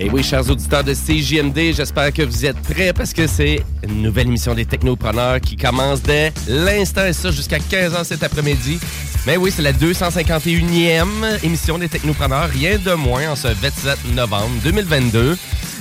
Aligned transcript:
Et 0.00 0.08
oui, 0.10 0.22
chers 0.22 0.48
auditeurs 0.48 0.84
de 0.84 0.94
CJMD, 0.94 1.74
j'espère 1.74 2.12
que 2.12 2.22
vous 2.22 2.46
êtes 2.46 2.60
prêts 2.60 2.92
parce 2.92 3.12
que 3.12 3.26
c'est 3.26 3.64
une 3.82 4.02
nouvelle 4.02 4.28
émission 4.28 4.54
des 4.54 4.64
Technopreneurs 4.64 5.40
qui 5.40 5.56
commence 5.56 6.00
dès 6.02 6.32
l'instant 6.46 7.04
et 7.04 7.12
ça 7.12 7.32
jusqu'à 7.32 7.58
15h 7.58 8.04
cet 8.04 8.22
après-midi. 8.22 8.78
Mais 9.26 9.36
oui, 9.36 9.52
c'est 9.54 9.62
la 9.62 9.72
251e 9.72 11.42
émission 11.42 11.78
des 11.78 11.88
Technopreneurs, 11.88 12.48
rien 12.48 12.78
de 12.78 12.92
moins 12.92 13.32
en 13.32 13.34
ce 13.36 13.48
27 13.48 14.14
novembre 14.14 14.52
2022. 14.62 15.36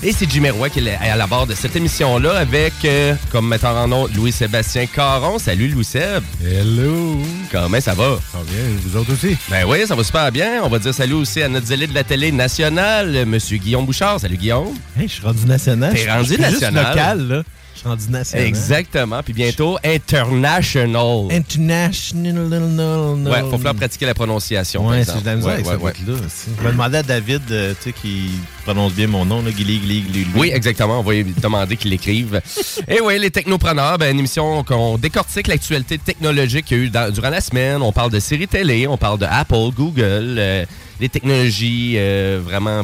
Et 0.10 0.14
c'est 0.14 0.30
Jimmy 0.32 0.50
Roy 0.52 0.70
qui 0.70 0.80
est 0.80 0.96
à 0.96 1.18
la 1.18 1.28
barre 1.28 1.46
de 1.48 1.54
cette 1.54 1.76
émission-là 1.76 2.38
avec, 2.38 2.72
euh, 2.86 3.14
comme 3.30 3.46
metteur 3.50 3.76
en 3.76 3.90
nom, 3.90 4.08
Louis-Sébastien 4.16 4.86
Caron. 4.86 5.38
Salut 5.38 5.68
Louis-Seb. 5.68 6.24
Hello. 6.42 7.20
Comment 7.52 7.82
ça 7.82 7.94
va? 7.94 8.18
Ça 8.32 8.38
va 8.38 8.44
bien, 8.46 8.64
vous 8.86 8.96
autres 8.96 9.12
aussi? 9.12 9.36
Ben 9.50 9.66
oui, 9.68 9.86
ça 9.86 9.96
va 9.96 10.06
super 10.06 10.32
bien. 10.32 10.62
On 10.64 10.70
va 10.70 10.80
dire 10.80 10.94
salut 10.94 11.16
aussi 11.16 11.42
à 11.42 11.50
notre 11.50 11.66
zélé 11.66 11.88
de 11.88 11.94
la 11.94 12.06
télé 12.06 12.32
nationale, 12.32 13.26
Monsieur 13.26 13.58
Guillaume 13.58 13.86
Bouchard. 13.86 14.22
Salut 14.22 14.38
Guillaume. 14.38 14.74
Hey, 14.98 15.10
je 15.10 15.14
suis 15.16 15.24
rendu 15.26 15.46
national. 15.46 15.94
T'es 15.94 16.10
rendu 16.10 16.30
Je 16.30 16.34
suis 16.36 16.44
juste 16.52 16.62
national. 16.62 16.88
local, 16.90 17.28
là. 17.28 17.44
Je 17.78 17.82
suis 17.82 17.90
rendu 17.90 18.10
national. 18.10 18.48
Exactement. 18.48 19.22
Puis 19.22 19.34
bientôt, 19.34 19.78
international. 19.84 21.28
International. 21.32 23.28
Ouais, 23.28 23.42
faut 23.42 23.58
falloir 23.58 23.76
pratiquer 23.76 24.08
la 24.08 24.14
prononciation. 24.16 24.88
Ouais, 24.88 25.04
c'est 25.04 25.22
de 25.22 25.26
la 25.26 25.36
misère 25.36 25.48
Ouais, 25.50 25.54
avec 25.54 25.66
ouais, 25.68 25.74
ce 25.74 25.78
ouais. 25.80 25.94
bout-là. 26.06 26.18
aussi. 26.26 26.48
Je 26.58 26.64
vais 26.64 26.72
demander 26.72 26.98
à 26.98 27.04
David, 27.04 27.42
euh, 27.52 27.74
tu 27.82 27.90
sais, 27.90 27.94
qui 27.94 28.30
prononce 28.66 28.94
bien 28.94 29.06
mon 29.08 29.26
nom, 29.26 29.44
là, 29.44 29.52
Guili, 29.52 29.78
Guili, 29.78 30.02
Guili. 30.02 30.28
Oui, 30.36 30.52
exactement. 30.54 31.00
On 31.00 31.04
va 31.04 31.14
lui 31.14 31.34
demander 31.40 31.78
qu'il 31.78 31.92
l'écrive. 31.92 32.42
Et 32.88 33.00
oui, 33.00 33.20
les 33.20 33.30
technopreneurs, 33.32 33.98
ben, 34.00 34.12
une 34.12 34.20
émission 34.20 34.64
qu'on 34.64 34.98
décortique 34.98 35.48
l'actualité 35.48 36.00
technologique 36.00 36.66
qu'il 36.66 36.78
y 36.78 36.82
a 36.82 36.84
eu 36.86 36.90
dans- 36.90 37.14
durant 37.14 37.30
la 37.30 37.42
semaine. 37.42 37.82
On 37.84 37.92
parle 37.92 38.12
de 38.12 38.20
séries 38.20 38.48
télé, 38.48 38.88
on 38.88 38.98
parle 38.98 39.20
de 39.20 39.26
Apple, 39.30 39.70
Google, 39.76 40.36
euh, 40.40 40.66
les 41.00 41.10
technologies 41.10 41.94
euh, 41.98 42.42
vraiment 42.44 42.82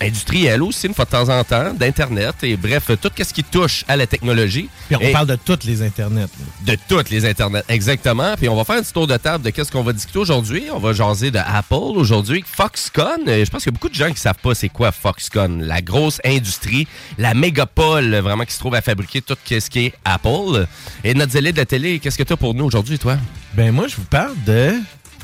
industrielles 0.00 0.62
aussi, 0.62 0.86
une 0.86 0.94
fois 0.94 1.04
de 1.04 1.10
temps 1.10 1.28
en 1.28 1.42
temps, 1.44 1.72
d'Internet. 1.74 2.34
Et 2.42 2.56
bref, 2.56 2.90
tout 3.00 3.10
ce 3.16 3.32
qui 3.32 3.44
touche 3.44 3.84
à 3.88 3.96
la 3.96 4.06
technologie. 4.06 4.68
Puis 4.88 4.96
on 4.96 5.00
Et- 5.00 5.12
parle 5.12 5.26
de 5.26 5.36
toutes 5.36 5.64
les 5.64 5.82
internets. 5.82 6.26
de 6.64 6.76
toutes 6.88 7.10
les 7.10 7.24
internets, 7.24 7.62
exactement. 7.68 8.34
Puis 8.36 8.48
on 8.48 8.56
va 8.56 8.64
faire 8.64 8.76
un 8.76 8.82
petit 8.82 8.92
tour 8.92 9.06
de 9.06 9.16
table 9.16 9.44
de 9.44 9.50
qu'est-ce 9.50 9.70
qu'on 9.72 9.82
va 9.82 9.92
discuter 9.92 10.18
aujourd'hui. 10.18 10.64
On 10.72 10.78
va 10.78 10.92
jaser 10.92 11.30
de 11.30 11.38
Apple 11.38 11.74
aujourd'hui. 11.96 12.44
Foxconn, 12.46 13.22
je 13.26 13.50
pense 13.50 13.62
qu'il 13.62 13.72
y 13.72 13.74
a 13.74 13.78
beaucoup 13.78 13.88
de 13.88 13.94
gens 13.94 14.10
qui 14.12 14.20
savent 14.20 14.34
pas 14.42 14.54
c'est 14.54 14.68
quoi 14.68 14.92
Foxconn. 14.92 15.62
La 15.62 15.80
grosse 15.82 16.20
industrie, 16.24 16.86
la 17.18 17.34
mégapole 17.34 18.14
vraiment 18.16 18.44
qui 18.44 18.52
se 18.54 18.58
trouve 18.58 18.74
à 18.74 18.82
fabriquer 18.82 19.20
tout 19.22 19.36
ce 19.48 19.70
qui 19.70 19.86
est 19.86 19.94
Apple. 20.04 20.66
Et 21.04 21.14
notre 21.14 21.32
zélé 21.32 21.52
de 21.52 21.56
la 21.58 21.66
télé, 21.66 21.98
qu'est-ce 21.98 22.18
que 22.18 22.22
tu 22.22 22.32
as 22.32 22.36
pour 22.36 22.54
nous 22.54 22.64
aujourd'hui, 22.64 22.98
toi? 22.98 23.16
Ben 23.54 23.72
moi, 23.72 23.88
je 23.88 23.96
vous 23.96 24.04
parle 24.04 24.34
de 24.46 24.74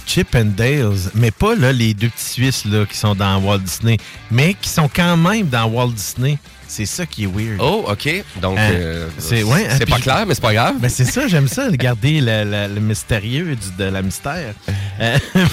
Chip 0.06 0.34
and 0.34 0.53
Dales, 0.56 1.10
mais 1.15 1.31
pas 1.31 1.54
là, 1.54 1.72
les 1.72 1.94
deux 1.94 2.09
petits 2.09 2.25
Suisses 2.25 2.65
là, 2.66 2.84
qui 2.87 2.97
sont 2.97 3.15
dans 3.15 3.38
Walt 3.41 3.59
Disney, 3.59 3.97
mais 4.31 4.54
qui 4.54 4.69
sont 4.69 4.88
quand 4.94 5.16
même 5.16 5.48
dans 5.48 5.65
Walt 5.66 5.92
Disney. 5.92 6.38
C'est 6.66 6.87
ça 6.87 7.06
qui 7.06 7.25
est 7.25 7.26
weird. 7.26 7.59
Oh, 7.60 7.84
OK. 7.88 8.09
Donc, 8.42 8.59
Hein, 8.59 8.70
euh, 8.72 9.09
c'est 9.19 9.42
ouais, 9.44 9.66
hein, 9.69 9.78
pas 9.88 9.97
je- 9.98 10.03
clair, 10.03 10.25
mais 10.26 10.34
c'est 10.34 10.41
pas 10.41 10.54
grave. 10.54 10.75
Ben 10.81 10.88
c'est 10.88 11.04
ça, 11.04 11.28
j'aime 11.28 11.47
ça, 11.47 11.70
garder 11.70 12.20
le, 12.20 12.44
le- 12.44 12.75
le 12.75 12.81
mystérieux 12.81 13.54
du- 13.54 13.76
de 13.78 13.84
la 13.84 14.03
mystère. 14.03 14.54
Euh, 15.00 15.19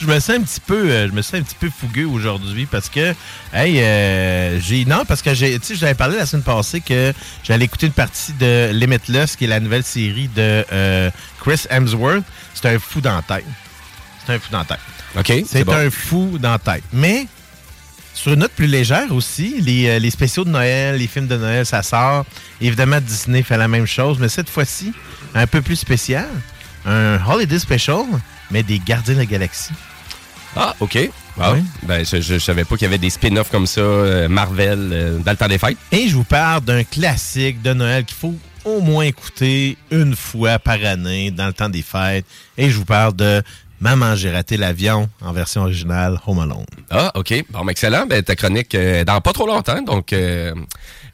je 0.00 0.06
me 0.06 0.18
sens 0.18 0.36
un 0.36 0.42
petit 0.42 0.60
peu, 0.60 0.90
euh, 0.90 1.08
je 1.08 1.12
me 1.12 1.22
sens 1.22 1.34
un 1.34 1.42
petit 1.42 1.56
peu 1.58 1.68
fougueux 1.70 2.06
aujourd'hui 2.06 2.66
parce 2.66 2.88
que, 2.88 3.14
hey, 3.52 3.80
euh, 3.82 4.58
j'ai 4.60 4.84
non 4.84 5.04
parce 5.06 5.20
que 5.22 5.34
j'ai, 5.34 5.58
tu 5.58 5.74
sais, 5.74 5.80
t'avais 5.80 5.94
parlé 5.94 6.16
la 6.16 6.26
semaine 6.26 6.42
passée 6.42 6.80
que 6.80 7.12
j'allais 7.44 7.66
écouter 7.66 7.86
une 7.86 7.92
partie 7.92 8.32
de 8.34 8.70
Limitless, 8.72 9.36
qui 9.36 9.44
est 9.44 9.48
la 9.48 9.60
nouvelle 9.60 9.84
série 9.84 10.28
de 10.28 10.64
euh, 10.72 11.10
Chris 11.40 11.62
Hemsworth. 11.70 12.24
C'est 12.54 12.66
un 12.74 12.78
fou 12.78 13.00
dans 13.00 13.14
la 13.16 13.22
tête. 13.22 13.44
C'est 14.26 14.32
un 14.34 14.38
fou 14.38 14.48
dans 14.50 14.58
la 14.58 14.64
tête. 14.64 14.78
OK, 15.18 15.44
C'est 15.46 15.64
bon. 15.64 15.72
un 15.74 15.90
fou 15.90 16.38
dans 16.38 16.52
la 16.52 16.58
tête. 16.58 16.84
Mais 16.92 17.26
sur 18.14 18.32
une 18.32 18.40
note 18.40 18.52
plus 18.52 18.66
légère 18.66 19.12
aussi, 19.12 19.60
les, 19.60 19.98
les 20.00 20.10
spéciaux 20.10 20.44
de 20.44 20.50
Noël, 20.50 20.96
les 20.96 21.06
films 21.06 21.26
de 21.26 21.36
Noël, 21.36 21.66
ça 21.66 21.82
sort. 21.82 22.24
Évidemment, 22.60 23.00
Disney 23.00 23.42
fait 23.42 23.56
la 23.56 23.68
même 23.68 23.86
chose, 23.86 24.18
mais 24.18 24.28
cette 24.28 24.48
fois-ci, 24.48 24.92
un 25.34 25.46
peu 25.46 25.62
plus 25.62 25.76
spécial. 25.76 26.26
Un 26.86 27.18
Holiday 27.26 27.58
Special, 27.58 28.04
mais 28.50 28.62
des 28.62 28.78
Gardiens 28.78 29.14
de 29.14 29.18
la 29.20 29.26
Galaxie. 29.26 29.72
Ah, 30.56 30.74
OK. 30.80 30.98
Ah, 31.38 31.52
Oui. 31.52 31.62
Ben, 31.84 32.04
je, 32.04 32.16
je, 32.20 32.34
je 32.34 32.38
savais 32.38 32.64
pas 32.64 32.76
qu'il 32.76 32.84
y 32.84 32.88
avait 32.88 32.98
des 32.98 33.10
spin-offs 33.10 33.50
comme 33.50 33.66
ça, 33.66 33.80
euh, 33.80 34.28
Marvel, 34.28 34.90
euh, 34.92 35.18
dans 35.18 35.30
le 35.30 35.36
temps 35.36 35.48
des 35.48 35.58
fêtes. 35.58 35.78
Et 35.92 36.08
je 36.08 36.14
vous 36.16 36.24
parle 36.24 36.62
d'un 36.64 36.84
classique 36.84 37.62
de 37.62 37.72
Noël 37.72 38.04
qu'il 38.04 38.16
faut 38.16 38.34
au 38.64 38.80
moins 38.80 39.04
écouter 39.04 39.78
une 39.90 40.14
fois 40.14 40.58
par 40.58 40.84
année 40.84 41.30
dans 41.30 41.46
le 41.46 41.52
temps 41.52 41.68
des 41.70 41.82
fêtes. 41.82 42.26
Et 42.58 42.68
je 42.70 42.76
vous 42.76 42.84
parle 42.84 43.14
de 43.14 43.42
Maman, 43.80 44.14
j'ai 44.14 44.30
raté 44.30 44.58
l'avion 44.58 45.08
en 45.22 45.32
version 45.32 45.62
originale 45.62 46.20
Home 46.26 46.40
Alone. 46.40 46.66
Ah, 46.90 47.10
OK. 47.14 47.32
Bon, 47.48 47.60
ben, 47.64 47.70
excellent. 47.70 48.04
Ben, 48.06 48.22
ta 48.22 48.36
chronique 48.36 48.74
euh, 48.74 49.04
dans 49.04 49.20
pas 49.22 49.32
trop 49.32 49.46
longtemps, 49.46 49.80
donc 49.80 50.12
euh, 50.12 50.52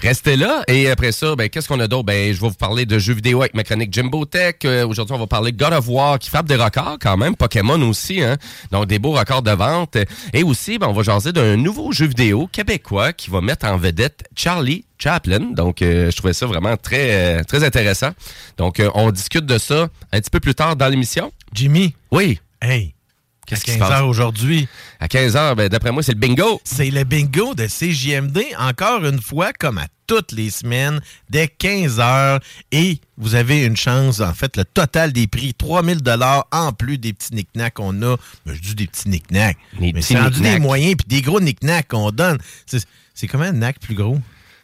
restez 0.00 0.36
là. 0.36 0.62
Et 0.68 0.88
après 0.90 1.12
ça, 1.12 1.36
ben, 1.36 1.48
qu'est-ce 1.48 1.68
qu'on 1.68 1.80
a 1.80 1.88
d'autre? 1.88 2.04
Ben, 2.04 2.32
je 2.32 2.40
vais 2.40 2.48
vous 2.48 2.54
parler 2.54 2.86
de 2.86 2.98
jeux 2.98 3.14
vidéo 3.14 3.40
avec 3.40 3.54
ma 3.54 3.64
chronique 3.64 3.92
Jimbo 3.92 4.24
Tech. 4.24 4.56
Euh, 4.64 4.86
Aujourd'hui, 4.86 5.14
on 5.14 5.18
va 5.18 5.26
parler 5.26 5.52
de 5.52 5.56
God 5.56 5.72
of 5.72 5.88
War 5.88 6.18
qui 6.18 6.30
frappe 6.30 6.46
des 6.46 6.56
records 6.56 6.98
quand 7.00 7.16
même. 7.16 7.36
Pokémon 7.36 7.80
aussi, 7.88 8.22
hein? 8.22 8.36
Donc, 8.72 8.86
des 8.86 8.98
beaux 8.98 9.12
records 9.12 9.42
de 9.42 9.50
vente. 9.52 9.96
Et 10.32 10.42
aussi, 10.42 10.78
ben, 10.78 10.88
on 10.88 10.92
va 10.92 11.02
jaser 11.02 11.32
d'un 11.32 11.56
nouveau 11.56 11.92
jeu 11.92 12.06
vidéo 12.06 12.48
québécois 12.50 13.12
qui 13.12 13.30
va 13.30 13.40
mettre 13.40 13.66
en 13.66 13.76
vedette 13.76 14.24
Charlie 14.36 14.84
Chaplin. 14.98 15.52
Donc, 15.52 15.82
euh, 15.82 16.10
je 16.10 16.16
trouvais 16.16 16.32
ça 16.32 16.46
vraiment 16.46 16.76
très, 16.76 17.38
euh, 17.38 17.42
très 17.44 17.62
intéressant. 17.64 18.10
Donc, 18.56 18.80
euh, 18.80 18.90
on 18.94 19.10
discute 19.10 19.46
de 19.46 19.58
ça 19.58 19.88
un 20.12 20.20
petit 20.20 20.30
peu 20.30 20.40
plus 20.40 20.54
tard 20.54 20.76
dans 20.76 20.88
l'émission. 20.88 21.32
Jimmy, 21.52 21.94
Oui. 22.10 22.40
hey, 22.62 22.94
Qu'est-ce 23.46 23.64
qui 23.64 23.72
se 23.72 23.78
passe? 23.78 24.02
aujourd'hui? 24.02 24.68
À 25.00 25.08
15 25.08 25.36
h 25.36 25.54
ben, 25.54 25.68
d'après 25.68 25.92
moi, 25.92 26.02
c'est 26.02 26.12
le 26.12 26.18
bingo. 26.18 26.60
C'est 26.64 26.90
le 26.90 27.04
bingo 27.04 27.54
de 27.54 27.66
CJMD, 27.66 28.38
encore 28.58 29.04
une 29.04 29.20
fois, 29.20 29.52
comme 29.52 29.78
à 29.78 29.86
toutes 30.06 30.32
les 30.32 30.50
semaines, 30.50 31.00
dès 31.30 31.48
15 31.48 31.98
h 31.98 32.40
Et 32.72 33.00
vous 33.16 33.34
avez 33.34 33.64
une 33.64 33.76
chance, 33.76 34.20
en 34.20 34.34
fait, 34.34 34.56
le 34.56 34.64
total 34.64 35.12
des 35.12 35.26
prix, 35.26 35.54
3000 35.54 36.02
dollars 36.02 36.46
en 36.52 36.72
plus 36.72 36.98
des 36.98 37.12
petits 37.12 37.34
knick 37.34 37.48
qu'on 37.74 38.02
a. 38.02 38.16
Ben, 38.44 38.54
je 38.54 38.60
dis 38.60 38.74
des 38.74 38.86
petits 38.86 39.08
knick 39.08 39.30
Mais 39.30 40.02
c'est 40.02 40.18
rendu 40.18 40.40
des 40.40 40.58
moyens 40.58 40.96
puis 40.96 41.06
des 41.08 41.22
gros 41.22 41.40
knick 41.40 41.60
qu'on 41.88 42.10
donne. 42.10 42.38
C'est 43.14 43.28
comment 43.28 43.44
un 43.44 43.52
knack 43.52 43.80
plus 43.80 43.94
gros? 43.94 44.18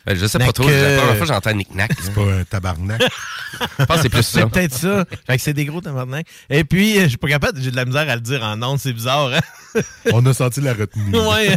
Ben, 0.06 0.16
je 0.16 0.26
sais 0.26 0.38
pas 0.38 0.52
trop. 0.52 0.68
La 0.68 0.98
première 0.98 1.16
fois 1.16 1.26
j'entends 1.26 1.54
Nick-Nack. 1.54 1.92
C'est 2.00 2.14
pas 2.14 2.22
un 2.22 2.44
tabarnak. 2.44 3.02
je 3.78 3.84
pense 3.84 3.96
que 3.96 4.02
c'est 4.02 4.08
plus 4.08 4.22
ça. 4.22 4.40
C'est 4.40 4.50
peut-être 4.50 4.74
ça. 4.74 5.04
Fait 5.26 5.36
que 5.36 5.42
c'est 5.42 5.54
des 5.54 5.64
gros 5.64 5.80
tabarnak. 5.80 6.26
Et 6.50 6.64
puis, 6.64 7.00
je 7.00 7.08
suis 7.08 7.18
pas 7.18 7.28
capable, 7.28 7.60
j'ai 7.60 7.70
de 7.70 7.76
la 7.76 7.84
misère 7.84 8.08
à 8.08 8.14
le 8.14 8.20
dire 8.20 8.42
en 8.42 8.60
ondes, 8.62 8.78
c'est 8.78 8.92
bizarre, 8.92 9.32
hein? 9.32 9.80
On 10.12 10.24
a 10.26 10.34
senti 10.34 10.60
la 10.60 10.74
retenue. 10.74 11.16
ouais, 11.18 11.56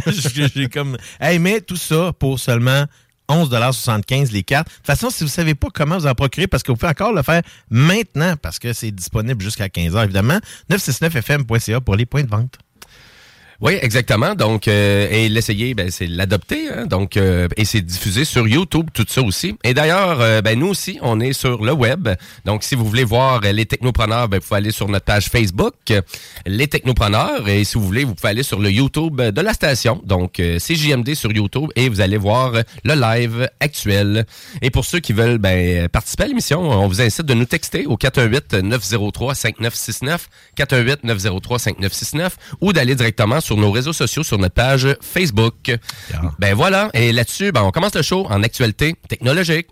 j'ai 0.54 0.68
comme. 0.68 0.96
Hey, 1.20 1.38
mais 1.38 1.60
tout 1.60 1.76
ça 1.76 2.12
pour 2.18 2.38
seulement 2.38 2.86
11,75 3.28 4.32
les 4.32 4.42
cartes. 4.42 4.68
De 4.68 4.74
toute 4.74 4.86
façon, 4.86 5.10
si 5.10 5.20
vous 5.20 5.28
ne 5.28 5.30
savez 5.30 5.54
pas 5.54 5.68
comment 5.72 5.98
vous 5.98 6.06
en 6.06 6.14
procurer, 6.14 6.46
parce 6.46 6.62
que 6.62 6.70
vous 6.70 6.76
pouvez 6.76 6.90
encore 6.90 7.12
le 7.12 7.22
faire 7.22 7.42
maintenant, 7.70 8.36
parce 8.40 8.58
que 8.58 8.72
c'est 8.72 8.90
disponible 8.90 9.42
jusqu'à 9.42 9.66
15h, 9.66 10.04
évidemment, 10.04 10.38
969fm.ca 10.70 11.80
pour 11.80 11.96
les 11.96 12.06
points 12.06 12.22
de 12.22 12.30
vente. 12.30 12.58
Oui, 13.62 13.78
exactement. 13.80 14.34
Donc, 14.34 14.68
euh, 14.68 15.08
et 15.10 15.30
l'essayer, 15.30 15.72
ben, 15.72 15.90
c'est 15.90 16.06
l'adopter. 16.06 16.68
Hein? 16.70 16.84
Donc, 16.86 17.16
euh, 17.16 17.48
et 17.56 17.64
c'est 17.64 17.80
diffusé 17.80 18.26
sur 18.26 18.46
YouTube, 18.46 18.90
tout 18.92 19.06
ça 19.08 19.22
aussi. 19.22 19.56
Et 19.64 19.72
d'ailleurs, 19.72 20.20
euh, 20.20 20.42
ben, 20.42 20.58
nous 20.58 20.66
aussi, 20.66 20.98
on 21.00 21.20
est 21.20 21.32
sur 21.32 21.64
le 21.64 21.72
web. 21.72 22.10
Donc, 22.44 22.64
si 22.64 22.74
vous 22.74 22.84
voulez 22.84 23.04
voir 23.04 23.40
les 23.40 23.64
technopreneurs, 23.64 24.28
ben, 24.28 24.40
vous 24.40 24.46
pouvez 24.46 24.58
aller 24.58 24.72
sur 24.72 24.88
notre 24.88 25.06
page 25.06 25.28
Facebook, 25.28 25.72
les 26.44 26.68
technopreneurs. 26.68 27.48
Et 27.48 27.64
si 27.64 27.78
vous 27.78 27.86
voulez, 27.86 28.04
vous 28.04 28.14
pouvez 28.14 28.28
aller 28.28 28.42
sur 28.42 28.58
le 28.58 28.70
YouTube 28.70 29.22
de 29.22 29.40
la 29.40 29.54
station. 29.54 30.02
Donc, 30.04 30.34
c'est 30.36 30.74
JMD 30.74 31.14
sur 31.14 31.32
YouTube 31.32 31.70
et 31.76 31.88
vous 31.88 32.02
allez 32.02 32.18
voir 32.18 32.52
le 32.84 32.94
live 32.94 33.48
actuel. 33.60 34.26
Et 34.60 34.70
pour 34.70 34.84
ceux 34.84 35.00
qui 35.00 35.14
veulent 35.14 35.38
ben, 35.38 35.88
participer 35.88 36.24
à 36.24 36.26
l'émission, 36.26 36.60
on 36.60 36.88
vous 36.88 37.00
incite 37.00 37.24
de 37.24 37.34
nous 37.34 37.46
texter 37.46 37.86
au 37.86 37.96
418-903-5969, 37.96 40.18
418-903-5969 40.58 42.32
ou 42.60 42.74
d'aller 42.74 42.94
directement 42.94 43.40
sur 43.45 43.45
nos 43.54 43.70
réseaux 43.70 43.92
sociaux, 43.92 44.22
sur 44.22 44.38
notre 44.38 44.54
page 44.54 44.88
Facebook. 45.00 45.76
Ben 46.38 46.54
voilà, 46.54 46.90
et 46.94 47.12
là-dessus, 47.12 47.52
ben, 47.52 47.62
on 47.62 47.70
commence 47.70 47.94
le 47.94 48.02
show 48.02 48.26
en 48.28 48.42
actualité 48.42 48.94
technologique. 49.08 49.68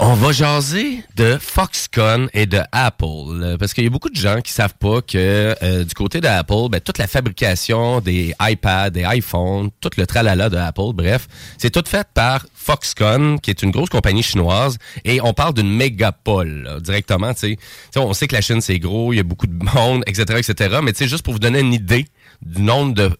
On 0.00 0.14
va 0.14 0.30
jaser 0.30 1.02
de 1.16 1.38
Foxconn 1.40 2.28
et 2.32 2.46
de 2.46 2.60
Apple. 2.70 3.56
Parce 3.58 3.74
qu'il 3.74 3.82
y 3.82 3.86
a 3.88 3.90
beaucoup 3.90 4.10
de 4.10 4.16
gens 4.16 4.40
qui 4.40 4.52
savent 4.52 4.76
pas 4.78 5.02
que 5.02 5.56
euh, 5.60 5.82
du 5.82 5.92
côté 5.92 6.20
d'Apple, 6.20 6.68
ben, 6.70 6.80
toute 6.80 6.98
la 6.98 7.08
fabrication 7.08 8.00
des 8.00 8.32
iPads, 8.40 8.90
des 8.90 9.04
iPhones, 9.04 9.70
tout 9.80 9.90
le 9.96 10.06
tralala 10.06 10.50
de 10.50 10.56
Apple, 10.56 10.92
bref, 10.94 11.26
c'est 11.58 11.70
tout 11.70 11.82
fait 11.84 12.06
par 12.14 12.46
Foxconn, 12.54 13.40
qui 13.40 13.50
est 13.50 13.60
une 13.64 13.72
grosse 13.72 13.88
compagnie 13.88 14.22
chinoise. 14.22 14.78
Et 15.04 15.20
on 15.20 15.32
parle 15.32 15.54
d'une 15.54 15.74
mégapole, 15.74 16.78
directement. 16.80 17.32
sais, 17.34 17.58
On 17.96 18.12
sait 18.12 18.28
que 18.28 18.36
la 18.36 18.40
Chine, 18.40 18.60
c'est 18.60 18.78
gros, 18.78 19.12
il 19.12 19.16
y 19.16 19.20
a 19.20 19.24
beaucoup 19.24 19.48
de 19.48 19.64
monde, 19.74 20.04
etc., 20.06 20.38
etc. 20.38 20.78
Mais 20.80 20.92
juste 21.08 21.24
pour 21.24 21.32
vous 21.32 21.40
donner 21.40 21.58
une 21.58 21.74
idée 21.74 22.06
du 22.40 22.62
nombre 22.62 22.94
de 22.94 23.10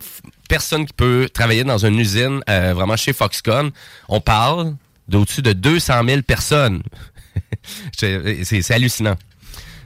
personnes 0.48 0.86
qui 0.86 0.92
peuvent 0.92 1.28
travailler 1.30 1.64
dans 1.64 1.84
une 1.84 1.98
usine 1.98 2.40
euh, 2.48 2.72
vraiment 2.72 2.96
chez 2.96 3.12
Foxconn, 3.12 3.72
on 4.08 4.20
parle 4.20 4.74
d'au-dessus 5.08 5.42
de 5.42 5.52
200 5.52 6.04
000 6.06 6.22
personnes. 6.22 6.82
c'est 7.96 8.70
hallucinant. 8.70 9.16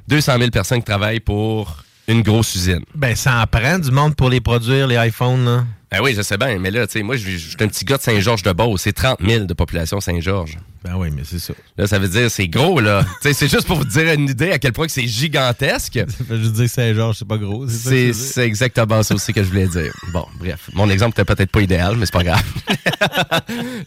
200 0.09 0.39
000 0.39 0.51
personnes 0.51 0.79
qui 0.79 0.85
travaillent 0.85 1.21
pour 1.21 1.85
une 2.09 2.23
grosse 2.23 2.55
usine. 2.55 2.85
Ben, 2.95 3.15
ça 3.15 3.41
en 3.41 3.47
prend 3.47 3.79
du 3.79 3.91
monde 3.91 4.17
pour 4.17 4.29
les 4.29 4.41
produire, 4.41 4.87
les 4.87 4.97
iPhones, 4.97 5.45
là. 5.45 5.65
Ben 5.91 6.01
oui, 6.03 6.15
je 6.17 6.23
sais 6.23 6.39
bien, 6.39 6.59
mais 6.59 6.71
là, 6.71 6.87
tu 6.87 6.95
sais, 6.95 7.03
moi, 7.03 7.17
je 7.17 7.37
suis 7.37 7.57
un 7.61 7.69
petit 7.69 7.85
gars 7.85 7.99
de 7.99 8.03
Saint-Georges-de-Beauce. 8.03 8.81
C'est 8.81 8.95
30 8.95 9.19
000 9.21 9.45
de 9.45 9.53
population 9.53 10.01
Saint-Georges. 10.01 10.57
Ben 10.85 10.95
oui, 10.97 11.11
mais 11.15 11.23
c'est 11.25 11.39
ça. 11.39 11.55
Là, 11.77 11.87
ça 11.87 11.99
veut 11.99 12.09
dire 12.09 12.31
c'est 12.31 12.49
gros, 12.49 12.81
là. 12.81 13.05
c'est 13.21 13.49
juste 13.49 13.67
pour 13.67 13.79
vous 13.79 13.85
dire 13.85 14.13
une 14.13 14.29
idée 14.29 14.51
à 14.51 14.59
quel 14.59 14.73
point 14.73 14.87
que 14.87 14.93
c'est 14.93 15.07
gigantesque. 15.07 16.01
Ça 16.09 16.25
fait 16.25 16.39
juste 16.39 16.55
dire 16.55 16.69
Saint-Georges, 16.69 17.17
c'est 17.19 17.29
pas 17.29 17.39
gros. 17.39 17.67
C'est 17.69 18.13
exactement 18.39 19.03
ça 19.03 19.15
aussi 19.15 19.33
que 19.33 19.43
je 19.43 19.49
voulais 19.49 19.69
dire. 19.69 19.93
Bon, 20.13 20.27
bref. 20.39 20.71
Mon 20.73 20.91
exemple 20.91 21.21
était 21.21 21.35
peut-être 21.35 21.51
pas 21.51 21.61
idéal, 21.61 21.97
mais 21.97 22.07
c'est 22.07 22.13
pas 22.13 22.25
grave. 22.25 22.43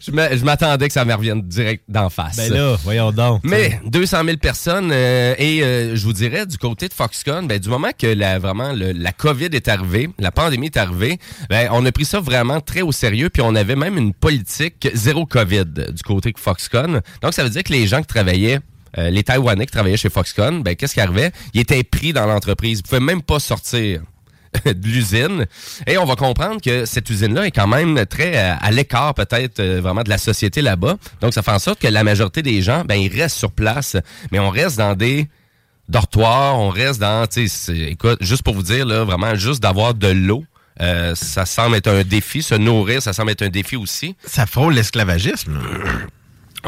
je 0.00 0.44
m'attendais 0.44 0.86
que 0.86 0.92
ça 0.92 1.04
me 1.04 1.14
revienne 1.14 1.42
direct 1.42 1.84
d'en 1.88 2.08
face. 2.08 2.36
Ben 2.36 2.52
là, 2.52 2.76
voyons 2.82 3.12
donc. 3.12 3.40
Mais 3.44 3.80
200 3.84 4.24
000 4.24 4.36
personnes, 4.38 4.90
euh, 4.92 5.34
et 5.38 5.62
euh, 5.62 5.96
je 5.96 6.04
vous 6.04 6.12
dirais, 6.12 6.46
du 6.46 6.56
côté 6.56 6.88
de 6.88 6.94
Foxconn, 6.94 7.46
ben, 7.46 7.58
du 7.58 7.68
moment 7.68 7.90
que 7.96 8.06
la, 8.06 8.38
vraiment 8.38 8.72
la 8.72 9.12
COVID 9.12 9.50
est 9.52 9.68
arrivée, 9.68 10.08
la 10.18 10.30
pandémie 10.30 10.66
est 10.66 10.76
arrivée, 10.76 11.18
ben, 11.50 11.68
on 11.72 11.84
a 11.84 11.92
pris 11.92 12.04
ça 12.04 12.20
vraiment 12.20 12.60
très 12.60 12.82
au 12.82 12.92
sérieux, 12.92 13.30
puis 13.30 13.42
on 13.42 13.54
avait 13.54 13.76
même 13.76 13.98
une 13.98 14.14
politique 14.14 14.88
zéro 14.94 15.26
COVID 15.26 15.64
du 15.64 16.02
côté 16.02 16.32
de 16.32 16.38
Foxconn. 16.38 16.85
Donc, 17.22 17.34
ça 17.34 17.42
veut 17.42 17.50
dire 17.50 17.62
que 17.62 17.72
les 17.72 17.86
gens 17.86 18.00
qui 18.00 18.06
travaillaient 18.06 18.60
euh, 18.98 19.10
les 19.10 19.22
Taïwanais 19.22 19.66
qui 19.66 19.72
travaillaient 19.72 19.96
chez 19.96 20.10
Foxconn, 20.10 20.62
ben, 20.62 20.74
qu'est-ce 20.74 20.94
qui 20.94 21.00
arrivait? 21.00 21.32
Ils 21.52 21.60
étaient 21.60 21.84
pris 21.84 22.12
dans 22.12 22.26
l'entreprise. 22.26 22.80
Ils 22.80 22.82
pouvaient 22.82 23.00
même 23.00 23.22
pas 23.22 23.40
sortir 23.40 24.00
de 24.64 24.86
l'usine. 24.88 25.46
Et 25.86 25.98
on 25.98 26.04
va 26.04 26.16
comprendre 26.16 26.60
que 26.60 26.86
cette 26.86 27.10
usine-là 27.10 27.46
est 27.46 27.50
quand 27.50 27.66
même 27.66 28.06
très 28.06 28.36
euh, 28.36 28.54
à, 28.58 28.70
l'écart 28.70 29.14
peut-être 29.14 29.60
euh, 29.60 29.80
vraiment 29.82 30.02
de 30.02 30.08
la 30.08 30.18
société 30.18 30.62
là-bas. 30.62 30.96
Donc, 31.20 31.34
ça 31.34 31.42
fait 31.42 31.50
en 31.50 31.58
sorte 31.58 31.80
que 31.80 31.88
la 31.88 32.04
majorité 32.04 32.42
des 32.42 32.62
gens, 32.62 32.84
ben, 32.84 32.94
ils 32.94 33.14
restent 33.14 33.36
sur 33.36 33.52
place, 33.52 33.96
mais 34.32 34.38
on 34.38 34.50
reste 34.50 34.78
dans 34.78 34.94
des 34.94 35.28
dortoirs, 35.88 36.58
on 36.58 36.70
reste 36.70 37.00
dans, 37.00 37.26
écoute, 37.68 38.18
juste 38.22 38.42
pour 38.42 38.54
vous 38.54 38.62
dire, 38.62 38.86
vraiment, 39.04 39.34
juste 39.36 39.62
d'avoir 39.62 39.94
de 39.94 40.08
l'eau, 40.08 40.44
ça 40.80 41.46
semble 41.46 41.76
être 41.76 41.86
un 41.86 42.02
défi. 42.02 42.42
Se 42.42 42.56
nourrir, 42.56 43.00
ça 43.00 43.12
semble 43.12 43.30
être 43.30 43.42
un 43.42 43.50
défi 43.50 43.76
aussi. 43.76 44.16
Ça 44.26 44.46
frôle 44.46 44.74
l'esclavagisme. 44.74 45.60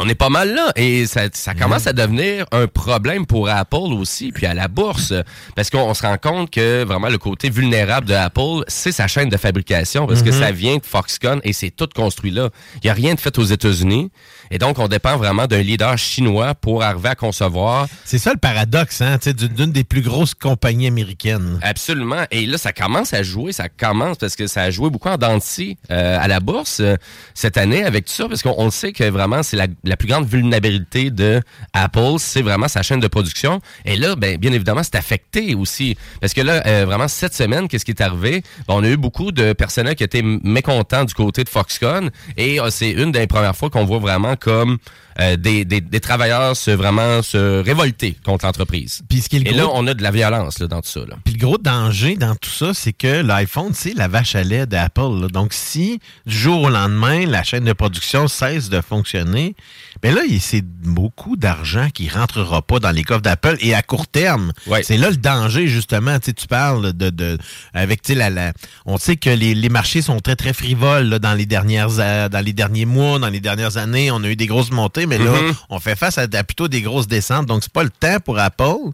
On 0.00 0.08
est 0.08 0.14
pas 0.14 0.28
mal 0.28 0.54
là 0.54 0.72
et 0.76 1.06
ça, 1.06 1.28
commence 1.58 1.86
à 1.86 1.92
devenir 1.92 2.46
un 2.52 2.66
problème 2.66 3.26
pour 3.26 3.48
Apple 3.48 3.92
aussi, 3.98 4.30
puis 4.30 4.46
à 4.46 4.54
la 4.54 4.68
bourse, 4.68 5.12
parce 5.56 5.70
qu'on 5.70 5.92
se 5.92 6.02
rend 6.02 6.16
compte 6.18 6.50
que 6.50 6.84
vraiment 6.84 7.08
le 7.08 7.18
côté 7.18 7.50
vulnérable 7.50 8.06
de 8.06 8.14
Apple, 8.14 8.64
c'est 8.68 8.92
sa 8.92 9.08
chaîne 9.08 9.28
de 9.28 9.36
fabrication, 9.36 10.06
parce 10.06 10.22
que 10.22 10.30
ça 10.30 10.52
vient 10.52 10.76
de 10.76 10.86
Foxconn 10.86 11.40
et 11.42 11.52
c'est 11.52 11.70
tout 11.70 11.88
construit 11.94 12.30
là. 12.30 12.50
Il 12.76 12.80
n'y 12.84 12.90
a 12.90 12.94
rien 12.94 13.14
de 13.14 13.20
fait 13.20 13.36
aux 13.38 13.44
États-Unis. 13.44 14.10
Et 14.50 14.58
donc, 14.58 14.78
on 14.78 14.88
dépend 14.88 15.16
vraiment 15.16 15.46
d'un 15.46 15.60
leader 15.60 15.98
chinois 15.98 16.54
pour 16.54 16.82
arriver 16.82 17.10
à 17.10 17.14
concevoir. 17.14 17.86
C'est 18.04 18.18
ça 18.18 18.32
le 18.32 18.38
paradoxe, 18.38 19.00
hein, 19.02 19.18
d'une 19.56 19.72
des 19.72 19.84
plus 19.84 20.00
grosses 20.00 20.34
compagnies 20.34 20.86
américaines. 20.86 21.58
Absolument. 21.62 22.24
Et 22.30 22.46
là, 22.46 22.56
ça 22.56 22.72
commence 22.72 23.12
à 23.12 23.22
jouer, 23.22 23.52
ça 23.52 23.68
commence 23.68 24.16
parce 24.16 24.36
que 24.36 24.46
ça 24.46 24.62
a 24.62 24.70
joué 24.70 24.90
beaucoup 24.90 25.08
en 25.08 25.18
denti 25.18 25.76
euh, 25.90 26.18
à 26.18 26.28
la 26.28 26.40
bourse 26.40 26.80
euh, 26.80 26.96
cette 27.34 27.56
année 27.56 27.84
avec 27.84 28.06
tout 28.06 28.12
ça, 28.12 28.28
parce 28.28 28.42
qu'on 28.42 28.70
sait 28.70 28.92
que 28.92 29.04
vraiment, 29.04 29.42
c'est 29.42 29.56
la, 29.56 29.87
plus 29.96 30.08
grande 30.08 30.26
vulnérabilité 30.26 31.10
de 31.10 31.40
Apple, 31.72 32.16
c'est 32.18 32.42
vraiment 32.42 32.68
sa 32.68 32.82
chaîne 32.82 33.00
de 33.00 33.08
production. 33.08 33.60
Et 33.84 33.96
là, 33.96 34.16
ben, 34.16 34.36
bien 34.36 34.52
évidemment, 34.52 34.82
c'est 34.82 34.96
affecté 34.96 35.54
aussi. 35.54 35.96
Parce 36.20 36.34
que 36.34 36.40
là, 36.40 36.62
euh, 36.66 36.84
vraiment, 36.86 37.08
cette 37.08 37.34
semaine, 37.34 37.68
qu'est-ce 37.68 37.84
qui 37.84 37.92
est 37.92 38.02
arrivé? 38.02 38.42
on 38.68 38.84
a 38.84 38.88
eu 38.88 38.96
beaucoup 38.96 39.32
de 39.32 39.52
personnels 39.52 39.94
qui 39.94 40.04
étaient 40.04 40.22
mécontents 40.22 41.04
du 41.04 41.14
côté 41.14 41.44
de 41.44 41.48
Foxconn. 41.48 42.10
Et 42.36 42.58
c'est 42.70 42.90
une 42.90 43.12
des 43.12 43.26
premières 43.26 43.56
fois 43.56 43.70
qu'on 43.70 43.84
voit 43.84 43.98
vraiment 43.98 44.36
comme 44.36 44.78
euh, 45.20 45.36
des, 45.36 45.64
des, 45.64 46.00
travailleurs 46.00 46.56
se 46.56 46.70
vraiment 46.70 47.22
se 47.22 47.60
révolter 47.60 48.16
contre 48.24 48.46
l'entreprise. 48.46 49.02
Et 49.32 49.52
là, 49.52 49.66
on 49.72 49.86
a 49.88 49.94
de 49.94 50.02
la 50.02 50.12
violence 50.12 50.60
là, 50.60 50.68
dans 50.68 50.80
tout 50.80 50.88
ça. 50.88 51.00
Là. 51.00 51.16
Puis 51.24 51.34
le 51.34 51.40
gros 51.40 51.58
danger 51.58 52.14
dans 52.16 52.36
tout 52.36 52.50
ça, 52.50 52.72
c'est 52.72 52.92
que 52.92 53.22
l'iPhone, 53.22 53.72
c'est 53.74 53.94
la 53.94 54.06
vache 54.06 54.36
à 54.36 54.44
lait 54.44 54.66
d'Apple. 54.66 55.28
Donc, 55.32 55.52
si 55.52 56.00
du 56.26 56.36
jour 56.36 56.62
au 56.62 56.68
lendemain, 56.70 57.26
la 57.26 57.42
chaîne 57.42 57.64
de 57.64 57.72
production 57.72 58.28
cesse 58.28 58.68
de 58.68 58.80
fonctionner, 58.80 59.56
bien 60.02 60.14
là, 60.14 60.20
c'est 60.40 60.64
beaucoup 60.64 61.36
d'argent 61.36 61.88
qui 61.92 62.08
rentrera 62.08 62.62
pas 62.62 62.78
dans 62.78 62.92
les 62.92 63.02
coffres 63.02 63.22
d'Apple 63.22 63.56
et 63.60 63.74
à 63.74 63.82
court 63.82 64.06
terme. 64.06 64.52
C'est 64.82 64.98
là 64.98 65.10
le 65.10 65.16
danger, 65.16 65.66
justement. 65.66 66.18
Tu 66.20 66.32
parles 66.46 66.92
de, 66.92 67.10
de 67.10 67.38
avec 67.74 68.08
la, 68.08 68.30
la, 68.30 68.52
on 68.86 68.98
sait 68.98 69.16
que 69.16 69.30
les, 69.30 69.54
les, 69.54 69.68
marchés 69.68 70.02
sont 70.02 70.20
très, 70.20 70.36
très 70.36 70.52
frivoles 70.52 71.08
là, 71.08 71.18
dans 71.18 71.34
les 71.34 71.46
dernières 71.46 71.88
dans 71.88 72.44
les 72.44 72.52
derniers 72.52 72.84
mois, 72.84 73.18
dans 73.18 73.28
les 73.28 73.40
dernières 73.40 73.76
années. 73.76 74.10
On 74.10 74.22
a 74.22 74.28
eu 74.28 74.36
des 74.36 74.46
grosses 74.46 74.70
montées, 74.70 75.06
mais 75.08 75.18
là, 75.18 75.32
mm-hmm. 75.32 75.54
on 75.70 75.80
fait 75.80 75.96
face 75.96 76.18
à, 76.18 76.28
plutôt 76.44 76.68
des 76.68 76.82
grosses 76.82 77.08
descentes. 77.08 77.46
Donc, 77.46 77.62
c'est 77.62 77.72
pas 77.72 77.82
le 77.82 77.90
temps 77.90 78.20
pour 78.20 78.38
Apple 78.38 78.92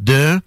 de 0.00 0.40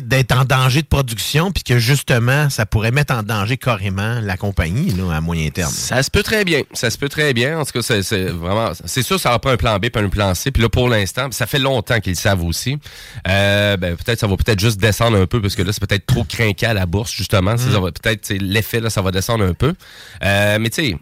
d'être 0.00 0.32
en 0.32 0.44
danger 0.44 0.82
de 0.82 0.86
production, 0.86 1.52
puis 1.52 1.62
que 1.64 1.78
justement, 1.78 2.48
ça 2.48 2.64
pourrait 2.64 2.92
mettre 2.92 3.12
en 3.14 3.22
danger 3.22 3.56
carrément 3.56 4.20
la 4.20 4.36
compagnie 4.36 4.90
là, 4.92 5.16
à 5.16 5.20
moyen 5.20 5.50
terme. 5.50 5.72
Ça 5.72 6.02
se 6.02 6.10
peut 6.10 6.22
très 6.22 6.44
bien. 6.44 6.62
Ça 6.72 6.88
se 6.90 6.96
peut 6.96 7.08
très 7.08 7.34
bien. 7.34 7.58
En 7.58 7.64
tout 7.64 7.72
cas, 7.72 7.82
c'est 7.82 8.28
vraiment. 8.28 8.72
C'est 8.86 9.02
sûr, 9.02 9.20
ça 9.20 9.28
n'aura 9.28 9.40
pas 9.40 9.52
un 9.52 9.56
plan 9.56 9.78
B 9.78 9.90
pas 9.90 10.00
un 10.00 10.08
plan 10.08 10.34
C. 10.34 10.50
Puis 10.50 10.62
là, 10.62 10.68
pour 10.68 10.88
l'instant, 10.88 11.28
ça 11.32 11.46
fait 11.46 11.58
longtemps 11.58 12.00
qu'ils 12.00 12.12
le 12.12 12.18
savent 12.18 12.44
aussi. 12.44 12.78
Euh, 13.28 13.76
ben, 13.76 13.96
peut-être 13.96 14.20
ça 14.20 14.26
va 14.26 14.36
peut-être 14.36 14.60
juste 14.60 14.80
descendre 14.80 15.18
un 15.18 15.26
peu 15.26 15.42
parce 15.42 15.56
que 15.56 15.62
là, 15.62 15.72
c'est 15.72 15.86
peut-être 15.86 16.06
trop 16.06 16.24
craqué 16.24 16.66
à 16.66 16.74
la 16.74 16.86
bourse, 16.86 17.12
justement. 17.12 17.54
Mm. 17.54 17.90
Peut-être 18.02 18.32
l'effet, 18.40 18.80
là, 18.80 18.88
ça 18.88 19.02
va 19.02 19.10
descendre 19.10 19.44
un 19.44 19.54
peu. 19.54 19.74
Euh, 20.24 20.58
mais 20.60 20.70
tu 20.70 20.82
sais 20.82 20.96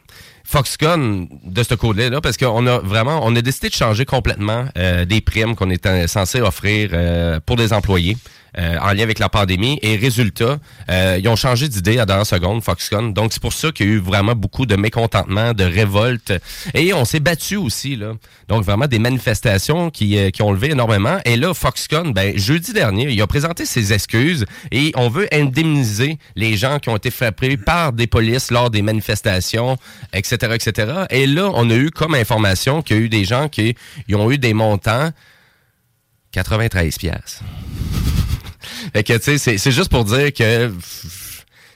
Foxconn 0.50 1.28
de 1.44 1.62
ce 1.62 1.74
côté-là, 1.74 2.10
là, 2.10 2.20
parce 2.20 2.36
qu'on 2.36 2.66
a 2.66 2.80
vraiment, 2.80 3.20
on 3.22 3.36
a 3.36 3.40
décidé 3.40 3.68
de 3.68 3.74
changer 3.74 4.04
complètement 4.04 4.64
euh, 4.76 5.04
des 5.04 5.20
primes 5.20 5.54
qu'on 5.54 5.70
était 5.70 6.08
censé 6.08 6.40
offrir 6.40 6.90
euh, 6.92 7.38
pour 7.46 7.54
des 7.54 7.72
employés. 7.72 8.16
Euh, 8.58 8.78
en 8.80 8.92
lien 8.92 9.02
avec 9.02 9.18
la 9.18 9.28
pandémie. 9.28 9.78
Et 9.82 9.96
résultat, 9.96 10.58
euh, 10.90 11.18
ils 11.20 11.28
ont 11.28 11.36
changé 11.36 11.68
d'idée 11.68 11.98
à 11.98 12.06
dernière 12.06 12.26
seconde, 12.26 12.62
Foxconn. 12.62 13.12
Donc, 13.12 13.32
c'est 13.32 13.42
pour 13.42 13.52
ça 13.52 13.70
qu'il 13.70 13.86
y 13.86 13.90
a 13.90 13.92
eu 13.94 13.98
vraiment 13.98 14.34
beaucoup 14.34 14.66
de 14.66 14.76
mécontentement, 14.76 15.52
de 15.52 15.64
révolte. 15.64 16.32
Et 16.74 16.92
on 16.92 17.04
s'est 17.04 17.20
battu 17.20 17.56
aussi, 17.56 17.96
là. 17.96 18.12
Donc, 18.48 18.64
vraiment 18.64 18.86
des 18.86 18.98
manifestations 18.98 19.90
qui, 19.90 20.18
euh, 20.18 20.30
qui 20.30 20.42
ont 20.42 20.52
levé 20.52 20.72
énormément. 20.72 21.18
Et 21.24 21.36
là, 21.36 21.54
Foxconn, 21.54 22.12
ben, 22.12 22.36
jeudi 22.36 22.72
dernier, 22.72 23.08
il 23.10 23.22
a 23.22 23.26
présenté 23.26 23.64
ses 23.64 23.92
excuses 23.92 24.44
et 24.72 24.92
on 24.96 25.08
veut 25.08 25.28
indemniser 25.32 26.18
les 26.34 26.56
gens 26.56 26.78
qui 26.78 26.88
ont 26.88 26.96
été 26.96 27.10
frappés 27.10 27.56
par 27.56 27.92
des 27.92 28.06
polices 28.06 28.50
lors 28.50 28.70
des 28.70 28.82
manifestations, 28.82 29.76
etc., 30.12 30.54
etc. 30.54 30.92
Et 31.10 31.26
là, 31.26 31.50
on 31.54 31.70
a 31.70 31.74
eu 31.74 31.90
comme 31.90 32.14
information 32.14 32.82
qu'il 32.82 32.96
y 32.96 33.00
a 33.00 33.02
eu 33.02 33.08
des 33.08 33.24
gens 33.24 33.48
qui 33.48 33.76
ont 34.12 34.30
eu 34.30 34.38
des 34.38 34.54
montants 34.54 35.10
93 36.32 36.98
pièces. 36.98 37.40
Fait 38.92 39.02
que, 39.04 39.12
tu 39.18 39.38
sais, 39.38 39.58
c'est- 39.58 39.70
juste 39.70 39.90
pour 39.90 40.04
dire 40.04 40.32
que 40.32 40.72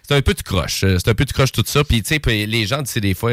c'est 0.06 0.14
un 0.14 0.22
peu 0.22 0.34
de 0.34 0.42
croche. 0.42 0.84
euh, 0.84 0.98
C'est 0.98 1.10
un 1.10 1.14
peu 1.14 1.24
de 1.24 1.32
croche 1.32 1.52
tout 1.52 1.64
ça. 1.66 1.82
Puis, 1.84 2.02
tu 2.02 2.14
sais, 2.16 2.46
les 2.46 2.66
gens 2.66 2.82
disent 2.82 2.94
des 2.94 3.14
fois... 3.14 3.32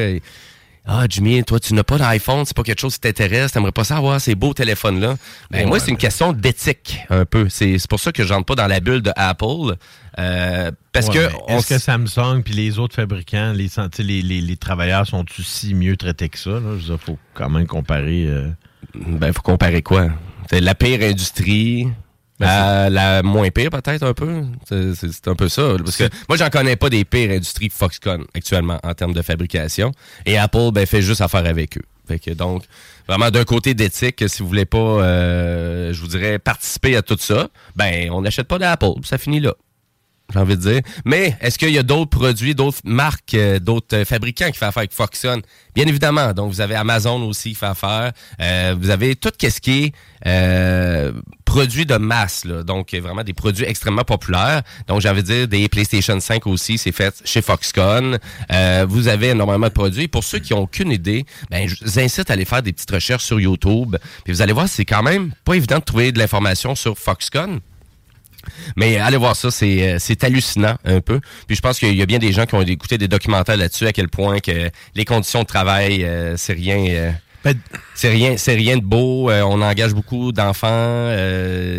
Ah, 0.84 1.05
Jimmy, 1.08 1.43
toi, 1.43 1.60
tu 1.60 1.75
n'as 1.75 1.84
pas 1.84 2.00
d'iPhone, 2.00 2.43
c'est 2.43 2.55
pas 2.58 2.63
quelque 2.63 2.79
chose 2.81 2.96
qui 2.96 3.01
t'intéresse, 3.01 3.51
t'aimerais 3.51 3.72
pas 3.72 3.84
ça 3.84 3.98
avoir 3.98 4.20
ces 4.20 4.34
beaux 4.34 4.55
téléphones-là. 4.55 5.15
Ben, 5.51 5.67
moi, 5.67 5.79
c'est 5.79 5.91
une 5.91 5.98
question 5.98 6.34
d'éthique, 6.34 6.98
un 7.12 7.24
peu. 7.24 7.50
C'est 7.50 7.77
pour 7.88 8.00
ça 8.00 8.12
que 8.12 8.24
je 8.25 8.34
rentre 8.34 8.48
pas 8.48 8.55
dans 8.55 8.65
la 8.65 8.79
bulle 8.79 9.03
de 9.03 9.12
Apple. 9.15 9.75
euh, 10.17 10.72
parce 10.91 11.05
Ouais, 11.10 11.13
que... 11.48 11.51
Est-ce 11.53 11.67
que 11.67 11.77
Samsung 11.77 12.41
puis 12.43 12.55
les 12.55 12.79
autres 12.79 12.96
fabricants, 12.96 13.53
les, 13.53 13.70
tu 13.70 13.75
sais, 13.75 14.01
les, 14.03 14.24
les, 14.24 14.41
les 14.41 14.58
travailleurs 14.58 15.05
sont-ils 15.05 15.46
si 15.46 15.75
mieux 15.75 15.98
traités 15.98 16.29
que 16.29 16.39
ça? 16.39 16.50
Là? 16.50 16.60
Je 16.62 16.67
veux 16.70 16.79
dire, 16.96 17.00
faut 17.00 17.20
quand 17.36 17.50
même 17.51 17.67
comparer. 17.67 18.25
euh, 18.25 18.50
Ben, 18.96 19.31
faut 19.34 19.43
comparer 19.43 19.84
quoi? 19.84 20.08
C'est 20.50 20.62
la 20.62 20.74
pire 20.74 21.01
industrie, 21.03 21.89
Ben, 22.41 22.48
à 22.50 22.89
la 22.89 23.24
moins 23.24 23.50
pire 23.50 23.69
peut-être 23.69 24.03
un 24.03 24.13
peu. 24.13 24.43
C'est- 24.67 25.27
un 25.27 25.36
peu 25.36 25.50
ça. 25.50 25.75
Parce 25.83 25.98
que 25.98 26.10
moi, 26.27 26.38
j'en 26.38 26.50
connais 26.50 26.75
pas 26.75 26.89
des 26.89 27.05
pires 27.05 27.31
industries 27.31 27.69
Foxconn 27.69 28.24
actuellement 28.33 28.79
en 28.83 28.93
termes 28.93 29.13
de 29.13 29.21
fabrication. 29.21 29.91
Et 30.25 30.38
Apple, 30.38 30.71
ben, 30.74 30.86
fait 30.86 31.01
juste 31.01 31.21
affaire 31.21 31.45
avec 31.45 31.77
eux. 31.77 31.83
Fait 32.07 32.19
que 32.19 32.31
donc, 32.31 32.63
vraiment 33.07 33.29
d'un 33.31 33.43
côté 33.45 33.74
d'éthique, 33.74 34.24
si 34.27 34.41
vous 34.41 34.48
voulez 34.50 34.65
pas, 34.65 34.77
euh, 34.77 35.93
je 35.93 36.01
vous 36.01 36.07
dirais, 36.07 36.39
participer 36.39 36.95
à 36.95 37.01
tout 37.01 37.17
ça, 37.19 37.48
ben, 37.75 38.10
on 38.12 38.21
n'achète 38.21 38.48
pas 38.48 38.57
d'Apple. 38.60 38.93
Ça 39.03 39.17
finit 39.17 39.39
là 39.39 39.53
j'ai 40.33 40.39
envie 40.39 40.55
de 40.55 40.61
dire. 40.61 40.81
Mais 41.05 41.38
est-ce 41.41 41.57
qu'il 41.57 41.71
y 41.71 41.77
a 41.77 41.83
d'autres 41.83 42.09
produits, 42.09 42.55
d'autres 42.55 42.79
marques, 42.83 43.33
euh, 43.33 43.59
d'autres 43.59 43.97
euh, 43.97 44.05
fabricants 44.05 44.50
qui 44.51 44.57
font 44.57 44.67
affaire 44.67 44.81
avec 44.81 44.93
Foxconn? 44.93 45.41
Bien 45.75 45.88
évidemment. 45.88 46.33
Donc, 46.33 46.51
vous 46.51 46.61
avez 46.61 46.75
Amazon 46.75 47.21
aussi 47.23 47.50
qui 47.50 47.55
fait 47.55 47.65
affaire. 47.65 48.11
Euh, 48.41 48.75
vous 48.79 48.89
avez 48.89 49.15
tout 49.15 49.31
ce 49.41 49.59
qui 49.59 49.83
est 49.83 49.93
euh, 50.27 51.13
produits 51.45 51.85
de 51.85 51.95
masse. 51.95 52.45
Là. 52.45 52.63
Donc, 52.63 52.93
vraiment 52.93 53.23
des 53.23 53.33
produits 53.33 53.65
extrêmement 53.65 54.03
populaires. 54.03 54.63
Donc, 54.88 55.01
j'ai 55.01 55.09
envie 55.09 55.23
de 55.23 55.27
dire 55.27 55.47
des 55.47 55.69
PlayStation 55.69 56.19
5 56.19 56.45
aussi, 56.47 56.77
c'est 56.77 56.91
fait 56.91 57.21
chez 57.23 57.41
Foxconn. 57.41 58.19
Euh, 58.51 58.85
vous 58.88 59.07
avez 59.07 59.29
énormément 59.29 59.67
de 59.67 59.73
produits. 59.73 60.07
Pour 60.07 60.23
ceux 60.23 60.39
qui 60.39 60.53
n'ont 60.53 60.61
aucune 60.61 60.91
idée, 60.91 61.25
ben, 61.50 61.67
je 61.67 61.83
vous 61.83 62.00
incite 62.00 62.29
à 62.29 62.33
aller 62.33 62.45
faire 62.45 62.61
des 62.61 62.73
petites 62.73 62.91
recherches 62.91 63.23
sur 63.23 63.39
YouTube. 63.39 63.95
Puis 64.23 64.33
vous 64.33 64.41
allez 64.41 64.53
voir, 64.53 64.67
c'est 64.67 64.85
quand 64.85 65.03
même 65.03 65.31
pas 65.45 65.53
évident 65.53 65.79
de 65.79 65.83
trouver 65.83 66.11
de 66.11 66.19
l'information 66.19 66.75
sur 66.75 66.97
Foxconn. 66.97 67.59
Mais 68.75 68.98
allez 68.98 69.17
voir 69.17 69.36
ça, 69.36 69.51
c'est 69.51 69.93
euh, 69.93 69.98
c'est 70.00 70.24
hallucinant 70.24 70.77
un 70.86 71.01
peu. 71.01 71.19
Puis 71.48 71.55
je 71.55 71.62
pense 71.62 71.79
qu'il 71.79 71.95
y 71.95 72.01
a 72.01 72.05
bien 72.05 72.19
des 72.19 72.31
gens 72.33 72.45
qui 72.45 72.55
ont 72.55 72.62
écouté 72.62 72.98
des 72.98 73.07
documentaires 73.07 73.57
là-dessus 73.57 73.88
à 73.88 73.93
quel 73.93 74.10
point 74.10 74.39
que 74.39 74.69
les 74.95 75.05
conditions 75.05 75.41
de 75.41 75.48
travail 75.48 76.03
euh, 76.03 76.36
c'est 76.38 76.53
rien 76.53 76.77
euh, 76.89 77.12
ben, 77.43 77.55
c'est 77.95 78.10
rien 78.10 78.38
c'est 78.38 78.53
rien 78.53 78.77
de 78.77 78.83
beau, 78.83 79.31
Euh, 79.31 79.41
on 79.41 79.62
engage 79.63 79.93
beaucoup 79.95 80.31
d'enfants 80.31 81.10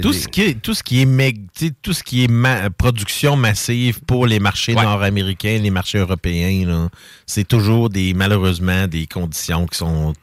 tout, 0.03 0.13
ce 0.13 0.27
qui 0.27 0.43
est, 0.43 0.55
tout 0.61 0.75
ce 0.75 0.83
qui 0.83 1.03
est, 1.03 1.07
meg- 1.07 1.47
tout 1.83 1.93
ce 1.93 2.03
qui 2.03 2.25
est 2.25 2.29
ma- 2.29 2.69
production 2.71 3.37
massive 3.37 4.01
pour 4.01 4.27
les 4.27 4.41
marchés 4.41 4.75
Ouais. 4.75 4.83
nord-américains, 4.83 5.59
les 5.63 5.71
marchés 5.71 5.99
européens, 5.99 6.89
c'est 7.27 7.47
toujours 7.47 7.91
des 7.91 8.13
malheureusement 8.13 8.89
des 8.89 9.07
conditions 9.07 9.67
qui 9.67 9.79
sont, 9.79 10.15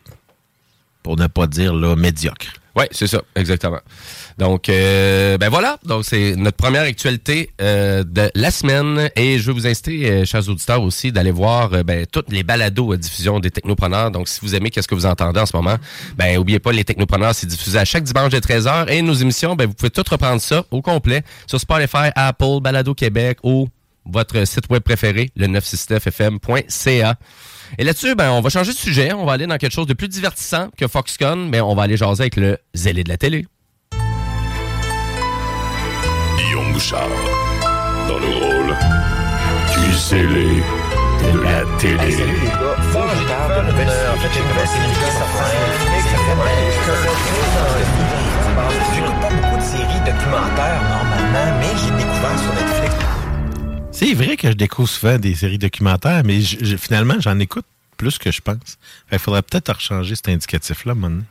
pour 1.04 1.16
ne 1.18 1.28
pas 1.28 1.48
dire 1.48 1.74
là, 1.74 1.96
médiocres. 1.96 2.54
Oui, 2.80 2.86
c'est 2.92 3.08
ça, 3.08 3.22
exactement. 3.36 3.82
Donc, 4.38 4.70
euh, 4.70 5.38
ben 5.38 5.50
voilà. 5.50 5.78
Donc, 5.84 6.06
c'est 6.06 6.36
notre 6.38 6.56
première 6.56 6.84
actualité 6.84 7.50
euh, 7.60 8.06
de 8.06 8.32
la 8.34 8.52
semaine. 8.52 9.10
Et 9.18 9.38
je 9.38 9.48
veux 9.48 9.52
vous 9.52 9.68
inciter, 9.68 10.10
euh, 10.10 10.24
chers 10.24 10.48
auditeurs, 10.48 10.82
aussi, 10.82 11.12
d'aller 11.12 11.32
voir 11.32 11.84
ben, 11.84 12.06
toutes 12.06 12.32
les 12.32 12.44
balados 12.44 12.94
à 12.94 12.98
diffusion 12.98 13.42
des 13.42 13.52
technopreneurs. 13.52 14.12
Donc, 14.12 14.30
si 14.30 14.40
vous 14.42 14.56
aimez 14.56 14.70
qu'est-ce 14.70 14.88
que 14.88 14.96
vous 14.96 15.06
entendez 15.06 15.42
en 15.42 15.46
ce 15.46 15.58
moment, 15.58 15.76
ben 16.16 16.38
oubliez 16.38 16.60
pas, 16.60 16.72
les 16.72 16.86
technopreneurs, 16.86 17.36
c'est 17.36 17.48
diffusé 17.48 17.78
à 17.78 17.84
chaque 17.84 18.04
dimanche 18.04 18.32
de 18.32 18.40
13h. 18.40 18.88
Et 18.90 19.02
nos 19.02 19.14
émissions, 19.14 19.58
ben, 19.58 19.68
vous 19.68 19.74
pouvez 19.74 19.90
tout 19.90 20.06
reprendre 20.10 20.42
ça 20.42 20.64
au 20.72 20.82
complet 20.82 21.24
sur 21.48 21.60
Spotify, 21.60 22.12
Apple, 22.16 22.62
Balado 22.62 22.94
Québec 22.94 23.40
ou 23.44 23.68
votre 24.06 24.46
site 24.48 24.70
web 24.70 24.84
préféré, 24.84 25.32
le 25.36 25.48
969fm.ca. 25.48 27.16
Et 27.78 27.84
là-dessus, 27.84 28.16
ben, 28.16 28.32
on 28.32 28.42
va 28.42 28.50
changer 28.50 28.72
de 28.72 28.78
sujet. 28.78 29.14
On 29.14 29.26
va 29.26 29.34
aller 29.34 29.48
dans 29.48 29.58
quelque 29.58 29.74
chose 29.74 29.88
de 29.88 29.94
plus 29.94 30.08
divertissant 30.08 30.70
que 30.78 30.88
Foxconn, 30.88 31.50
mais 31.50 31.62
on 31.62 31.76
va 31.76 31.84
aller 31.84 31.98
jaser 31.98 32.24
avec 32.24 32.36
le 32.36 32.58
zélé 32.74 33.04
de 33.04 33.10
la 33.10 33.18
télé. 33.18 33.46
Guillaume 36.38 36.74
Bouchard, 36.74 37.08
dans 38.08 38.18
le 38.18 38.28
rôle 38.28 38.76
du 39.74 39.94
zélé 39.96 40.64
de 41.34 41.40
la 41.42 41.66
télé. 41.78 42.18
J'écoute 48.96 49.22
pas 49.22 49.30
beaucoup 49.30 49.58
de 49.58 49.62
séries 49.62 50.00
documentaires 50.06 50.82
normalement, 50.90 51.60
mais 51.60 51.74
j'ai 51.78 51.92
découvert 51.92 52.40
sur 52.40 52.54
Netflix. 52.54 53.19
C'est 54.00 54.14
vrai 54.14 54.38
que 54.38 54.48
je 54.50 54.54
découvre 54.56 54.90
souvent 54.90 55.18
des 55.18 55.36
séries 55.36 55.58
documentaires, 55.58 56.24
mais 56.24 56.42
je- 56.42 56.58
je- 56.64 56.76
finalement, 56.78 57.16
j'en 57.20 57.38
écoute 57.40 57.66
plus 57.98 58.18
que 58.18 58.32
je 58.32 58.40
pense. 58.42 58.78
Il 59.12 59.20
faudrait 59.20 59.42
peut-être 59.42 59.74
rechanger 59.74 60.16
cet 60.16 60.30
indicatif-là, 60.30 60.96
donné. 60.96 61.24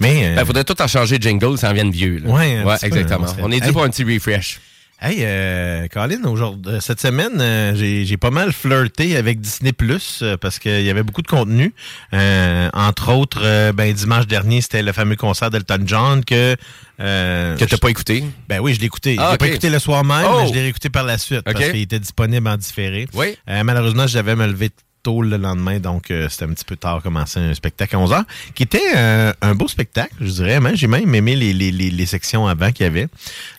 Mais, 0.00 0.26
euh, 0.26 0.34
Ben, 0.34 0.44
faudrait 0.44 0.64
tout 0.64 0.80
en 0.82 0.88
changer 0.88 1.18
de 1.18 1.22
jingle, 1.22 1.56
ça 1.58 1.70
en 1.70 1.74
vienne 1.74 1.92
vieux. 1.92 2.18
Là. 2.18 2.28
Ouais, 2.30 2.76
exactement. 2.82 3.26
On 3.40 3.52
est 3.52 3.60
dû 3.60 3.66
Hey. 3.68 3.72
pour 3.72 3.84
un 3.84 3.90
petit 3.90 4.02
refresh. 4.02 4.58
Hey, 5.00 5.18
euh, 5.20 5.86
Colin, 5.92 6.24
aujourd'hui, 6.24 6.72
euh, 6.74 6.80
cette 6.80 7.00
semaine, 7.00 7.40
euh, 7.40 7.72
j'ai 7.76 8.04
j'ai 8.04 8.16
pas 8.16 8.30
mal 8.32 8.52
flirté 8.52 9.16
avec 9.16 9.40
Disney 9.40 9.72
Plus 9.72 10.24
parce 10.40 10.58
qu'il 10.58 10.82
y 10.82 10.90
avait 10.90 11.04
beaucoup 11.04 11.22
de 11.22 11.28
contenu. 11.28 11.72
Euh, 12.12 12.68
entre 12.72 13.12
autres, 13.12 13.40
euh, 13.44 13.72
ben, 13.72 13.92
dimanche 13.92 14.26
dernier, 14.26 14.60
c'était 14.60 14.82
le 14.82 14.90
fameux 14.92 15.14
concert 15.14 15.50
d'Elton 15.50 15.82
John 15.86 16.24
que... 16.24 16.56
euh, 16.98 17.56
Que 17.56 17.64
t'as 17.64 17.78
pas 17.78 17.90
écouté? 17.90 18.24
Ben 18.48 18.58
oui, 18.58 18.74
je 18.74 18.80
l'ai 18.80 18.86
écouté. 18.86 19.14
Ah, 19.20 19.26
je 19.28 19.32
l'ai 19.32 19.38
pas 19.38 19.46
écouté 19.46 19.70
le 19.70 19.78
soir 19.78 20.02
même, 20.04 20.26
Oh! 20.28 20.40
mais 20.40 20.48
je 20.48 20.52
l'ai 20.54 20.62
réécouté 20.62 20.90
par 20.90 21.04
la 21.04 21.16
suite 21.16 21.42
parce 21.42 21.56
qu'il 21.70 21.80
était 21.80 22.00
disponible 22.00 22.48
en 22.48 22.56
différé. 22.56 23.06
Oui. 23.14 23.36
Euh, 23.48 23.62
malheureusement, 23.62 24.08
j'avais 24.08 24.34
me 24.34 24.48
lever 24.48 24.70
tôt 25.08 25.22
le 25.22 25.38
lendemain, 25.38 25.78
donc 25.80 26.10
euh, 26.10 26.28
c'était 26.28 26.44
un 26.44 26.48
petit 26.52 26.66
peu 26.66 26.76
tard 26.76 27.02
commencer 27.02 27.40
un 27.40 27.54
spectacle 27.54 27.96
à 27.96 27.98
11h, 27.98 28.24
qui 28.54 28.62
était 28.64 28.82
euh, 28.94 29.32
un 29.40 29.54
beau 29.54 29.66
spectacle, 29.68 30.12
je 30.20 30.30
dirais. 30.30 30.60
Même, 30.60 30.76
J'ai 30.76 30.86
même 30.86 31.14
aimé 31.14 31.34
les, 31.34 31.54
les, 31.54 31.70
les, 31.72 31.90
les 31.90 32.06
sections 32.06 32.46
avant 32.46 32.72
qu'il 32.72 32.84
y 32.84 32.86
avait. 32.86 33.08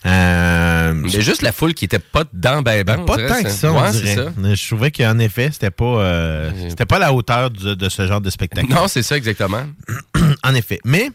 Euh, 0.06 0.92
Mais 0.94 1.08
juste 1.20 1.42
la 1.42 1.50
foule 1.52 1.74
qui 1.74 1.84
était 1.86 1.98
pas 1.98 2.22
dedans, 2.32 2.62
ben, 2.62 2.84
ben. 2.84 3.04
pas 3.04 3.16
tant 3.16 3.42
que 3.42 3.50
ça, 3.50 3.72
on 3.72 3.82
Ouais, 3.82 3.90
dirait. 3.90 4.14
c'est 4.14 4.14
ça. 4.16 4.54
Je 4.54 4.66
trouvais 4.68 4.90
qu'en 4.92 5.18
effet, 5.18 5.50
c'était 5.52 5.70
pas 5.72 5.84
euh, 5.84 6.50
c'était 6.68 6.86
pas 6.86 6.98
la 7.00 7.12
hauteur 7.12 7.50
du- 7.50 7.74
de 7.76 7.88
ce 7.88 8.06
genre 8.06 8.20
de 8.20 8.30
spectacle. 8.30 8.68
Non, 8.70 8.86
c'est 8.86 9.02
ça, 9.02 9.16
exactement. 9.16 9.64
En 10.44 10.54
effet. 10.54 10.78
Mais 10.84 11.10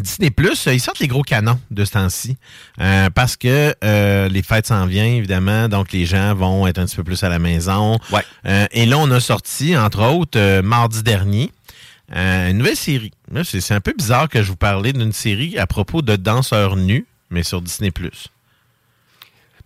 Disney 0.00 0.30
Plus, 0.30 0.66
ils 0.66 0.80
sortent 0.80 0.98
les 1.00 1.08
gros 1.08 1.22
canons 1.22 1.58
de 1.70 1.84
ce 1.84 1.92
temps-ci. 1.92 2.36
Euh, 2.80 3.10
parce 3.10 3.36
que 3.36 3.74
euh, 3.84 4.28
les 4.28 4.42
fêtes 4.42 4.66
s'en 4.66 4.86
viennent, 4.86 5.14
évidemment. 5.14 5.68
Donc, 5.68 5.92
les 5.92 6.06
gens 6.06 6.34
vont 6.34 6.66
être 6.66 6.78
un 6.78 6.86
petit 6.86 6.96
peu 6.96 7.04
plus 7.04 7.22
à 7.22 7.28
la 7.28 7.38
maison. 7.38 7.98
Ouais. 8.12 8.22
Euh, 8.46 8.66
et 8.72 8.86
là, 8.86 8.98
on 8.98 9.10
a 9.10 9.20
sorti, 9.20 9.76
entre 9.76 10.02
autres, 10.04 10.38
euh, 10.38 10.62
mardi 10.62 11.02
dernier, 11.02 11.52
euh, 12.14 12.50
une 12.50 12.58
nouvelle 12.58 12.76
série. 12.76 13.12
C'est 13.44 13.74
un 13.74 13.80
peu 13.80 13.92
bizarre 13.96 14.28
que 14.28 14.42
je 14.42 14.48
vous 14.48 14.56
parlais 14.56 14.92
d'une 14.92 15.12
série 15.12 15.58
à 15.58 15.66
propos 15.66 16.02
de 16.02 16.16
danseurs 16.16 16.76
nus, 16.76 17.06
mais 17.30 17.42
sur 17.42 17.60
Disney 17.60 17.90
Plus. 17.90 18.28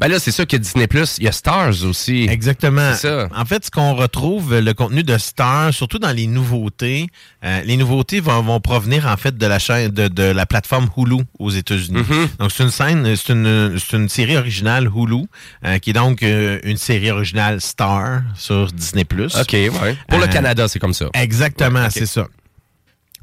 Ben 0.03 0.09
là, 0.09 0.19
c'est 0.19 0.33
ça 0.33 0.45
que 0.45 0.57
Disney 0.57 0.89
Plus, 0.89 1.19
il 1.19 1.25
y 1.27 1.29
a 1.29 1.33
Stars 1.33 1.85
aussi. 1.85 2.27
Exactement. 2.29 2.91
C'est 2.95 3.07
ça. 3.07 3.29
En 3.37 3.45
fait, 3.45 3.67
ce 3.67 3.71
qu'on 3.71 3.95
retrouve, 3.95 4.59
le 4.59 4.75
contenu 4.75 5.05
de 5.05 5.17
Star, 5.17 5.73
surtout 5.73 6.01
dans 6.01 6.11
les 6.11 6.27
nouveautés, 6.27 7.07
euh, 7.45 7.63
les 7.63 7.77
nouveautés 7.77 8.19
vont, 8.19 8.43
vont 8.43 8.59
provenir 8.59 9.07
en 9.07 9.17
fait 9.17 9.39
de 9.39 9.47
la 9.47 9.61
chaîne 9.61 9.93
de, 9.93 10.09
de 10.09 10.25
la 10.25 10.45
plateforme 10.45 10.89
Hulu 10.97 11.23
aux 11.39 11.51
États-Unis. 11.51 12.03
Mhm. 12.03 12.29
Donc 12.41 12.51
c'est 12.51 12.65
une 12.65 12.71
scène, 12.73 13.15
c'est 13.15 13.33
une, 13.33 14.09
série 14.09 14.37
originale 14.37 14.91
Hulu, 14.93 15.27
euh, 15.65 15.79
qui 15.79 15.91
est 15.91 15.93
donc 15.93 16.25
euh, 16.25 16.59
une 16.65 16.79
série 16.79 17.13
originale 17.13 17.61
Star 17.61 18.23
sur 18.35 18.73
Disney+. 18.73 19.07
OK, 19.09 19.53
ouais. 19.53 19.97
Pour 20.09 20.19
le 20.19 20.27
Canada, 20.27 20.67
c'est 20.67 20.81
comme 20.81 20.95
ça. 20.95 21.11
Exactement, 21.15 21.83
Ouais, 21.83 21.91
c'est 21.91 22.07
ça. 22.07 22.27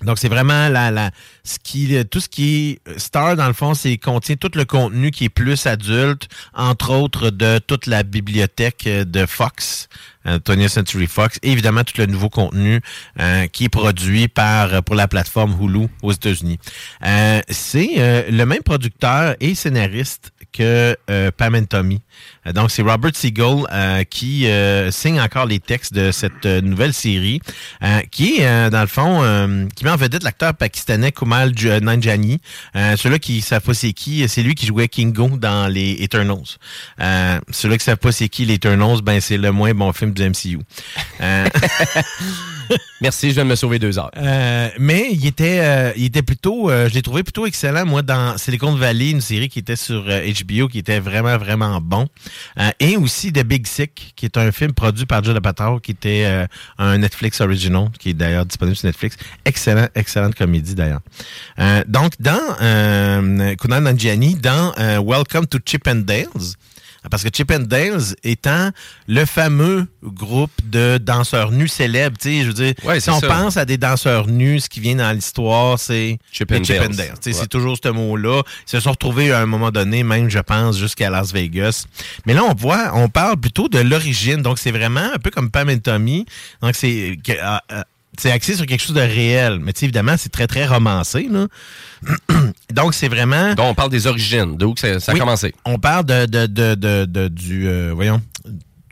Donc, 0.03 0.17
c'est 0.17 0.29
vraiment 0.29 0.69
la, 0.69 0.91
la, 0.91 1.11
ce 1.43 1.57
qui, 1.61 1.95
tout 2.09 2.19
ce 2.19 2.29
qui 2.29 2.79
est 2.85 2.99
Star, 2.99 3.35
dans 3.35 3.47
le 3.47 3.53
fond, 3.53 3.73
c'est 3.73 3.97
contient 3.97 4.35
tout 4.35 4.51
le 4.55 4.65
contenu 4.65 5.11
qui 5.11 5.25
est 5.25 5.29
plus 5.29 5.65
adulte, 5.65 6.27
entre 6.53 6.91
autres 6.93 7.29
de 7.29 7.59
toute 7.59 7.85
la 7.85 8.03
bibliothèque 8.03 8.87
euh, 8.87 9.05
de 9.05 9.25
Fox, 9.25 9.87
euh, 10.25 10.39
20th 10.39 10.67
Century 10.69 11.07
Fox, 11.07 11.39
et 11.43 11.51
évidemment 11.51 11.83
tout 11.83 11.95
le 11.97 12.05
nouveau 12.05 12.29
contenu 12.29 12.81
euh, 13.19 13.47
qui 13.47 13.65
est 13.65 13.69
produit 13.69 14.27
par 14.27 14.73
euh, 14.73 14.81
pour 14.81 14.95
la 14.95 15.07
plateforme 15.07 15.55
Hulu 15.59 15.87
aux 16.01 16.11
États-Unis. 16.11 16.59
Euh, 17.05 17.41
c'est 17.49 17.95
euh, 17.97 18.29
le 18.29 18.45
même 18.45 18.63
producteur 18.63 19.35
et 19.39 19.55
scénariste 19.55 20.31
que 20.51 20.97
euh, 21.09 21.31
Pam 21.35 21.55
and 21.55 21.65
Tommy. 21.65 22.01
Euh, 22.45 22.53
donc, 22.53 22.71
c'est 22.71 22.81
Robert 22.81 23.15
Siegel 23.15 23.63
euh, 23.71 24.03
qui 24.03 24.47
euh, 24.47 24.91
signe 24.91 25.19
encore 25.19 25.45
les 25.45 25.59
textes 25.59 25.93
de 25.93 26.11
cette 26.11 26.45
euh, 26.45 26.61
nouvelle 26.61 26.93
série, 26.93 27.41
euh, 27.83 28.01
qui 28.11 28.37
est, 28.37 28.47
euh, 28.47 28.69
dans 28.69 28.81
le 28.81 28.87
fond, 28.87 29.21
euh, 29.23 29.65
qui 29.75 29.83
met 29.83 29.91
en 29.91 29.95
vedette 29.95 30.23
l'acteur 30.23 30.53
pakistanais 30.53 31.11
Kumal. 31.11 31.53
Euh, 31.65 32.95
celui-là 32.97 33.19
qui 33.19 33.37
ne 33.37 33.41
savent 33.41 33.61
pas 33.61 33.73
c'est 33.73 33.93
qui, 33.93 34.27
c'est 34.27 34.43
lui 34.43 34.55
qui 34.55 34.65
jouait 34.65 34.87
Kingo 34.87 35.29
dans 35.37 35.67
les 35.71 35.97
Eternals. 35.99 36.57
Euh, 36.99 37.39
celui-là 37.51 37.77
qui 37.77 37.81
ne 37.81 37.85
savent 37.91 37.97
pas 37.97 38.11
c'est 38.11 38.29
qui, 38.29 38.45
les 38.45 38.55
Eternals, 38.55 39.01
ben 39.01 39.21
c'est 39.21 39.37
le 39.37 39.51
moins 39.51 39.73
bon 39.73 39.93
film 39.93 40.11
du 40.11 40.23
MCU. 40.23 40.59
Merci, 43.01 43.29
je 43.29 43.35
viens 43.35 43.45
de 43.45 43.49
me 43.49 43.55
sauver 43.55 43.79
deux 43.79 43.97
heures. 43.97 44.11
euh, 44.17 44.69
mais 44.79 45.07
il 45.11 45.25
était, 45.25 45.59
euh, 45.61 45.91
il 45.95 46.05
était 46.05 46.21
plutôt, 46.21 46.69
euh, 46.69 46.89
je 46.89 46.93
l'ai 46.93 47.01
trouvé 47.01 47.23
plutôt 47.23 47.45
excellent, 47.45 47.85
moi, 47.85 48.01
dans 48.01 48.37
Silicon 48.37 48.73
Valley, 48.75 49.11
une 49.11 49.21
série 49.21 49.49
qui 49.49 49.59
était 49.59 49.75
sur 49.75 50.03
HBO, 50.03 50.67
qui 50.67 50.79
était 50.79 50.99
vraiment, 50.99 51.37
vraiment 51.37 51.79
bon. 51.81 52.07
Et 52.79 52.97
aussi 52.97 53.31
The 53.31 53.43
Big 53.43 53.65
Sick, 53.67 54.13
qui 54.15 54.25
est 54.25 54.37
un 54.37 54.51
film 54.51 54.73
produit 54.73 55.05
par 55.05 55.23
Joe 55.23 55.35
Apatow, 55.35 55.79
qui 55.79 55.91
était 55.91 56.47
un 56.77 56.97
Netflix 56.97 57.41
original, 57.41 57.89
qui 57.97 58.09
est 58.09 58.13
d'ailleurs 58.13 58.45
disponible 58.45 58.75
sur 58.75 58.87
Netflix. 58.87 59.17
Excellent, 59.45 59.87
excellente 59.95 60.35
comédie, 60.35 60.75
d'ailleurs. 60.75 61.01
Donc, 61.87 62.13
dans 62.19 62.55
Kunal 63.55 63.83
Nanjiani, 63.83 64.35
dans 64.35 64.73
Welcome 65.03 65.47
to 65.47 65.59
Chip 65.65 65.87
and 65.87 66.03
Dales, 66.05 66.55
parce 67.09 67.23
que 67.23 67.29
Chip 67.33 67.51
and 67.51 67.61
Dales 67.61 68.15
étant 68.23 68.71
le 69.07 69.25
fameux 69.25 69.87
groupe 70.03 70.51
de 70.65 70.97
danseurs 70.97 71.51
nus 71.51 71.67
célèbres, 71.67 72.17
tu 72.17 72.29
sais, 72.29 72.41
je 72.41 72.47
veux 72.47 72.53
dire, 72.53 72.73
Ouais, 72.83 72.99
si 72.99 73.09
on 73.09 73.19
ça. 73.19 73.27
pense 73.27 73.57
à 73.57 73.65
des 73.65 73.77
danseurs 73.77 74.27
nus, 74.27 74.61
ce 74.61 74.69
qui 74.69 74.79
vient 74.79 74.95
dans 74.95 75.11
l'histoire, 75.11 75.79
c'est 75.79 76.19
Chip 76.31 76.51
and 76.51 76.59
Dales. 76.61 76.95
Ouais. 76.97 77.33
C'est 77.33 77.47
toujours 77.47 77.77
ce 77.81 77.89
mot-là. 77.89 78.41
Ils 78.67 78.71
se 78.71 78.79
sont 78.79 78.91
retrouvés 78.91 79.31
à 79.31 79.39
un 79.39 79.45
moment 79.45 79.71
donné, 79.71 80.03
même, 80.03 80.29
je 80.29 80.39
pense, 80.39 80.77
jusqu'à 80.77 81.09
Las 81.09 81.31
Vegas. 81.31 81.85
Mais 82.25 82.33
là, 82.33 82.43
on 82.43 82.53
voit, 82.53 82.91
on 82.93 83.09
parle 83.09 83.37
plutôt 83.37 83.69
de 83.69 83.79
l'origine. 83.79 84.41
Donc, 84.41 84.59
c'est 84.59 84.71
vraiment 84.71 85.11
un 85.13 85.19
peu 85.19 85.29
comme 85.29 85.51
Pam 85.51 85.69
and 85.69 85.79
Tommy. 85.79 86.25
Donc, 86.61 86.75
c'est 86.75 87.17
ah, 87.41 87.61
ah, 87.69 87.85
c'est 88.19 88.31
axé 88.31 88.55
sur 88.55 88.65
quelque 88.65 88.81
chose 88.81 88.95
de 88.95 89.01
réel. 89.01 89.59
Mais 89.61 89.73
tu 89.73 89.79
sais, 89.79 89.85
évidemment, 89.85 90.15
c'est 90.17 90.31
très, 90.31 90.47
très 90.47 90.65
romancé. 90.65 91.27
Là. 91.29 91.47
Donc, 92.73 92.93
c'est 92.93 93.07
vraiment... 93.07 93.53
Donc, 93.55 93.67
on 93.67 93.73
parle 93.75 93.89
des 93.91 94.07
origines, 94.07 94.57
d'où 94.57 94.73
ça, 94.77 94.99
ça 94.99 95.13
Oui. 95.13 95.19
a 95.19 95.21
commencé. 95.21 95.53
On 95.65 95.79
parle 95.79 96.05
de, 96.05 96.25
de, 96.25 96.45
de, 96.45 96.75
de, 96.75 97.05
de- 97.05 97.27
du, 97.27 97.67
euh, 97.67 97.91
voyons, 97.93 98.21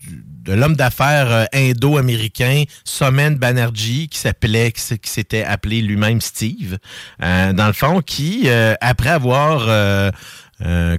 de 0.04 0.54
l'homme 0.54 0.76
d'affaires 0.78 1.32
euh, 1.32 1.46
indo-américain 1.54 2.64
Somen 2.86 3.36
Banerjee, 3.36 4.08
qui 4.08 4.18
s'appelait, 4.18 4.72
qui, 4.72 4.82
s'était 5.10 5.44
appelé 5.44 5.82
lui-même 5.82 6.22
Steve, 6.22 6.78
euh, 7.22 7.52
dans 7.54 7.68
le 7.68 7.74
fond, 7.74 8.02
qui, 8.02 8.44
euh, 8.46 8.74
après 8.80 9.10
avoir 9.10 9.66
euh, 9.68 10.12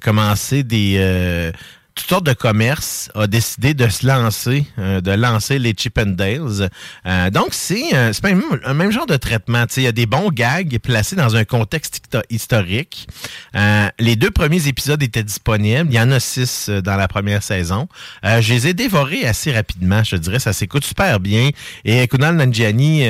commencé 0.00 0.62
des 0.64 1.52
toutes 1.98 2.08
sortes 2.08 2.26
de 2.26 2.32
commerces, 2.32 3.10
a 3.16 3.26
décidé 3.26 3.74
de 3.74 3.88
se 3.88 4.06
lancer, 4.06 4.64
euh, 4.78 5.00
de 5.00 5.10
lancer 5.10 5.58
les 5.58 5.74
Chip 5.76 5.98
and 5.98 6.12
Dales. 6.12 6.70
Euh, 7.06 7.30
donc, 7.30 7.48
c'est 7.50 7.92
euh, 7.92 8.12
même- 8.22 8.42
un 8.64 8.72
même 8.74 8.92
genre 8.92 9.06
de 9.06 9.16
traitement. 9.16 9.64
Il 9.76 9.82
y 9.82 9.86
a 9.88 9.92
des 9.92 10.06
bons 10.06 10.30
gags 10.30 10.78
placés 10.78 11.16
dans 11.16 11.34
un 11.34 11.44
contexte 11.44 12.00
historique. 12.30 13.08
Euh, 13.56 13.88
les 13.98 14.14
deux 14.14 14.30
premiers 14.30 14.68
épisodes 14.68 15.02
étaient 15.02 15.24
disponibles. 15.24 15.88
Il 15.90 15.94
y 15.96 16.00
en 16.00 16.12
a 16.12 16.20
six 16.20 16.68
euh, 16.68 16.80
dans 16.80 16.96
la 16.96 17.08
première 17.08 17.42
saison. 17.42 17.88
Euh, 18.24 18.40
je 18.40 18.54
les 18.54 18.68
ai 18.68 18.74
dévorés 18.74 19.26
assez 19.26 19.52
rapidement, 19.52 20.04
je 20.04 20.14
dirais. 20.16 20.38
Ça 20.38 20.52
s'écoute 20.52 20.84
super 20.84 21.18
bien. 21.18 21.50
Et 21.84 22.06
Kunal 22.06 22.36
Nanjiani... 22.36 23.06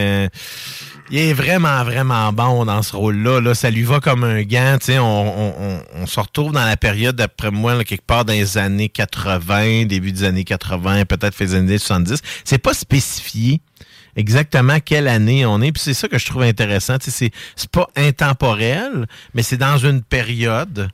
il 1.11 1.19
est 1.19 1.33
vraiment, 1.33 1.83
vraiment 1.85 2.33
bon 2.33 2.65
dans 2.65 2.83
ce 2.83 2.95
rôle-là. 2.95 3.41
Là. 3.41 3.55
Ça 3.55 3.71
lui 3.71 3.83
va 3.83 4.01
comme 4.01 4.25
un 4.25 4.43
gant. 4.43 4.79
On, 4.89 5.53
on, 5.59 5.83
on, 5.95 6.07
se 6.07 6.21
retrouve 6.21 6.53
dans 6.53 6.65
la 6.65 6.77
période, 6.77 7.17
d'après 7.17 7.51
moi, 7.51 7.75
là, 7.75 7.85
quelque 7.85 8.07
part 8.07 8.25
dans 8.25 8.33
les 8.33 8.59
années 8.59 8.89
80, 8.89 9.87
début 9.87 10.13
des 10.13 10.25
années 10.25 10.45
80, 10.45 11.05
peut-être 11.07 11.35
fin 11.35 11.45
des 11.45 11.55
années 11.55 11.79
70. 11.79 12.21
C'est 12.45 12.59
pas 12.59 12.75
spécifié 12.75 13.61
exactement 14.17 14.79
quelle 14.81 15.09
année 15.09 15.47
on 15.47 15.63
est. 15.63 15.73
Puis 15.73 15.83
c'est 15.83 15.95
ça 15.95 16.09
que 16.09 16.19
je 16.19 16.27
trouve 16.27 16.43
intéressant. 16.43 16.97
C'est, 17.01 17.31
c'est 17.57 17.71
pas 17.71 17.89
intemporel, 17.97 19.07
mais 19.35 19.43
c'est 19.43 19.57
dans 19.57 19.79
une 19.79 20.03
période. 20.03 20.91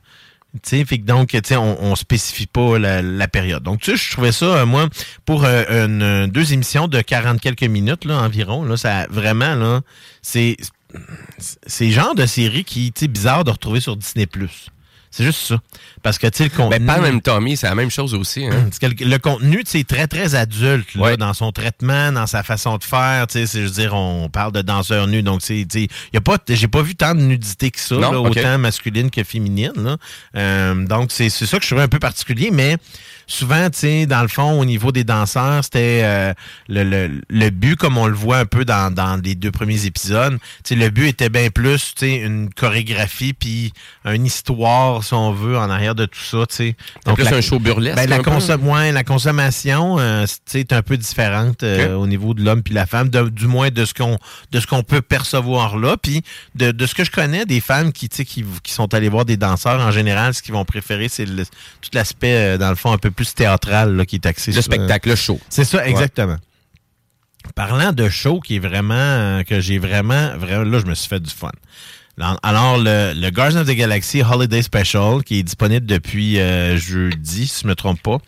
Fait 0.63 0.85
que 0.99 1.05
donc, 1.05 1.37
on, 1.53 1.77
on 1.81 1.97
spécifie 1.97 2.47
pas 2.47 2.79
la, 2.79 3.29
période. 3.29 3.63
Donc, 3.63 3.81
tu 3.81 3.91
sais, 3.91 3.97
je 3.97 4.13
trouvais 4.13 4.33
ça, 4.33 4.47
euh, 4.47 4.67
moi, 4.67 4.89
pour 5.25 5.45
euh, 5.45 5.65
une, 5.85 6.03
euh, 6.03 6.27
deux 6.27 6.53
émissions 6.53 6.87
de 6.87 7.01
40 7.01 7.41
quelques 7.41 7.65
minutes, 7.65 8.05
là, 8.05 8.21
environ, 8.21 8.65
là, 8.65 8.77
ça, 8.77 9.07
vraiment, 9.11 9.55
là, 9.57 9.81
c'est, 10.23 10.57
c'est 11.67 11.91
genre 11.91 12.15
de 12.15 12.27
série 12.27 12.65
qui, 12.65 12.93
sais, 12.95 13.09
bizarre 13.09 13.45
de 13.45 13.51
retrouver 13.51 13.81
sur 13.81 13.97
Disney+. 13.97 14.29
C'est 15.17 15.23
juste 15.23 15.47
ça. 15.47 15.61
Parce 16.03 16.19
que, 16.19 16.27
tu 16.27 16.39
sais, 16.39 16.45
le 16.45 16.51
contenu... 16.51 16.85
Ben, 16.85 16.87
Pam 17.01 17.05
and 17.05 17.21
Tommy, 17.21 17.57
c'est 17.57 17.69
la 17.69 17.77
même 17.77 17.91
chose 17.91 18.15
aussi. 18.15 18.47
Hein? 18.47 18.65
Parce 18.65 18.81
que 18.81 18.87
le, 18.87 19.09
le 19.09 19.19
contenu, 19.19 19.63
tu 19.63 19.71
sais, 19.71 19.85
très, 19.85 20.09
très 20.09 20.35
adulte, 20.35 20.93
là, 20.97 21.03
Ouais. 21.03 21.17
dans 21.17 21.33
son 21.35 21.53
traitement, 21.53 22.11
dans 22.11 22.27
sa 22.27 22.43
façon 22.43 22.79
de 22.79 22.83
faire, 22.85 23.29
tu 23.29 23.47
sais, 23.47 23.61
je 23.61 23.65
veux 23.67 23.71
dire, 23.71 23.95
on 23.95 24.29
parle 24.29 24.51
de 24.51 24.63
danseurs 24.63 25.07
nus, 25.07 25.23
donc, 25.23 25.41
c'est, 25.43 25.65
tu 25.71 25.83
sais, 25.83 25.89
y 26.13 26.17
a 26.17 26.21
pas, 26.21 26.39
j'ai 26.49 26.67
pas 26.67 26.83
vu 26.83 26.97
tant 26.97 27.15
de 27.15 27.21
nudité 27.21 27.71
que 27.71 27.79
ça, 27.79 27.95
Non, 27.95 28.11
là, 28.11 28.21
autant 28.21 28.59
masculine 28.59 29.09
que 29.09 29.23
féminine, 29.23 29.73
là. 29.77 29.99
Euh, 30.37 30.75
donc, 30.85 31.13
c'est, 31.13 31.29
c'est 31.29 31.47
ça 31.47 31.59
que 31.59 31.63
je 31.63 31.69
trouvais 31.69 31.85
un 31.85 31.89
peu 31.89 32.01
particulier, 32.01 32.51
mais 32.53 32.77
souvent, 33.27 33.69
tu 33.71 33.79
sais, 33.79 34.07
dans 34.07 34.23
le 34.23 34.29
fond, 34.29 34.59
au 34.61 34.65
niveau 34.65 34.93
des 34.93 35.05
danseurs, 35.05 35.65
c'était 35.65 36.01
euh, 36.05 36.33
le, 36.69 36.83
le, 36.85 37.21
le 37.29 37.51
but, 37.51 37.77
comme 37.77 37.97
on 37.99 38.07
le 38.07 38.15
voit 38.15 38.39
un 38.39 38.47
peu 38.47 38.65
dans, 38.65 38.93
dans 38.93 39.21
les 39.23 39.35
deux 39.35 39.51
premiers 39.51 39.87
épisodes, 39.87 40.39
tu 40.65 40.75
sais, 40.75 40.75
le 40.75 40.91
but 40.91 41.09
était 41.09 41.29
bien 41.29 41.51
plus, 41.51 41.95
tu 41.95 42.07
sais, 42.07 42.17
une 42.17 42.51
chorégraphie, 42.53 43.33
puis 43.33 43.73
une 44.05 44.27
histoire, 44.27 45.03
si 45.05 45.15
on 45.15 45.33
veut, 45.33 45.57
en 45.57 45.71
arrière 45.71 45.95
de 45.95 46.07
tout 46.07 46.21
ça, 46.21 46.47
tu 46.49 46.55
sais. 46.57 46.77
C'est 47.05 47.11
plus 47.15 47.25
la- 47.25 47.37
un 47.37 47.41
show 47.41 47.59
burlesque. 47.59 47.97
ben, 47.97 48.09
la, 48.09 48.19
consom- 48.59 48.61
ouais, 48.63 48.93
la 48.93 49.05
consommation 49.05 49.99
euh, 49.99 50.25
c'est 50.47 50.61
est 50.61 50.73
un 50.73 50.83
peu 50.83 50.97
différente 50.97 51.63
euh, 51.63 51.95
au 51.97 52.07
niveau 52.07 52.35
de 52.35 52.43
l'homme 52.45 52.63
puis 52.63 52.75
la 52.75 52.87
femme, 52.87 53.09
de- 53.09 53.29
du 53.29 53.47
moins 53.47 53.71
de 53.71 53.85
ce 53.85 53.95
qu'on 53.95 54.19
de 54.53 54.61
ce 54.61 54.67
qu'on 54.67 54.83
peut 54.83 55.03
percevoir 55.03 55.77
là, 55.79 55.97
puis 55.97 56.23
de, 56.55 56.71
de 56.73 56.87
ce 56.87 56.95
que 56.95 57.05
je 57.05 57.11
connais 57.11 57.45
des 57.47 57.61
femmes 57.61 57.93
qui, 57.93 58.09
tu 58.09 58.17
sais, 58.19 58.25
qui 58.25 58.45
qui 58.63 58.73
sont 58.73 58.93
allées 58.95 59.09
voir 59.09 59.25
des 59.25 59.37
danseurs 59.37 59.81
en 59.81 59.91
général, 59.91 60.35
ce 60.35 60.43
qu'ils 60.43 60.55
vont 60.55 60.65
préférer, 60.65 61.09
c'est 61.09 61.25
tout 61.27 61.91
l'aspect 61.93 62.35
euh, 62.55 62.59
dans 62.59 62.71
le 62.71 62.77
fond 62.77 62.93
un 62.93 62.99
peu 62.99 63.11
plus 63.15 63.35
théâtral 63.35 63.97
là, 63.97 64.05
qui 64.07 64.17
est 64.17 64.27
axé 64.27 64.53
Le 64.53 64.61
sur, 64.61 64.73
euh, 64.73 64.77
spectacle, 64.77 65.09
le 65.09 65.17
show. 65.17 65.41
c'est 65.49 65.65
ça, 65.65 65.87
exactement. 65.87 66.37
Parlant 67.55 67.93
de 67.93 68.09
show 68.09 68.41
qui 68.41 68.57
est 68.57 68.59
vraiment, 68.59 69.43
que 69.45 69.61
j'ai 69.61 69.79
vraiment, 69.79 70.37
vraiment, 70.37 70.65
là, 70.65 70.79
je 70.79 70.87
me 70.87 70.95
suis 70.95 71.09
fait 71.09 71.21
du 71.21 71.31
fun. 71.31 71.51
Alors, 72.21 72.79
le, 72.79 73.13
le 73.13 73.59
of 73.59 73.67
the 73.67 73.73
Galaxy 73.73 74.23
Holiday 74.23 74.63
Special, 74.63 75.25
qui 75.25 75.41
est 75.41 75.43
disponible 75.43 75.85
depuis 75.85 76.39
euh, 76.39 76.77
jeudi, 76.77 77.49
si 77.49 77.63
je 77.63 77.67
me 77.67 77.75
trompe 77.75 78.01
pas. 78.03 78.19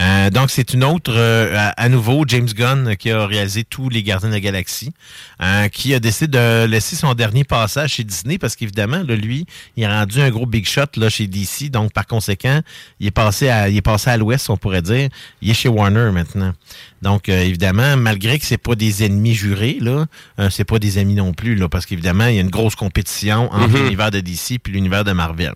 Euh, 0.00 0.30
donc, 0.30 0.50
c'est 0.50 0.74
une 0.74 0.82
autre, 0.82 1.12
euh, 1.14 1.70
à, 1.76 1.88
nouveau, 1.88 2.24
James 2.26 2.48
Gunn, 2.48 2.96
qui 2.96 3.12
a 3.12 3.26
réalisé 3.26 3.62
tous 3.62 3.90
les 3.90 4.02
Gardiens 4.02 4.30
de 4.30 4.34
la 4.34 4.40
Galaxie, 4.40 4.92
qui 5.70 5.94
a 5.94 6.00
décidé 6.00 6.36
de 6.36 6.64
laisser 6.64 6.96
son 6.96 7.14
dernier 7.14 7.44
passage 7.44 7.92
chez 7.92 8.04
Disney, 8.04 8.38
parce 8.38 8.56
qu'évidemment, 8.56 9.02
lui, 9.04 9.46
il 9.76 9.84
a 9.84 10.00
rendu 10.00 10.20
un 10.20 10.30
gros 10.30 10.46
big 10.46 10.66
shot 10.66 10.82
là, 10.96 11.08
chez 11.08 11.28
DC, 11.28 11.70
donc 11.70 11.92
par 11.92 12.06
conséquent, 12.06 12.60
il 12.98 13.06
est 13.06 13.12
passé 13.12 13.48
à, 13.48 13.68
il 13.68 13.76
est 13.76 13.82
passé 13.82 14.10
à 14.10 14.16
l'ouest, 14.16 14.50
on 14.50 14.56
pourrait 14.56 14.82
dire. 14.82 15.08
Il 15.42 15.50
est 15.50 15.54
chez 15.54 15.68
Warner 15.68 16.10
maintenant. 16.12 16.52
Donc, 17.02 17.28
euh, 17.28 17.42
évidemment, 17.42 17.96
malgré 17.96 18.38
que 18.38 18.44
c'est 18.44 18.58
pas 18.58 18.74
des 18.74 19.04
ennemis 19.04 19.34
jurés, 19.34 19.78
là, 19.80 20.06
euh, 20.40 20.50
c'est 20.50 20.64
pas 20.64 20.78
des 20.78 20.98
amis 20.98 21.14
non 21.14 21.32
plus, 21.32 21.54
là, 21.54 21.68
parce 21.68 21.86
qu'évidemment, 21.86 22.26
il 22.26 22.34
y 22.34 22.38
a 22.38 22.40
une 22.42 22.50
grosse 22.50 22.74
compétition 22.74 23.52
entre 23.52 23.68
Mhm. 23.68 23.82
l'univers 23.84 24.10
de 24.10 24.20
DC 24.20 24.58
puis 24.62 24.72
l'univers 24.72 25.04
de 25.04 25.12
Marvel. 25.12 25.52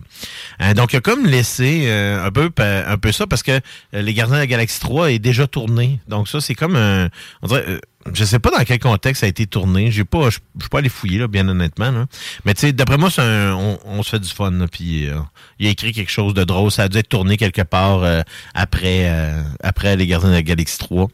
Euh, 0.61 0.75
donc, 0.75 0.93
il 0.93 0.97
a 0.97 1.01
comme 1.01 1.27
laissé 1.27 1.85
euh, 1.87 2.25
un 2.27 2.31
peu 2.31 2.51
un 2.59 2.97
peu 2.99 3.13
ça 3.13 3.27
parce 3.27 3.43
que 3.43 3.61
les 3.93 4.15
Gardiens 4.15 4.37
de 4.37 4.41
la 4.41 4.47
Galaxie 4.47 4.81
3 4.81 5.11
est 5.13 5.19
déjà 5.19 5.47
tourné. 5.47 5.99
Donc, 6.09 6.29
ça, 6.29 6.41
c'est 6.41 6.55
comme 6.55 6.77
un. 6.77 7.09
On 7.43 7.49
dirait. 7.49 7.65
Je 8.13 8.25
sais 8.25 8.39
pas 8.39 8.51
dans 8.51 8.65
quel 8.65 8.79
contexte 8.79 9.21
ça 9.21 9.27
a 9.27 9.29
été 9.29 9.47
tourné. 9.47 9.91
J'ai 9.91 10.05
pas, 10.05 10.25
je 10.27 10.39
suis 10.61 10.69
pas 10.71 10.79
allé 10.79 10.89
fouiller 10.89 11.19
là, 11.19 11.29
bien 11.29 11.49
honnêtement. 11.49 12.07
Mais 12.45 12.55
tu 12.55 12.61
sais, 12.61 12.73
d'après 12.73 12.99
moi, 12.99 13.11
c'est 13.11 13.23
on, 13.23 14.03
se 14.03 14.11
fait 14.11 14.19
du 14.19 14.29
fun. 14.29 14.53
Puis 14.71 15.07
euh, 15.07 15.19
il 15.59 15.67
a 15.67 15.71
écrit 15.71 15.93
quelque 15.93 16.11
chose 16.11 16.35
de 16.35 16.45
drôle. 16.45 16.71
Ça 16.71 16.85
a 16.85 16.89
dû 16.89 16.99
être 16.99 17.09
tourné 17.09 17.37
quelque 17.37 17.63
part 17.63 18.03
euh, 18.03 18.23
après, 18.55 19.09
euh, 19.09 19.43
après 19.63 19.97
les 19.97 20.07
Gardiens 20.07 20.31
de 20.31 20.35
la 20.35 20.43
Galaxie 20.43 20.79
3. 20.79 21.09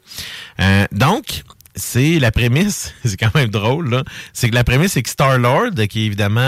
Euh, 0.61 0.87
donc, 0.93 1.43
c'est 1.75 2.19
la 2.19 2.33
prémisse, 2.33 2.95
c'est 3.05 3.17
quand 3.17 3.35
même 3.35 3.51
drôle. 3.51 4.03
C'est 4.33 4.49
que 4.49 4.55
la 4.55 4.65
prémisse, 4.65 4.93
c'est 4.93 5.03
que 5.03 5.11
Star-Lord, 5.11 5.73
qui 5.89 6.03
est 6.03 6.07
évidemment 6.07 6.41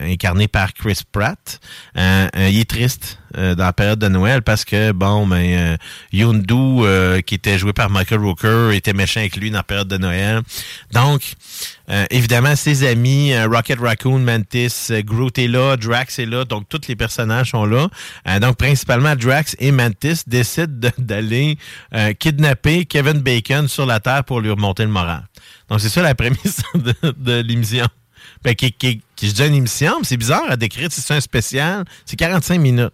incarné 0.00 0.48
par 0.48 0.72
Chris 0.72 1.00
Pratt, 1.10 1.60
il 1.96 2.58
est 2.58 2.70
triste 2.70 3.18
euh, 3.36 3.54
dans 3.54 3.64
la 3.64 3.72
période 3.72 3.98
de 3.98 4.08
Noël 4.08 4.42
parce 4.42 4.64
que, 4.64 4.92
bon, 4.92 5.26
ben, 5.26 5.44
euh, 5.44 5.76
Yondu, 6.12 6.54
euh, 6.54 7.20
qui 7.20 7.34
était 7.34 7.58
joué 7.58 7.72
par 7.72 7.90
Michael 7.90 8.20
Rooker, 8.20 8.70
était 8.74 8.92
méchant 8.92 9.20
avec 9.20 9.36
lui 9.36 9.50
dans 9.50 9.58
la 9.58 9.62
période 9.62 9.88
de 9.88 9.96
Noël. 9.98 10.40
Donc, 10.92 11.34
évidemment, 12.10 12.56
ses 12.56 12.86
amis, 12.86 13.32
Rocket 13.44 13.78
Raccoon, 13.78 14.18
Mantis, 14.18 14.88
Groot 15.04 15.38
est 15.38 15.46
là, 15.46 15.76
Drax 15.76 16.18
est 16.18 16.26
là, 16.26 16.44
donc 16.44 16.68
tous 16.68 16.80
les 16.88 16.96
personnages 16.96 17.50
sont 17.50 17.64
là. 17.64 17.88
Donc, 18.40 18.56
principalement, 18.56 19.14
Drax 19.14 19.54
et 19.60 19.70
Mantis 19.70 20.22
décident 20.26 20.66
de- 20.68 20.92
d'aller 20.98 21.58
kidnapper 22.18 22.86
Kevin 22.86 23.20
Bacon 23.20 23.68
sur 23.68 23.86
la 23.86 24.00
Terre 24.00 24.24
pour 24.24 24.40
lui 24.40 24.50
remonter 24.50 24.82
le 24.82 24.90
moral. 24.90 25.22
Donc, 25.68 25.80
c'est 25.80 25.88
ça 25.88 26.02
la 26.02 26.14
prémisse 26.16 26.62
de, 26.74 26.94
de 27.16 27.40
l'émission. 27.42 27.86
Ben, 28.46 28.54
qui, 28.54 28.70
qui, 28.70 29.00
qui, 29.16 29.28
je 29.28 29.34
dis 29.34 29.44
une 29.44 29.54
émission, 29.54 29.94
c'est 30.04 30.16
bizarre 30.16 30.48
à 30.48 30.56
décrire. 30.56 30.86
si 30.92 31.00
C'est 31.00 31.14
un 31.14 31.20
spécial. 31.20 31.84
C'est 32.04 32.14
45 32.14 32.60
minutes. 32.60 32.92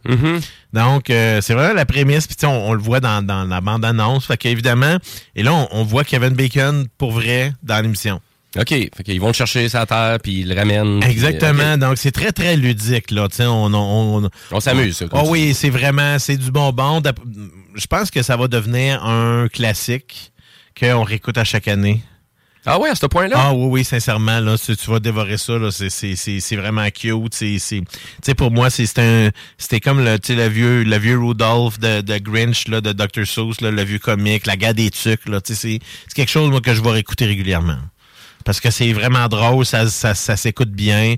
Donc, 0.73 1.11
euh, 1.11 1.43
c'est 1.43 1.53
vraiment 1.53 1.75
la 1.75 1.85
prémisse. 1.85 2.27
Puis, 2.27 2.47
on, 2.47 2.71
on 2.71 2.73
le 2.73 2.81
voit 2.81 3.01
dans, 3.01 3.23
dans 3.23 3.45
la 3.45 3.61
bande-annonce. 3.61 4.25
Fait 4.25 4.39
qu'évidemment, 4.39 4.97
et 5.37 5.43
là, 5.43 5.53
on, 5.53 5.69
on 5.73 5.85
voit 5.85 6.05
Kevin 6.05 6.31
Bacon 6.31 6.87
pour 6.97 7.13
vrai 7.13 7.53
dans 7.63 7.79
l'émission. 7.83 8.23
OK. 8.57 8.69
Fait 8.69 9.03
qu'ils 9.05 9.21
vont 9.21 9.27
le 9.27 9.33
chercher 9.35 9.69
la 9.69 9.85
terre, 9.85 10.17
puis 10.23 10.41
ils 10.41 10.49
le 10.49 10.55
ramènent. 10.55 11.03
Exactement. 11.03 11.77
Donc, 11.77 11.99
c'est 11.99 12.13
très, 12.13 12.33
très 12.33 12.57
ludique, 12.57 13.11
là. 13.11 13.29
On, 13.41 13.75
on, 13.75 14.25
on, 14.25 14.31
On 14.53 14.61
s'amuse, 14.61 15.05
Oh 15.13 15.25
oui, 15.27 15.53
c'est 15.53 15.69
vraiment, 15.69 16.19
c'est 16.19 16.39
du 16.39 16.51
bonbon. 16.51 17.03
Je 17.75 17.87
pense 17.87 18.11
que 18.11 18.23
ça 18.23 18.39
va 18.39 18.49
devenir 18.49 19.05
un 19.05 19.49
classique 19.49 20.33
qu'on 20.81 21.03
réécoute 21.03 21.37
à 21.37 21.45
chaque 21.45 21.69
année. 21.69 22.03
Ah 22.65 22.79
ouais, 22.79 22.91
à 22.91 22.95
ce 22.95 23.07
point-là? 23.07 23.37
Ah 23.37 23.53
oui, 23.53 23.67
oui, 23.67 23.85
sincèrement, 23.85 24.39
là, 24.39 24.57
tu, 24.57 24.75
vas 24.89 25.01
dévorer 25.01 25.37
ça, 25.37 25.59
là, 25.59 25.71
c'est, 25.73 26.57
vraiment 26.57 26.89
cute. 26.91 27.37
Tu 27.37 27.59
sais, 27.59 28.35
pour 28.37 28.53
moi, 28.53 28.71
c'est, 28.71 28.87
c'était 28.87 29.81
comme 29.81 30.05
le, 30.05 30.17
le 30.29 30.49
vieux, 30.49 30.85
le 30.85 30.97
vieux 30.97 31.19
Rudolph 31.19 31.81
de, 31.81 32.19
Grinch, 32.19 32.69
là, 32.69 32.81
de 32.81 32.93
Dr. 32.93 33.27
Seuss, 33.27 33.61
là, 33.61 33.73
le 33.73 33.83
vieux 33.83 33.99
comique, 33.99 34.47
la 34.47 34.57
guerre 34.57 34.75
des 34.75 34.91
tucs, 34.91 35.29
là, 35.29 35.41
c'est 35.45 35.81
quelque 36.15 36.31
chose, 36.31 36.51
moi, 36.51 36.61
que 36.61 36.73
je 36.73 36.83
vais 36.83 36.91
réécouter 36.91 37.27
régulièrement. 37.27 37.79
Parce 38.45 38.61
que 38.61 38.71
c'est 38.71 38.93
vraiment 38.93 39.29
drôle, 39.29 39.65
ça, 39.67 39.87
ça, 39.89 40.15
ça 40.15 40.37
s'écoute 40.37 40.71
bien. 40.71 41.15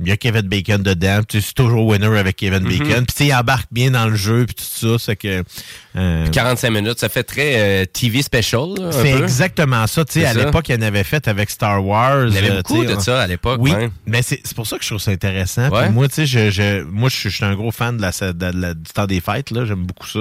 Il 0.00 0.06
y 0.06 0.12
a 0.12 0.16
Kevin 0.16 0.42
Bacon 0.42 0.80
dedans. 0.80 1.22
C'est 1.28 1.54
toujours 1.54 1.84
winner 1.84 2.06
avec 2.18 2.36
Kevin 2.36 2.60
Mhm. 2.62 2.78
Bacon. 2.78 3.04
Puis 3.04 3.26
il 3.26 3.34
embarque 3.34 3.66
bien 3.72 3.90
dans 3.90 4.06
le 4.06 4.14
jeu, 4.14 4.46
puis 4.46 4.54
tout 4.54 4.62
ça. 4.96 4.96
C'est 5.04 5.16
que. 5.16 5.42
euh, 5.96 6.28
45 6.28 6.70
minutes, 6.70 7.00
ça 7.00 7.08
fait 7.08 7.24
très 7.24 7.54
euh, 7.56 7.84
TV 7.84 8.22
special, 8.22 8.68
c'est 8.92 9.10
exactement 9.18 9.84
ça. 9.88 10.04
Tu 10.04 10.20
sais, 10.20 10.24
à 10.24 10.34
l'époque, 10.34 10.68
il 10.68 10.76
y 10.76 10.78
en 10.78 10.82
avait 10.82 11.02
fait 11.02 11.26
avec 11.26 11.50
Star 11.50 11.84
Wars. 11.84 12.28
Il 12.28 12.34
y 12.34 12.38
avait 12.38 12.50
euh, 12.52 12.56
beaucoup 12.62 12.84
de 12.84 12.96
ça 13.00 13.22
à 13.22 13.26
l'époque, 13.26 13.60
Oui, 13.60 13.72
mais 14.06 14.22
c'est 14.22 14.40
pour 14.54 14.68
ça 14.68 14.76
que 14.78 14.84
je 14.84 14.88
trouve 14.90 15.00
ça 15.00 15.10
intéressant. 15.10 15.68
Ouais. 15.70 15.90
Moi, 15.90 16.06
tu 16.08 16.14
sais, 16.14 16.26
je, 16.26 16.50
je, 16.50 16.84
moi, 16.84 17.08
je 17.08 17.16
suis 17.16 17.30
je 17.30 17.34
suis 17.34 17.44
un 17.44 17.56
gros 17.56 17.72
fan 17.72 17.96
de 17.96 18.02
la, 18.02 18.12
de 18.32 18.56
la- 18.60 18.74
du 18.74 18.90
temps 18.94 19.06
des 19.06 19.20
fêtes. 19.20 19.50
là. 19.50 19.64
J'aime 19.64 19.84
beaucoup 19.84 20.06
ça. 20.06 20.20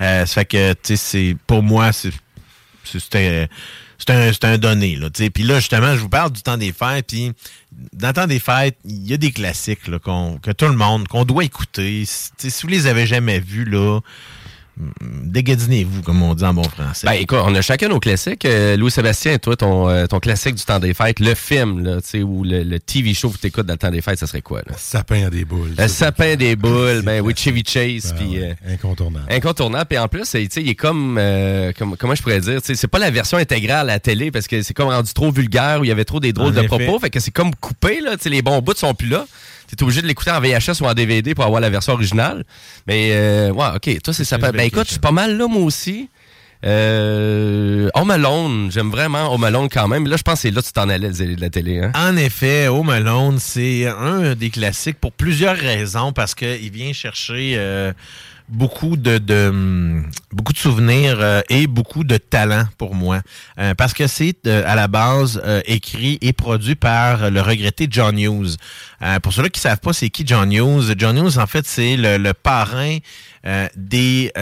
Euh, 0.00 0.24
ça 0.24 0.26
fait 0.26 0.46
que, 0.46 0.72
tu 0.72 0.96
sais, 0.96 1.36
pour 1.46 1.62
moi, 1.62 1.90
c'était 2.84 3.48
c'est 3.98 4.44
un, 4.44 4.50
un 4.50 4.58
donné. 4.58 4.96
Là, 4.96 5.08
puis 5.10 5.42
là, 5.42 5.56
justement, 5.56 5.94
je 5.94 6.00
vous 6.00 6.08
parle 6.08 6.32
du 6.32 6.42
temps 6.42 6.56
des 6.56 6.72
fêtes. 6.72 7.06
Puis 7.08 7.32
dans 7.92 8.08
le 8.08 8.14
temps 8.14 8.26
des 8.26 8.38
fêtes, 8.38 8.76
il 8.84 9.06
y 9.06 9.14
a 9.14 9.16
des 9.16 9.32
classiques 9.32 9.86
là, 9.88 9.98
qu'on, 9.98 10.38
que 10.38 10.50
tout 10.50 10.66
le 10.66 10.76
monde, 10.76 11.08
qu'on 11.08 11.24
doit 11.24 11.44
écouter. 11.44 12.04
Si 12.06 12.62
vous 12.62 12.68
les 12.68 12.86
avez 12.86 13.06
jamais 13.06 13.40
vus, 13.40 13.64
là, 13.64 14.00
dégadinez-vous, 15.24 16.02
comme 16.02 16.22
on 16.22 16.34
dit 16.34 16.44
en 16.44 16.54
bon 16.54 16.62
français. 16.64 17.06
Ben 17.06 17.12
écoute, 17.14 17.38
on 17.42 17.54
a 17.54 17.60
chacun 17.62 17.88
nos 17.88 18.00
classiques. 18.00 18.44
Euh, 18.44 18.76
Louis-Sébastien, 18.76 19.38
toi, 19.38 19.56
ton, 19.56 19.88
euh, 19.88 20.06
ton 20.06 20.20
classique 20.20 20.54
du 20.54 20.64
temps 20.64 20.78
des 20.78 20.94
fêtes, 20.94 21.20
le 21.20 21.34
film, 21.34 21.84
là, 21.84 22.00
tu 22.00 22.08
sais, 22.08 22.22
ou 22.22 22.44
le, 22.44 22.62
le 22.62 22.78
TV 22.80 23.14
show 23.14 23.30
que 23.30 23.38
tu 23.38 23.46
écoutes 23.48 23.66
dans 23.66 23.74
le 23.74 23.78
temps 23.78 23.90
des 23.90 24.00
fêtes, 24.00 24.18
ça 24.18 24.26
serait 24.26 24.42
quoi? 24.42 24.60
Là? 24.66 24.74
Sapin 24.76 25.26
à 25.26 25.30
des 25.30 25.44
boules. 25.44 25.74
Le 25.76 25.88
sapin 25.88 26.36
des 26.36 26.56
boules, 26.56 27.02
ben 27.02 27.20
oui. 27.20 27.34
Chevy 27.36 27.62
Chase, 27.66 28.14
puis... 28.18 28.38
ouais, 28.40 28.56
euh, 28.66 28.74
Incontournable. 28.74 29.26
Incontournable. 29.30 29.86
Puis 29.88 29.98
en 29.98 30.08
plus, 30.08 30.24
c'est- 30.24 30.42
tu 30.46 30.48
sais, 30.54 30.62
il 30.62 30.68
est 30.70 30.74
comme, 30.74 31.16
euh, 31.18 31.72
comme- 31.76 31.96
comment 31.96 32.14
je 32.14 32.22
pourrais 32.22 32.40
dire, 32.40 32.60
tu 32.60 32.66
sais, 32.68 32.74
c'est 32.74 32.88
pas 32.88 32.98
la 32.98 33.10
version 33.10 33.38
intégrale 33.38 33.90
à 33.90 33.94
la 33.94 34.00
télé 34.00 34.30
parce 34.30 34.46
que 34.48 34.62
c'est 34.62 34.74
comme 34.74 34.88
rendu 34.88 35.12
trop 35.12 35.30
vulgaire 35.30 35.80
où 35.80 35.84
il 35.84 35.88
y 35.88 35.92
avait 35.92 36.04
trop 36.04 36.20
des 36.20 36.32
drôles 36.32 36.48
En 36.48 36.50
de 36.52 36.58
effet. 36.60 36.68
propos. 36.68 36.98
Fait 36.98 37.10
que 37.10 37.20
c'est 37.20 37.30
comme 37.30 37.54
coupé, 37.54 38.00
là. 38.00 38.16
Tu 38.16 38.24
sais, 38.24 38.30
les 38.30 38.42
bons 38.42 38.60
bouts 38.60 38.74
sont 38.76 38.94
plus 38.94 39.08
là. 39.08 39.26
T'es 39.68 39.82
obligé 39.82 40.00
de 40.00 40.06
l'écouter 40.06 40.30
en 40.30 40.40
VHS 40.40 40.80
ou 40.80 40.86
en 40.86 40.94
DVD 40.94 41.34
pour 41.34 41.44
avoir 41.44 41.60
la 41.60 41.68
version 41.68 41.92
originale. 41.92 42.44
Mais, 42.86 43.10
euh, 43.12 43.50
ouais, 43.52 43.66
OK. 43.76 44.02
Toi, 44.02 44.14
c'est 44.14 44.24
ça. 44.24 44.38
Ben 44.38 44.58
écoute, 44.60 44.86
je 44.86 44.92
suis 44.92 45.00
pas 45.00 45.12
mal 45.12 45.36
là, 45.36 45.46
moi 45.46 45.62
aussi. 45.62 46.08
Euh, 46.64 47.88
Home 47.94 48.10
Alone, 48.10 48.70
j'aime 48.72 48.90
vraiment 48.90 49.32
Home 49.32 49.44
Alone 49.44 49.68
quand 49.68 49.86
même. 49.86 50.06
Là, 50.06 50.16
je 50.16 50.22
pense 50.22 50.34
que 50.34 50.40
c'est 50.40 50.50
là 50.50 50.60
que 50.60 50.66
tu 50.66 50.72
t'en 50.72 50.88
allais 50.88 51.10
de 51.10 51.40
la 51.40 51.50
télé. 51.50 51.78
Hein? 51.78 51.92
En 51.94 52.16
effet, 52.16 52.66
Home 52.66 52.90
Alone, 52.90 53.38
c'est 53.38 53.86
un 53.86 54.34
des 54.34 54.50
classiques 54.50 54.98
pour 54.98 55.12
plusieurs 55.12 55.56
raisons, 55.56 56.12
parce 56.12 56.34
qu'il 56.34 56.70
vient 56.72 56.92
chercher 56.92 57.54
euh, 57.56 57.92
beaucoup 58.48 58.96
de, 58.96 59.18
beaucoup 60.32 60.52
de 60.52 60.58
souvenirs 60.58 61.18
euh, 61.20 61.40
et 61.48 61.66
beaucoup 61.66 62.04
de 62.04 62.16
talent 62.16 62.64
pour 62.78 62.94
moi. 62.94 63.20
Euh, 63.58 63.74
parce 63.74 63.94
que 63.94 64.06
c'est 64.06 64.46
euh, 64.46 64.62
à 64.66 64.74
la 64.74 64.88
base 64.88 65.40
écrit 65.66 66.18
et 66.20 66.32
produit 66.32 66.74
par 66.74 67.30
le 67.30 67.40
regretté 67.40 67.86
John 67.90 68.18
Hughes. 68.18 68.56
Pour 69.22 69.32
ceux-là 69.32 69.48
qui 69.48 69.60
savent 69.60 69.80
pas 69.80 69.92
c'est 69.92 70.10
qui 70.10 70.26
John 70.26 70.52
Hughes, 70.52 70.94
John 70.96 71.16
Hughes, 71.16 71.38
en 71.38 71.46
fait, 71.46 71.66
c'est 71.66 71.96
le, 71.96 72.32
parrain 72.32 72.98
des, 73.76 74.32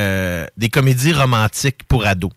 des 0.57 0.69
comédies 0.69 1.13
romantiques 1.13 1.85
pour 1.87 2.07
ados. 2.07 2.33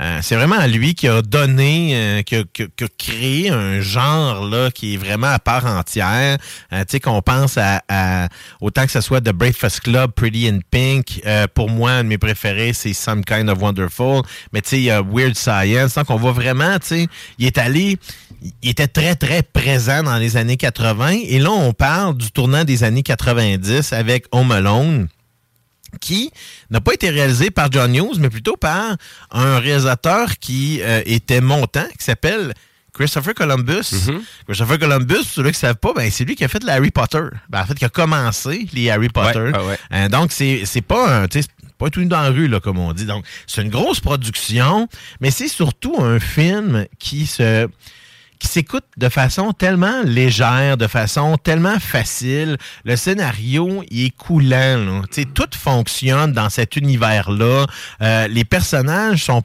Euh, 0.00 0.18
c'est 0.22 0.34
vraiment 0.34 0.64
lui 0.66 0.94
qui 0.94 1.06
a 1.06 1.22
donné, 1.22 1.92
euh, 1.94 2.22
qui, 2.22 2.36
a, 2.36 2.42
qui 2.52 2.62
a- 2.64 2.66
qui 2.76 2.84
a 2.84 2.88
créé 2.98 3.50
un 3.50 3.80
genre 3.80 4.44
là 4.44 4.70
qui 4.72 4.94
est 4.94 4.96
vraiment 4.96 5.28
à 5.28 5.38
part 5.38 5.66
entière. 5.66 6.38
Euh, 6.72 6.80
tu 6.80 6.84
sais 6.92 7.00
qu'on 7.00 7.22
pense 7.22 7.56
à, 7.58 7.80
à- 7.88 8.28
autant 8.60 8.86
que 8.86 8.90
ce 8.92 9.00
soit 9.00 9.20
The 9.20 9.30
Breakfast 9.32 9.80
Club, 9.80 10.10
Pretty 10.12 10.48
in 10.48 10.58
Pink. 10.70 11.20
euh, 11.26 11.46
pour 11.54 11.70
moi, 11.70 11.92
un 11.92 12.02
de 12.04 12.08
mes 12.08 12.18
préférés, 12.18 12.72
c'est 12.72 12.92
Some 12.92 13.24
Kind 13.24 13.48
of 13.48 13.58
Wonderful. 13.60 14.22
Mais 14.52 14.60
tu 14.62 14.70
sais, 14.70 14.76
il 14.78 14.84
y 14.84 14.90
a 14.90 15.00
Weird 15.00 15.36
Science. 15.36 15.94
Donc 15.94 16.10
on 16.10 16.16
voit 16.16 16.32
vraiment, 16.32 16.78
tu 16.80 16.86
sais, 16.86 17.08
il 17.38 17.46
est 17.46 17.58
allé, 17.58 17.96
il 18.62 18.70
était 18.70 18.88
très 18.88 19.14
très 19.14 19.42
présent 19.44 20.02
dans 20.02 20.16
les 20.16 20.36
années 20.36 20.56
80. 20.56 21.18
Et 21.28 21.38
là, 21.38 21.50
on 21.52 21.72
parle 21.72 22.16
du 22.16 22.32
tournant 22.32 22.64
des 22.64 22.82
années 22.82 23.02
90 23.04 23.92
avec 23.92 24.26
Home 24.32 24.50
Alone 24.50 25.06
qui 25.98 26.30
n'a 26.70 26.80
pas 26.80 26.94
été 26.94 27.10
réalisé 27.10 27.50
par 27.50 27.70
John 27.70 27.94
Hughes, 27.94 28.18
mais 28.18 28.30
plutôt 28.30 28.56
par 28.56 28.96
un 29.30 29.58
réalisateur 29.58 30.38
qui 30.38 30.80
euh, 30.82 31.02
était 31.06 31.40
montant, 31.40 31.86
qui 31.98 32.04
s'appelle 32.04 32.54
Christopher 32.92 33.34
Columbus. 33.34 33.90
Christopher 34.46 34.78
Columbus, 34.78 35.16
pour 35.16 35.26
ceux 35.26 35.42
qui 35.42 35.48
ne 35.48 35.54
savent 35.54 35.76
pas, 35.76 35.92
ben, 35.94 36.10
c'est 36.10 36.24
lui 36.24 36.36
qui 36.36 36.44
a 36.44 36.48
fait 36.48 36.62
le 36.62 36.70
Harry 36.70 36.90
Potter. 36.90 37.22
Ben, 37.48 37.62
en 37.62 37.66
fait, 37.66 37.74
qui 37.74 37.84
a 37.84 37.88
commencé 37.88 38.68
les 38.72 38.88
Harry 38.88 39.08
Potter. 39.08 39.38
Ouais, 39.38 39.50
ouais, 39.50 39.66
ouais. 39.66 39.78
Euh, 39.92 40.08
donc, 40.08 40.30
c'est 40.30 40.64
pas 40.86 41.22
un... 41.22 41.26
pas 41.76 41.90
tout 41.90 42.04
dans 42.04 42.22
la 42.22 42.30
rue, 42.30 42.46
là, 42.46 42.60
comme 42.60 42.78
on 42.78 42.92
dit. 42.92 43.04
Donc, 43.04 43.24
c'est 43.46 43.62
une 43.62 43.70
grosse 43.70 43.98
production, 43.98 44.88
mais 45.20 45.32
c'est 45.32 45.48
surtout 45.48 45.96
un 45.98 46.20
film 46.20 46.86
qui 47.00 47.26
se 47.26 47.68
s'écoute 48.46 48.84
de 48.96 49.08
façon 49.08 49.52
tellement 49.52 50.02
légère, 50.04 50.76
de 50.76 50.86
façon 50.86 51.36
tellement 51.36 51.78
facile. 51.78 52.56
Le 52.84 52.96
scénario, 52.96 53.84
il 53.90 54.06
est 54.06 54.10
coulant. 54.10 55.02
tout 55.34 55.48
fonctionne 55.54 56.32
dans 56.32 56.50
cet 56.50 56.76
univers-là. 56.76 57.66
Euh, 58.02 58.28
les 58.28 58.44
personnages 58.44 59.24
sont, 59.24 59.42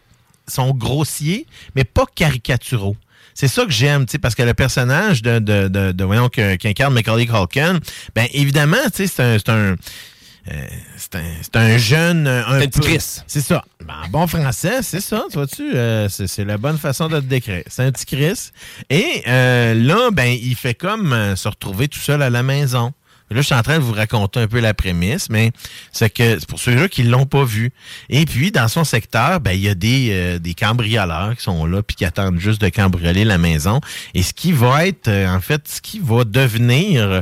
sont 0.47 0.71
grossiers, 0.71 1.45
mais 1.75 1.83
pas 1.83 2.05
caricaturaux. 2.13 2.97
C'est 3.33 3.47
ça 3.47 3.63
que 3.63 3.71
j'aime, 3.71 4.05
tu 4.05 4.19
parce 4.19 4.35
que 4.35 4.43
le 4.43 4.53
personnage 4.53 5.21
de, 5.21 5.39
de, 5.39 5.69
de, 5.69 5.93
de 5.93 6.03
voyons, 6.03 6.27
qu'incarne 6.27 6.93
Macaulay 6.93 7.25
Culkin, 7.25 7.79
ben 8.13 8.27
évidemment, 8.33 8.75
tu 8.93 9.07
c'est 9.07 9.49
un, 9.49 9.75
c'est 10.97 11.15
un, 11.15 11.19
euh, 11.19 11.23
c'est 11.41 11.55
un, 11.55 11.61
un 11.61 11.77
jeune. 11.77 12.27
euh, 12.27 12.43
Un 12.47 12.59
C'est 12.59 12.65
un 12.65 12.67
petit 12.67 12.79
Chris. 12.79 13.21
C'est 13.27 13.41
ça. 13.41 13.63
Ben, 13.85 13.93
en 14.05 14.07
bon 14.09 14.27
français, 14.27 14.79
c'est 14.81 15.01
ça, 15.01 15.23
tu 15.29 15.37
vois-tu? 15.37 15.71
euh, 15.75 16.07
c'est 16.09 16.45
la 16.45 16.57
bonne 16.57 16.77
façon 16.77 17.07
de 17.07 17.15
le 17.15 17.21
décrire. 17.21 17.63
C'est 17.67 17.83
un 17.83 17.91
petit 17.91 18.05
Chris. 18.05 18.51
Et 18.89 19.23
euh, 19.27 19.73
là, 19.73 20.09
ben, 20.11 20.35
il 20.41 20.55
fait 20.55 20.73
comme 20.75 21.13
euh, 21.13 21.35
se 21.35 21.47
retrouver 21.47 21.87
tout 21.87 21.99
seul 21.99 22.21
à 22.21 22.29
la 22.29 22.43
maison. 22.43 22.91
Là, 23.31 23.41
je 23.41 23.45
suis 23.45 23.53
en 23.53 23.61
train 23.61 23.77
de 23.77 23.83
vous 23.83 23.93
raconter 23.93 24.39
un 24.39 24.47
peu 24.47 24.59
la 24.59 24.73
prémisse, 24.73 25.29
mais 25.29 25.51
c'est 25.91 26.09
que 26.09 26.39
c'est 26.39 26.47
pour 26.47 26.59
ceux-là 26.59 26.87
qui 26.87 27.03
l'ont 27.03 27.27
pas 27.27 27.43
vu. 27.43 27.71
Et 28.09 28.25
puis, 28.25 28.51
dans 28.51 28.67
son 28.67 28.83
secteur, 28.83 29.39
ben, 29.39 29.51
il 29.51 29.59
y 29.61 29.69
a 29.69 29.75
des, 29.75 30.07
euh, 30.11 30.39
des 30.39 30.55
cambrioleurs 30.55 31.35
qui 31.37 31.43
sont 31.43 31.63
là 31.67 31.83
puis 31.83 31.95
qui 31.95 32.05
attendent 32.05 32.39
juste 32.39 32.59
de 32.59 32.69
cambrioler 32.69 33.25
la 33.25 33.37
maison. 33.37 33.81
Et 34.15 34.23
ce 34.23 34.33
qui 34.33 34.51
va 34.51 34.87
être, 34.87 35.09
euh, 35.09 35.27
en 35.27 35.41
fait, 35.41 35.67
ce 35.67 35.79
qui 35.79 35.99
va 35.99 36.23
devenir 36.23 37.21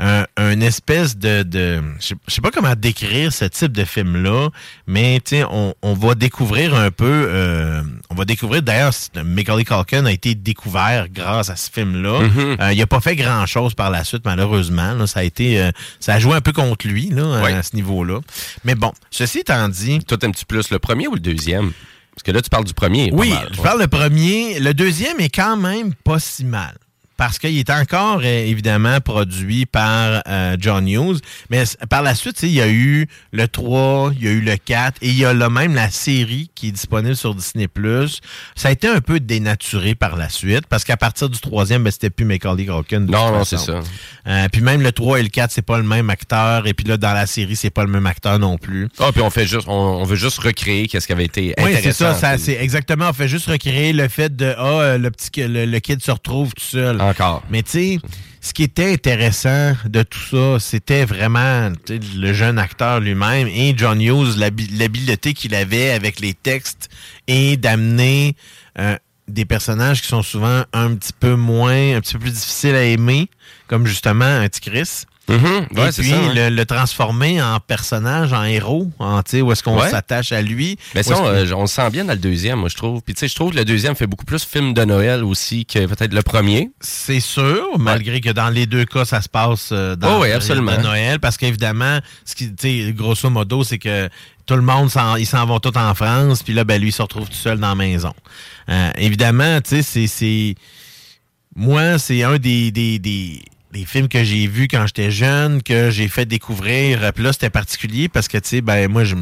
un, 0.00 0.24
un 0.36 0.60
espèce 0.60 1.16
de... 1.16 1.42
de 1.42 1.82
je 2.00 2.14
sais- 2.26 2.40
pas 2.40 2.50
comment 2.50 2.74
décrire 2.74 3.32
ce 3.32 3.44
type 3.44 3.72
de 3.72 3.84
film-là, 3.84 4.48
mais 4.86 5.20
tu 5.24 5.36
sais, 5.36 5.44
on, 5.44 5.74
on 5.82 5.92
va 5.94 6.14
découvrir 6.14 6.74
un 6.74 6.90
peu... 6.90 7.04
euh, 7.28 7.82
on 8.08 8.14
va 8.14 8.24
découvrir, 8.24 8.62
d'ailleurs, 8.62 8.92
Macaulay 9.24 9.64
Culkin 9.64 10.06
a 10.06 10.10
été 10.12 10.34
découvert 10.34 11.08
grâce 11.10 11.50
à 11.50 11.56
ce 11.56 11.70
film-là. 11.70 12.20
Mhm. 12.20 12.56
Euh, 12.60 12.72
il 12.72 12.80
a 12.82 12.86
pas 12.86 13.00
fait 13.00 13.14
grand-chose 13.14 13.74
par 13.74 13.90
la 13.90 14.02
suite, 14.04 14.24
malheureusement. 14.24 14.94
là. 14.94 15.06
ça 15.06 15.20
a 15.20 15.22
été... 15.22 15.60
euh, 15.60 15.70
ça 16.00 16.14
a 16.14 16.18
joué 16.18 16.34
un 16.34 16.40
peu 16.40 16.52
contre 16.52 16.88
lui, 16.88 17.10
là, 17.10 17.44
à 17.44 17.62
ce 17.62 17.76
niveau-là. 17.76 18.20
Mais 18.64 18.74
bon, 18.74 18.92
ceci 19.10 19.40
étant 19.40 19.68
dit... 19.68 20.00
Toi, 20.04 20.16
t'aimes-tu 20.18 20.46
plus 20.46 20.70
le 20.70 20.78
premier 20.78 21.06
ou 21.08 21.14
le 21.14 21.20
deuxième? 21.20 21.72
Parce 22.14 22.22
que 22.24 22.32
là, 22.32 22.42
tu 22.42 22.50
parles 22.50 22.64
du 22.64 22.74
premier. 22.74 23.10
Oui, 23.12 23.30
mal, 23.30 23.48
je 23.52 23.58
ouais. 23.58 23.62
parle 23.64 23.80
le 23.80 23.86
premier. 23.86 24.58
Le 24.58 24.74
deuxième 24.74 25.20
est 25.20 25.28
quand 25.34 25.56
même 25.56 25.94
pas 25.94 26.18
si 26.18 26.44
mal. 26.44 26.74
Parce 27.20 27.38
qu'il 27.38 27.58
est 27.58 27.68
encore 27.68 28.22
euh, 28.24 28.46
évidemment 28.46 28.98
produit 29.02 29.66
par 29.66 30.22
euh, 30.26 30.56
John 30.58 30.88
Hughes. 30.88 31.20
Mais 31.50 31.64
par 31.90 32.00
la 32.00 32.14
suite, 32.14 32.42
il 32.44 32.52
y 32.52 32.62
a 32.62 32.68
eu 32.70 33.08
le 33.32 33.46
3, 33.46 34.12
il 34.16 34.24
y 34.24 34.28
a 34.28 34.30
eu 34.30 34.40
le 34.40 34.56
4 34.56 35.02
et 35.02 35.08
il 35.08 35.18
y 35.18 35.26
a 35.26 35.34
là 35.34 35.50
même 35.50 35.74
la 35.74 35.90
série 35.90 36.50
qui 36.54 36.68
est 36.68 36.72
disponible 36.72 37.14
sur 37.14 37.34
Disney+. 37.34 37.68
Ça 38.56 38.68
a 38.68 38.72
été 38.72 38.88
un 38.88 39.02
peu 39.02 39.20
dénaturé 39.20 39.94
par 39.94 40.16
la 40.16 40.30
suite 40.30 40.66
parce 40.66 40.84
qu'à 40.84 40.96
partir 40.96 41.28
du 41.28 41.38
troisième, 41.40 41.84
ben, 41.84 41.90
c'était 41.90 42.08
plus 42.08 42.24
Macaulay 42.24 42.64
Culkin. 42.64 43.00
Non, 43.00 43.32
non, 43.32 43.44
c'est 43.44 43.58
ça. 43.58 43.80
Euh, 44.26 44.48
puis 44.50 44.62
même 44.62 44.80
le 44.80 44.90
3 44.90 45.20
et 45.20 45.22
le 45.22 45.28
4, 45.28 45.50
c'est 45.50 45.60
pas 45.60 45.76
le 45.76 45.84
même 45.84 46.08
acteur. 46.08 46.66
Et 46.66 46.72
puis 46.72 46.86
là, 46.86 46.96
dans 46.96 47.12
la 47.12 47.26
série, 47.26 47.54
c'est 47.54 47.68
pas 47.68 47.84
le 47.84 47.90
même 47.90 48.06
acteur 48.06 48.38
non 48.38 48.56
plus. 48.56 48.88
Ah, 48.98 49.12
puis 49.12 49.20
on 49.20 49.28
fait 49.28 49.46
juste, 49.46 49.68
on, 49.68 49.74
on 49.74 50.04
veut 50.04 50.16
juste 50.16 50.38
recréer 50.38 50.88
qu'est-ce 50.88 51.06
qui 51.06 51.12
avait 51.12 51.26
été 51.26 51.52
Oui, 51.62 51.76
c'est 51.82 51.92
ça, 51.92 52.38
c'est 52.38 52.54
exactement. 52.54 53.10
On 53.10 53.12
fait 53.12 53.28
juste 53.28 53.48
recréer 53.48 53.92
le 53.92 54.08
fait 54.08 54.34
de 54.34 54.54
ah 54.56 54.64
euh, 54.64 54.96
le 54.96 55.10
petit 55.10 55.30
le, 55.36 55.66
le 55.66 55.80
kid 55.80 56.02
se 56.02 56.10
retrouve 56.10 56.54
tout 56.54 56.64
seul. 56.64 56.98
Mais 57.50 57.62
tu 57.62 57.70
sais, 57.70 57.98
ce 58.40 58.52
qui 58.52 58.62
était 58.62 58.92
intéressant 58.92 59.74
de 59.84 60.02
tout 60.02 60.18
ça, 60.30 60.58
c'était 60.60 61.04
vraiment 61.04 61.70
le 61.88 62.32
jeune 62.32 62.58
acteur 62.58 63.00
lui-même 63.00 63.48
et 63.48 63.74
John 63.76 64.00
Hughes, 64.00 64.36
l'habi- 64.38 64.70
l'habileté 64.78 65.34
qu'il 65.34 65.54
avait 65.54 65.90
avec 65.90 66.20
les 66.20 66.34
textes 66.34 66.88
et 67.26 67.56
d'amener 67.56 68.34
euh, 68.78 68.96
des 69.28 69.44
personnages 69.44 70.00
qui 70.02 70.08
sont 70.08 70.22
souvent 70.22 70.64
un 70.72 70.94
petit 70.94 71.12
peu 71.12 71.34
moins, 71.36 71.96
un 71.96 72.00
petit 72.00 72.14
peu 72.14 72.20
plus 72.20 72.32
difficiles 72.32 72.74
à 72.74 72.82
aimer, 72.84 73.28
comme 73.68 73.86
justement 73.86 74.24
un 74.24 74.48
Mhm, 75.30 75.78
ouais, 75.78 75.88
et 75.88 75.92
puis 75.92 76.10
ça, 76.10 76.16
hein. 76.16 76.32
le, 76.34 76.48
le 76.50 76.66
transformer 76.66 77.40
en 77.40 77.60
personnage, 77.60 78.32
en 78.32 78.42
héros, 78.44 78.90
en, 78.98 79.22
tu 79.22 79.30
sais, 79.30 79.40
où 79.42 79.52
est-ce 79.52 79.62
qu'on 79.62 79.78
Ouais. 79.80 79.88
s'attache 79.88 80.32
à 80.32 80.42
lui. 80.42 80.76
Mais 80.94 81.02
ça, 81.02 81.14
on, 81.22 81.26
euh, 81.26 81.46
on 81.54 81.60
le 81.62 81.66
sent 81.66 81.88
bien 81.90 82.04
dans 82.04 82.12
le 82.14 82.18
deuxième, 82.18 82.58
moi, 82.58 82.68
je 82.68 82.76
trouve. 82.76 83.00
Puis, 83.02 83.14
tu 83.14 83.20
sais, 83.20 83.28
je 83.28 83.34
trouve 83.34 83.52
que 83.52 83.56
le 83.56 83.64
deuxième 83.64 83.94
fait 83.94 84.06
beaucoup 84.06 84.24
plus 84.24 84.44
film 84.44 84.74
de 84.74 84.84
Noël 84.84 85.22
aussi 85.24 85.64
que 85.66 85.86
peut-être 85.86 86.12
le 86.12 86.22
premier. 86.22 86.70
C'est 86.80 87.20
sûr, 87.20 87.64
malgré 87.78 88.20
que 88.20 88.30
dans 88.30 88.48
les 88.50 88.66
deux 88.66 88.84
cas, 88.84 89.04
ça 89.04 89.22
se 89.22 89.28
passe 89.28 89.70
euh, 89.72 89.94
dans 89.96 90.18
Oh 90.18 90.22
oui, 90.22 90.32
absolument. 90.32 90.76
de 90.76 90.82
Noël, 90.82 91.20
parce 91.20 91.36
qu'évidemment, 91.36 92.00
ce 92.24 92.34
qui, 92.34 92.52
tu 92.54 92.86
sais, 92.86 92.92
grosso 92.92 93.30
modo, 93.30 93.62
c'est 93.62 93.78
que 93.78 94.08
tout 94.46 94.56
le 94.56 94.62
monde, 94.62 94.90
s'en- 94.90 95.14
ils 95.16 95.26
s'en 95.26 95.46
vont 95.46 95.60
tous 95.60 95.78
en 95.78 95.94
France, 95.94 96.42
puis 96.42 96.54
là, 96.54 96.64
ben, 96.64 96.80
lui, 96.80 96.88
il 96.88 96.92
se 96.92 97.02
retrouve 97.02 97.28
tout 97.28 97.34
seul 97.36 97.58
dans 97.60 97.68
la 97.68 97.74
maison. 97.76 98.12
Euh, 98.68 98.90
évidemment, 98.98 99.60
tu 99.60 99.76
sais, 99.76 99.82
c'est- 99.82 100.06
c'est... 100.08 100.54
Moi, 101.54 101.98
c'est 101.98 102.22
un 102.22 102.38
des, 102.38 102.70
des, 102.70 102.98
des, 102.98 103.42
des 103.72 103.84
films 103.84 104.08
que 104.08 104.24
j'ai 104.24 104.46
vus 104.46 104.68
quand 104.68 104.86
j'étais 104.86 105.10
jeune, 105.10 105.62
que 105.62 105.90
j'ai 105.90 106.08
fait 106.08 106.26
découvrir. 106.26 107.12
Puis 107.12 107.22
là, 107.22 107.32
c'était 107.32 107.50
particulier 107.50 108.08
parce 108.08 108.28
que, 108.28 108.38
tu 108.38 108.48
sais, 108.48 108.60
ben 108.60 108.90
moi, 108.90 109.04
je, 109.04 109.14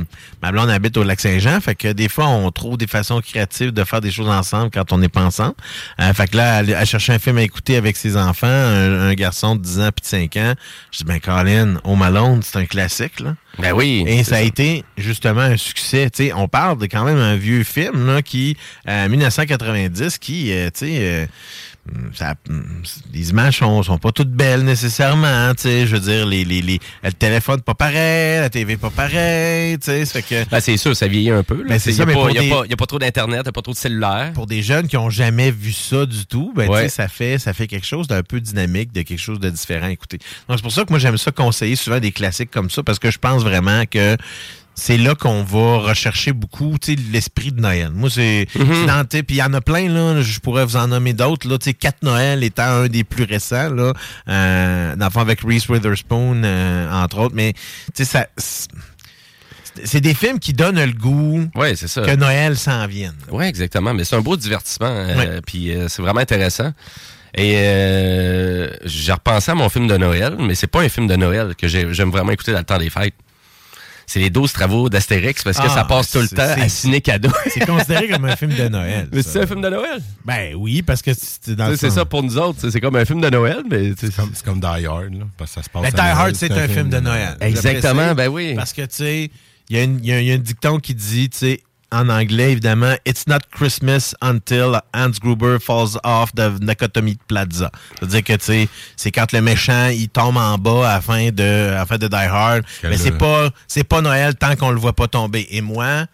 ma 0.43 0.53
blonde 0.53 0.71
habite 0.71 0.97
au 0.97 1.03
Lac-Saint-Jean. 1.03 1.61
Fait 1.61 1.75
que 1.75 1.93
des 1.93 2.09
fois, 2.09 2.29
on 2.29 2.51
trouve 2.51 2.79
des 2.79 2.87
façons 2.87 3.21
créatives 3.21 3.73
de 3.73 3.85
faire 3.85 4.01
des 4.01 4.11
choses 4.11 4.29
ensemble 4.29 4.71
quand 4.71 4.93
on 4.93 4.99
n'est 4.99 5.09
pas 5.09 5.23
ensemble. 5.23 5.55
Euh, 6.01 6.13
fait 6.15 6.29
que 6.29 6.37
là, 6.37 6.61
elle, 6.61 6.71
elle 6.71 6.87
cherchait 6.87 7.13
un 7.13 7.19
film 7.19 7.39
à 7.39 7.43
écouter 7.43 7.77
avec 7.77 7.97
ses 7.97 8.17
enfants, 8.17 8.47
un, 8.47 9.09
un 9.09 9.15
garçon 9.15 9.57
de 9.57 9.63
10 9.63 9.81
ans 9.81 9.91
puis 9.95 10.03
de 10.03 10.07
5 10.07 10.37
ans. 10.37 10.55
Je 10.91 10.99
dis, 10.99 11.05
ben 11.05 11.21
Colin, 11.21 11.75
Home 11.85 12.03
Alone, 12.03 12.41
c'est 12.43 12.59
un 12.59 12.67
classique, 12.67 13.21
là. 13.21 13.35
Ben 13.59 13.73
oui. 13.73 14.05
Et 14.07 14.23
ça 14.23 14.37
a 14.37 14.41
été 14.41 14.85
justement 14.97 15.41
un 15.41 15.57
succès. 15.57 16.09
Tu 16.11 16.27
sais, 16.27 16.33
on 16.33 16.47
parle 16.47 16.79
de 16.79 16.87
quand 16.87 17.05
même 17.05 17.19
un 17.19 17.35
vieux 17.35 17.65
film 17.65 18.07
là, 18.07 18.23
qui, 18.23 18.57
euh, 18.89 19.09
1990, 19.09 20.19
qui, 20.19 20.53
euh, 20.53 20.67
tu 20.67 20.87
sais, 20.87 20.99
euh, 21.01 21.27
ça, 22.15 22.35
les 23.13 23.31
images 23.31 23.59
sont, 23.59 23.83
sont 23.83 23.99
pas 23.99 24.13
toutes 24.13 24.31
belles 24.31 24.63
nécessairement. 24.65 25.55
Tu 25.55 25.63
sais, 25.63 25.87
je 25.87 25.97
veux 25.97 26.01
dire, 26.01 26.27
les, 26.27 26.45
les, 26.45 26.61
les, 26.63 26.79
le 27.03 27.13
téléphone 27.13 27.61
pas 27.63 27.75
pareil, 27.75 28.41
la 28.41 28.51
TV 28.51 28.77
pas 28.77 28.91
pareil. 28.91 29.79
Tu 29.79 29.87
sais, 29.87 30.05
ça 30.05 30.21
fait 30.23 30.45
que 30.45 30.51
Ben, 30.51 30.61
c'est 30.61 30.77
sûr, 30.77 30.97
ça 30.97 31.07
vieillit 31.09 31.31
un 31.31 31.43
peu. 31.43 31.57
là. 31.63 31.65
Ben, 31.71 31.79
c'est 31.79 31.91
Il 31.91 31.95
y 31.95 31.97
ça, 31.97 32.03
a 32.03 32.07
mais 32.07 32.15
pas- 32.15 32.19
pour 32.21 32.31
il 32.31 32.35
y 32.37 32.39
a 32.39 32.43
des- 32.43 32.51
pas- 32.51 32.63
y 32.69 32.73
a 32.73 32.77
pas 32.77 32.87
trop 32.87 32.99
d'Internet, 32.99 33.41
il 33.41 33.43
n'y 33.45 33.49
a 33.49 33.53
pas 33.53 33.63
trop 33.63 33.73
de 33.73 33.77
cellulaire. 33.79 34.33
pour 34.35 34.47
des 34.47 34.63
jeunes 34.63 34.87
qui 34.89 34.97
ont 34.97 35.11
jamais 35.11 35.51
vu 35.51 35.73
ça 35.73 36.07
du 36.07 36.27
tout, 36.27 36.53
ben, 36.55 36.69
tu 36.69 36.75
sais, 36.75 36.89
ça 36.89 37.09
fait, 37.09 37.39
ça 37.39 37.53
fait 37.53 37.67
quelque 37.67 37.87
chose 37.87 38.07
d'un 38.09 38.23
peu 38.23 38.41
dynamique, 38.41 38.93
de 38.93 39.03
quelque 39.03 39.19
chose 39.21 39.41
de 39.41 39.51
différent. 39.51 39.89
Écoutez, 39.89 40.19
donc 40.49 40.59
c'est 40.59 40.63
pour 40.63 40.73
ça 40.73 40.85
que 40.85 40.91
moi 40.91 40.99
j'aime 40.99 41.19
ça 41.19 41.31
conseiller 41.31 41.77
souvent 41.77 42.01
des 42.01 42.13
classiques 42.13 42.51
comme 42.51 42.71
ça 42.71 42.83
parce 42.83 42.99
que 42.99 43.11
je 43.11 43.19
pense 43.19 43.43
vraiment 43.43 43.85
que 43.91 44.17
c'est 44.81 44.97
là 44.97 45.17
qu'on 45.17 45.43
va 45.43 45.79
rechercher 45.79 46.33
beaucoup, 46.33 46.77
l'esprit 47.13 47.51
de 47.51 47.61
Noël. 47.61 47.91
Moi, 47.93 48.09
c'est, 48.11 48.47
sais, 49.11 49.23
puis 49.25 49.35
il 49.37 49.39
y 49.39 49.43
en 49.43 49.53
a 49.53 49.61
plein 49.61 49.89
là. 49.89 50.23
Je 50.23 50.39
pourrais 50.39 50.65
vous 50.65 50.77
en 50.77 50.87
nommer 50.87 51.15
d'autres 51.15 51.49
là. 51.49 51.59
Noël 52.05 52.45
étant 52.45 52.63
un 52.63 52.87
des 52.89 53.03
plus 53.03 53.25
récents 53.25 53.71
là, 53.71 53.93
euh, 54.29 54.95
dans 54.97 55.07
le 55.07 55.11
fond 55.11 55.21
avec 55.21 55.41
Reese 55.41 55.69
Witherspoon 55.69 56.43
euh, 56.45 56.91
entre 57.05 57.19
autres. 57.19 57.35
Mais 57.35 57.55
ça, 58.05 58.29
c'est- 58.37 58.69
des 60.01 60.15
films 60.15 60.39
qui 60.39 60.53
donnent 60.53 60.81
le 60.85 60.93
goût 60.93 61.49
ça. 61.89 62.03
que 62.03 62.15
Noël 62.15 62.57
s'en 62.57 62.87
vienne. 62.87 63.15
Oui, 63.31 63.47
exactement. 63.47 63.95
Mais 63.95 64.05
c'est 64.05 64.17
un 64.17 64.21
beau 64.21 64.37
divertissement. 64.37 64.87
euh. 64.91 65.41
Puis 65.47 65.73
c'est 65.89 66.03
vraiment 66.03 66.21
intéressant. 66.21 66.73
Et 67.35 67.55
j'ai 68.85 69.13
repensé 69.13 69.51
à 69.51 69.55
mon 69.55 69.69
film 69.69 69.87
de 69.87 69.97
Noël, 69.97 70.37
mais 70.39 70.55
c'est 70.55 70.67
pas 70.67 70.81
un 70.83 70.89
film 70.89 71.07
de 71.09 71.17
Noël 71.17 71.55
que 71.57 71.69
j'ai- 71.69 71.93
j'aime 71.93 72.11
vraiment 72.11 72.33
écouter 72.33 72.53
dans 72.53 72.59
le 72.59 72.65
temps 72.65 72.79
des 72.79 72.91
fêtes. 72.91 73.15
C'est 74.11 74.21
les 74.21 74.31
12 74.31 74.53
travaux 74.55 74.89
d'Astérix 74.89 75.45
parce 75.45 75.59
que 75.59 75.67
Ah, 75.67 75.69
ça 75.69 75.85
passe 75.85 76.11
tout 76.11 76.19
le 76.21 76.29
temps 76.29 76.43
à 76.43 76.55
c'est- 76.61 76.69
ciné 76.71 77.03
cadeau. 77.03 77.29
C'est 77.53 77.67
considéré 77.67 78.09
comme 78.09 78.25
un 78.25 78.35
film 78.37 78.55
de 78.55 78.67
Noël. 78.69 79.07
Mais 79.13 79.23
c'est 79.23 79.43
un 79.43 79.47
film 79.47 79.61
de 79.61 79.69
Noël? 79.69 80.01
Ben 80.25 80.55
oui, 80.57 80.81
parce 80.81 81.03
que 81.03 81.11
c'est 81.15 81.55
dans 81.55 81.69
le 81.69 81.77
C'est 81.77 81.91
ça 81.91 82.07
pour 82.07 82.23
nous 82.23 82.39
autres. 82.39 82.71
C'est 82.71 82.81
comme 82.81 82.97
un 82.97 83.05
film 83.05 83.21
de 83.21 83.29
Noël, 83.29 83.63
mais 83.71 83.93
c'est 83.99 84.11
comme, 84.45 84.61
Die 84.61 84.67
Hard, 84.87 85.13
là, 85.15 85.27
parce 85.37 85.51
que 85.51 85.55
ça 85.57 85.63
se 85.63 85.69
passe 85.69 85.85
à 85.85 85.91
Die 85.91 85.97
Noël, 85.97 86.11
Hard, 86.17 86.35
c'est 86.37 86.51
un 86.53 86.69
film 86.69 86.89
de 86.89 87.01
Noël. 87.01 87.37
Exactement, 87.41 88.15
ben 88.15 88.29
oui. 88.29 88.55
Parce 88.55 88.73
que, 88.73 88.83
tu 88.83 88.89
sais, 88.97 89.31
il 89.69 89.77
y, 90.03 90.09
y 90.11 90.31
a 90.33 90.35
un 90.35 90.39
dicton 90.39 90.79
qui 90.79 90.95
dit, 90.95 91.29
tu 91.29 91.37
sais, 91.39 91.61
en 91.91 92.09
anglais, 92.11 92.53
évidemment, 92.53 92.95
It's 93.07 93.27
not 93.27 93.39
Christmas 93.51 94.15
until 94.21 94.79
Hans 94.95 95.19
Gruber 95.21 95.59
falls 95.59 95.99
off 96.05 96.33
the 96.35 96.61
Nakatomi 96.61 97.17
Plaza. 97.29 97.71
C'est-à-dire 97.99 98.25
que, 98.25 98.33
tu 98.35 98.45
sais, 98.45 98.69
c'est 98.97 99.11
quand 99.11 99.33
le 99.33 99.41
méchant, 99.41 99.89
il 99.89 100.09
tombe 100.09 100.37
en 100.37 100.59
bas 100.59 100.91
à 100.91 100.95
la 100.97 101.01
fin 101.01 101.31
de, 101.31 101.71
à 101.71 101.75
la 101.77 101.87
fin 101.87 101.97
de 101.97 102.07
Die 102.09 102.15
Hard. 102.15 102.65
Quel- 102.83 102.91
Mais 102.91 102.97
c'est 102.99 103.13
pas, 103.17 103.49
c'est 103.67 103.85
pas 103.85 104.01
Noël 104.03 104.35
tant 104.35 104.55
qu'on 104.57 104.71
le 104.71 104.79
voit 104.79 104.93
pas 104.93 105.09
tomber. 105.09 105.47
Et 105.51 105.63
moi, 105.63 106.05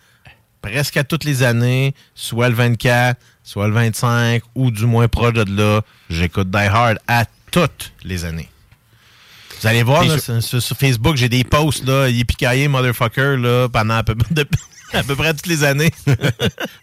presque 0.62 0.96
à 0.96 1.02
toutes 1.04 1.24
les 1.24 1.42
années, 1.42 1.92
soit 2.14 2.48
le 2.48 2.54
24, 2.54 3.18
soit 3.42 3.66
le 3.66 3.74
25, 3.74 4.42
ou 4.54 4.70
du 4.70 4.87
moins 4.87 5.08
proche 5.08 5.32
de 5.34 5.44
là, 5.60 5.80
j'écoute 6.08 6.50
Die 6.50 6.56
Hard 6.56 6.98
à 7.08 7.24
toutes 7.50 7.92
les 8.04 8.24
années. 8.24 8.48
Vous 9.60 9.66
allez 9.66 9.82
voir, 9.82 10.04
là, 10.04 10.40
sur, 10.40 10.76
Facebook, 10.76 11.16
j'ai 11.16 11.28
des 11.28 11.42
posts, 11.42 11.84
là, 11.87 12.08
yippee 12.08 12.68
motherfucker, 12.68 13.37
là, 13.38 13.68
pendant 13.68 13.94
à 13.96 14.02
peu, 14.02 14.14
de- 14.30 14.46
à 14.94 15.02
peu 15.02 15.16
près 15.16 15.33
toutes 15.35 15.46
les 15.46 15.64
années. 15.64 15.92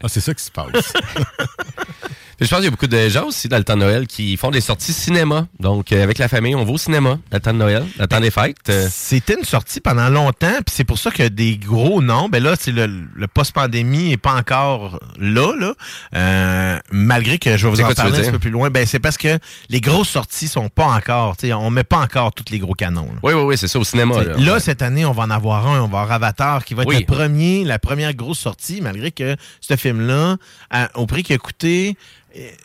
Ah, 0.04 0.08
c'est 0.08 0.20
ça 0.20 0.34
qui 0.34 0.44
se 0.44 0.50
passe. 0.50 0.94
Je 2.42 2.48
pense 2.48 2.58
qu'il 2.58 2.66
y 2.66 2.68
a 2.68 2.72
beaucoup 2.72 2.88
de 2.88 3.08
gens 3.08 3.28
aussi 3.28 3.48
dans 3.50 3.58
le 3.60 3.64
temps 3.64 3.76
de 3.76 3.82
Noël 3.82 4.08
qui 4.08 4.36
font 4.36 4.50
des 4.50 4.62
sorties 4.62 4.94
cinéma. 4.94 5.46
Donc, 5.60 5.92
euh, 5.92 6.02
avec 6.04 6.18
la 6.18 6.28
famille, 6.28 6.56
on 6.56 6.66
va 6.66 6.72
au 6.72 6.78
cinéma 6.80 7.20
dans 7.30 7.38
le 7.38 7.40
temps 7.40 7.54
de 7.54 7.60
Noël, 7.60 7.84
dans 7.98 8.04
le 8.04 8.08
temps 8.08 8.20
des 8.20 8.32
fêtes. 8.32 8.58
Euh, 8.70 8.88
C'était 8.92 9.36
une 9.38 9.46
sortie 9.46 9.80
pendant 9.80 10.10
longtemps, 10.10 10.52
puis 10.66 10.74
c'est 10.76 10.84
pour 10.84 10.98
ça 10.98 11.12
que 11.12 11.28
des 11.28 11.58
gros 11.58 12.02
noms, 12.02 12.30
ben 12.30 12.42
là, 12.42 12.56
c'est 12.60 12.72
le, 12.72 12.88
le 13.14 13.28
post-pandémie 13.28 14.12
est 14.12 14.18
pas 14.18 14.34
encore 14.34 15.00
là, 15.20 15.54
là. 15.56 15.74
Euh, 16.16 16.80
malgré 16.92 17.38
que 17.38 17.58
je 17.58 17.68
vais 17.68 17.72
vous 17.76 17.82
en 17.82 17.94
parler 17.94 18.18
un 18.18 18.22
petit 18.24 18.32
peu 18.32 18.40
plus 18.40 18.50
loin, 18.50 18.72
ben 18.72 18.88
c'est 18.88 19.00
parce 19.00 19.18
que 19.20 19.38
les 19.70 19.80
grosses 19.80 20.10
sorties 20.10 20.48
sont 20.48 20.70
pas 20.70 20.86
encore, 20.88 21.38
tu 21.38 21.46
sais, 21.48 21.54
on 21.54 21.70
met 21.70 21.84
pas 21.84 22.00
encore 22.00 22.34
tous 22.34 22.46
les 22.52 22.58
gros 22.58 22.74
canons. 22.74 23.04
là. 23.14 23.20
Oui, 23.22 23.34
oui, 23.34 23.42
oui, 23.44 23.56
c'est 23.58 23.68
ça, 23.68 23.78
au 23.78 23.84
cinéma. 23.84 24.24
Là, 24.24 24.34
Là, 24.38 24.54
Ouais. 24.56 24.60
cette 24.60 24.82
année, 24.82 25.06
on 25.06 25.12
va 25.12 25.24
en 25.24 25.30
avoir 25.30 25.68
un. 25.68 25.82
On 25.82 25.88
va 25.88 26.00
avoir 26.02 26.12
Avatar 26.14 26.66
qui 26.66 26.74
va 26.74 26.82
être 26.82 26.90
Oui. 26.90 27.00
le 27.02 27.06
premier, 27.06 27.64
la 27.66 27.78
première 27.78 28.16
grosse 28.16 28.40
sortie, 28.40 28.82
malgré 28.82 29.12
que 29.12 29.36
ce 29.60 29.76
film-là, 29.76 30.38
au 30.96 31.06
prix 31.06 31.22
qu'il 31.22 31.36
a 31.36 31.38
coûté, 31.38 31.96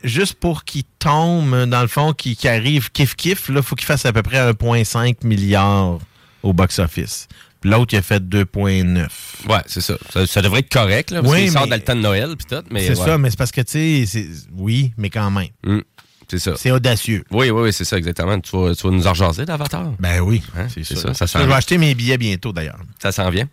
juste 0.04 0.34
pour 0.34 0.64
qu'il 0.64 0.84
tombe, 0.98 1.64
dans 1.66 1.82
le 1.82 1.88
fond, 1.88 2.12
qu'il 2.12 2.36
arrive 2.48 2.90
kiff-kiff, 2.92 3.46
il 3.48 3.62
faut 3.62 3.74
qu'il 3.76 3.86
fasse 3.86 4.06
à 4.06 4.12
peu 4.12 4.22
près 4.22 4.38
1,5 4.52 5.24
milliard 5.26 5.98
au 6.42 6.52
box-office. 6.52 7.28
Puis 7.60 7.70
L'autre, 7.70 7.94
il 7.94 7.96
a 7.96 8.02
fait 8.02 8.22
2,9. 8.22 9.08
Ouais, 9.48 9.58
c'est 9.66 9.80
ça. 9.80 9.94
ça. 10.12 10.26
ça 10.26 10.42
devrait 10.42 10.60
être 10.60 10.70
correct, 10.72 11.10
là, 11.10 11.22
parce 11.22 11.32
Oui, 11.32 11.42
qu'il 11.44 11.52
sort 11.52 11.62
mais- 11.62 11.68
dans 11.70 11.76
le 11.76 11.82
temps 11.82 11.96
de 11.96 12.00
Noël, 12.00 12.34
puis 12.36 12.46
tout. 12.46 12.62
Mais 12.70 12.82
C'est 12.86 12.98
ouais. 12.98 13.04
ça, 13.06 13.18
mais 13.18 13.30
c'est 13.30 13.38
parce 13.38 13.50
que, 13.50 13.62
tu 13.62 13.72
sais, 13.72 14.04
c'est- 14.06 14.28
oui, 14.56 14.92
mais 14.98 15.08
quand 15.10 15.30
même. 15.30 15.48
Hum, 15.66 15.82
c'est 16.28 16.38
ça. 16.38 16.52
C'est 16.56 16.70
audacieux. 16.70 17.24
Oui, 17.30 17.50
oui, 17.50 17.62
oui, 17.62 17.72
c'est 17.72 17.84
ça, 17.84 17.96
exactement. 17.98 18.38
Tu 18.40 18.56
vas, 18.56 18.74
tu 18.74 18.86
vas 18.86 18.92
nous 18.92 19.06
en 19.06 19.12
d'Avatar. 19.12 19.92
Ben 19.98 20.20
oui, 20.20 20.42
Hein, 20.56 20.66
c'est 20.72 20.84
ça. 20.84 20.96
ça, 20.96 21.14
ça 21.14 21.26
sent 21.26 21.38
je 21.42 21.46
vais 21.48 21.54
acheter 21.54 21.78
mes 21.78 21.94
billets 21.94 22.18
bientôt, 22.18 22.52
d'ailleurs. 22.52 22.78
Ça 23.02 23.12
s'en 23.12 23.30
vient. 23.30 23.46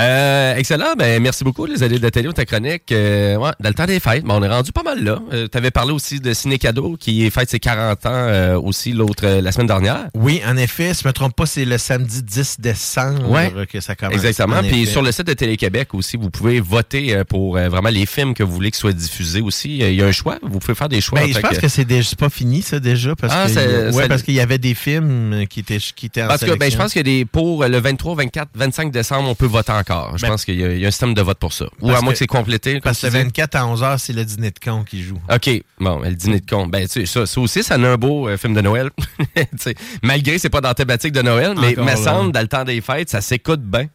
Euh, 0.00 0.56
excellent. 0.56 0.94
Ben, 0.98 1.22
merci 1.22 1.44
beaucoup, 1.44 1.66
les 1.66 1.82
alliés 1.82 1.98
de 1.98 2.08
Télé, 2.08 2.32
ta 2.32 2.44
chronique. 2.44 2.90
Euh, 2.92 3.36
ouais, 3.36 3.50
dans 3.60 3.68
le 3.68 3.74
temps 3.74 3.86
des 3.86 4.00
fêtes, 4.00 4.24
ben, 4.24 4.34
on 4.34 4.42
est 4.42 4.48
rendu 4.48 4.72
pas 4.72 4.82
mal 4.82 5.02
là. 5.02 5.20
tu 5.30 5.56
avais 5.58 5.70
parlé 5.70 5.92
aussi 5.92 6.20
de 6.20 6.32
Ciné 6.34 6.58
Cadeau, 6.58 6.96
qui 6.98 7.30
fête 7.30 7.50
ses 7.50 7.58
40 7.60 8.06
ans 8.06 8.10
euh, 8.12 8.58
aussi 8.60 8.92
l'autre 8.92 9.24
euh, 9.26 9.40
la 9.40 9.52
semaine 9.52 9.66
dernière. 9.68 10.06
Oui, 10.14 10.40
en 10.46 10.56
effet, 10.56 10.94
si 10.94 11.02
je 11.02 11.08
me 11.08 11.12
trompe 11.12 11.34
pas, 11.36 11.46
c'est 11.46 11.64
le 11.64 11.78
samedi 11.78 12.22
10 12.22 12.56
décembre 12.60 13.30
Ouais. 13.30 13.52
que 13.70 13.80
ça 13.80 13.94
commence. 13.94 14.14
Exactement. 14.14 14.56
En 14.56 14.62
Puis 14.62 14.82
effet. 14.82 14.90
sur 14.92 15.02
le 15.02 15.12
site 15.12 15.26
de 15.26 15.32
Télé-Québec 15.34 15.94
aussi, 15.94 16.16
vous 16.16 16.30
pouvez 16.30 16.60
voter 16.60 17.14
euh, 17.14 17.24
pour 17.24 17.56
euh, 17.56 17.68
vraiment 17.68 17.88
les 17.90 18.06
films 18.06 18.34
que 18.34 18.42
vous 18.42 18.52
voulez 18.52 18.70
qu'ils 18.70 18.80
soient 18.80 18.92
diffusés 18.92 19.40
aussi. 19.40 19.82
Euh, 19.82 19.90
Il 19.90 19.96
y 19.96 20.02
a 20.02 20.06
un 20.06 20.12
choix. 20.12 20.38
Vous 20.42 20.58
pouvez 20.58 20.74
faire 20.74 20.88
des 20.88 21.00
choix. 21.00 21.20
Ben, 21.20 21.32
je 21.32 21.38
pense 21.40 21.56
que- 21.56 21.60
que 21.62 21.68
c'est 21.68 21.84
déjà 21.84 22.05
c'est 22.06 22.18
pas 22.18 22.30
fini, 22.30 22.62
ça, 22.62 22.80
déjà? 22.80 23.14
Parce 23.16 23.32
Ah, 23.36 23.46
que- 23.48 23.92
ouais, 23.94 24.08
parce 24.08 24.22
qu'il 24.22 24.34
y 24.34 24.40
avait 24.40 24.58
des 24.58 24.74
films 24.74 25.46
qui 25.48 25.60
étaient, 25.60 25.78
qui 25.78 26.06
étaient 26.06 26.22
en 26.22 26.28
Parce 26.28 26.44
que 26.44 26.56
ben, 26.56 26.70
je 26.70 26.76
pense 26.76 26.94
que 26.94 27.00
des, 27.00 27.24
pour 27.24 27.64
le 27.64 27.78
23, 27.78 28.14
24, 28.16 28.48
25 28.54 28.90
décembre, 28.92 29.28
on 29.28 29.34
peut 29.34 29.46
voter 29.46 29.72
encore. 29.72 30.12
Je 30.16 30.22
Ben- 30.22 30.28
pense 30.28 30.44
qu'il 30.44 30.58
y, 30.60 30.64
a- 30.64 30.72
il 30.72 30.80
y 30.80 30.84
a 30.84 30.88
un 30.88 30.90
système 30.90 31.14
de 31.14 31.22
vote 31.22 31.38
pour 31.38 31.52
ça. 31.52 31.66
Ou 31.80 31.90
à 31.90 32.00
moins 32.00 32.08
que- 32.08 32.10
que 32.12 32.18
c'est 32.18 32.26
complété. 32.26 32.80
Parce 32.80 33.00
que 33.00 33.06
dis. 33.08 33.12
24 33.12 33.54
à 33.56 33.66
11h, 33.66 33.98
c'est 33.98 34.12
le 34.12 34.24
dîner 34.24 34.50
de 34.50 34.58
con 34.64 34.84
qui 34.84 35.02
joue. 35.02 35.18
OK, 35.32 35.50
bon, 35.78 36.00
le 36.00 36.14
dîner 36.14 36.40
de 36.40 36.46
con. 36.48 36.66
Ben, 36.66 36.86
tu 36.86 37.00
sais, 37.00 37.06
ça, 37.06 37.26
ça 37.26 37.40
aussi, 37.40 37.62
ça 37.62 37.74
a 37.74 37.78
un 37.78 37.96
beau 37.96 38.28
euh, 38.28 38.36
film 38.36 38.54
de 38.54 38.60
Noël. 38.60 38.90
Malgré 40.02 40.34
que 40.34 40.38
c'est 40.40 40.50
pas 40.50 40.60
dans 40.60 40.68
la 40.68 40.74
thématique 40.74 41.12
de 41.12 41.22
Noël, 41.22 41.54
mais 41.60 41.74
me 41.76 41.96
semble, 41.96 42.32
dans 42.32 42.40
le 42.40 42.48
temps 42.48 42.64
des 42.64 42.80
fêtes, 42.80 43.10
ça 43.10 43.20
s'écoute 43.20 43.62
bien. 43.62 43.86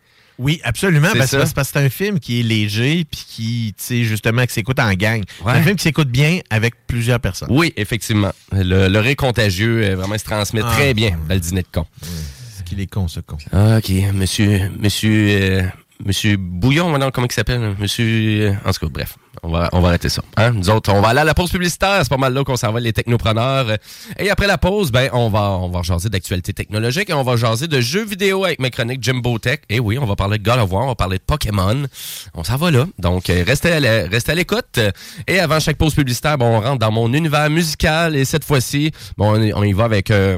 Oui, 0.41 0.59
absolument. 0.63 1.07
C'est 1.11 1.17
parce 1.19 1.31
que 1.31 1.45
c'est 1.45 1.53
parce 1.55 1.71
que 1.71 1.79
c'est 1.79 1.85
un 1.85 1.89
film 1.89 2.19
qui 2.19 2.39
est 2.39 2.43
léger 2.43 3.05
puis 3.05 3.23
qui, 3.27 3.73
tu 3.77 3.83
sais, 3.83 4.03
justement, 4.03 4.43
qui 4.45 4.53
s'écoute 4.53 4.79
en 4.79 4.91
gang. 4.93 5.21
C'est 5.37 5.45
Ouais. 5.45 5.51
un 5.53 5.61
film 5.61 5.75
qui 5.75 5.83
s'écoute 5.83 6.09
bien 6.09 6.39
avec 6.49 6.73
plusieurs 6.87 7.19
personnes. 7.19 7.49
Oui, 7.51 7.71
effectivement. 7.77 8.31
Le, 8.51 8.87
le 8.87 8.99
rire 8.99 9.15
contagieux, 9.15 9.83
euh, 9.83 9.95
vraiment, 9.95 10.15
il 10.15 10.19
se 10.19 10.25
transmet 10.25 10.61
Ah. 10.63 10.71
très 10.73 10.93
bien 10.95 11.11
dans 11.29 11.35
le 11.35 11.39
dîner 11.39 11.61
de 11.61 11.67
con. 11.71 11.85
C'est 12.01 12.65
qu'il 12.65 12.79
est 12.79 12.87
con, 12.87 13.07
ce 13.07 13.19
con. 13.19 13.37
Ah, 13.53 13.77
OK, 13.77 13.91
monsieur, 14.15 14.71
monsieur, 14.79 15.27
euh, 15.29 15.63
monsieur 16.03 16.37
Bouillon, 16.37 16.89
maintenant, 16.89 17.11
comment 17.11 17.27
il 17.29 17.33
s'appelle? 17.33 17.75
Monsieur, 17.79 18.49
euh, 18.49 18.53
en 18.65 18.71
tout 18.73 18.87
cas, 18.87 18.91
bref, 18.91 19.17
on 19.43 19.49
va, 19.49 19.69
on 19.73 19.79
va 19.79 19.89
arrêter 19.89 20.09
ça. 20.09 20.21
Hein? 20.37 20.51
Nous 20.51 20.69
autres, 20.69 20.93
on 20.93 21.01
va 21.01 21.09
aller 21.09 21.21
à 21.21 21.23
la 21.23 21.33
pause 21.33 21.49
publicitaire, 21.49 21.99
c'est 22.03 22.09
pas 22.09 22.17
mal 22.17 22.33
là 22.33 22.43
qu'on 22.43 22.55
s'en 22.55 22.71
va, 22.71 22.79
les 22.79 22.93
technopreneurs. 22.93 23.77
Et 24.19 24.29
après 24.29 24.47
la 24.47 24.57
pause, 24.57 24.91
ben, 24.91 25.09
on 25.13 25.29
va, 25.29 25.51
on 25.51 25.69
va 25.69 25.81
jaser 25.81 26.09
d'actualité 26.09 26.53
technologique 26.53 27.09
et 27.09 27.13
on 27.13 27.23
va 27.23 27.35
jaser 27.35 27.67
de 27.67 27.81
jeux 27.81 28.05
vidéo 28.05 28.45
avec 28.45 28.59
mes 28.59 28.69
chroniques 28.69 29.01
Jimbo 29.01 29.39
Tech. 29.39 29.61
Et 29.69 29.79
oui, 29.79 29.97
on 29.97 30.05
va 30.05 30.15
parler 30.15 30.37
de 30.37 30.43
God 30.43 30.59
of 30.59 30.71
War, 30.71 30.83
on 30.83 30.87
va 30.87 30.95
parler 30.95 31.17
de 31.17 31.23
Pokémon. 31.23 31.85
On 32.33 32.43
s'en 32.43 32.57
va 32.57 32.71
là. 32.71 32.85
Donc, 32.99 33.29
euh, 33.29 33.43
restez 33.45 33.71
à 33.71 34.35
l'écoute. 34.35 34.79
Et 35.27 35.39
avant 35.39 35.59
chaque 35.59 35.77
pause 35.77 35.95
publicitaire, 35.95 36.37
bon, 36.37 36.57
on 36.57 36.61
rentre 36.61 36.79
dans 36.79 36.91
mon 36.91 37.11
univers 37.13 37.49
musical 37.49 38.15
et 38.15 38.25
cette 38.25 38.43
fois-ci, 38.43 38.91
bon, 39.17 39.35
on, 39.37 39.59
on 39.59 39.63
y 39.63 39.73
va 39.73 39.85
avec... 39.85 40.11
euh, 40.11 40.37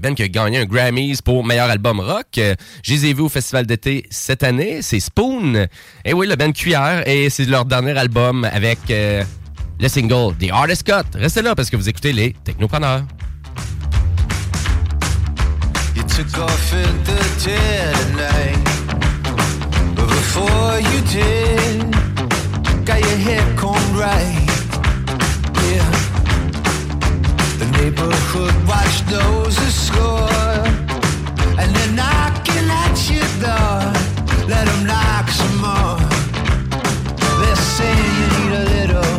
band 0.00 0.14
qui 0.14 0.22
a 0.22 0.28
gagné 0.28 0.58
un 0.58 0.64
Grammys 0.64 1.18
pour 1.22 1.44
meilleur 1.44 1.68
album 1.70 2.00
rock. 2.00 2.26
Euh, 2.38 2.54
Je 2.82 2.92
les 2.94 3.06
ai 3.06 3.14
vus 3.14 3.22
au 3.22 3.28
festival 3.28 3.66
d'été 3.66 4.06
cette 4.10 4.42
année. 4.42 4.80
C'est 4.82 5.00
Spoon. 5.00 5.66
Et 6.04 6.12
oui, 6.12 6.26
le 6.26 6.36
band 6.36 6.52
Cuillère. 6.52 7.06
Et 7.06 7.30
c'est 7.30 7.44
leur 7.44 7.64
dernier 7.64 7.96
album 7.96 8.44
avec 8.44 8.78
euh, 8.90 9.22
le 9.80 9.88
single 9.88 10.34
The 10.38 10.50
Artist 10.52 10.84
Cut. 10.84 11.18
Restez 11.18 11.42
là 11.42 11.54
parce 11.54 11.70
que 11.70 11.76
vous 11.76 11.88
écoutez 11.88 12.12
les 12.12 12.34
Technopreneurs. 12.44 13.02
You 15.94 16.02
took 16.02 16.38
off 16.38 16.72
in 16.72 17.04
the 17.04 17.44
dead 17.44 18.16
night. 18.16 18.58
But 19.94 20.08
before 20.08 20.80
you 20.80 21.00
did, 21.12 21.94
got 22.84 22.98
your 23.00 23.56
combed 23.56 23.96
right. 23.96 24.53
Neighborhood 27.78 28.54
watch 28.66 28.96
knows 29.10 29.56
the 29.56 29.70
score. 29.70 30.28
And 31.60 31.68
they're 31.74 31.94
knocking 32.00 32.66
at 32.82 32.96
your 33.10 33.28
door. 33.44 33.80
Let 34.48 34.64
them 34.66 34.86
knock 34.86 35.28
some 35.28 35.56
more. 35.66 35.98
They're 37.40 37.64
saying 37.76 38.12
you 38.18 38.26
need 38.36 38.52
a 38.60 38.64
little 38.74 39.14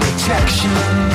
protection. 0.00 1.07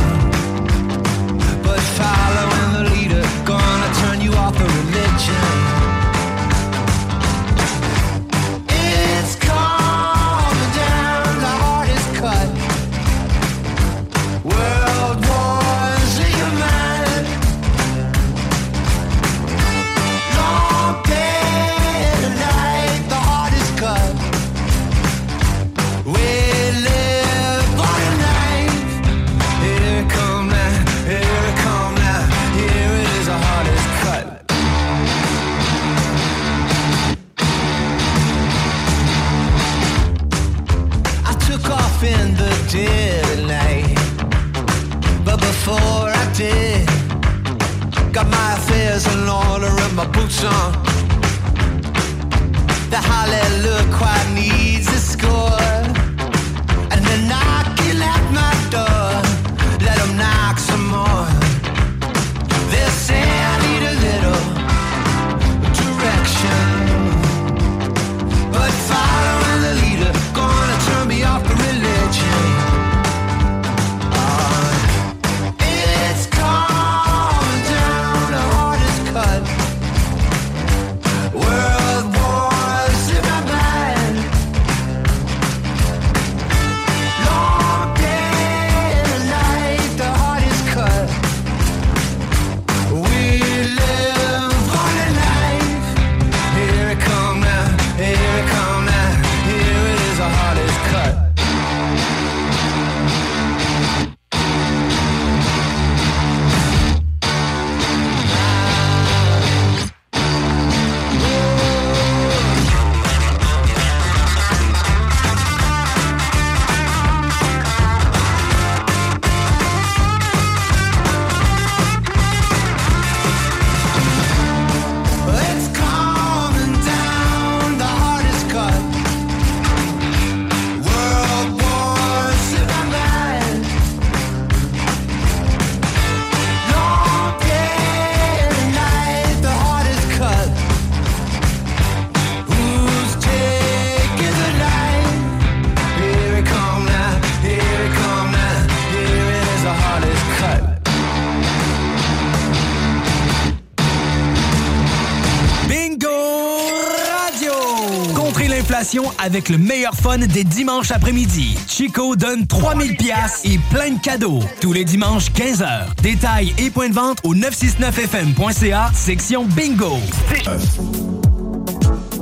Avec 159.24 159.48
le 159.48 159.58
meilleur 159.58 159.94
fun 159.96 160.18
des 160.18 160.44
dimanches 160.44 160.92
après-midi. 160.92 161.58
Chico 161.68 162.18
donne 162.18 162.46
3000 162.46 162.98
pièces 162.98 163.42
et 163.46 163.58
plein 163.72 163.92
de 163.92 164.00
cadeaux. 164.02 164.42
Tous 164.60 164.74
les 164.74 164.84
dimanches 164.84 165.32
15h. 165.32 165.96
Détails 166.02 166.54
et 166.58 166.70
points 166.70 166.90
de 166.90 166.94
vente 166.94 167.20
au 167.24 167.34
969fm.ca, 167.34 168.92
section 168.94 169.46
Bingo. 169.46 169.98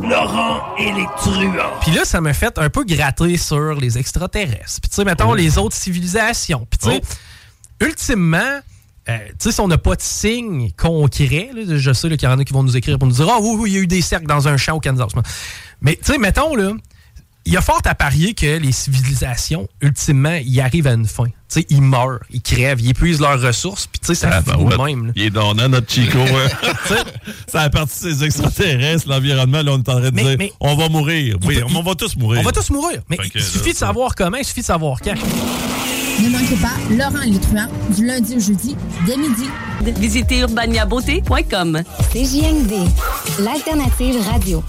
Laurent 0.03 0.75
et 0.77 0.91
les 0.91 1.07
truands. 1.17 1.79
Puis 1.81 1.91
là, 1.91 2.05
ça 2.05 2.21
m'a 2.21 2.33
fait 2.33 2.59
un 2.59 2.69
peu 2.69 2.83
gratter 2.83 3.35
sur 3.37 3.73
les 3.73 3.97
extraterrestres. 3.97 4.81
Puis 4.81 4.89
tu 4.89 4.95
sais, 4.95 5.03
mettons, 5.03 5.33
les 5.33 5.57
autres 5.57 5.75
civilisations. 5.75 6.67
Puis 6.69 6.77
tu 6.77 6.89
sais, 6.89 7.01
ultimement, 7.79 8.59
euh, 9.09 9.17
tu 9.29 9.35
sais, 9.39 9.51
si 9.53 9.59
on 9.59 9.67
n'a 9.67 9.79
pas 9.79 9.95
de 9.95 10.01
signe 10.01 10.71
concret, 10.77 11.49
là, 11.55 11.63
je 11.65 11.93
sais 11.93 12.09
qu'il 12.09 12.29
y 12.29 12.31
en 12.31 12.37
a 12.37 12.43
qui 12.43 12.53
vont 12.53 12.61
nous 12.63 12.77
écrire 12.77 12.99
pour 12.99 13.07
nous 13.07 13.15
dire 13.15 13.27
«Ah 13.31 13.39
oui, 13.41 13.55
oui, 13.57 13.71
il 13.71 13.73
y 13.73 13.77
a 13.77 13.81
eu 13.81 13.87
des 13.87 14.01
cercles 14.01 14.27
dans 14.27 14.47
un 14.47 14.57
champ 14.57 14.75
au 14.75 14.79
Kansas.» 14.79 15.11
Mais 15.81 15.95
tu 15.95 16.11
sais, 16.11 16.19
mettons, 16.19 16.55
là, 16.55 16.73
il 17.51 17.55
y 17.55 17.57
a 17.57 17.61
fort 17.61 17.81
à 17.83 17.93
parier 17.95 18.33
que 18.33 18.57
les 18.59 18.71
civilisations, 18.71 19.67
ultimement, 19.81 20.37
y 20.41 20.61
arrivent 20.61 20.87
à 20.87 20.93
une 20.93 21.05
fin. 21.05 21.25
Tu 21.25 21.31
sais, 21.49 21.65
ils 21.69 21.81
meurent, 21.81 22.21
ils 22.29 22.41
crèvent, 22.41 22.79
ils 22.79 22.91
épuisent 22.91 23.19
leurs 23.19 23.41
ressources, 23.41 23.87
puis 23.87 23.99
tu 23.99 24.07
sais, 24.07 24.15
ça 24.15 24.29
Ah, 24.31 24.41
finit 24.41 24.63
ben 24.63 24.77
ouais. 24.77 24.95
même. 24.95 25.07
là. 25.07 25.13
Il 25.17 25.23
est 25.23 25.29
donnant, 25.31 25.67
notre 25.67 25.91
Chico. 25.91 26.17
hein. 26.19 26.95
ça 27.47 27.63
a 27.63 27.69
parti 27.69 28.05
des 28.05 28.23
extraterrestres, 28.23 29.09
l'environnement. 29.09 29.61
Là, 29.63 29.73
on 29.73 29.79
est 29.79 29.89
en 29.89 29.99
train 29.99 29.99
de 29.99 30.15
Mais- 30.15 30.23
dire 30.23 30.35
mais- 30.39 30.53
on 30.61 30.75
va 30.77 30.87
mourir. 30.87 31.35
Oui, 31.45 31.59
on 31.75 31.83
va 31.83 31.93
tous 31.95 32.15
mourir. 32.15 32.39
On 32.39 32.43
va 32.45 32.53
tous 32.53 32.69
mourir. 32.69 33.01
Mais 33.09 33.17
il 33.35 33.41
suffit 33.43 33.65
là, 33.67 33.73
de 33.73 33.77
savoir 33.77 34.15
comment, 34.15 34.37
il 34.37 34.45
suffit 34.45 34.61
de 34.61 34.65
savoir 34.67 34.99
quand. 35.01 35.15
Ne 36.21 36.29
manquez 36.29 36.55
pas 36.55 36.71
Laurent 36.89 37.25
Létruant 37.25 37.67
du 37.89 38.05
lundi 38.05 38.35
au 38.37 38.39
jeudi 38.39 38.77
dès 39.05 39.17
midi. 39.17 39.49
Visitez 39.99 40.39
urbaniabeauté.com. 40.39 41.81
CJMD, 42.13 42.73
l'alternative 43.39 44.21
radio. 44.31 44.63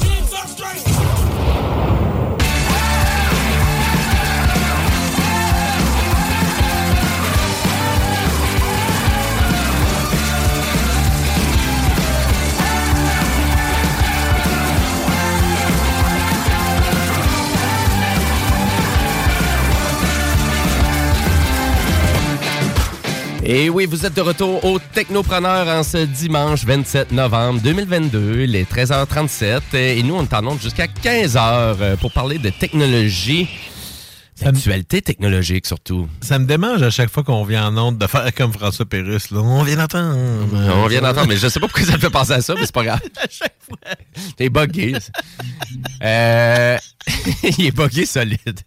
Et 23.54 23.68
oui, 23.68 23.84
vous 23.84 24.06
êtes 24.06 24.14
de 24.14 24.22
retour 24.22 24.64
au 24.64 24.78
Technopreneur 24.78 25.68
en 25.68 25.82
ce 25.82 25.98
dimanche 25.98 26.64
27 26.64 27.12
novembre 27.12 27.60
2022, 27.60 28.44
les 28.44 28.64
13h37. 28.64 29.76
Et 29.76 30.02
nous, 30.02 30.14
on 30.14 30.26
onde 30.46 30.58
jusqu'à 30.58 30.86
15h 30.86 31.98
pour 31.98 32.12
parler 32.12 32.38
de 32.38 32.48
technologie, 32.48 33.50
d'actualité 34.40 35.02
technologique 35.02 35.66
surtout. 35.66 36.08
Ça 36.22 36.38
me 36.38 36.46
démange 36.46 36.82
à 36.82 36.88
chaque 36.88 37.10
fois 37.10 37.24
qu'on 37.24 37.44
vient 37.44 37.68
en 37.68 37.76
onde 37.76 37.98
de 37.98 38.06
faire 38.06 38.32
comme 38.34 38.54
François 38.54 38.86
Pérusse. 38.86 39.30
Là. 39.30 39.40
On 39.40 39.62
vient 39.64 39.76
d'entendre. 39.76 40.16
On 40.74 40.86
vient 40.86 41.02
d'entendre, 41.02 41.28
mais 41.28 41.36
je 41.36 41.46
sais 41.46 41.60
pas 41.60 41.68
pourquoi 41.68 41.84
ça 41.84 41.92
me 41.92 41.98
fait 41.98 42.08
penser 42.08 42.32
à 42.32 42.40
ça, 42.40 42.54
mais 42.54 42.64
c'est 42.64 42.74
pas 42.74 42.84
grave. 42.84 43.00
T'es 44.38 44.48
buggé. 44.48 44.94
Euh, 46.02 46.78
il 47.58 47.66
est 47.66 47.76
buggé 47.76 48.06
solide. 48.06 48.60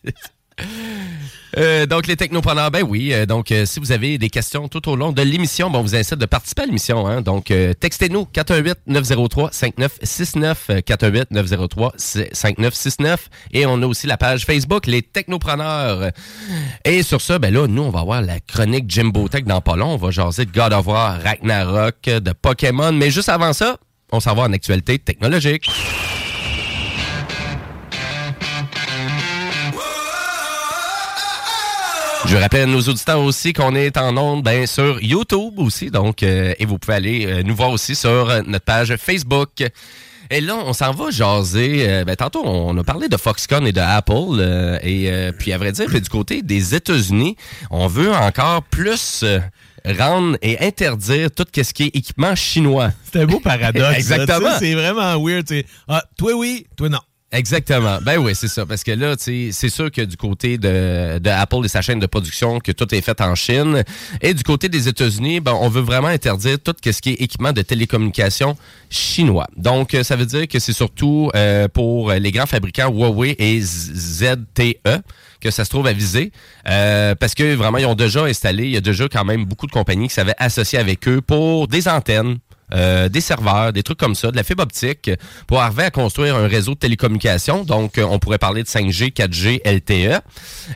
Euh, 1.57 1.85
donc, 1.85 2.07
les 2.07 2.15
technopreneurs, 2.17 2.71
ben 2.71 2.83
oui. 2.83 3.13
euh, 3.13 3.25
donc, 3.25 3.51
euh, 3.51 3.65
si 3.65 3.79
vous 3.79 3.91
avez 3.91 4.17
des 4.17 4.29
questions 4.29 4.67
tout 4.67 4.89
au 4.89 4.95
long 4.95 5.11
de 5.11 5.21
l'émission, 5.21 5.69
on 5.73 5.81
vous 5.81 5.95
incite 5.95 6.15
de 6.15 6.25
participer 6.25 6.63
à 6.63 6.65
l'émission. 6.65 7.07
Hein, 7.07 7.21
donc, 7.21 7.53
textez-nous 7.79 8.27
418-903-5969, 8.33 10.55
euh, 10.69 10.81
418-903-5969. 10.81 13.17
Et 13.51 13.65
on 13.65 13.81
a 13.81 13.85
aussi 13.85 14.07
la 14.07 14.17
page 14.17 14.45
Facebook, 14.45 14.87
les 14.87 15.01
technopreneurs. 15.01 16.11
Et 16.83 17.03
sur 17.03 17.21
ça, 17.21 17.39
ben 17.39 17.53
là, 17.53 17.67
nous, 17.67 17.83
on 17.83 17.89
va 17.89 18.01
avoir 18.01 18.21
la 18.21 18.39
chronique 18.39 18.85
Jimbo 18.89 19.27
Tech 19.29 19.43
dans 19.45 19.61
pas 19.61 19.75
long. 19.75 19.93
On 19.93 19.97
va 19.97 20.11
jaser 20.11 20.45
de 20.45 20.51
God 20.51 20.73
of 20.73 20.87
War, 20.87 21.19
Ragnarok, 21.21 22.01
de 22.03 22.33
Pokémon. 22.33 22.91
Mais 22.91 23.11
juste 23.11 23.29
avant 23.29 23.53
ça, 23.53 23.77
on 24.11 24.19
s'en 24.19 24.35
va 24.35 24.43
en 24.43 24.53
actualité 24.53 24.99
technologique. 24.99 25.69
Je 32.27 32.37
rappelle 32.37 32.61
à 32.61 32.65
nos 32.65 32.81
auditeurs 32.81 33.21
aussi 33.21 33.53
qu'on 33.53 33.75
est 33.75 33.97
en 33.97 34.17
ondes 34.17 34.43
ben, 34.43 34.65
sur 34.65 35.01
YouTube 35.01 35.59
aussi, 35.59 35.91
donc 35.91 36.23
euh, 36.23 36.53
et 36.57 36.65
vous 36.65 36.77
pouvez 36.79 36.95
aller 36.95 37.25
euh, 37.27 37.43
nous 37.43 37.55
voir 37.55 37.69
aussi 37.69 37.95
sur 37.95 38.09
euh, 38.29 38.41
notre 38.47 38.65
page 38.65 38.95
Facebook. 38.97 39.63
Et 40.31 40.41
là, 40.41 40.55
on 40.65 40.73
s'en 40.73 40.91
va 40.91 41.11
jaser. 41.11 41.87
euh, 41.87 42.03
ben, 42.03 42.15
tantôt, 42.15 42.41
on 42.43 42.75
a 42.77 42.83
parlé 42.83 43.09
de 43.09 43.17
Foxconn 43.17 43.67
et 43.67 43.71
de 43.71 43.79
Apple. 43.79 44.39
euh, 44.39 44.79
et 44.81 45.11
euh, 45.11 45.31
puis, 45.37 45.53
à 45.53 45.59
vrai 45.59 45.71
dire, 45.71 45.85
puis 45.85 46.01
du 46.01 46.09
côté 46.09 46.41
des 46.41 46.73
États-Unis, 46.73 47.35
on 47.69 47.85
veut 47.87 48.11
encore 48.11 48.63
plus 48.63 49.21
euh, 49.23 49.39
rendre 49.99 50.35
et 50.41 50.59
interdire 50.65 51.29
tout 51.29 51.45
ce 51.55 51.73
qui 51.73 51.83
est 51.83 51.95
équipement 51.95 52.33
chinois. 52.33 52.89
C'est 53.13 53.21
un 53.21 53.27
beau 53.27 53.39
paradoxe. 53.39 53.93
Exactement. 53.97 54.49
C'est 54.57 54.73
vraiment 54.73 55.23
weird. 55.23 55.45
Ah, 55.87 56.03
toi 56.17 56.33
oui, 56.33 56.65
toi 56.75 56.89
non. 56.89 56.99
Exactement. 57.31 57.97
Ben 58.01 58.17
oui, 58.17 58.33
c'est 58.33 58.47
ça. 58.47 58.65
Parce 58.65 58.83
que 58.83 58.91
là, 58.91 59.15
c'est 59.17 59.69
sûr 59.69 59.91
que 59.91 60.01
du 60.01 60.15
côté 60.15 60.57
de, 60.57 61.19
de 61.19 61.29
Apple 61.29 61.65
et 61.65 61.67
sa 61.67 61.81
chaîne 61.81 61.99
de 61.99 62.05
production, 62.05 62.59
que 62.59 62.71
tout 62.71 62.93
est 62.93 63.01
fait 63.01 63.19
en 63.19 63.35
Chine. 63.35 63.83
Et 64.21 64.33
du 64.33 64.43
côté 64.43 64.69
des 64.69 64.87
États-Unis, 64.87 65.41
ben, 65.41 65.53
on 65.59 65.67
veut 65.67 65.81
vraiment 65.81 66.07
interdire 66.07 66.57
tout 66.59 66.73
ce 66.83 67.01
qui 67.01 67.09
est 67.09 67.21
équipement 67.21 67.51
de 67.51 67.61
télécommunications 67.61 68.55
chinois. 68.89 69.47
Donc, 69.57 69.93
euh, 69.93 70.03
ça 70.03 70.15
veut 70.15 70.25
dire 70.25 70.47
que 70.47 70.59
c'est 70.59 70.73
surtout 70.73 71.29
euh, 71.35 71.67
pour 71.67 72.11
les 72.11 72.31
grands 72.31 72.45
fabricants 72.45 72.89
Huawei 72.89 73.35
et 73.37 73.59
ZTE 73.61 75.01
que 75.45 75.51
ça 75.51 75.63
se 75.63 75.69
trouve 75.69 75.87
à 75.87 75.93
viser. 75.93 76.31
Euh, 76.67 77.15
parce 77.15 77.35
que 77.35 77.53
vraiment, 77.53 77.77
ils 77.77 77.85
ont 77.85 77.95
déjà 77.95 78.23
installé, 78.23 78.65
il 78.65 78.71
y 78.71 78.77
a 78.77 78.81
déjà 78.81 79.07
quand 79.07 79.25
même 79.25 79.45
beaucoup 79.45 79.67
de 79.67 79.71
compagnies 79.71 80.07
qui 80.07 80.13
s'avaient 80.13 80.35
associé 80.39 80.79
avec 80.79 81.07
eux 81.07 81.21
pour 81.21 81.67
des 81.67 81.87
antennes. 81.87 82.37
Euh, 82.73 83.09
des 83.09 83.21
serveurs, 83.21 83.73
des 83.73 83.83
trucs 83.83 83.99
comme 83.99 84.15
ça, 84.15 84.31
de 84.31 84.35
la 84.35 84.43
fibre 84.43 84.63
optique, 84.63 85.11
pour 85.47 85.61
arriver 85.61 85.83
à 85.83 85.91
construire 85.91 86.35
un 86.35 86.47
réseau 86.47 86.73
de 86.73 86.79
télécommunications. 86.79 87.63
Donc, 87.63 87.97
euh, 87.97 88.03
on 88.09 88.19
pourrait 88.19 88.37
parler 88.37 88.63
de 88.63 88.67
5G, 88.67 89.11
4G, 89.13 89.61
LTE. 89.65 90.21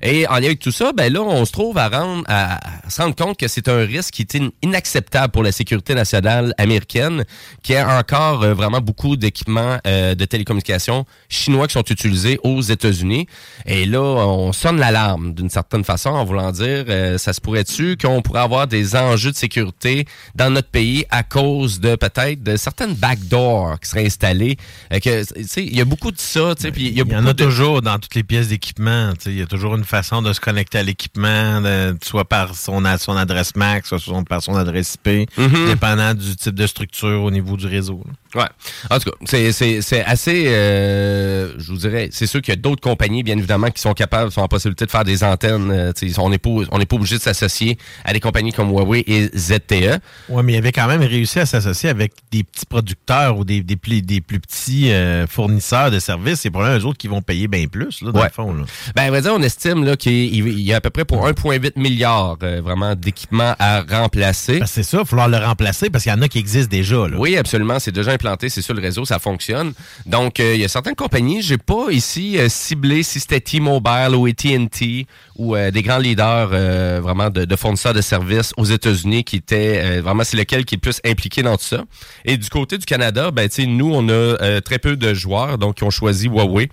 Et 0.01 0.27
en 0.27 0.35
lien 0.35 0.45
avec 0.45 0.59
tout 0.59 0.71
ça, 0.71 0.91
ben 0.95 1.11
là, 1.11 1.21
on 1.21 1.45
se 1.45 1.51
trouve 1.51 1.77
à, 1.77 1.89
rendre, 1.89 2.23
à, 2.27 2.59
se 2.89 3.01
rendre 3.01 3.15
compte 3.15 3.37
que 3.37 3.47
c'est 3.47 3.67
un 3.67 3.79
risque 3.85 4.13
qui 4.13 4.21
est 4.23 4.35
in- 4.35 4.49
inacceptable 4.61 5.31
pour 5.31 5.43
la 5.43 5.51
sécurité 5.51 5.95
nationale 5.95 6.53
américaine, 6.57 7.23
qui 7.63 7.75
a 7.75 7.97
encore 7.97 8.43
euh, 8.43 8.53
vraiment 8.53 8.81
beaucoup 8.81 9.15
d'équipements 9.15 9.77
euh, 9.87 10.15
de 10.15 10.25
télécommunications 10.25 11.05
chinois 11.27 11.67
qui 11.67 11.73
sont 11.73 11.83
utilisés 11.83 12.39
aux 12.43 12.61
États-Unis. 12.61 13.27
Et 13.65 13.85
là, 13.85 14.01
on 14.01 14.53
sonne 14.53 14.77
l'alarme 14.79 15.33
d'une 15.33 15.49
certaine 15.49 15.83
façon 15.83 16.09
en 16.09 16.23
voulant 16.25 16.51
dire, 16.51 16.85
ça 17.17 17.33
se 17.33 17.41
pourrait-tu 17.41 17.97
qu'on 17.97 18.21
pourrait 18.21 18.41
avoir 18.41 18.67
des 18.67 18.95
enjeux 18.95 19.31
de 19.31 19.35
sécurité 19.35 20.05
dans 20.35 20.49
notre 20.49 20.69
pays 20.69 21.05
à 21.09 21.23
cause 21.23 21.78
de 21.79 21.95
peut-être 21.95 22.43
de 22.43 22.55
certaines 22.57 22.93
backdoors 22.93 23.79
qui 23.79 23.89
seraient 23.89 24.05
installées. 24.05 24.57
Euh, 24.93 24.99
que, 24.99 25.23
il 25.59 25.75
y 25.75 25.81
a 25.81 25.85
beaucoup 25.85 26.11
de 26.11 26.19
ça, 26.19 26.53
il 26.63 26.97
y 26.97 27.01
a 27.01 27.05
y 27.05 27.15
en 27.15 27.25
a 27.25 27.33
de- 27.33 27.43
toujours 27.43 27.81
dans 27.81 27.97
toutes 27.99 28.15
les 28.15 28.23
pièces 28.23 28.47
d'équipement. 28.49 29.11
Il 29.25 29.37
y 29.37 29.41
a 29.41 29.45
toujours 29.45 29.75
une 29.75 29.83
façon 29.83 30.21
de 30.21 30.31
se 30.33 30.39
connecter 30.39 30.77
à 30.79 30.83
l'équipement, 30.83 31.61
soit 32.03 32.25
par 32.25 32.55
son, 32.55 32.81
son 32.97 33.15
adresse 33.17 33.55
MAC, 33.55 33.85
soit 33.85 33.99
son- 33.99 34.23
par 34.23 34.41
son 34.41 34.55
adresse 34.55 34.95
IP, 35.05 35.27
Mhm. 35.37 35.67
dépendant 35.67 36.13
du 36.13 36.35
type 36.35 36.55
de 36.55 36.67
structure 36.67 37.23
au 37.23 37.31
niveau 37.31 37.57
du 37.57 37.67
réseau. 37.67 38.03
là. 38.05 38.13
Ouais. 38.35 38.47
En 38.91 38.99
tout 38.99 39.09
cas, 39.09 39.17
c'est, 39.25 40.03
assez, 40.05 40.43
euh, 40.47 41.53
je 41.57 41.71
vous 41.71 41.77
dirais, 41.77 42.09
c'est 42.11 42.27
sûr 42.27 42.41
qu'il 42.41 42.53
y 42.53 42.57
a 42.57 42.61
d'autres 42.61 42.81
compagnies, 42.81 43.23
bien 43.23 43.37
évidemment, 43.37 43.69
qui 43.71 43.81
sont 43.81 43.93
capables, 43.93 44.31
sont 44.31 44.41
en 44.41 44.47
possibilité 44.47 44.85
de 44.85 44.91
faire 44.91 45.03
des 45.03 45.23
antennes. 45.23 45.71
euh, 45.71 45.91
on 46.17 46.29
n'est 46.29 46.37
pas, 46.37 46.49
on 46.71 46.77
n'est 46.77 46.85
pas 46.85 46.95
obligé 46.95 47.17
de 47.17 47.21
s'associer 47.21 47.77
à 48.03 48.13
des 48.13 48.19
compagnies 48.19 48.51
comme 48.53 48.69
Huawei 48.69 49.03
et 49.07 49.29
ZTE. 49.37 49.99
Oui, 50.29 50.43
mais 50.43 50.53
il 50.53 50.57
avait 50.57 50.71
quand 50.71 50.87
même 50.87 51.01
réussi 51.01 51.39
à 51.39 51.45
s'associer 51.45 51.68
avec 51.87 52.11
des 52.31 52.43
petits 52.43 52.65
producteurs 52.65 53.37
ou 53.37 53.43
des, 53.45 53.61
des, 53.61 53.75
plus, 53.75 54.01
des 54.01 54.21
plus 54.21 54.39
petits 54.39 54.91
euh, 54.91 55.27
fournisseurs 55.27 55.91
de 55.91 55.99
services. 55.99 56.41
C'est 56.41 56.49
pour 56.51 56.63
eux 56.63 56.85
autres 56.85 56.97
qui 56.97 57.07
vont 57.07 57.21
payer 57.21 57.47
bien 57.47 57.67
plus, 57.67 58.01
là, 58.01 58.11
dans 58.11 58.19
Ouais. 58.19 58.27
le 58.27 58.33
fond. 58.33 58.53
Là. 58.53 58.63
Ben, 58.95 59.03
à 59.03 59.09
vrai 59.09 59.21
dire, 59.21 59.33
on 59.33 59.41
estime 59.41 59.83
là, 59.83 59.95
qu'il 59.95 60.13
il 60.35 60.59
y 60.61 60.73
a 60.73 60.77
à 60.77 60.81
peu 60.81 60.89
près 60.89 61.05
pour 61.05 61.25
1,8 61.27 61.73
milliard 61.79 62.37
euh, 62.43 62.61
vraiment 62.61 62.95
d'équipements 62.95 63.55
à 63.59 63.81
remplacer. 63.81 64.61
c'est 64.65 64.83
ça, 64.83 64.97
il 64.97 64.99
va 65.01 65.05
falloir 65.05 65.27
le 65.29 65.37
remplacer 65.37 65.89
parce 65.89 66.03
qu'il 66.03 66.13
y 66.13 66.15
en 66.15 66.21
a 66.21 66.27
qui 66.27 66.39
existent 66.39 66.69
déjà. 66.69 67.07
Là. 67.07 67.17
Oui, 67.17 67.37
absolument. 67.37 67.79
C'est 67.79 67.91
déjà 67.91 68.11
implanté, 68.11 68.49
c'est 68.49 68.61
sur 68.61 68.73
le 68.73 68.81
réseau, 68.81 69.05
ça 69.05 69.19
fonctionne. 69.19 69.73
Donc, 70.05 70.39
euh, 70.39 70.55
il 70.55 70.61
y 70.61 70.65
a 70.65 70.67
certaines 70.67 70.95
compagnies, 70.95 71.41
j'ai 71.41 71.57
pas 71.57 71.87
ici 71.91 72.37
ciblé 72.49 73.03
si 73.03 73.19
c'était 73.19 73.39
T-Mobile 73.39 74.15
ou 74.15 74.25
AT&T 74.25 75.05
ou 75.39 75.55
euh, 75.55 75.71
des 75.71 75.81
grands 75.81 75.97
leaders 75.97 76.49
euh, 76.51 76.99
vraiment 77.01 77.29
de, 77.29 77.55
fournisseurs 77.55 77.93
de 77.93 78.01
services 78.01 78.51
aux 78.57 78.65
États-Unis 78.65 79.23
qui 79.23 79.37
étaient 79.37 79.81
euh, 79.83 80.01
vraiment 80.01 80.23
c'est 80.23 80.37
lequel 80.37 80.65
qui 80.65 80.75
est 80.75 80.79
plus 80.79 80.99
impliqué 81.05 81.41
dans 81.41 81.55
tout 81.55 81.63
ça. 81.63 81.85
Et 82.25 82.37
du 82.37 82.49
côté 82.49 82.77
du 82.77 82.85
Canada, 82.85 83.31
ben 83.31 83.47
tu 83.47 83.65
nous 83.65 83.91
on 83.91 84.07
a 84.09 84.59
très 84.61 84.79
peu 84.79 84.97
de 84.97 85.13
joueurs 85.13 85.57
donc 85.57 85.75
qui 85.77 85.83
ont 85.83 85.89
choisi 85.89 86.27
Huawei 86.27 86.69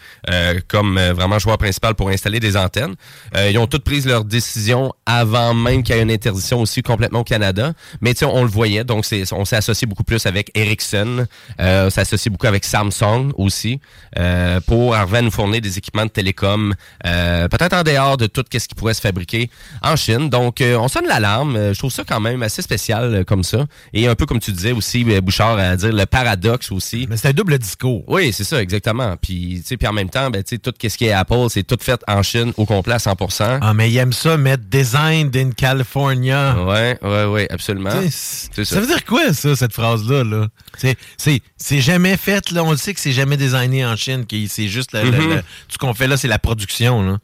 comme 0.66 0.98
vraiment 0.98 1.38
joueur 1.38 1.58
principal 1.58 1.94
pour 1.94 2.08
installer 2.08 2.40
des 2.40 2.56
antennes. 2.56 2.94
Ils 3.36 3.56
ont 3.58 3.68
toutes 3.68 3.84
pris 3.84 4.00
leur 4.00 4.24
décision 4.24 4.92
avant 5.06 5.54
même 5.54 5.84
qu'il 5.84 5.94
y 5.94 5.98
ait 5.98 6.02
une 6.02 6.10
interdiction 6.10 6.60
aussi 6.60 6.82
complètement 6.82 7.20
au 7.20 7.24
Canada. 7.24 7.72
Mais 8.00 8.14
tu 8.14 8.24
on 8.24 8.42
le 8.42 8.48
voyait, 8.48 8.82
donc 8.82 9.04
c'est, 9.04 9.32
on 9.32 9.44
s'est 9.44 9.56
associé 9.56 9.86
beaucoup 9.86 10.02
plus 10.02 10.26
avec 10.26 10.50
Ericsson, 10.54 11.26
on 11.58 11.90
s'est 11.90 12.00
associé 12.00 12.30
beaucoup 12.30 12.48
avec 12.48 12.64
Samsung 12.64 13.30
aussi 13.36 13.80
pour 14.66 14.94
arriver 14.94 15.18
à 15.18 15.22
nous 15.22 15.30
fournir 15.30 15.60
des 15.60 15.78
équipements 15.78 16.06
de 16.06 16.10
télécom, 16.10 16.74
peut-être 17.02 17.72
en 17.74 17.82
dehors 17.84 18.16
de 18.16 18.26
tout 18.26 18.44
ce 18.58 18.68
qui 18.68 18.74
pourrait 18.74 18.94
se 18.94 19.00
fabriquer 19.00 19.50
en 19.82 19.96
Chine. 19.96 20.28
Donc, 20.30 20.60
euh, 20.60 20.76
on 20.76 20.88
sonne 20.88 21.06
l'alarme. 21.06 21.56
Euh, 21.56 21.74
Je 21.74 21.78
trouve 21.78 21.92
ça 21.92 22.04
quand 22.06 22.20
même 22.20 22.42
assez 22.42 22.62
spécial 22.62 23.14
euh, 23.14 23.24
comme 23.24 23.42
ça. 23.42 23.66
Et 23.92 24.06
un 24.08 24.14
peu 24.14 24.26
comme 24.26 24.40
tu 24.40 24.52
disais 24.52 24.72
aussi, 24.72 25.04
Bouchard, 25.20 25.58
à 25.58 25.76
dire 25.76 25.92
le 25.92 26.06
paradoxe 26.06 26.70
aussi. 26.72 27.06
Mais 27.08 27.16
c'est 27.16 27.28
un 27.28 27.32
double 27.32 27.58
discours. 27.58 28.04
Oui, 28.08 28.32
c'est 28.32 28.44
ça, 28.44 28.60
exactement. 28.62 29.16
Puis, 29.20 29.62
puis 29.78 29.86
en 29.88 29.92
même 29.92 30.10
temps, 30.10 30.30
ben, 30.30 30.42
tout 30.42 30.72
ce 30.82 30.96
qui 30.96 31.06
est 31.06 31.12
Apple, 31.12 31.46
c'est 31.50 31.62
tout 31.66 31.78
fait 31.80 32.00
en 32.08 32.22
Chine 32.22 32.52
au 32.56 32.64
complet 32.66 32.94
à 32.94 32.98
100% 32.98 33.58
Ah, 33.60 33.74
mais 33.74 33.90
ils 33.90 33.96
aiment 33.98 34.12
ça, 34.12 34.36
mettre 34.36 34.64
Design 34.64 35.30
in 35.34 35.50
California. 35.50 36.56
Ouais, 36.64 36.98
ouais, 37.02 37.24
ouais, 37.24 37.46
absolument. 37.50 37.90
Ça 38.10 38.80
veut 38.80 38.86
dire 38.86 39.04
quoi, 39.04 39.32
ça, 39.32 39.54
cette 39.56 39.72
phrase-là? 39.72 40.24
Là? 40.24 40.48
C'est- 41.16 41.80
jamais 41.80 42.16
fait, 42.16 42.50
là. 42.50 42.64
On 42.64 42.70
le 42.70 42.76
sait 42.76 42.94
que 42.94 43.00
c'est 43.00 43.12
jamais 43.12 43.36
designé 43.36 43.84
en 43.84 43.96
Chine. 43.96 44.24
que 44.26 44.36
C'est 44.48 44.68
juste 44.68 44.92
le- 44.92 45.10
tout 45.10 45.42
ce 45.68 45.78
qu'on 45.78 45.94
fait 45.94 46.06
là, 46.06 46.16
c'est 46.16 46.28
la 46.28 46.38
production, 46.38 47.02
là. 47.02 47.18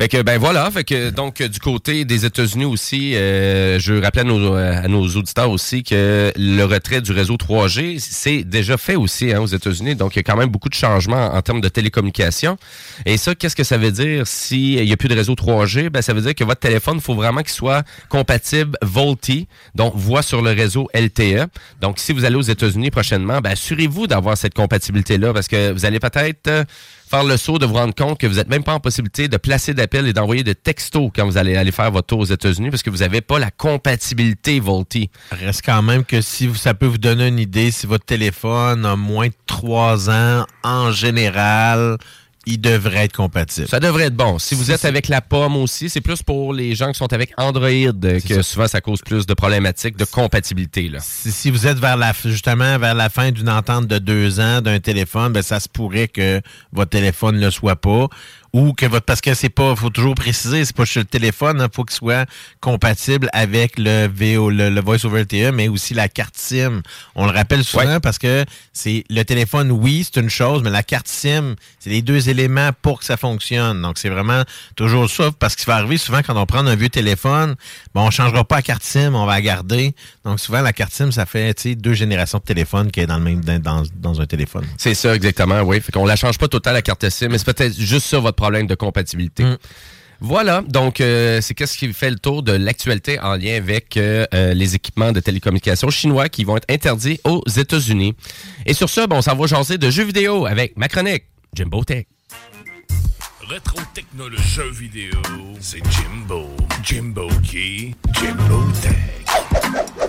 Fait 0.00 0.08
que 0.08 0.22
ben 0.22 0.38
voilà, 0.38 0.70
fait 0.70 0.82
que 0.82 1.10
donc 1.10 1.42
euh, 1.42 1.48
du 1.48 1.58
côté 1.58 2.06
des 2.06 2.24
États-Unis 2.24 2.64
aussi, 2.64 3.14
euh, 3.14 3.78
je 3.78 3.92
rappelle 3.92 4.22
à 4.22 4.32
nos, 4.32 4.54
à 4.54 4.88
nos 4.88 5.06
auditeurs 5.08 5.50
aussi 5.50 5.82
que 5.82 6.32
le 6.34 6.64
retrait 6.64 7.02
du 7.02 7.12
réseau 7.12 7.34
3G, 7.34 7.98
c'est 7.98 8.42
déjà 8.42 8.78
fait 8.78 8.96
aussi 8.96 9.30
hein, 9.30 9.42
aux 9.42 9.46
États-Unis. 9.46 9.96
Donc 9.96 10.16
il 10.16 10.20
y 10.20 10.20
a 10.20 10.22
quand 10.22 10.38
même 10.38 10.48
beaucoup 10.48 10.70
de 10.70 10.74
changements 10.74 11.34
en 11.34 11.42
termes 11.42 11.60
de 11.60 11.68
télécommunication. 11.68 12.56
Et 13.04 13.18
ça, 13.18 13.34
qu'est-ce 13.34 13.54
que 13.54 13.62
ça 13.62 13.76
veut 13.76 13.90
dire 13.90 14.26
s'il 14.26 14.82
n'y 14.82 14.90
a 14.90 14.96
plus 14.96 15.08
de 15.10 15.14
réseau 15.14 15.34
3G 15.34 15.90
Ben 15.90 16.00
ça 16.00 16.14
veut 16.14 16.22
dire 16.22 16.34
que 16.34 16.44
votre 16.44 16.60
téléphone, 16.60 16.94
il 16.94 17.02
faut 17.02 17.14
vraiment 17.14 17.42
qu'il 17.42 17.50
soit 17.50 17.82
compatible 18.08 18.78
VoLTE, 18.80 19.48
donc 19.74 19.94
voix 19.96 20.22
sur 20.22 20.40
le 20.40 20.52
réseau 20.52 20.88
LTE. 20.94 21.44
Donc 21.82 21.98
si 21.98 22.14
vous 22.14 22.24
allez 22.24 22.36
aux 22.36 22.40
États-Unis 22.40 22.90
prochainement, 22.90 23.42
ben 23.42 23.50
assurez-vous 23.50 24.06
d'avoir 24.06 24.38
cette 24.38 24.54
compatibilité 24.54 25.18
là 25.18 25.34
parce 25.34 25.46
que 25.46 25.72
vous 25.72 25.84
allez 25.84 26.00
peut-être 26.00 26.48
euh, 26.48 26.64
faire 27.10 27.24
le 27.24 27.36
saut 27.36 27.58
de 27.58 27.66
vous 27.66 27.74
rendre 27.74 27.94
compte 27.94 28.18
que 28.18 28.26
vous 28.28 28.36
n'êtes 28.36 28.48
même 28.48 28.62
pas 28.62 28.72
en 28.72 28.78
possibilité 28.78 29.26
de 29.26 29.36
placer 29.36 29.74
d'appels 29.74 30.06
et 30.06 30.12
d'envoyer 30.12 30.44
de 30.44 30.52
textos 30.52 31.10
quand 31.14 31.26
vous 31.26 31.38
allez 31.38 31.56
aller 31.56 31.72
faire 31.72 31.90
votre 31.90 32.06
tour 32.06 32.20
aux 32.20 32.24
États-Unis 32.24 32.70
parce 32.70 32.84
que 32.84 32.90
vous 32.90 32.98
n'avez 32.98 33.20
pas 33.20 33.40
la 33.40 33.50
compatibilité 33.50 34.60
VoLTE. 34.60 35.08
Reste 35.32 35.62
quand 35.64 35.82
même 35.82 36.04
que 36.04 36.20
si 36.20 36.54
ça 36.54 36.72
peut 36.72 36.86
vous 36.86 36.98
donner 36.98 37.26
une 37.26 37.40
idée, 37.40 37.72
si 37.72 37.88
votre 37.88 38.04
téléphone 38.04 38.86
a 38.86 38.94
moins 38.94 39.26
de 39.26 39.34
3 39.46 40.08
ans, 40.08 40.46
en 40.62 40.92
général, 40.92 41.98
il 42.50 42.60
devrait 42.60 43.04
être 43.04 43.16
compatible. 43.16 43.68
Ça 43.68 43.80
devrait 43.80 44.04
être 44.04 44.16
bon. 44.16 44.38
Si 44.38 44.54
vous 44.54 44.70
êtes 44.70 44.84
avec 44.84 45.08
la 45.08 45.20
pomme 45.20 45.56
aussi, 45.56 45.88
c'est 45.88 46.00
plus 46.00 46.22
pour 46.22 46.52
les 46.52 46.74
gens 46.74 46.92
qui 46.92 46.98
sont 46.98 47.12
avec 47.12 47.32
Android 47.36 47.68
que 48.28 48.42
souvent 48.42 48.66
ça 48.66 48.80
cause 48.80 49.00
plus 49.02 49.26
de 49.26 49.34
problématiques 49.34 49.96
de 49.96 50.04
compatibilité. 50.04 50.88
Là. 50.88 50.98
Si, 51.00 51.30
si 51.30 51.50
vous 51.50 51.66
êtes 51.66 51.78
vers 51.78 51.96
la 51.96 52.12
justement 52.24 52.78
vers 52.78 52.94
la 52.94 53.08
fin 53.08 53.30
d'une 53.30 53.48
entente 53.48 53.86
de 53.86 53.98
deux 53.98 54.40
ans 54.40 54.60
d'un 54.60 54.80
téléphone, 54.80 55.32
ben 55.32 55.42
ça 55.42 55.60
se 55.60 55.68
pourrait 55.68 56.08
que 56.08 56.40
votre 56.72 56.90
téléphone 56.90 57.36
ne 57.36 57.46
le 57.46 57.50
soit 57.50 57.76
pas. 57.76 58.08
Ou 58.52 58.72
que 58.72 58.86
votre 58.86 59.06
parce 59.06 59.20
que 59.20 59.34
c'est 59.34 59.48
pas, 59.48 59.76
faut 59.76 59.90
toujours 59.90 60.14
préciser, 60.14 60.64
c'est 60.64 60.74
pas 60.74 60.86
sur 60.86 61.00
le 61.00 61.06
téléphone, 61.06 61.58
il 61.60 61.74
faut 61.74 61.84
qu'il 61.84 61.96
soit 61.96 62.28
compatible 62.60 63.28
avec 63.32 63.78
le 63.78 64.08
VO, 64.08 64.50
le, 64.50 64.70
le 64.70 64.80
Voice 64.80 65.04
over 65.04 65.22
LTE, 65.22 65.52
mais 65.54 65.68
aussi 65.68 65.94
la 65.94 66.08
carte 66.08 66.36
SIM. 66.36 66.82
On 67.14 67.26
le 67.26 67.32
rappelle 67.32 67.64
souvent 67.64 68.00
parce 68.00 68.18
que 68.18 68.44
c'est 68.72 69.04
le 69.08 69.22
téléphone, 69.22 69.70
oui, 69.70 70.04
c'est 70.04 70.20
une 70.20 70.30
chose, 70.30 70.62
mais 70.62 70.70
la 70.70 70.82
carte 70.82 71.06
SIM, 71.06 71.54
c'est 71.78 71.90
les 71.90 72.02
deux 72.02 72.28
éléments 72.28 72.70
pour 72.82 72.98
que 73.00 73.04
ça 73.04 73.16
fonctionne. 73.16 73.82
Donc 73.82 73.98
c'est 73.98 74.08
vraiment 74.08 74.42
toujours 74.74 75.08
ça, 75.08 75.30
parce 75.38 75.54
qu'il 75.54 75.66
va 75.66 75.76
arriver 75.76 75.96
souvent 75.96 76.20
quand 76.22 76.36
on 76.36 76.46
prend 76.46 76.66
un 76.66 76.74
vieux 76.74 76.88
téléphone, 76.88 77.54
bon, 77.94 78.06
on 78.06 78.10
changera 78.10 78.44
pas 78.44 78.56
la 78.56 78.62
carte 78.62 78.82
SIM, 78.82 79.14
on 79.14 79.26
va 79.26 79.34
la 79.34 79.42
garder. 79.42 79.94
Donc 80.24 80.40
souvent 80.40 80.60
la 80.60 80.72
carte 80.72 80.92
SIM, 80.92 81.12
ça 81.12 81.26
fait 81.26 81.54
tu 81.54 81.62
sais, 81.62 81.74
deux 81.74 81.94
générations 81.94 82.38
de 82.38 82.44
téléphone 82.44 82.90
qui 82.90 83.00
est 83.00 83.06
dans 83.06 83.18
le 83.18 83.24
même 83.24 83.40
dans, 83.40 83.82
dans, 83.94 84.20
un 84.20 84.26
téléphone. 84.26 84.66
C'est 84.76 84.94
ça, 84.94 85.14
exactement, 85.14 85.60
oui. 85.60 85.80
Fait 85.80 85.92
qu'on 85.92 86.04
la 86.04 86.16
change 86.16 86.38
pas 86.38 86.48
total 86.48 86.74
la 86.74 86.82
carte 86.82 87.08
SIM, 87.08 87.28
mais 87.28 87.38
c'est 87.38 87.52
peut-être 87.52 87.78
juste 87.78 88.06
ça 88.06 88.18
votre 88.18 88.39
problème 88.40 88.66
de 88.66 88.74
compatibilité. 88.74 89.44
Voilà, 90.22 90.62
donc 90.66 91.00
euh, 91.00 91.40
c'est 91.40 91.54
qu'est-ce 91.54 91.78
qui 91.78 91.90
fait 91.94 92.10
le 92.10 92.18
tour 92.18 92.42
de 92.42 92.52
l'actualité 92.52 93.18
en 93.20 93.36
lien 93.36 93.54
avec 93.56 93.96
euh, 93.96 94.26
euh, 94.34 94.52
les 94.52 94.74
équipements 94.74 95.12
de 95.12 95.20
télécommunications 95.20 95.88
chinois 95.88 96.28
qui 96.28 96.44
vont 96.44 96.58
être 96.58 96.70
interdits 96.70 97.18
aux 97.24 97.42
États-Unis. 97.46 98.14
Et 98.66 98.74
sur 98.74 98.90
ça, 98.90 99.06
bon, 99.06 99.16
on 99.16 99.22
s'en 99.22 99.34
va 99.34 99.46
jaser 99.46 99.78
de 99.78 99.88
jeux 99.88 100.04
vidéo 100.04 100.44
avec 100.44 100.76
ma 100.76 100.88
chronique, 100.88 101.24
Jimbo 101.54 101.84
Tech. 101.84 102.04
Rétro 103.48 103.80
technologie 103.94 104.42
jeux 104.42 104.70
vidéo, 104.70 105.18
c'est 105.58 105.82
Jimbo. 105.90 106.48
Jimbo 106.82 107.28
qui? 107.42 107.94
Jimbo 108.12 108.62
Tech. 108.82 109.99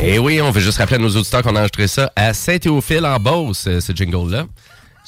Et 0.00 0.18
oui, 0.18 0.40
on 0.40 0.50
veut 0.50 0.60
juste 0.60 0.78
rappeler 0.78 0.96
à 0.96 0.98
nos 0.98 1.08
auditeurs 1.08 1.42
qu'on 1.42 1.56
a 1.56 1.58
enregistré 1.58 1.88
ça 1.88 2.12
à 2.14 2.32
Saint-Théophile 2.32 3.04
en 3.04 3.18
Beauce, 3.18 3.66
euh, 3.66 3.80
ce 3.80 3.92
jingle-là. 3.92 4.46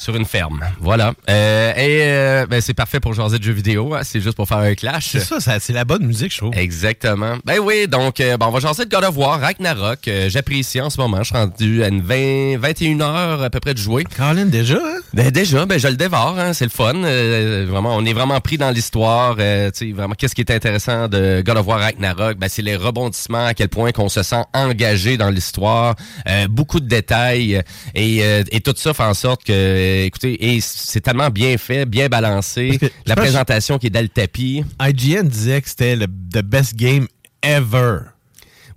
Sur 0.01 0.17
une 0.17 0.25
ferme. 0.25 0.61
Voilà. 0.81 1.13
Euh, 1.29 1.73
et 1.77 1.99
euh, 2.05 2.47
ben, 2.47 2.63
c'est 2.63 2.73
parfait 2.73 3.01
pour 3.01 3.13
jaser 3.13 3.39
de 3.39 3.45
jeux 3.45 3.53
vidéo. 3.53 3.95
hein. 3.95 4.01
C'est 4.03 4.21
juste 4.23 4.35
pour 4.35 4.49
faire 4.49 4.57
un 4.57 4.75
clash. 4.75 5.09
C'est 5.11 5.21
ça, 5.21 5.41
ça 5.41 5.61
c'est 5.61 5.75
la 5.75 5.85
bonne 5.85 6.07
musique, 6.07 6.33
je 6.33 6.39
trouve. 6.39 6.57
Exactement. 6.57 7.37
Ben 7.45 7.59
oui, 7.63 7.87
donc 7.87 8.19
euh, 8.21 8.39
bon, 8.39 8.47
on 8.47 8.51
va 8.51 8.61
jaser 8.61 8.87
de 8.87 8.91
God 8.91 9.05
of 9.05 9.15
War, 9.19 9.39
Ragnarok. 9.39 10.09
Euh, 10.09 10.31
J'apprécie 10.31 10.81
en 10.81 10.89
ce 10.89 10.99
moment. 10.99 11.19
Je 11.19 11.25
suis 11.25 11.37
rendu 11.37 11.83
à 11.85 11.89
une 11.89 12.01
20, 12.01 12.57
21 12.59 13.01
heures 13.03 13.43
à 13.43 13.51
peu 13.51 13.61
près 13.61 13.75
de 13.75 13.79
jouer. 13.79 14.05
Colin, 14.17 14.47
déjà, 14.47 14.77
hein? 14.77 15.01
Ben 15.13 15.31
déjà, 15.31 15.67
ben 15.67 15.79
je 15.79 15.89
le 15.89 15.97
dévore, 15.97 16.37
hein, 16.39 16.55
c'est 16.55 16.65
le 16.65 16.71
fun. 16.71 16.95
Euh, 16.95 17.67
vraiment, 17.69 17.95
on 17.95 18.05
est 18.07 18.15
vraiment 18.15 18.41
pris 18.41 18.57
dans 18.57 18.71
l'histoire. 18.71 19.37
Euh, 19.39 19.71
tu 19.71 19.89
sais, 19.89 19.93
vraiment, 19.93 20.15
qu'est-ce 20.15 20.35
qui 20.35 20.41
est 20.41 20.51
intéressant 20.51 21.09
de 21.09 21.43
God 21.45 21.59
of 21.59 21.67
War 21.67 21.79
Ragnarok? 21.81 22.39
Ben, 22.39 22.49
c'est 22.49 22.63
les 22.63 22.77
rebondissements, 22.77 23.45
à 23.45 23.53
quel 23.53 23.69
point 23.69 23.93
qu'on 23.93 24.09
se 24.09 24.23
sent 24.23 24.45
engagé 24.55 25.19
dans 25.19 25.29
l'histoire. 25.29 25.95
Euh, 26.27 26.49
beaucoup 26.49 26.81
de 26.81 26.89
détails. 26.89 27.61
Et, 27.95 28.21
euh, 28.25 28.45
et 28.51 28.61
tout 28.63 28.73
ça 28.77 28.95
fait 28.95 29.03
en 29.03 29.13
sorte 29.15 29.45
que, 29.45 29.53
euh, 29.91 30.05
écoutez, 30.07 30.55
et 30.55 30.61
c'est 30.61 31.01
tellement 31.01 31.31
bien 31.31 31.57
fait, 31.59 31.85
bien 31.85 32.09
balancé. 32.09 32.79
La 33.07 33.17
présentation 33.17 33.79
qui 33.79 33.89
est 33.89 33.91
dans 33.91 34.03
le 34.03 34.09
tapis. 34.09 34.65
IGN 34.81 35.27
disait 35.27 35.61
que 35.61 35.69
c'était 35.69 35.97
le 35.97 36.07
the 36.07 36.43
best 36.43 36.77
game 36.77 37.07
ever. 37.43 37.99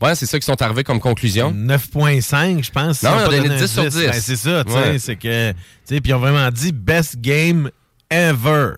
Ouais, 0.02 0.16
c'est 0.16 0.26
ça 0.26 0.38
qui 0.38 0.46
sont 0.46 0.62
arrivés 0.62 0.84
comme 0.84 1.00
conclusion. 1.00 1.54
9.5, 1.54 2.66
je 2.66 2.72
pense. 2.72 3.04
Non, 3.04 3.12
on 3.12 3.18
a 3.20 3.26
donné 3.26 3.44
donné 3.44 3.56
un 3.56 3.58
10 3.58 3.72
sur 3.72 3.84
10. 3.86 3.96
Ben, 3.96 4.14
c'est 4.14 4.36
ça, 4.36 4.64
tu 4.66 4.72
sais. 4.72 4.78
Ouais. 4.78 5.00
C'est 5.00 5.16
que. 5.16 5.54
Puis 5.88 6.02
ils 6.04 6.14
ont 6.14 6.20
vraiment 6.20 6.50
dit 6.52 6.74
best 6.74 7.22
game 7.22 7.70
ever. 8.10 8.74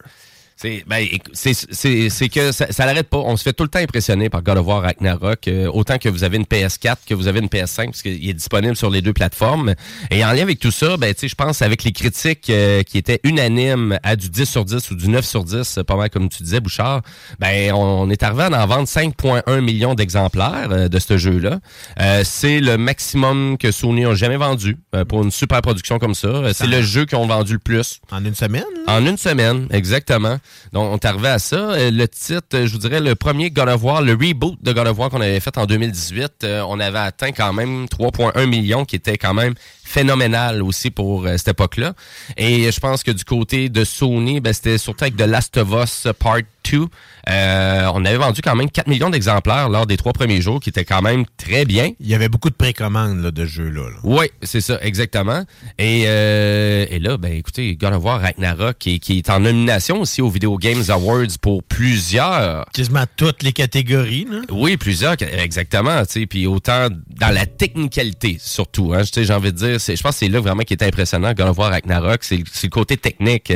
C'est 0.65 0.83
ben, 0.87 1.05
c'est- 1.33 2.09
c'est 2.09 2.29
que 2.29 2.51
ça, 2.51 2.71
ça 2.71 2.85
l'arrête 2.85 3.07
pas. 3.09 3.17
On 3.19 3.37
se 3.37 3.43
fait 3.43 3.53
tout 3.53 3.63
le 3.63 3.69
temps 3.69 3.79
impressionner 3.79 4.29
par 4.29 4.41
God 4.41 4.57
of 4.57 4.65
War 4.65 4.81
Ragnarok, 4.81 5.47
euh, 5.47 5.67
autant 5.71 5.97
que 5.97 6.09
vous 6.09 6.23
avez 6.23 6.37
une 6.37 6.45
PS4 6.45 6.97
que 7.07 7.13
vous 7.13 7.27
avez 7.27 7.39
une 7.39 7.49
PS5, 7.49 7.85
parce 7.91 8.01
qu'il 8.01 8.27
est 8.29 8.33
disponible 8.33 8.75
sur 8.75 8.89
les 8.89 9.01
deux 9.01 9.13
plateformes. 9.13 9.75
Et 10.11 10.23
en 10.25 10.31
lien 10.31 10.41
avec 10.41 10.59
tout 10.59 10.71
ça, 10.71 10.97
ben, 10.97 11.13
tu 11.13 11.21
sais, 11.21 11.27
je 11.27 11.35
pense 11.35 11.61
avec 11.61 11.83
les 11.83 11.91
critiques 11.91 12.49
euh, 12.49 12.81
qui 12.83 12.97
étaient 12.97 13.19
unanimes 13.23 13.99
à 14.03 14.15
du 14.15 14.29
10 14.29 14.45
sur 14.45 14.65
10 14.65 14.89
ou 14.91 14.95
du 14.95 15.07
9 15.07 15.25
sur 15.25 15.43
10, 15.43 15.79
pas 15.87 15.95
mal 15.95 16.09
comme 16.09 16.29
tu 16.29 16.41
disais, 16.43 16.59
Bouchard, 16.59 17.01
ben, 17.39 17.71
on 17.73 18.09
est 18.09 18.23
arrivé 18.23 18.43
à 18.43 18.63
en 18.63 18.67
vendre 18.67 18.87
5,1 18.87 19.61
millions 19.61 19.93
d'exemplaires 19.93 20.69
euh, 20.71 20.87
de 20.87 20.99
ce 20.99 21.17
jeu-là. 21.17 21.59
Euh, 22.01 22.21
c'est 22.25 22.59
le 22.59 22.77
maximum 22.77 23.57
que 23.57 23.71
Sony 23.71 24.05
a 24.05 24.15
jamais 24.15 24.37
vendu 24.37 24.77
euh, 24.95 25.05
pour 25.05 25.23
une 25.23 25.31
super 25.31 25.61
production 25.61 25.99
comme 25.99 26.15
ça. 26.15 26.27
Euh, 26.27 26.51
C'est 26.53 26.67
le 26.67 26.81
jeu 26.81 27.05
qu'ils 27.05 27.17
ont 27.17 27.27
vendu 27.27 27.53
le 27.53 27.59
plus. 27.59 27.99
En 28.11 28.23
une 28.23 28.35
semaine? 28.35 28.63
En 28.87 29.05
une 29.05 29.17
semaine, 29.17 29.67
exactement. 29.71 30.37
Donc, 30.73 30.91
on 30.91 30.95
est 30.95 31.05
arrivé 31.05 31.27
à 31.29 31.39
ça. 31.39 31.55
Euh, 31.55 31.91
Le 31.91 32.07
titre, 32.07 32.65
je 32.65 32.71
vous 32.71 32.77
dirais, 32.77 32.99
le 32.99 33.15
premier 33.15 33.51
God 33.51 33.69
of 33.69 33.83
War, 33.83 34.01
le 34.01 34.13
reboot 34.13 34.57
de 34.61 34.73
God 34.73 34.87
of 34.87 34.97
War 34.97 35.09
qu'on 35.09 35.21
avait 35.21 35.39
fait 35.39 35.57
en 35.57 35.65
2018, 35.65 36.43
euh, 36.43 36.63
on 36.67 36.79
avait 36.79 36.99
atteint 36.99 37.31
quand 37.31 37.53
même 37.53 37.85
3,1 37.85 38.45
millions, 38.47 38.85
qui 38.85 38.95
était 38.95 39.17
quand 39.17 39.33
même 39.33 39.53
phénoménal 39.83 40.63
aussi 40.63 40.91
pour 40.91 41.25
euh, 41.25 41.37
cette 41.37 41.49
époque-là. 41.49 41.93
Et 42.37 42.71
je 42.71 42.79
pense 42.79 43.03
que 43.03 43.11
du 43.11 43.23
côté 43.23 43.69
de 43.69 43.83
Sony, 43.83 44.39
ben, 44.39 44.53
c'était 44.53 44.77
surtout 44.77 45.03
avec 45.05 45.15
The 45.15 45.21
Last 45.21 45.57
of 45.57 45.69
Us 45.71 46.07
Part 46.19 46.39
2. 46.71 46.85
Euh, 47.29 47.89
on 47.93 48.05
avait 48.05 48.17
vendu 48.17 48.41
quand 48.41 48.55
même 48.55 48.69
4 48.69 48.87
millions 48.87 49.09
d'exemplaires 49.09 49.69
lors 49.69 49.85
des 49.87 49.97
trois 49.97 50.13
premiers 50.13 50.41
jours, 50.41 50.59
qui 50.59 50.69
était 50.69 50.85
quand 50.85 51.01
même 51.01 51.25
très 51.37 51.65
bien. 51.65 51.91
Il 51.99 52.07
y 52.07 52.13
avait 52.15 52.29
beaucoup 52.29 52.49
de 52.49 52.55
précommandes 52.55 53.21
là, 53.23 53.31
de 53.31 53.45
jeux-là. 53.45 53.89
là. 53.89 53.95
Oui, 54.03 54.25
c'est 54.43 54.61
ça, 54.61 54.77
exactement. 54.81 55.43
Et, 55.79 56.03
euh, 56.07 56.85
et 56.89 56.99
là, 56.99 57.17
ben 57.17 57.33
écoutez, 57.33 57.75
God 57.75 57.93
of 57.93 58.03
War 58.03 58.21
Ragnarok, 58.21 58.77
qui, 58.77 58.99
qui 58.99 59.17
est 59.19 59.29
en 59.29 59.39
nomination 59.39 60.01
aussi 60.01 60.21
aux 60.21 60.29
Video 60.29 60.57
Games 60.57 60.83
Awards 60.89 61.37
pour 61.41 61.63
plusieurs. 61.63 62.65
Quasiment 62.73 63.05
toutes 63.17 63.43
les 63.43 63.53
catégories. 63.53 64.27
Là. 64.29 64.41
Oui, 64.51 64.77
plusieurs, 64.77 65.15
exactement. 65.21 66.05
tu 66.05 66.21
sais, 66.21 66.25
Puis 66.25 66.45
autant 66.47 66.87
dans 67.19 67.33
la 67.33 67.45
technicalité, 67.45 68.37
surtout. 68.39 68.93
Hein, 68.93 69.01
Tu 69.03 69.07
sais, 69.13 69.23
J'ai 69.25 69.33
envie 69.33 69.51
de 69.51 69.57
dire, 69.57 69.81
c'est- 69.81 69.95
je 69.95 70.03
pense 70.03 70.13
que 70.13 70.19
c'est 70.19 70.27
là 70.29 70.39
vraiment 70.39 70.63
qui 70.63 70.73
est 70.73 70.83
impressionnant, 70.83 71.33
God 71.33 71.47
of 71.49 71.57
War 71.57 71.71
Ragnarok. 71.71 72.23
C'est 72.23 72.37
le 72.37 72.43
c'est 72.51 72.67
le 72.67 72.71
côté 72.71 72.97
technique. 72.97 73.51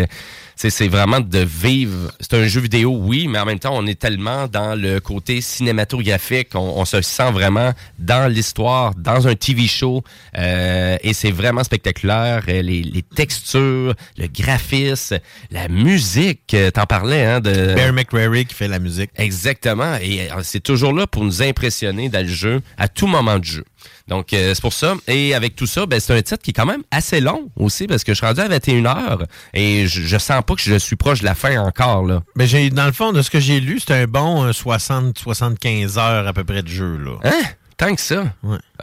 C'est 0.68 0.90
vraiment 0.90 1.22
de 1.22 1.40
vivre. 1.40 2.12
C'est 2.20 2.34
un 2.34 2.46
jeu 2.48 2.60
vidéo, 2.60 2.98
oui, 3.00 3.30
mais 3.30 3.40
en 3.40 3.46
même 3.46 3.60
temps, 3.60 3.74
on 3.78 3.88
est 3.88 3.98
tellement 3.98 4.48
dans 4.48 4.76
le 4.76 5.00
côté 5.00 5.40
cinématographique. 5.40 6.50
On, 6.54 6.74
on 6.82 6.84
se 6.84 7.02
sent 7.02 7.32
vraiment 7.32 7.72
dans 7.98 8.30
l'histoire, 8.30 8.94
dans 8.96 9.26
un 9.30 9.36
TV 9.36 9.68
show. 9.68 10.04
euh, 10.38 10.98
et 11.02 11.14
c'est 11.14 11.32
vraiment 11.32 11.64
spectaculaire. 11.64 12.44
Euh, 12.50 12.62
Les, 12.62 12.82
les 12.84 13.02
textures, 13.04 13.94
le 14.18 14.28
graphisme, 14.28 15.20
la 15.50 15.70
musique. 15.70 16.54
euh, 16.54 16.72
T'en 16.72 16.86
parlais, 16.86 17.24
hein? 17.24 17.40
De... 17.40 17.74
Bear 17.76 17.94
McCreary 17.94 18.46
qui 18.46 18.54
fait 18.54 18.68
la 18.68 18.80
musique. 18.80 19.12
Exactement. 19.16 19.96
Et 20.02 20.30
euh, 20.30 20.42
c'est 20.44 20.60
toujours 20.62 20.92
là 20.94 21.08
pour 21.08 21.24
nous 21.24 21.42
impressionner 21.42 22.10
dans 22.10 22.26
le 22.26 22.32
jeu, 22.34 22.62
à 22.78 22.90
tout 22.90 23.08
moment 23.08 23.40
de 23.40 23.46
jeu. 23.46 23.64
Donc, 24.10 24.34
euh, 24.34 24.54
c'est 24.54 24.62
pour 24.62 24.74
ça. 24.74 24.96
Et 25.08 25.34
avec 25.36 25.56
tout 25.56 25.68
ça, 25.68 25.86
ben, 25.86 26.00
c'est 26.00 26.14
un 26.14 26.22
titre 26.22 26.42
qui 26.42 26.50
est 26.50 26.54
quand 26.54 26.66
même 26.66 26.84
assez 26.92 27.22
long 27.22 27.50
aussi, 27.56 27.86
parce 27.88 28.04
que 28.04 28.12
je 28.14 28.18
suis 28.18 28.26
rendu 28.26 28.42
à 28.42 28.48
21 28.48 28.86
heures 28.86 29.24
et 29.54 29.88
je, 29.88 30.02
je 30.02 30.18
sens 30.18 30.42
pas 30.46 30.56
que 30.56 30.62
je 30.62 30.78
suis 30.80 30.96
proche 30.96 31.20
de 31.20 31.26
la 31.26 31.36
fin 31.36 31.58
encore, 31.62 32.04
là. 32.06 32.24
Mais 32.36 32.48
j'ai, 32.48 32.70
dans 32.72 32.88
le 32.88 32.92
fond, 32.92 33.12
de 33.14 33.22
ce 33.22 33.30
que 33.30 33.40
j'ai 33.40 33.60
lu, 33.60 33.80
c'était 33.80 33.94
un 33.94 34.06
bon 34.08 34.50
60-75 34.52 35.98
heures 36.00 36.28
à 36.28 36.34
peu 36.34 36.44
près 36.44 36.64
de 36.64 36.68
jeu. 36.68 36.98
Là. 36.98 37.12
Hein? 37.24 37.42
Tant 37.78 37.96
que 37.96 38.02
ça? 38.02 38.24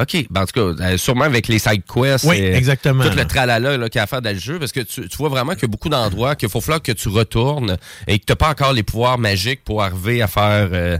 OK. 0.01 0.27
Ben, 0.31 0.43
en 0.43 0.47
tout 0.47 0.75
cas, 0.75 0.85
euh, 0.85 0.97
sûrement 0.97 1.25
avec 1.25 1.49
les 1.49 1.59
side 1.59 1.83
quests. 1.85 2.25
Oui, 2.25 2.39
et 2.39 2.55
exactement, 2.55 3.05
Tout 3.05 3.15
le 3.15 3.27
tralala 3.27 3.77
là, 3.77 3.89
qu'il 3.91 3.99
y 3.99 4.01
a 4.01 4.05
à 4.05 4.07
faire 4.07 4.23
dans 4.23 4.33
le 4.33 4.39
jeu. 4.39 4.59
Parce 4.59 4.73
que 4.73 4.81
tu, 4.81 5.07
tu 5.07 5.17
vois 5.19 5.29
vraiment 5.29 5.53
qu'il 5.53 5.63
y 5.63 5.67
a 5.67 5.69
beaucoup 5.69 5.91
d'endroits 5.91 6.35
qu'il 6.35 6.49
faut 6.49 6.63
falloir 6.63 6.81
que 6.81 6.93
tu 6.93 7.09
retournes 7.09 7.77
et 8.07 8.19
que 8.19 8.25
tu 8.25 8.33
n'as 8.33 8.37
pas 8.37 8.49
encore 8.49 8.73
les 8.73 8.83
pouvoirs 8.83 9.19
magiques 9.19 9.65
pour 9.65 9.83
arriver 9.83 10.23
à 10.23 10.29
faire. 10.29 10.71
euh, 10.73 10.97
euh, 10.97 10.99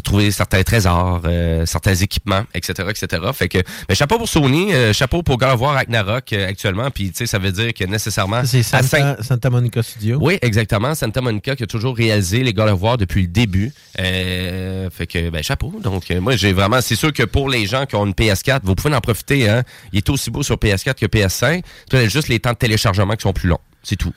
trouver 0.00 0.30
certains 0.30 0.62
trésors, 0.62 1.22
euh, 1.24 1.66
certains 1.66 1.94
équipements, 1.94 2.42
etc., 2.54 2.88
etc. 2.88 3.22
Fait 3.32 3.48
que, 3.48 3.58
ben, 3.88 3.94
chapeau 3.94 4.18
pour 4.18 4.28
Sony, 4.28 4.72
euh, 4.72 4.92
chapeau 4.92 5.22
pour 5.22 5.38
War 5.40 5.74
Ragnarok 5.74 6.32
euh, 6.32 6.48
actuellement. 6.48 6.90
Puis, 6.90 7.10
tu 7.10 7.18
sais, 7.18 7.26
ça 7.26 7.38
veut 7.38 7.52
dire 7.52 7.72
que 7.74 7.84
nécessairement, 7.84 8.42
C'est 8.44 8.62
Santa, 8.62 9.50
Monica 9.50 9.82
Studio. 9.82 10.18
oui, 10.20 10.38
exactement. 10.42 10.94
Santa 10.94 11.20
Monica 11.20 11.56
qui 11.56 11.62
a 11.62 11.66
toujours 11.66 11.96
réalisé 11.96 12.42
les 12.42 12.52
God 12.52 12.68
of 12.68 12.82
War 12.82 12.98
depuis 12.98 13.22
le 13.22 13.28
début. 13.28 13.72
Euh, 13.98 14.90
fait 14.90 15.06
que, 15.06 15.30
ben, 15.30 15.42
chapeau. 15.42 15.72
Donc, 15.82 16.10
euh, 16.10 16.20
moi, 16.20 16.36
j'ai 16.36 16.52
vraiment... 16.52 16.80
C'est 16.80 16.96
sûr 16.96 17.12
que 17.12 17.22
pour 17.22 17.48
les 17.48 17.66
gens 17.66 17.86
qui 17.86 17.96
ont 17.96 18.06
une 18.06 18.12
PS4, 18.14 18.60
vous 18.64 18.74
pouvez 18.74 18.94
en 18.94 19.00
profiter. 19.00 19.48
Hein? 19.48 19.62
Il 19.92 19.98
est 19.98 20.08
aussi 20.10 20.30
beau 20.30 20.42
sur 20.42 20.56
PS4 20.56 20.94
que 20.94 21.06
PS5. 21.06 21.62
C'est 21.90 22.08
juste 22.08 22.28
les 22.28 22.40
temps 22.40 22.52
de 22.52 22.56
téléchargement 22.56 23.14
qui 23.14 23.22
sont 23.22 23.32
plus 23.32 23.48
longs. 23.48 23.60
C'est 23.82 23.96
tout. 23.96 24.12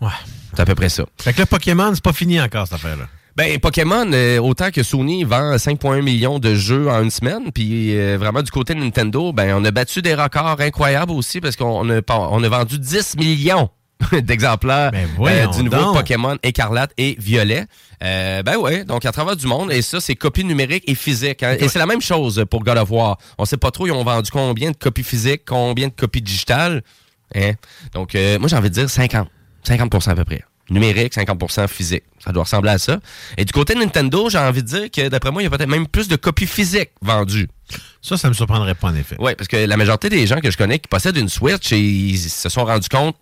Ouais. 0.00 0.08
C'est 0.54 0.60
à 0.60 0.66
peu 0.66 0.74
près 0.74 0.88
ça. 0.88 1.04
Fait 1.18 1.32
que 1.32 1.40
là, 1.40 1.46
Pokémon, 1.46 1.92
c'est 1.94 2.02
pas 2.02 2.12
fini 2.12 2.40
encore, 2.40 2.66
cette 2.66 2.76
affaire-là. 2.76 3.08
Ben, 3.36 3.58
Pokémon, 3.58 4.08
euh, 4.12 4.38
autant 4.38 4.70
que 4.70 4.82
Sony 4.84 5.24
vend 5.24 5.56
5,1 5.56 6.02
millions 6.02 6.38
de 6.38 6.54
jeux 6.54 6.88
en 6.88 7.02
une 7.02 7.10
semaine, 7.10 7.50
puis 7.52 7.96
euh, 7.98 8.16
vraiment 8.16 8.42
du 8.42 8.50
côté 8.52 8.74
de 8.74 8.78
Nintendo, 8.78 9.32
ben, 9.32 9.56
on 9.56 9.64
a 9.64 9.70
battu 9.72 10.02
des 10.02 10.14
records 10.14 10.60
incroyables 10.60 11.10
aussi 11.12 11.40
parce 11.40 11.56
qu'on 11.56 11.90
a, 11.90 12.00
on 12.08 12.42
a 12.44 12.48
vendu 12.48 12.78
10 12.78 13.16
millions 13.16 13.70
d'exemplaires 14.12 14.92
Ben, 14.92 15.08
euh, 15.20 15.46
du 15.48 15.64
nouveau 15.64 15.76
donc. 15.76 15.96
Pokémon 15.96 16.36
écarlate 16.44 16.92
et 16.96 17.16
violet. 17.18 17.66
Euh, 18.04 18.42
ben 18.44 18.56
ouais, 18.56 18.84
donc 18.84 19.04
à 19.04 19.10
travers 19.10 19.34
du 19.34 19.46
monde, 19.48 19.72
et 19.72 19.82
ça, 19.82 20.00
c'est 20.00 20.14
copies 20.14 20.44
numériques 20.44 20.84
et 20.86 20.94
physiques. 20.94 21.42
hein. 21.42 21.56
Et 21.58 21.66
c'est 21.68 21.78
la 21.80 21.86
même 21.86 22.02
chose 22.02 22.44
pour 22.48 22.62
God 22.62 22.78
of 22.78 22.90
War. 22.92 23.18
On 23.38 23.44
sait 23.46 23.56
pas 23.56 23.72
trop, 23.72 23.88
ils 23.88 23.92
ont 23.92 24.04
vendu 24.04 24.30
combien 24.30 24.70
de 24.70 24.76
copies 24.76 25.02
physiques, 25.02 25.42
combien 25.44 25.88
de 25.88 25.92
copies 25.92 26.22
digitales. 26.22 26.82
Hein? 27.34 27.52
Donc, 27.94 28.14
euh, 28.14 28.38
moi, 28.38 28.48
j'ai 28.48 28.56
envie 28.56 28.70
de 28.70 28.74
dire 28.74 28.88
50. 28.88 29.26
50% 29.66 30.10
à 30.10 30.14
peu 30.14 30.24
près. 30.24 30.44
Numérique, 30.70 31.14
50% 31.14 31.68
physique. 31.68 32.04
Ça 32.24 32.32
doit 32.32 32.44
ressembler 32.44 32.70
à 32.70 32.78
ça. 32.78 32.98
Et 33.36 33.44
du 33.44 33.52
côté 33.52 33.74
de 33.74 33.80
Nintendo, 33.80 34.30
j'ai 34.30 34.38
envie 34.38 34.62
de 34.62 34.68
dire 34.68 34.90
que 34.90 35.08
d'après 35.08 35.30
moi, 35.30 35.42
il 35.42 35.44
y 35.44 35.46
a 35.46 35.50
peut-être 35.50 35.68
même 35.68 35.86
plus 35.86 36.08
de 36.08 36.16
copies 36.16 36.46
physiques 36.46 36.90
vendues. 37.02 37.48
Ça, 38.00 38.16
ça 38.16 38.28
me 38.28 38.34
surprendrait 38.34 38.74
pas, 38.74 38.88
en 38.88 38.94
effet. 38.94 39.16
Oui, 39.18 39.34
parce 39.36 39.48
que 39.48 39.56
la 39.56 39.76
majorité 39.76 40.08
des 40.08 40.26
gens 40.26 40.40
que 40.40 40.50
je 40.50 40.56
connais 40.56 40.78
qui 40.78 40.88
possèdent 40.88 41.18
une 41.18 41.28
Switch, 41.28 41.72
et 41.72 41.78
ils 41.78 42.18
se 42.18 42.48
sont 42.48 42.64
rendus 42.64 42.88
compte, 42.88 43.16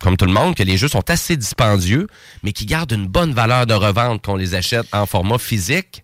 comme 0.00 0.16
tout 0.16 0.26
le 0.26 0.32
monde, 0.32 0.54
que 0.54 0.62
les 0.62 0.76
jeux 0.76 0.88
sont 0.88 1.08
assez 1.08 1.36
dispendieux, 1.36 2.08
mais 2.42 2.52
qui 2.52 2.66
gardent 2.66 2.92
une 2.92 3.06
bonne 3.06 3.32
valeur 3.32 3.66
de 3.66 3.74
revente 3.74 4.24
qu'on 4.24 4.36
les 4.36 4.54
achète 4.54 4.86
en 4.92 5.06
format 5.06 5.38
physique. 5.38 6.02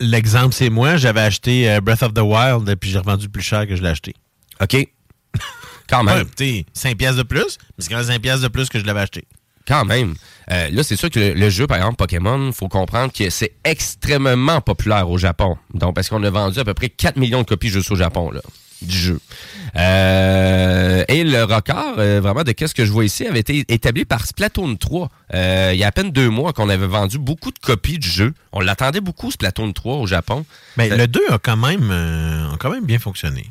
L'exemple, 0.00 0.54
c'est 0.54 0.70
moi. 0.70 0.96
J'avais 0.96 1.20
acheté 1.20 1.70
euh, 1.70 1.80
Breath 1.80 2.02
of 2.02 2.14
the 2.14 2.20
Wild, 2.20 2.68
et 2.68 2.76
puis 2.76 2.90
j'ai 2.90 2.98
revendu 2.98 3.28
plus 3.28 3.42
cher 3.42 3.66
que 3.66 3.76
je 3.76 3.82
l'ai 3.82 3.88
acheté. 3.88 4.14
OK. 4.60 4.88
Quand 5.88 6.02
même. 6.02 6.18
Ouais, 6.18 6.24
t'sais, 6.24 6.66
5 6.72 6.96
pièces 6.96 7.16
de 7.16 7.24
plus, 7.24 7.58
mais 7.76 7.82
c'est 7.82 7.88
quand 7.88 7.96
même 7.96 8.06
5 8.06 8.22
pièces 8.22 8.40
de 8.42 8.48
plus 8.48 8.68
que 8.68 8.78
je 8.78 8.84
l'avais 8.84 9.00
acheté. 9.00 9.24
Quand 9.66 9.84
même. 9.84 10.14
Euh, 10.50 10.68
là, 10.70 10.82
c'est 10.82 10.96
sûr 10.96 11.10
que 11.10 11.20
le, 11.20 11.32
le 11.34 11.50
jeu, 11.50 11.66
par 11.66 11.76
exemple, 11.76 11.96
Pokémon, 11.96 12.50
faut 12.52 12.68
comprendre 12.68 13.12
que 13.12 13.30
c'est 13.30 13.52
extrêmement 13.64 14.60
populaire 14.60 15.08
au 15.08 15.18
Japon. 15.18 15.56
Donc, 15.74 15.94
parce 15.94 16.08
qu'on 16.08 16.22
a 16.24 16.30
vendu 16.30 16.58
à 16.58 16.64
peu 16.64 16.74
près 16.74 16.88
4 16.88 17.16
millions 17.16 17.42
de 17.42 17.46
copies 17.46 17.68
juste 17.68 17.90
au 17.90 17.96
Japon, 17.96 18.30
là, 18.30 18.40
du 18.82 18.96
jeu. 18.96 19.20
Euh, 19.76 21.04
et 21.08 21.22
le 21.22 21.44
record, 21.44 21.94
euh, 21.98 22.20
vraiment, 22.20 22.42
de 22.42 22.52
qu'est-ce 22.52 22.74
que 22.74 22.84
je 22.84 22.90
vois 22.90 23.04
ici, 23.04 23.26
avait 23.26 23.40
été 23.40 23.64
établi 23.68 24.04
par 24.04 24.26
Splatoon 24.26 24.76
3. 24.76 25.08
Euh, 25.34 25.70
il 25.72 25.78
y 25.78 25.84
a 25.84 25.88
à 25.88 25.92
peine 25.92 26.10
deux 26.10 26.28
mois 26.30 26.52
qu'on 26.52 26.68
avait 26.68 26.86
vendu 26.86 27.18
beaucoup 27.18 27.50
de 27.52 27.58
copies 27.58 27.98
du 27.98 28.08
jeu. 28.08 28.34
On 28.52 28.60
l'attendait 28.60 29.00
beaucoup, 29.00 29.30
Splatoon 29.30 29.72
3, 29.72 29.96
au 29.96 30.06
Japon. 30.06 30.44
Mais 30.76 30.88
le 30.88 31.06
2 31.06 31.20
a 31.30 31.38
quand 31.38 31.56
même, 31.56 31.90
euh, 31.92 32.52
a 32.52 32.56
quand 32.58 32.70
même 32.70 32.84
bien 32.84 32.98
fonctionné. 32.98 33.46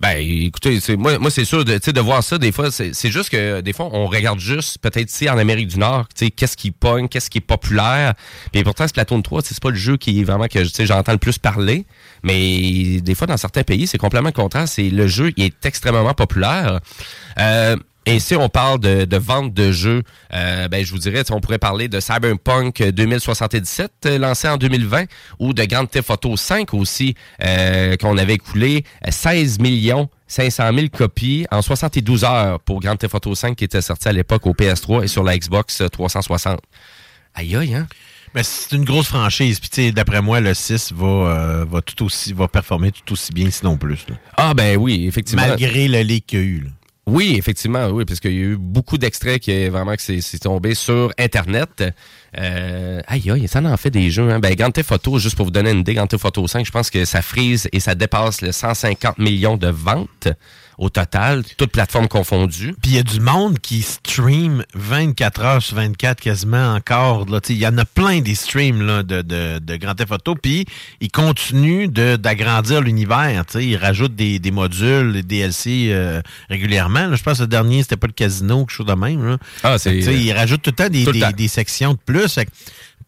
Ben, 0.00 0.16
écoutez, 0.16 0.80
moi, 0.96 1.18
moi 1.18 1.30
c'est 1.30 1.44
sûr 1.44 1.62
de, 1.62 1.78
de 1.78 2.00
voir 2.00 2.22
ça, 2.22 2.38
des 2.38 2.52
fois, 2.52 2.70
c'est 2.70 3.10
juste 3.10 3.28
que 3.28 3.60
des 3.60 3.74
fois, 3.74 3.90
on 3.92 4.06
regarde 4.06 4.40
juste, 4.40 4.78
peut-être 4.78 5.10
ici 5.10 5.28
en 5.28 5.36
Amérique 5.36 5.68
du 5.68 5.78
Nord, 5.78 6.06
qu'est-ce 6.14 6.56
qui 6.56 6.70
pogne, 6.70 7.06
qu'est-ce 7.06 7.28
qui 7.28 7.38
est 7.38 7.42
populaire. 7.42 8.14
Puis 8.50 8.64
pourtant, 8.64 8.88
Splatoon 8.88 9.20
3, 9.20 9.42
tu 9.42 9.48
sais, 9.48 9.54
c'est 9.54 9.62
pas 9.62 9.68
le 9.68 9.76
jeu 9.76 9.98
qui 9.98 10.20
est 10.20 10.24
vraiment 10.24 10.46
que 10.46 10.64
j'entends 10.64 11.12
le 11.12 11.18
plus 11.18 11.38
parler. 11.38 11.84
Mais 12.22 13.02
des 13.02 13.14
fois, 13.14 13.26
dans 13.26 13.36
certains 13.36 13.62
pays, 13.62 13.86
c'est 13.86 13.98
complètement 13.98 14.30
le 14.30 14.34
contraire. 14.34 14.66
C'est 14.66 14.88
le 14.88 15.06
jeu 15.06 15.32
il 15.36 15.44
est 15.44 15.66
extrêmement 15.66 16.14
populaire. 16.14 16.80
Euh, 17.38 17.76
et 18.06 18.18
si 18.18 18.34
on 18.34 18.48
parle 18.48 18.80
de, 18.80 19.04
de 19.04 19.16
vente 19.16 19.52
de 19.52 19.72
jeux, 19.72 20.02
euh, 20.32 20.68
ben, 20.68 20.84
je 20.84 20.90
vous 20.90 20.98
dirais, 20.98 21.22
on 21.30 21.40
pourrait 21.40 21.58
parler 21.58 21.88
de 21.88 22.00
Cyberpunk 22.00 22.82
2077, 22.82 23.92
euh, 24.06 24.18
lancé 24.18 24.48
en 24.48 24.56
2020, 24.56 25.04
ou 25.38 25.52
de 25.52 25.64
Grand 25.64 25.86
Theft 25.86 26.10
Auto 26.10 26.36
5 26.36 26.72
aussi, 26.74 27.14
euh, 27.44 27.96
qu'on 27.96 28.16
avait 28.16 28.34
écoulé 28.34 28.84
euh, 29.06 29.10
16 29.10 29.58
millions 29.60 30.08
500 30.28 30.70
000 30.74 30.86
copies 30.96 31.46
en 31.50 31.60
72 31.60 32.24
heures 32.24 32.60
pour 32.60 32.80
Grand 32.80 32.96
Theft 32.96 33.16
Auto 33.16 33.34
5 33.34 33.56
qui 33.56 33.64
était 33.64 33.82
sorti 33.82 34.08
à 34.08 34.12
l'époque 34.12 34.46
au 34.46 34.52
PS3 34.54 35.04
et 35.04 35.08
sur 35.08 35.24
la 35.24 35.36
Xbox 35.36 35.82
360. 35.90 36.60
Aïe 37.34 37.56
aïe, 37.56 37.74
hein? 37.74 37.86
Ben, 38.32 38.44
c'est 38.44 38.76
une 38.76 38.84
grosse 38.84 39.08
franchise. 39.08 39.58
Puis, 39.58 39.70
tu 39.70 39.82
sais, 39.82 39.92
d'après 39.92 40.22
moi, 40.22 40.38
le 40.40 40.54
6 40.54 40.92
va, 40.92 41.06
euh, 41.06 41.64
va 41.68 41.80
tout 41.82 42.04
aussi, 42.04 42.32
va 42.32 42.46
performer 42.46 42.92
tout 42.92 43.12
aussi 43.12 43.32
bien, 43.32 43.50
sinon 43.50 43.76
plus. 43.76 44.06
là. 44.08 44.14
Ah 44.36 44.54
ben 44.54 44.76
oui, 44.76 45.06
effectivement. 45.08 45.46
Malgré 45.48 45.88
le 45.88 46.00
leak 46.02 46.26
qu'il 46.26 46.38
y 46.38 46.42
a 46.42 46.44
eu. 46.44 46.60
là. 46.60 46.70
Oui, 47.10 47.34
effectivement, 47.36 47.88
oui, 47.88 48.04
parce 48.04 48.20
qu'il 48.20 48.32
y 48.32 48.38
a 48.38 48.42
eu 48.42 48.56
beaucoup 48.56 48.96
d'extraits 48.96 49.40
qui 49.40 49.68
vraiment 49.68 49.96
que 49.96 50.20
c'est 50.20 50.38
tombé 50.38 50.74
sur 50.76 51.12
Internet. 51.18 51.82
Euh, 52.38 53.00
aïe, 53.08 53.28
aïe, 53.32 53.48
ça 53.48 53.60
en 53.60 53.76
fait 53.76 53.90
des 53.90 54.12
jeux. 54.12 54.30
Hein. 54.30 54.38
Ben, 54.38 54.54
Grand 54.54 54.70
Theft 54.70 54.92
juste 55.18 55.34
pour 55.34 55.46
vous 55.46 55.50
donner 55.50 55.72
une 55.72 55.80
idée, 55.80 55.94
Grand 55.94 56.06
Theft 56.06 56.24
Auto 56.24 56.46
5, 56.46 56.64
je 56.64 56.70
pense 56.70 56.88
que 56.88 57.04
ça 57.04 57.20
frise 57.20 57.68
et 57.72 57.80
ça 57.80 57.96
dépasse 57.96 58.42
le 58.42 58.52
150 58.52 59.18
millions 59.18 59.56
de 59.56 59.66
ventes 59.66 60.28
au 60.80 60.88
total, 60.88 61.44
toutes 61.58 61.72
plateformes 61.72 62.08
confondues. 62.08 62.74
Puis 62.80 62.92
il 62.92 62.96
y 62.96 62.98
a 62.98 63.02
du 63.02 63.20
monde 63.20 63.58
qui 63.58 63.82
stream 63.82 64.64
24 64.74 65.40
heures 65.42 65.62
sur 65.62 65.76
24 65.76 66.20
quasiment 66.22 66.72
encore. 66.74 67.26
là. 67.28 67.38
Tu 67.42 67.48
sais, 67.48 67.52
Il 67.52 67.60
y 67.60 67.66
en 67.66 67.76
a 67.76 67.84
plein 67.84 68.20
des 68.20 68.34
streams 68.34 68.80
là, 68.80 69.02
de, 69.02 69.20
de, 69.20 69.58
de 69.58 69.76
Grand 69.76 69.94
Theft 69.94 70.10
Auto. 70.12 70.34
Puis 70.36 70.64
ils 71.02 71.10
continuent 71.10 71.86
d'agrandir 71.88 72.80
l'univers. 72.80 73.44
tu 73.46 73.52
sais. 73.58 73.66
Ils 73.66 73.76
rajoutent 73.76 74.16
des, 74.16 74.38
des 74.38 74.50
modules, 74.50 75.12
des 75.12 75.22
DLC 75.22 75.88
euh, 75.90 76.22
régulièrement. 76.48 77.14
Je 77.14 77.22
pense 77.22 77.36
que 77.36 77.42
le 77.42 77.48
dernier, 77.48 77.82
c'était 77.82 77.98
pas 77.98 78.06
le 78.06 78.14
casino, 78.14 78.60
quelque 78.64 78.70
chose 78.74 78.86
de 78.86 78.94
même. 78.94 79.22
là. 79.26 79.36
Ah, 79.62 79.78
c'est- 79.78 79.98
Ils 79.98 80.32
rajoutent 80.32 80.62
tout 80.62 80.70
le 80.70 80.76
temps 80.76 80.88
des, 80.88 81.04
Tout 81.04 81.10
le 81.10 81.12
des- 81.12 81.20
temps. 81.20 81.30
des 81.36 81.48
sections 81.48 81.92
de 81.92 81.98
plus. 82.04 82.26
Fait 82.32 82.48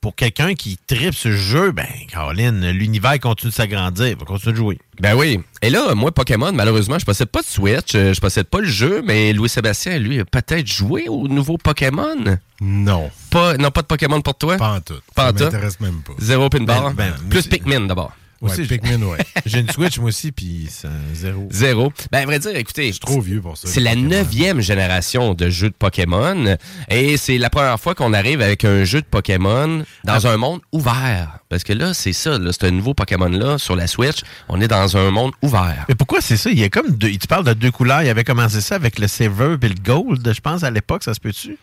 pour 0.03 0.14
quelqu'un 0.16 0.55
qui 0.55 0.76
tripe 0.86 1.14
ce 1.14 1.30
jeu, 1.32 1.70
ben, 1.72 1.86
Caroline, 2.11 2.68
l'univers 2.70 3.18
continue 3.20 3.50
de 3.50 3.55
s'agrandir. 3.55 4.09
Il 4.09 4.16
va 4.16 4.24
continuer 4.26 4.53
de 4.53 4.57
jouer. 4.59 4.78
Ben 5.00 5.14
oui. 5.14 5.40
Et 5.62 5.70
là, 5.70 5.94
moi, 5.94 6.12
Pokémon, 6.12 6.53
malheureusement, 6.53 6.98
je 6.98 7.05
possède 7.07 7.28
pas 7.28 7.40
de 7.40 7.46
Switch, 7.46 7.94
euh, 7.94 8.12
je 8.12 8.20
possède 8.20 8.48
pas 8.48 8.59
le 8.61 8.66
jeu, 8.66 9.00
mais 9.07 9.32
Louis-Sébastien, 9.32 9.98
lui, 9.98 10.18
a 10.20 10.24
peut-être 10.24 10.66
joué 10.66 11.09
au 11.09 11.28
nouveau 11.28 11.57
Pokémon? 11.57 12.36
Non. 12.61 13.11
Pas, 13.30 13.57
non, 13.57 13.70
pas 13.70 13.82
de 13.82 13.86
Pokémon 13.86 14.20
pour 14.20 14.34
toi? 14.36 14.57
Pas 14.57 14.72
en 14.74 14.80
tout. 14.80 14.98
Pas 15.14 15.24
en 15.24 15.26
Ça 15.28 15.32
tout? 15.32 15.44
m'intéresse 15.44 15.80
même 15.80 16.03
pas. 16.03 16.12
Zéro 16.18 16.48
pinball. 16.50 16.92
Ben, 16.94 17.14
ben, 17.20 17.28
Plus 17.30 17.46
Pikmin 17.46 17.86
d'abord. 17.86 18.12
Ouais, 18.43 18.66
Pikmin, 18.66 19.01
ouais. 19.03 19.18
J'ai 19.47 19.61
une 19.61 19.70
Switch, 19.70 19.99
moi 19.99 20.09
aussi, 20.09 20.32
puis 20.32 20.66
c'est 20.68 20.88
zéro. 21.14 21.49
Zéro. 21.53 21.93
Ben, 22.11 22.22
à 22.22 22.26
vrai 22.26 22.40
dire, 22.40 22.57
écoutez. 22.57 22.88
Je 22.88 22.93
suis 22.93 23.01
trop 23.01 23.20
vieux 23.20 23.40
pour 23.40 23.57
ça. 23.57 23.68
C'est 23.68 23.80
la 23.80 23.95
neuvième 23.95 24.61
génération 24.61 25.34
de 25.34 25.49
jeux 25.49 25.70
de 25.70 25.74
Pokémon. 25.74 26.57
Et 26.88 27.16
c'est 27.16 27.38
la 27.38 27.51
première 27.51 27.78
fois 27.78 27.95
qu'on 27.95 28.12
arrive 28.12 28.43
avec 28.43 28.64
un 28.64 28.82
jeu 28.82 29.01
de 29.01 29.07
Pokémon 29.07 29.84
dans 30.03 30.26
un 30.26 30.36
monde 30.36 30.61
ouvert. 30.72 31.38
Parce 31.49 31.62
que 31.62 31.72
là, 31.72 31.95
c'est 31.95 32.12
ça, 32.12 32.36
là, 32.38 32.51
c'est 32.53 32.66
un 32.66 32.72
nouveau 32.72 32.95
Pokémon-là 32.95 33.59
sur 33.59 33.76
la 33.76 33.86
Switch. 33.86 34.22
On 34.49 34.61
est 34.61 34.68
dans 34.68 34.97
un 34.97 35.11
monde 35.12 35.32
ouvert. 35.43 35.84
Mais 35.88 35.95
pourquoi 35.95 36.20
c'est 36.20 36.36
ça? 36.36 36.51
Il 36.51 36.59
y 36.59 36.64
a 36.64 36.68
comme 36.68 36.90
deux. 36.90 37.11
Tu 37.11 37.28
parles 37.28 37.45
de 37.45 37.53
deux 37.53 37.70
couleurs. 37.70 38.03
Il 38.03 38.09
avait 38.09 38.24
commencé 38.24 38.61
ça 38.61 38.74
avec 38.74 38.99
le 38.99 39.07
Silver 39.07 39.57
et 39.62 39.68
le 39.68 39.74
Gold, 39.74 40.32
je 40.32 40.40
pense, 40.40 40.64
à 40.64 40.70
l'époque, 40.70 41.05
ça 41.05 41.14
se 41.14 41.20
peut-tu? 41.20 41.59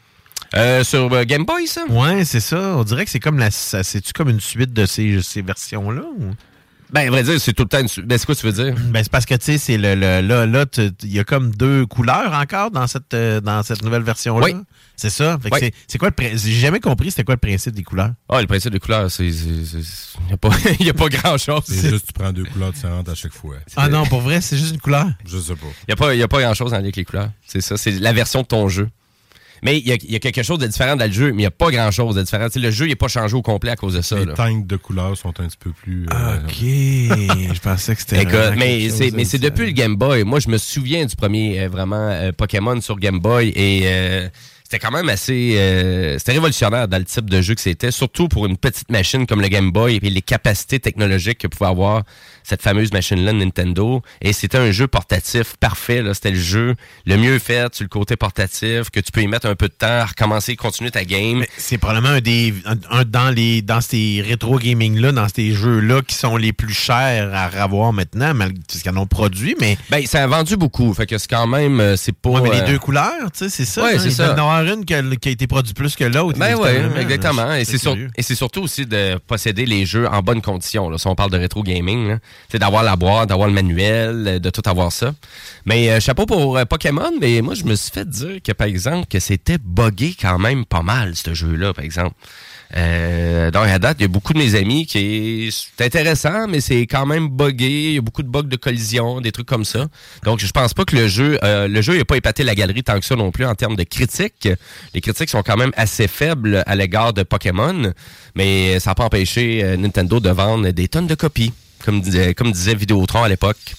Euh, 0.55 0.83
sur 0.83 1.11
euh, 1.13 1.25
Game 1.25 1.43
Boy, 1.45 1.67
ça? 1.67 1.83
Ouais, 1.89 2.23
c'est 2.25 2.39
ça. 2.39 2.75
On 2.77 2.83
dirait 2.83 3.05
que 3.05 3.11
c'est 3.11 3.19
comme 3.19 3.37
la. 3.37 3.51
C'est-tu 3.51 4.13
comme 4.13 4.29
une 4.29 4.39
suite 4.39 4.73
de 4.73 4.85
ces, 4.85 5.21
ces 5.21 5.41
versions-là? 5.41 6.03
ou? 6.17 6.31
Ben, 6.91 7.07
à 7.07 7.11
vrai 7.11 7.23
dire, 7.23 7.39
c'est 7.39 7.53
tout 7.53 7.63
le 7.63 7.69
temps 7.69 7.79
une... 7.79 8.05
Ben, 8.05 8.17
c'est 8.17 8.25
quoi 8.25 8.35
tu 8.35 8.45
veux 8.45 8.51
dire? 8.51 8.73
Ben, 8.89 9.03
c'est 9.03 9.11
parce 9.11 9.25
que, 9.25 9.35
tu 9.35 9.45
sais, 9.45 9.57
c'est 9.59 9.77
le, 9.77 9.93
le- 9.95 10.21
là, 10.21 10.45
là, 10.45 10.65
il 11.03 11.13
y 11.13 11.19
a 11.19 11.23
comme 11.23 11.51
deux 11.51 11.85
couleurs 11.85 12.33
encore 12.33 12.71
dans 12.71 12.87
cette, 12.87 13.13
euh, 13.13 13.41
dans 13.41 13.61
cette 13.63 13.83
nouvelle 13.83 14.01
version-là. 14.03 14.45
Oui. 14.45 14.55
C'est 14.95 15.09
ça? 15.11 15.37
Fait 15.41 15.49
que 15.49 15.55
Oui. 15.55 15.61
c'est- 15.61 15.73
C'est 15.87 15.97
quoi 15.97 16.09
le 16.09 16.15
principe? 16.15 16.39
J'ai 16.39 16.59
jamais 16.59 16.79
compris 16.79 17.11
c'était 17.11 17.23
quoi 17.23 17.35
le 17.35 17.39
principe 17.39 17.73
des 17.75 17.83
couleurs. 17.83 18.11
Ah, 18.27 18.41
le 18.41 18.47
principe 18.47 18.71
des 18.71 18.79
couleurs, 18.79 19.09
c'est... 19.11 19.27
Il 19.27 20.27
n'y 20.27 20.33
a 20.33 20.37
pas, 20.37 20.49
y 20.79 20.89
a 20.89 20.93
pas 20.93 21.09
grand-chose. 21.09 21.61
C'est 21.67 21.89
juste 21.89 22.07
tu 22.07 22.13
prends 22.13 22.31
deux 22.33 22.45
couleurs 22.45 22.71
différentes 22.73 23.07
à 23.07 23.15
chaque 23.15 23.33
fois. 23.33 23.55
Ah 23.75 23.87
non, 23.87 24.05
pour 24.05 24.21
vrai, 24.21 24.41
c'est 24.41 24.57
juste 24.57 24.73
une 24.73 24.81
couleur. 24.81 25.07
Je 25.25 25.37
sais 25.37 25.55
pas. 25.55 25.67
Il 25.87 25.89
n'y 25.89 25.93
a 25.93 25.95
pas, 25.95 26.15
y 26.15 26.23
a 26.23 26.27
pas 26.27 26.41
grand-chose 26.41 26.73
en 26.73 26.77
lien 26.77 26.83
avec 26.83 26.95
les 26.95 27.05
couleurs. 27.05 27.29
C'est 27.45 27.61
ça, 27.61 27.77
c'est 27.77 27.91
la 27.91 28.13
version 28.13 28.41
de 28.41 28.47
ton 28.47 28.67
jeu. 28.67 28.89
Mais 29.63 29.77
il 29.79 29.87
y, 29.87 29.91
a- 29.91 29.95
il 29.95 30.11
y 30.11 30.15
a 30.15 30.19
quelque 30.19 30.43
chose 30.43 30.59
de 30.59 30.67
différent 30.67 30.95
dans 30.95 31.05
le 31.05 31.11
jeu, 31.11 31.27
mais 31.27 31.33
il 31.33 31.37
n'y 31.37 31.45
a 31.45 31.51
pas 31.51 31.71
grand-chose 31.71 32.15
de 32.15 32.23
différent. 32.23 32.45
Tu 32.47 32.53
sais, 32.53 32.59
le 32.59 32.71
jeu 32.71 32.85
n'est 32.87 32.95
pas 32.95 33.07
changé 33.07 33.35
au 33.35 33.41
complet 33.41 33.71
à 33.71 33.75
cause 33.75 33.93
de 33.95 34.01
ça. 34.01 34.17
Les 34.19 34.25
là. 34.25 34.33
teintes 34.33 34.67
de 34.67 34.75
couleurs 34.75 35.17
sont 35.17 35.29
un 35.39 35.47
petit 35.47 35.57
peu 35.59 35.71
plus. 35.71 36.05
euh, 36.13 36.37
OK. 36.37 36.51
je 37.53 37.59
pensais 37.59 37.95
que 37.95 38.01
c'était. 38.01 38.25
Mais 38.55 38.89
c'est 38.89 39.11
mais 39.11 39.25
c'est 39.25 39.37
de- 39.39 39.49
depuis 39.49 39.65
le 39.65 39.71
Game 39.71 39.95
Boy. 39.95 40.23
Moi, 40.23 40.39
je 40.39 40.49
me 40.49 40.57
souviens 40.57 41.05
du 41.05 41.15
premier 41.15 41.59
euh, 41.61 41.69
vraiment 41.69 42.09
euh, 42.09 42.31
Pokémon 42.31 42.79
sur 42.81 42.97
Game 42.97 43.19
Boy 43.19 43.49
et 43.55 43.81
euh, 43.85 44.29
c'était 44.63 44.79
quand 44.79 44.91
même 44.91 45.09
assez 45.09 45.53
euh, 45.57 46.17
c'était 46.19 46.33
révolutionnaire 46.33 46.87
dans 46.87 46.97
le 46.99 47.05
type 47.05 47.27
de 47.29 47.41
jeu 47.41 47.55
que 47.55 47.61
c'était, 47.61 47.89
surtout 47.91 48.27
pour 48.27 48.45
une 48.45 48.55
petite 48.57 48.91
machine 48.91 49.25
comme 49.25 49.41
le 49.41 49.47
Game 49.47 49.71
Boy 49.71 49.99
et 50.01 50.09
les 50.09 50.21
capacités 50.21 50.79
technologiques 50.79 51.39
que 51.39 51.47
pouvait 51.47 51.69
avoir 51.71 52.03
cette 52.49 52.61
fameuse 52.61 52.91
machine-là 52.91 53.31
de 53.33 53.37
Nintendo. 53.37 54.01
Et 54.21 54.33
c'était 54.33 54.57
un 54.57 54.71
jeu 54.71 54.87
portatif 54.87 55.55
parfait. 55.59 56.03
C'était 56.13 56.31
le 56.31 56.39
jeu 56.39 56.75
le 57.05 57.17
mieux 57.17 57.39
fait 57.39 57.73
sur 57.75 57.83
le 57.83 57.89
côté 57.89 58.15
portatif, 58.15 58.89
que 58.89 58.99
tu 58.99 59.11
peux 59.11 59.21
y 59.21 59.27
mettre 59.27 59.47
un 59.47 59.55
peu 59.55 59.67
de 59.67 59.73
temps 59.73 60.05
recommencer, 60.05 60.55
continuer 60.55 60.91
ta 60.91 61.05
game. 61.05 61.45
C'est 61.57 61.77
probablement 61.77 62.09
un 62.15 62.21
des 62.21 62.53
un, 62.65 62.75
un 62.91 63.03
dans 63.05 63.29
les 63.29 63.61
dans 63.61 63.81
ces 63.81 64.23
rétro 64.27 64.57
gaming 64.59 64.99
là, 64.99 65.11
dans 65.11 65.27
ces 65.33 65.51
jeux 65.53 65.79
là 65.79 66.01
qui 66.01 66.15
sont 66.15 66.35
les 66.37 66.53
plus 66.53 66.73
chers 66.73 67.33
à 67.33 67.45
avoir 67.61 67.93
maintenant, 67.93 68.33
malgré 68.33 68.59
ce 68.69 68.81
qu'ils 68.81 68.91
en 68.91 68.97
ont 68.97 69.05
produit, 69.07 69.55
mais 69.59 69.77
Ben, 69.89 70.05
ça 70.05 70.23
a 70.23 70.27
vendu 70.27 70.57
beaucoup. 70.57 70.93
Fait 70.93 71.05
que 71.05 71.17
c'est 71.17 71.29
quand 71.29 71.47
même, 71.47 71.79
euh, 71.79 71.95
c'est 71.95 72.15
pas. 72.15 72.29
Ouais, 72.31 72.41
mais 72.41 72.51
les 72.51 72.61
euh, 72.61 72.67
deux 72.67 72.79
couleurs, 72.79 73.31
tu 73.33 73.39
sais, 73.39 73.49
c'est 73.49 73.65
ça. 73.65 73.83
Ouais, 73.83 73.95
hein, 73.95 73.99
c'est 73.99 74.09
il 74.09 74.13
ça. 74.13 74.25
doit 74.29 74.37
y 74.37 74.39
en 74.39 74.49
avoir 74.49 74.63
une 74.75 74.85
qui 74.85 74.93
a, 74.93 75.01
qui 75.03 75.29
a 75.29 75.31
été 75.31 75.45
produite 75.47 75.75
plus 75.75 75.95
que 75.95 76.03
l'autre. 76.05 76.37
Ben 76.39 76.55
oui, 76.55 76.69
inévitablement. 76.69 76.95
exactement. 77.01 77.63
C'est 77.63 77.77
sur- 77.77 77.95
et 78.15 78.21
c'est 78.23 78.35
surtout 78.35 78.61
aussi 78.61 78.85
de 78.85 79.17
posséder 79.27 79.65
les 79.65 79.85
jeux 79.85 80.07
en 80.07 80.21
bonne 80.21 80.41
condition. 80.41 80.89
Là, 80.89 80.97
si 80.97 81.07
on 81.07 81.15
parle 81.15 81.31
de 81.31 81.37
rétro 81.37 81.61
gaming, 81.63 82.07
là. 82.07 82.17
C'est 82.51 82.59
d'avoir 82.59 82.83
la 82.83 82.95
boîte, 82.95 83.29
d'avoir 83.29 83.47
le 83.47 83.53
manuel, 83.53 84.27
euh, 84.27 84.39
de 84.39 84.49
tout 84.49 84.63
avoir 84.65 84.91
ça. 84.91 85.13
Mais 85.65 85.89
euh, 85.89 85.99
chapeau 85.99 86.25
pour 86.25 86.57
euh, 86.57 86.65
Pokémon, 86.65 87.11
mais 87.19 87.41
moi 87.41 87.53
je 87.53 87.63
me 87.63 87.75
suis 87.75 87.91
fait 87.91 88.07
dire 88.07 88.41
que 88.43 88.51
par 88.51 88.67
exemple 88.67 89.07
que 89.07 89.19
c'était 89.19 89.57
buggé 89.57 90.15
quand 90.19 90.39
même 90.39 90.65
pas 90.65 90.81
mal 90.81 91.15
ce 91.15 91.33
jeu-là, 91.33 91.73
par 91.73 91.83
exemple. 91.83 92.15
Euh, 92.77 93.49
donc 93.49 93.65
à 93.65 93.79
date, 93.79 93.97
il 93.99 94.03
y 94.03 94.05
a 94.05 94.09
beaucoup 94.09 94.33
de 94.33 94.37
mes 94.37 94.55
amis 94.55 94.85
qui 94.85 95.49
c'est 95.51 95.85
intéressant, 95.85 96.47
mais 96.47 96.61
c'est 96.61 96.81
quand 96.81 97.05
même 97.05 97.27
buggé. 97.27 97.89
Il 97.89 97.93
y 97.95 97.97
a 97.97 98.01
beaucoup 98.01 98.23
de 98.23 98.27
bugs 98.27 98.43
de 98.43 98.55
collision, 98.55 99.21
des 99.21 99.31
trucs 99.31 99.47
comme 99.47 99.65
ça. 99.65 99.87
Donc 100.23 100.39
je 100.39 100.51
pense 100.51 100.73
pas 100.73 100.85
que 100.85 100.95
le 100.95 101.07
jeu, 101.07 101.39
euh, 101.43 101.67
le 101.67 101.81
jeu 101.81 101.97
n'a 101.97 102.05
pas 102.05 102.17
épaté 102.17 102.43
la 102.43 102.55
galerie 102.55 102.83
tant 102.83 102.99
que 102.99 103.05
ça 103.05 103.15
non 103.15 103.31
plus 103.31 103.45
en 103.45 103.55
termes 103.55 103.75
de 103.75 103.83
critiques. 103.83 104.49
Les 104.93 105.01
critiques 105.01 105.29
sont 105.29 105.41
quand 105.41 105.57
même 105.57 105.71
assez 105.77 106.07
faibles 106.07 106.63
à 106.65 106.75
l'égard 106.75 107.13
de 107.13 107.23
Pokémon, 107.23 107.91
mais 108.35 108.79
ça 108.79 108.91
n'a 108.91 108.95
pas 108.95 109.05
empêché 109.05 109.75
Nintendo 109.77 110.19
de 110.19 110.29
vendre 110.29 110.69
des 110.69 110.87
tonnes 110.87 111.07
de 111.07 111.15
copies, 111.15 111.53
comme 111.83 112.01
disait, 112.01 112.33
comme 112.33 112.51
disait 112.51 112.75
Vidéotron 112.75 113.23
à 113.23 113.29
l'époque. 113.29 113.75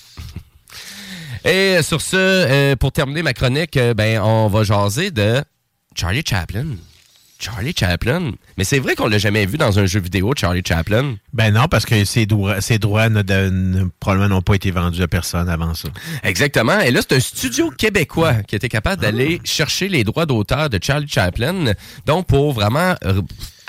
Et 1.45 1.79
sur 1.83 2.01
ce, 2.01 2.17
euh, 2.17 2.77
pour 2.77 2.93
terminer 2.93 3.23
ma 3.23 3.33
chronique, 3.33 3.77
euh, 3.77 3.95
ben 3.95 4.21
on 4.21 4.49
va 4.49 4.63
jaser 4.63 5.11
de 5.11 5.43
Charlie 5.95 6.23
Chaplin. 6.27 6.67
Charlie 7.39 7.75
Chaplin. 7.75 8.33
Mais 8.59 8.65
c'est 8.65 8.79
vrai 8.79 8.95
qu'on 8.95 9.09
l'a 9.09 9.17
jamais 9.17 9.47
vu 9.47 9.57
dans 9.57 9.79
un 9.79 9.87
jeu 9.87 10.01
vidéo, 10.01 10.35
Charlie 10.37 10.63
Chaplin. 10.67 11.17
Ben 11.33 11.55
non, 11.55 11.69
parce 11.69 11.87
que 11.87 12.05
ses 12.05 12.27
droits, 12.27 12.61
ses 12.61 12.79
droits 12.79 13.09
ne, 13.09 13.89
probablement 13.99 14.29
n'ont 14.29 14.43
pas 14.43 14.55
été 14.55 14.71
vendus 14.71 15.03
à 15.03 15.09
personne 15.09 15.49
avant 15.49 15.73
ça. 15.73 15.89
Exactement. 16.23 16.79
Et 16.81 16.91
là, 16.91 17.01
c'est 17.01 17.17
un 17.17 17.21
studio 17.21 17.71
québécois 17.71 18.43
qui 18.43 18.57
était 18.57 18.69
capable 18.69 19.01
d'aller 19.01 19.41
chercher 19.45 19.89
les 19.89 20.05
droits 20.05 20.27
d'auteur 20.27 20.69
de 20.69 20.79
Charlie 20.83 21.09
Chaplin, 21.09 21.73
donc 22.05 22.27
pour 22.27 22.53
vraiment 22.53 22.95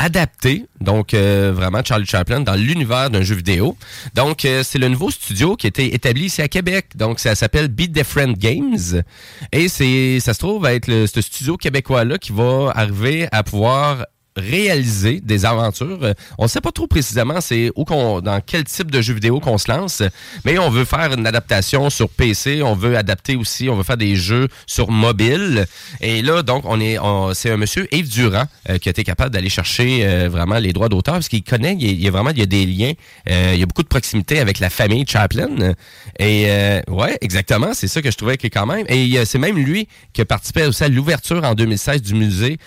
adapter, 0.01 0.65
donc 0.79 1.13
euh, 1.13 1.51
vraiment 1.53 1.81
Charlie 1.83 2.07
Chaplin 2.07 2.39
dans 2.39 2.55
l'univers 2.55 3.11
d'un 3.11 3.21
jeu 3.21 3.35
vidéo. 3.35 3.77
Donc, 4.15 4.45
euh, 4.45 4.63
c'est 4.63 4.79
le 4.79 4.87
nouveau 4.87 5.11
studio 5.11 5.55
qui 5.55 5.67
a 5.67 5.69
été 5.69 5.93
établi 5.93 6.25
ici 6.25 6.41
à 6.41 6.47
Québec. 6.47 6.87
Donc, 6.95 7.19
ça 7.19 7.35
s'appelle 7.35 7.67
Be 7.67 7.83
Different 7.83 8.33
Games. 8.33 9.03
Et 9.51 9.67
c'est, 9.67 10.19
ça 10.19 10.33
se 10.33 10.39
trouve 10.39 10.65
être 10.65 10.87
le, 10.87 11.05
ce 11.05 11.21
studio 11.21 11.55
québécois-là 11.55 12.17
qui 12.17 12.31
va 12.31 12.71
arriver 12.73 13.27
à 13.31 13.43
pouvoir 13.43 14.05
réaliser 14.37 15.19
des 15.19 15.45
aventures. 15.45 15.99
Euh, 16.03 16.13
On 16.37 16.43
ne 16.43 16.47
sait 16.47 16.61
pas 16.61 16.71
trop 16.71 16.87
précisément 16.87 17.41
c'est 17.41 17.71
où 17.75 17.83
qu'on, 17.83 18.21
dans 18.21 18.39
quel 18.41 18.63
type 18.63 18.89
de 18.89 19.01
jeu 19.01 19.13
vidéo 19.13 19.39
qu'on 19.39 19.57
se 19.57 19.69
lance, 19.69 20.03
mais 20.45 20.57
on 20.57 20.69
veut 20.69 20.85
faire 20.85 21.13
une 21.13 21.27
adaptation 21.27 21.89
sur 21.89 22.09
PC, 22.09 22.61
on 22.63 22.73
veut 22.73 22.97
adapter 22.97 23.35
aussi, 23.35 23.69
on 23.69 23.75
veut 23.75 23.83
faire 23.83 23.97
des 23.97 24.15
jeux 24.15 24.47
sur 24.67 24.89
mobile. 24.89 25.65
Et 25.99 26.21
là, 26.21 26.43
donc, 26.43 26.63
on 26.65 26.79
est, 26.79 26.97
c'est 27.33 27.51
un 27.51 27.57
monsieur 27.57 27.87
Yves 27.93 28.09
Durand 28.09 28.45
euh, 28.69 28.77
qui 28.77 28.89
a 28.89 28.91
été 28.91 29.03
capable 29.03 29.31
d'aller 29.31 29.49
chercher 29.49 30.05
euh, 30.05 30.29
vraiment 30.29 30.59
les 30.59 30.71
droits 30.71 30.89
d'auteur 30.89 31.15
parce 31.15 31.27
qu'il 31.27 31.43
connaît, 31.43 31.75
il 31.79 32.01
y, 32.01 32.07
a, 32.07 32.11
vraiment, 32.11 32.29
il 32.29 32.39
y 32.39 32.43
a 32.43 32.45
des 32.45 32.65
liens, 32.65 32.93
il 33.27 33.59
y 33.59 33.63
a 33.63 33.65
beaucoup 33.65 33.83
de 33.83 33.87
proximité 33.87 34.39
avec 34.39 34.59
la 34.59 34.69
famille 34.69 35.05
Chaplin. 35.07 35.73
Et 36.19 36.47
ouais, 36.87 37.17
exactement, 37.21 37.73
c'est 37.73 37.87
ça 37.87 38.01
que 38.01 38.11
je 38.11 38.17
trouvais 38.17 38.37
quand 38.37 38.65
même. 38.65 38.85
Et 38.87 39.23
c'est 39.25 39.37
même 39.37 39.57
lui 39.57 39.87
qui 40.13 40.21
a 40.21 40.25
participé 40.25 40.65
aussi 40.65 40.83
à 40.83 40.87
l'ouverture 40.87 41.43
en 41.43 41.53
2016 41.53 42.01
du 42.01 42.13
musée 42.13 42.57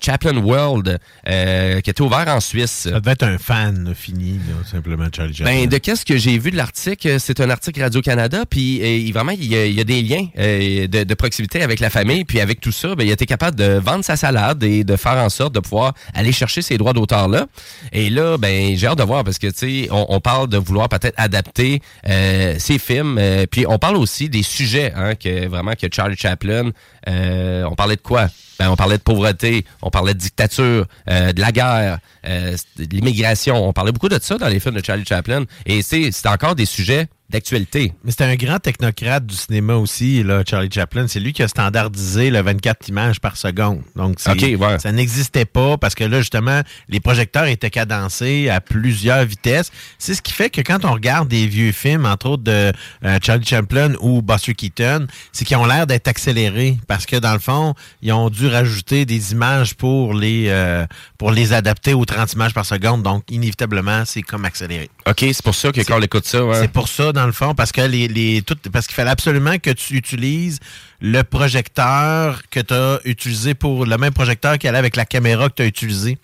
Chaplin 0.00 0.36
World, 0.38 0.98
euh, 1.28 1.80
qui 1.80 1.90
était 1.90 2.02
ouvert 2.02 2.26
en 2.28 2.40
Suisse. 2.40 2.88
Ça 2.90 3.00
devait 3.00 3.12
être 3.12 3.22
un 3.24 3.38
fan 3.38 3.92
fini, 3.94 4.34
là, 4.48 4.54
simplement, 4.70 5.06
Charlie 5.14 5.34
Chaplin. 5.34 5.52
Ben, 5.62 5.68
de 5.68 5.76
qu'est-ce 5.78 6.04
que 6.04 6.16
j'ai 6.16 6.38
vu 6.38 6.50
de 6.50 6.56
l'article, 6.56 7.18
c'est 7.20 7.40
un 7.40 7.50
article 7.50 7.80
Radio-Canada, 7.82 8.44
puis 8.48 8.80
euh, 8.82 8.86
il- 8.96 9.12
vraiment, 9.12 9.32
il 9.32 9.44
y, 9.46 9.56
a, 9.56 9.66
il 9.66 9.74
y 9.74 9.80
a 9.80 9.84
des 9.84 10.02
liens 10.02 10.26
euh, 10.38 10.86
de, 10.86 11.04
de 11.04 11.14
proximité 11.14 11.62
avec 11.62 11.80
la 11.80 11.90
famille, 11.90 12.24
puis 12.24 12.40
avec 12.40 12.60
tout 12.60 12.72
ça, 12.72 12.94
ben, 12.94 13.04
il 13.04 13.10
a 13.10 13.12
été 13.14 13.26
capable 13.26 13.56
de 13.56 13.64
vendre 13.78 14.04
sa 14.04 14.16
salade 14.16 14.62
et 14.62 14.84
de 14.84 14.96
faire 14.96 15.16
en 15.18 15.28
sorte 15.28 15.54
de 15.54 15.60
pouvoir 15.60 15.94
aller 16.14 16.32
chercher 16.32 16.62
ces 16.62 16.78
droits 16.78 16.92
d'auteur-là. 16.92 17.46
Et 17.92 18.10
là, 18.10 18.38
ben, 18.38 18.76
j'ai 18.76 18.86
hâte 18.86 18.98
de 18.98 19.02
voir, 19.04 19.24
parce 19.24 19.38
que, 19.38 19.46
tu 19.48 19.84
sais, 19.84 19.88
on, 19.90 20.06
on 20.08 20.20
parle 20.20 20.48
de 20.48 20.56
vouloir 20.58 20.88
peut-être 20.88 21.14
adapter 21.18 21.80
euh, 22.08 22.54
ces 22.58 22.78
films, 22.78 23.16
euh, 23.18 23.46
puis 23.50 23.66
on 23.68 23.78
parle 23.78 23.96
aussi 23.96 24.28
des 24.28 24.42
sujets, 24.42 24.92
hein, 24.96 25.14
que 25.14 25.46
vraiment, 25.48 25.72
que 25.72 25.86
Charlie 25.92 26.16
Chaplin, 26.16 26.70
euh, 27.08 27.64
on 27.64 27.74
parlait 27.74 27.96
de 27.96 28.00
quoi? 28.00 28.28
Ben, 28.58 28.70
on 28.70 28.76
parlait 28.76 28.98
de 28.98 29.02
pauvreté, 29.02 29.64
on 29.80 29.90
parlait 29.90 30.12
de 30.12 30.18
dictature, 30.18 30.86
euh, 31.08 31.32
de 31.32 31.40
la 31.40 31.52
guerre, 31.52 31.98
euh, 32.26 32.56
de 32.76 32.94
l'immigration. 32.94 33.56
On 33.68 33.72
parlait 33.72 33.92
beaucoup 33.92 34.08
de 34.08 34.18
ça 34.20 34.36
dans 34.36 34.48
les 34.48 34.60
films 34.60 34.74
de 34.74 34.84
Charlie 34.84 35.06
Chaplin. 35.06 35.44
Et 35.66 35.82
c'est 35.82 36.10
c'est 36.12 36.28
encore 36.28 36.54
des 36.54 36.66
sujets 36.66 37.08
d'actualité. 37.30 37.92
Mais 38.04 38.10
c'était 38.10 38.24
un 38.24 38.34
grand 38.34 38.58
technocrate 38.58 39.24
du 39.24 39.34
cinéma 39.34 39.74
aussi, 39.76 40.22
là, 40.22 40.42
Charlie 40.48 40.70
Chaplin. 40.70 41.06
C'est 41.08 41.20
lui 41.20 41.32
qui 41.32 41.42
a 41.42 41.48
standardisé 41.48 42.30
le 42.30 42.42
24 42.42 42.88
images 42.88 43.20
par 43.20 43.36
seconde. 43.36 43.82
Donc, 43.96 44.18
ouais. 44.26 44.78
ça 44.78 44.92
n'existait 44.92 45.44
pas 45.44 45.78
parce 45.78 45.94
que 45.94 46.04
là, 46.04 46.18
justement, 46.18 46.60
les 46.88 47.00
projecteurs 47.00 47.46
étaient 47.46 47.70
cadencés 47.70 48.48
à 48.48 48.60
plusieurs 48.60 49.24
vitesses. 49.24 49.70
C'est 49.98 50.14
ce 50.14 50.22
qui 50.22 50.32
fait 50.32 50.50
que 50.50 50.60
quand 50.60 50.84
on 50.84 50.92
regarde 50.92 51.28
des 51.28 51.46
vieux 51.46 51.72
films, 51.72 52.04
entre 52.04 52.30
autres 52.30 52.42
de 52.42 52.72
euh, 53.04 53.18
Charlie 53.22 53.46
Chaplin 53.46 53.94
ou 54.00 54.22
Buster 54.22 54.54
Keaton, 54.54 55.06
c'est 55.32 55.44
qu'ils 55.44 55.56
ont 55.56 55.66
l'air 55.66 55.86
d'être 55.86 56.08
accélérés 56.08 56.76
parce 56.88 57.06
que, 57.06 57.16
dans 57.16 57.32
le 57.32 57.38
fond, 57.38 57.74
ils 58.02 58.12
ont 58.12 58.30
dû 58.30 58.48
rajouter 58.48 59.06
des 59.06 59.32
images 59.32 59.74
pour 59.74 60.14
les, 60.14 60.46
euh, 60.48 60.86
pour 61.18 61.30
les 61.30 61.52
adapter 61.52 61.94
aux 61.94 62.04
30 62.04 62.32
images 62.32 62.54
par 62.54 62.66
seconde. 62.66 63.02
Donc, 63.02 63.24
inévitablement, 63.30 64.02
c'est 64.04 64.22
comme 64.22 64.44
accéléré. 64.44 64.90
OK, 65.10 65.18
c'est 65.20 65.42
pour 65.42 65.54
ça 65.54 65.72
que 65.72 65.80
quand 65.82 65.98
on 65.98 66.02
écoute 66.02 66.26
ça, 66.26 66.44
ouais. 66.44 66.60
C'est 66.60 66.68
pour 66.72 66.88
ça, 66.88 67.12
dans 67.12 67.26
le 67.26 67.32
fond, 67.32 67.54
parce 67.54 67.72
que 67.72 67.80
les, 67.80 68.06
les 68.08 68.42
tout, 68.42 68.56
parce 68.72 68.86
qu'il 68.86 68.94
fallait 68.94 69.10
absolument 69.10 69.58
que 69.58 69.70
tu 69.70 69.94
utilises 69.96 70.58
le 71.00 71.22
projecteur 71.22 72.42
que 72.50 72.60
tu 72.60 72.74
as 72.74 73.00
utilisé 73.04 73.54
pour 73.54 73.86
le 73.86 73.96
même 73.98 74.12
projecteur 74.12 74.58
qui 74.58 74.68
allait 74.68 74.78
avec 74.78 74.96
la 74.96 75.04
caméra 75.04 75.48
que 75.48 75.54
tu 75.54 75.62
as 75.62 75.66
utilisée. 75.66 76.18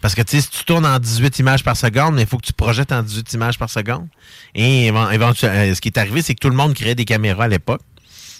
Parce 0.00 0.14
que 0.14 0.22
tu 0.22 0.36
sais, 0.36 0.42
si 0.42 0.50
tu 0.50 0.64
tournes 0.64 0.86
en 0.86 0.98
18 0.98 1.38
images 1.40 1.64
par 1.64 1.76
seconde, 1.76 2.18
il 2.20 2.26
faut 2.26 2.36
que 2.38 2.46
tu 2.46 2.52
projettes 2.52 2.92
en 2.92 3.02
18 3.02 3.32
images 3.32 3.58
par 3.58 3.68
seconde. 3.68 4.06
Et 4.54 4.86
évent- 4.86 5.10
éventu- 5.10 5.46
euh, 5.46 5.74
ce 5.74 5.80
qui 5.80 5.88
est 5.88 5.98
arrivé, 5.98 6.22
c'est 6.22 6.34
que 6.34 6.40
tout 6.40 6.50
le 6.50 6.56
monde 6.56 6.74
créait 6.74 6.94
des 6.94 7.04
caméras 7.04 7.44
à 7.44 7.48
l'époque. 7.48 7.80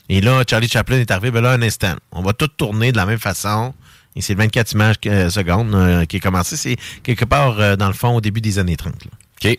Et 0.08 0.20
là, 0.20 0.42
Charlie 0.48 0.68
Chaplin 0.68 0.98
est 1.00 1.10
arrivé, 1.10 1.30
ben 1.32 1.40
là, 1.40 1.50
un 1.52 1.62
instant. 1.62 1.94
On 2.12 2.22
va 2.22 2.32
tout 2.32 2.46
tourner 2.48 2.92
de 2.92 2.96
la 2.96 3.06
même 3.06 3.18
façon. 3.18 3.74
Et 4.16 4.20
c'est 4.22 4.34
le 4.34 4.38
24 4.38 4.72
images 4.72 4.96
euh, 5.06 5.30
secondes 5.30 5.74
euh, 5.74 6.04
qui 6.04 6.16
est 6.16 6.20
commencé. 6.20 6.56
C'est 6.56 6.76
quelque 7.02 7.24
part, 7.24 7.58
euh, 7.60 7.76
dans 7.76 7.88
le 7.88 7.92
fond, 7.92 8.14
au 8.16 8.20
début 8.20 8.40
des 8.40 8.58
années 8.58 8.76
30. 8.76 8.94
là. 9.04 9.10
OK. 9.50 9.58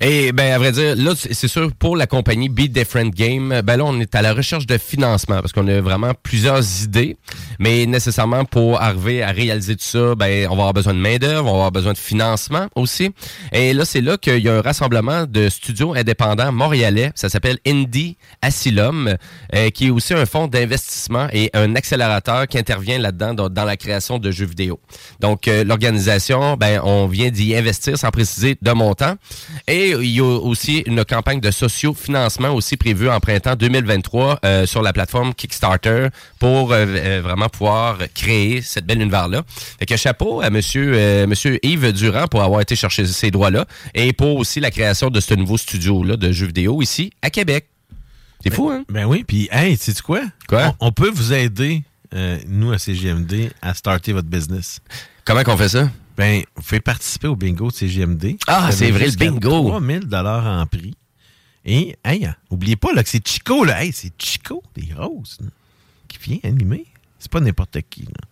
Et 0.00 0.32
ben 0.32 0.52
à 0.52 0.58
vrai 0.58 0.72
dire, 0.72 0.96
là 0.96 1.12
c'est 1.16 1.48
sûr 1.48 1.70
pour 1.78 1.96
la 1.96 2.06
compagnie 2.06 2.48
Be 2.48 2.62
Different 2.62 3.10
Game, 3.10 3.60
ben 3.62 3.76
là 3.76 3.84
on 3.84 3.98
est 4.00 4.14
à 4.14 4.22
la 4.22 4.32
recherche 4.32 4.66
de 4.66 4.78
financement 4.78 5.40
parce 5.40 5.52
qu'on 5.52 5.68
a 5.68 5.80
vraiment 5.80 6.12
plusieurs 6.22 6.62
idées, 6.82 7.16
mais 7.58 7.86
nécessairement 7.86 8.44
pour 8.44 8.80
arriver 8.80 9.22
à 9.22 9.30
réaliser 9.30 9.76
tout 9.76 9.84
ça, 9.84 10.14
ben 10.14 10.46
on 10.46 10.56
va 10.56 10.62
avoir 10.62 10.72
besoin 10.74 10.94
de 10.94 10.98
main 10.98 11.16
d'œuvre, 11.16 11.46
on 11.46 11.52
va 11.52 11.56
avoir 11.56 11.72
besoin 11.72 11.92
de 11.92 11.98
financement 11.98 12.68
aussi. 12.74 13.10
Et 13.52 13.72
là 13.72 13.84
c'est 13.84 14.00
là 14.00 14.16
qu'il 14.16 14.38
y 14.38 14.48
a 14.48 14.54
un 14.54 14.60
rassemblement 14.60 15.26
de 15.26 15.48
studios 15.48 15.94
indépendants 15.94 16.52
montréalais, 16.52 17.12
ça 17.14 17.28
s'appelle 17.28 17.58
Indie 17.66 18.16
Asylum, 18.42 19.16
euh, 19.54 19.70
qui 19.70 19.86
est 19.86 19.90
aussi 19.90 20.14
un 20.14 20.26
fonds 20.26 20.48
d'investissement 20.48 21.28
et 21.32 21.50
un 21.54 21.74
accélérateur 21.76 22.46
qui 22.46 22.58
intervient 22.58 22.98
là-dedans 22.98 23.34
dans, 23.34 23.48
dans 23.48 23.64
la 23.64 23.76
création 23.76 24.18
de 24.18 24.30
jeux 24.30 24.46
vidéo. 24.46 24.80
Donc 25.20 25.48
euh, 25.48 25.64
l'organisation, 25.64 26.56
ben 26.56 26.80
on 26.84 27.06
vient 27.06 27.30
d'y 27.30 27.54
investir 27.56 27.98
sans 27.98 28.10
préciser 28.10 28.56
de 28.60 28.70
montant. 28.72 29.14
Et 29.66 29.90
il 29.92 30.10
y 30.10 30.20
a 30.20 30.24
aussi 30.24 30.82
une 30.86 31.04
campagne 31.06 31.40
de 31.40 31.50
socio-financement 31.50 32.50
aussi 32.50 32.76
prévue 32.76 33.08
en 33.08 33.18
printemps 33.18 33.56
2023 33.56 34.40
euh, 34.44 34.66
sur 34.66 34.82
la 34.82 34.92
plateforme 34.92 35.32
Kickstarter 35.32 36.08
pour 36.38 36.72
euh, 36.72 36.84
euh, 36.86 37.20
vraiment 37.22 37.48
pouvoir 37.48 37.98
créer 38.14 38.60
cette 38.60 38.84
belle 38.84 39.00
univers-là. 39.00 39.42
Fait 39.78 39.86
que 39.86 39.96
chapeau 39.96 40.42
à 40.42 40.50
monsieur, 40.50 40.92
euh, 40.94 41.26
monsieur 41.26 41.58
Yves 41.64 41.92
Durand 41.92 42.26
pour 42.26 42.42
avoir 42.42 42.60
été 42.60 42.76
chercher 42.76 43.06
ces 43.06 43.30
droits-là 43.30 43.64
et 43.94 44.12
pour 44.12 44.36
aussi 44.36 44.60
la 44.60 44.70
création 44.70 45.08
de 45.08 45.20
ce 45.20 45.32
nouveau 45.32 45.56
studio-là 45.56 46.16
de 46.16 46.30
jeux 46.30 46.46
vidéo 46.46 46.82
ici 46.82 47.10
à 47.22 47.30
Québec. 47.30 47.66
C'est 48.42 48.52
fou, 48.52 48.68
hein? 48.68 48.84
Ben 48.90 49.06
oui, 49.06 49.24
puis 49.26 49.48
hey, 49.50 49.78
sais-tu 49.78 50.02
quoi? 50.02 50.20
Quoi? 50.46 50.74
On, 50.80 50.88
on 50.88 50.92
peut 50.92 51.08
vous 51.10 51.32
aider 51.32 51.82
euh, 52.14 52.38
nous, 52.46 52.70
à 52.72 52.78
CGMD, 52.78 53.50
à 53.62 53.72
starter 53.74 54.12
votre 54.12 54.28
business. 54.28 54.80
Comment 55.24 55.42
qu'on 55.42 55.56
fait 55.56 55.70
ça? 55.70 55.88
Ben, 56.16 56.42
vous 56.54 56.62
pouvez 56.62 56.80
participer 56.80 57.26
au 57.26 57.36
bingo 57.36 57.68
de 57.68 57.72
CGMD. 57.72 58.36
Ah, 58.46 58.70
c'est 58.70 58.90
vrai, 58.90 59.06
le 59.06 59.16
bingo. 59.16 59.68
3000 59.68 60.00
dollars 60.00 60.46
en 60.46 60.66
prix. 60.66 60.94
Et, 61.64 61.96
hey, 62.04 62.28
oubliez 62.50 62.76
pas 62.76 62.92
là, 62.92 63.02
que 63.02 63.08
c'est 63.08 63.26
Chico, 63.26 63.64
là. 63.64 63.82
Hey, 63.82 63.92
c'est 63.92 64.12
Chico 64.22 64.62
des 64.76 64.92
Roses, 64.94 65.38
là, 65.40 65.48
qui 66.08 66.18
vient 66.18 66.38
animer. 66.44 66.84
C'est 67.18 67.30
pas 67.30 67.40
n'importe 67.40 67.78
qui, 67.88 68.02
là. 68.02 68.28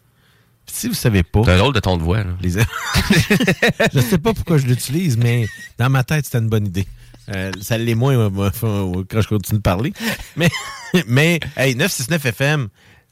Si 0.67 0.87
vous 0.89 0.95
savez 0.95 1.23
pas. 1.23 1.43
C'est 1.45 1.53
un 1.53 1.59
drôle 1.59 1.75
de 1.75 1.81
ton 1.81 1.97
de 1.97 2.03
voix, 2.03 2.23
là. 2.23 2.33
Les... 2.41 2.51
je 3.93 4.01
sais 4.01 4.19
pas 4.19 4.33
pourquoi 4.33 4.59
je 4.59 4.67
l'utilise, 4.67 5.17
mais 5.17 5.47
dans 5.79 5.91
ma 5.91 6.05
tête, 6.05 6.25
c'était 6.27 6.39
une 6.39 6.49
bonne 6.49 6.67
idée. 6.67 6.87
Euh, 7.29 7.51
ça 7.61 7.79
l'est 7.79 7.95
moins 7.95 8.17
euh, 8.17 8.31
euh, 8.63 9.05
quand 9.09 9.21
je 9.21 9.29
continue 9.29 9.59
de 9.59 9.63
parler. 9.63 9.93
Mais, 10.37 10.51
mais 11.07 11.41
hey, 11.57 11.75
969FM, 11.75 12.69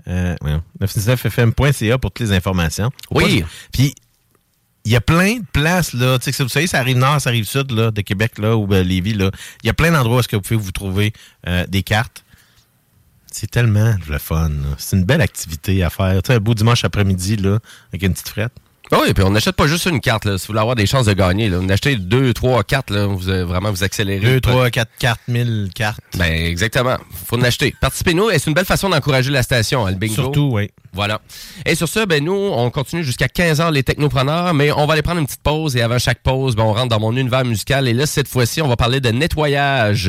euh, 0.09 0.37
voyons, 0.41 0.63
969fm.ca 0.81 1.99
pour 1.99 2.11
toutes 2.11 2.27
les 2.27 2.33
informations. 2.33 2.91
Oui. 3.11 3.45
Puis, 3.73 3.95
il 4.85 4.93
y 4.93 4.97
a 4.97 5.01
plein 5.01 5.37
de 5.37 5.47
places, 5.53 5.93
là. 5.93 6.19
Tu 6.19 6.33
sais, 6.33 6.43
vous 6.43 6.49
savez, 6.49 6.67
ça 6.67 6.79
arrive 6.79 6.97
nord, 6.97 7.21
ça 7.21 7.31
arrive 7.31 7.45
sud, 7.45 7.71
là, 7.71 7.91
de 7.91 8.01
Québec, 8.01 8.39
là, 8.39 8.57
ou 8.57 8.67
ben, 8.67 8.87
Lévis, 8.87 9.15
là. 9.15 9.31
Il 9.63 9.67
y 9.67 9.71
a 9.71 9.75
plein 9.75 9.93
d'endroits 9.93 10.17
où 10.17 10.21
est-ce 10.21 10.29
que 10.29 10.37
vous 10.37 10.43
pouvez 10.43 10.57
vous 10.57 10.73
trouver 10.73 11.13
euh, 11.47 11.67
des 11.67 11.83
cartes. 11.83 12.25
C'est 13.31 13.51
tellement 13.51 13.95
le 14.09 14.19
fun. 14.19 14.51
C'est 14.79 14.97
une 14.97 15.05
belle 15.05 15.21
activité 15.21 15.85
à 15.85 15.91
faire. 15.91 16.23
Tu 16.23 16.29
sais, 16.29 16.35
un 16.35 16.41
beau 16.41 16.55
dimanche 16.55 16.85
après-midi, 16.85 17.37
là, 17.37 17.59
avec 17.93 18.03
une 18.03 18.13
petite 18.13 18.29
frette. 18.29 18.53
Ah 18.93 18.99
Oui, 19.03 19.15
puis 19.15 19.23
on 19.23 19.31
n'achète 19.31 19.55
pas 19.55 19.69
juste 19.69 19.87
une 19.87 20.01
carte, 20.01 20.25
là. 20.25 20.37
Si 20.37 20.47
vous 20.47 20.53
voulez 20.53 20.61
avoir 20.61 20.75
des 20.75 20.87
chances 20.87 21.07
de 21.07 21.13
gagner, 21.13 21.49
là. 21.49 21.59
On 21.61 21.69
achetez 21.69 21.95
deux, 21.95 22.35
trois, 22.35 22.65
quatre, 22.65 22.91
là. 22.91 23.07
Vous, 23.07 23.29
euh, 23.29 23.45
vraiment 23.45 23.71
vous 23.71 23.85
accélérez. 23.85 24.25
2, 24.25 24.41
3, 24.41 24.71
4, 24.71 24.91
4 24.99 25.21
000 25.29 25.49
cartes. 25.75 26.01
Ben, 26.17 26.33
exactement. 26.33 26.97
Faut 27.27 27.37
en 27.39 27.43
acheter. 27.43 27.73
Participez-nous 27.81 28.31
et 28.31 28.39
c'est 28.39 28.51
une 28.51 28.55
belle 28.55 28.65
façon 28.65 28.89
d'encourager 28.89 29.31
la 29.31 29.43
station, 29.45 29.87
hein, 29.87 29.93
le 29.93 29.97
bingo. 29.97 30.15
Surtout, 30.15 30.51
oui. 30.53 30.71
Voilà. 30.93 31.21
Et 31.67 31.77
sur 31.77 31.89
ce, 31.89 32.05
ben, 32.05 32.25
nous, 32.25 32.33
on 32.33 32.69
continue 32.71 33.05
jusqu'à 33.05 33.29
15 33.29 33.61
heures 33.61 33.71
les 33.71 33.85
technopreneurs, 33.85 34.55
mais 34.55 34.73
on 34.73 34.87
va 34.87 34.95
aller 34.95 35.03
prendre 35.03 35.21
une 35.21 35.27
petite 35.27 35.43
pause 35.43 35.77
et 35.77 35.83
avant 35.83 35.99
chaque 35.99 36.23
pause, 36.23 36.57
ben, 36.57 36.65
on 36.65 36.73
rentre 36.73 36.89
dans 36.89 37.01
mon 37.01 37.17
univers 37.17 37.45
musical 37.45 37.87
et 37.87 37.93
là, 37.95 38.07
cette 38.07 38.29
fois-ci, 38.29 38.61
on 38.61 38.69
va 38.69 38.77
parler 38.77 39.01
de 39.01 39.11
nettoyage. 39.11 40.09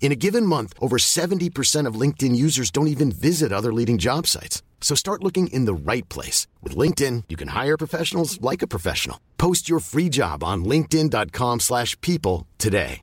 In 0.00 0.12
a 0.12 0.16
given 0.16 0.46
month, 0.46 0.72
over 0.78 0.98
70% 0.98 1.88
of 1.88 2.00
LinkedIn 2.00 2.36
users 2.36 2.70
don't 2.70 2.86
even 2.86 3.10
visit 3.10 3.52
other 3.52 3.72
leading 3.72 3.98
job 3.98 4.28
sites. 4.28 4.62
So 4.80 4.94
start 4.94 5.24
looking 5.24 5.48
in 5.48 5.64
the 5.64 5.74
right 5.74 6.08
place. 6.08 6.46
With 6.62 6.76
LinkedIn, 6.76 7.24
you 7.28 7.36
can 7.36 7.48
hire 7.48 7.76
professionals 7.76 8.40
like 8.40 8.62
a 8.62 8.68
professional. 8.68 9.18
Post 9.36 9.68
your 9.68 9.80
free 9.80 10.08
job 10.08 10.44
on 10.44 10.64
linkedin.com/people 10.64 11.58
slash 11.58 12.00
people 12.00 12.46
today. 12.58 13.02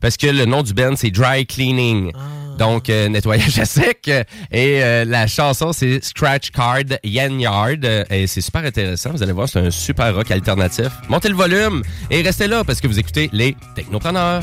Parce 0.00 0.16
que 0.16 0.32
le 0.32 0.46
nom 0.46 0.62
du 0.62 0.72
band, 0.72 0.96
c'est 0.96 1.10
Dry 1.10 1.44
Cleaning. 1.44 2.12
Ah. 2.14 2.39
Donc, 2.58 2.90
euh, 2.90 3.08
nettoyage 3.08 3.58
à 3.58 3.64
sec. 3.64 4.08
Et 4.50 4.82
euh, 4.82 5.04
la 5.04 5.26
chanson, 5.26 5.72
c'est 5.72 6.02
Scratch 6.04 6.50
Card 6.50 6.84
Yard. 7.02 7.84
Et 8.10 8.26
c'est 8.26 8.40
super 8.40 8.64
intéressant. 8.64 9.10
Vous 9.10 9.22
allez 9.22 9.32
voir, 9.32 9.48
c'est 9.48 9.60
un 9.60 9.70
super 9.70 10.14
rock 10.14 10.30
alternatif. 10.30 10.88
Montez 11.08 11.28
le 11.28 11.36
volume 11.36 11.82
et 12.10 12.22
restez 12.22 12.48
là 12.48 12.64
parce 12.64 12.80
que 12.80 12.86
vous 12.86 12.98
écoutez 12.98 13.30
les 13.32 13.56
Technopreneurs. 13.74 14.42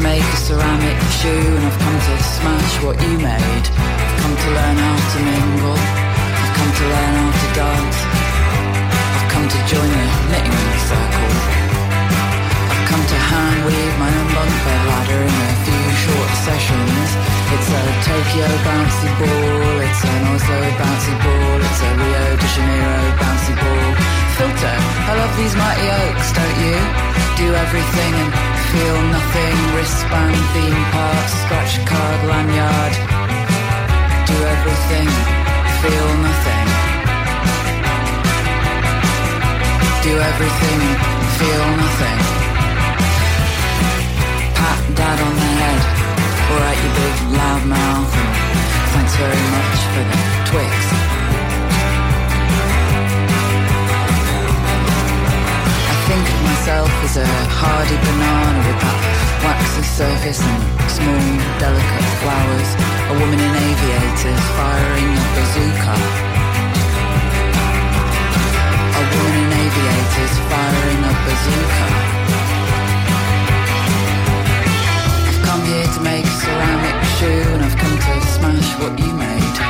To 0.00 0.08
make 0.08 0.22
a 0.22 0.36
ceramic 0.36 0.98
shoe 1.20 1.28
and 1.28 1.64
I've 1.66 1.78
come 1.78 1.98
to 2.08 2.14
smash 2.22 2.74
what 2.84 2.96
you 3.04 3.18
made. 3.20 3.66
I've 3.68 4.16
come 4.22 4.36
to 4.36 4.48
learn 4.56 4.76
how 4.80 4.96
to 5.12 5.18
mingle, 5.28 5.80
I've 6.40 6.52
come 6.56 6.72
to 6.80 6.84
learn 6.88 7.14
how 7.20 7.30
to 7.40 7.48
dance. 7.60 7.98
I've 9.16 9.28
come 9.32 9.46
to 9.54 9.60
join 9.68 9.90
the 9.92 10.06
knitting 10.30 10.62
circle. 10.88 11.32
I've 12.72 12.84
come 12.88 13.04
to 13.12 13.18
hand 13.28 13.58
weave 13.66 13.96
my 14.00 14.10
own 14.20 14.28
bunk 14.32 14.52
bed 14.64 14.82
ladder 14.88 15.20
in 15.20 15.36
a 15.36 15.56
few 15.68 15.84
short 16.04 16.30
sessions. 16.48 17.08
It's 17.54 17.68
a 17.68 17.82
Tokyo 18.06 18.48
bouncy 18.64 19.10
ball, 19.20 19.76
it's 19.84 20.02
an 20.06 20.22
Oslo 20.32 20.60
bouncy 20.80 21.14
ball, 21.24 21.58
it's 21.60 21.80
a 21.82 21.90
Rio 22.00 22.24
de 22.40 22.48
Janeiro 22.56 23.04
bouncy 23.20 23.54
ball. 23.58 23.90
Filter, 24.38 24.76
I 24.80 25.12
love 25.20 25.34
these 25.36 25.54
mighty 25.60 25.86
oaks, 26.00 26.28
don't 26.32 26.58
you? 26.64 26.78
Do 27.36 27.46
everything 27.52 28.12
and 28.22 28.59
feel 28.72 28.98
nothing. 29.16 29.56
Wristband, 29.74 30.36
theme 30.54 30.84
park, 30.94 31.26
scratch 31.42 31.74
card, 31.90 32.20
lanyard. 32.30 32.94
Do 34.30 34.36
everything, 34.54 35.08
feel 35.82 36.10
nothing. 36.28 36.66
Do 40.06 40.12
everything, 40.30 40.80
feel 41.38 41.66
nothing. 41.82 42.18
Pat 44.58 44.80
dad 44.98 45.18
on 45.26 45.34
the 45.42 45.50
head. 45.60 45.82
Alright, 46.50 46.78
you 46.82 46.90
big 47.00 47.16
loud 47.38 47.62
mouth. 47.76 48.12
Thanks 48.94 49.14
very 49.16 49.44
much 49.54 49.78
for 49.92 50.02
the 50.10 50.18
Twix. 50.50 51.19
itself 56.60 56.92
is 57.04 57.16
a 57.16 57.24
hardy 57.56 57.96
banana 58.04 58.60
with 58.68 58.80
that 58.84 59.00
waxy 59.40 59.80
surface 59.80 60.44
and 60.44 60.60
small, 60.92 61.24
delicate 61.56 62.08
flowers. 62.20 62.70
A 63.08 63.14
woman 63.16 63.40
in 63.40 63.52
aviators 63.64 64.44
firing 64.60 65.08
a 65.08 65.26
bazooka. 65.40 65.96
A 68.92 69.02
woman 69.08 69.36
in 69.40 69.50
aviators 69.56 70.34
firing 70.52 71.00
a 71.00 71.12
bazooka. 71.24 71.88
I've 75.32 75.40
come 75.48 75.62
here 75.64 75.88
to 75.96 76.00
make 76.04 76.26
a 76.28 76.36
ceramic 76.44 76.96
shoe 77.16 77.44
and 77.56 77.62
I've 77.64 77.78
come 77.80 77.96
to 77.96 78.14
smash 78.36 78.68
what 78.84 78.92
you 79.00 79.12
made. 79.16 79.69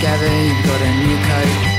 Together, 0.00 0.24
you've 0.24 0.64
got 0.64 0.80
a 0.80 0.92
new 1.04 1.16
coat, 1.28 1.69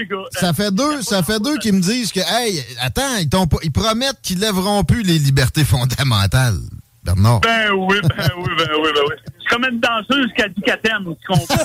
les 0.00 0.06
gars. 0.06 0.16
Ça 0.32 0.52
fait 0.52 0.70
deux, 0.70 1.02
ça 1.02 1.22
fait 1.22 1.40
deux 1.40 1.56
qui 1.58 1.72
me 1.72 1.80
disent 1.80 2.12
que, 2.12 2.20
hey, 2.20 2.64
attends, 2.80 3.16
ils, 3.20 3.28
t'ont 3.28 3.46
pas- 3.46 3.58
ils 3.62 3.72
promettent 3.72 4.20
qu'ils 4.22 4.38
lèveront 4.40 4.84
plus 4.84 5.02
les 5.02 5.18
libertés 5.18 5.64
fondamentales. 5.64 6.58
Bernard. 7.04 7.40
Ben 7.40 7.70
oui, 7.72 7.96
ben 8.02 8.28
oui, 8.38 8.50
ben 8.58 8.68
oui, 8.82 8.88
ben 8.94 9.00
oui. 9.08 9.14
C'est 9.40 9.48
comme 9.54 9.64
une 9.64 9.80
danseuse 9.80 10.30
qui 10.36 10.42
a 10.42 10.48
dit 10.48 10.60
qu'elle 10.60 10.80
t'aime, 10.80 11.04
tu 11.20 11.26
comprends? 11.26 11.64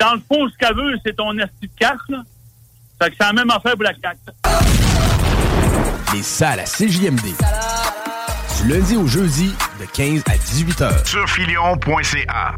Dans 0.00 0.14
le 0.14 0.20
fond, 0.28 0.48
ce 0.50 0.56
qu'elle 0.58 0.74
veut, 0.74 0.94
c'est 1.06 1.14
ton 1.16 1.32
esti 1.38 1.52
de 1.62 1.70
carte, 1.78 2.00
là. 2.08 2.22
Fait 3.00 3.10
que 3.10 3.16
c'est 3.20 3.26
la 3.26 3.32
même 3.32 3.50
affaire 3.50 3.74
pour 3.74 3.84
la 3.84 3.94
carte. 3.94 4.18
Les 6.12 6.22
salles 6.22 6.60
à 6.60 6.64
CJMD. 6.64 7.20
Du 8.62 8.68
lundi 8.68 8.96
au 8.96 9.06
jeudi, 9.06 9.52
de 9.80 9.86
15 9.86 10.22
à 10.26 10.36
18 10.36 10.80
heures. 10.82 11.06
Sur 11.06 11.28
filion.ca. 11.28 12.54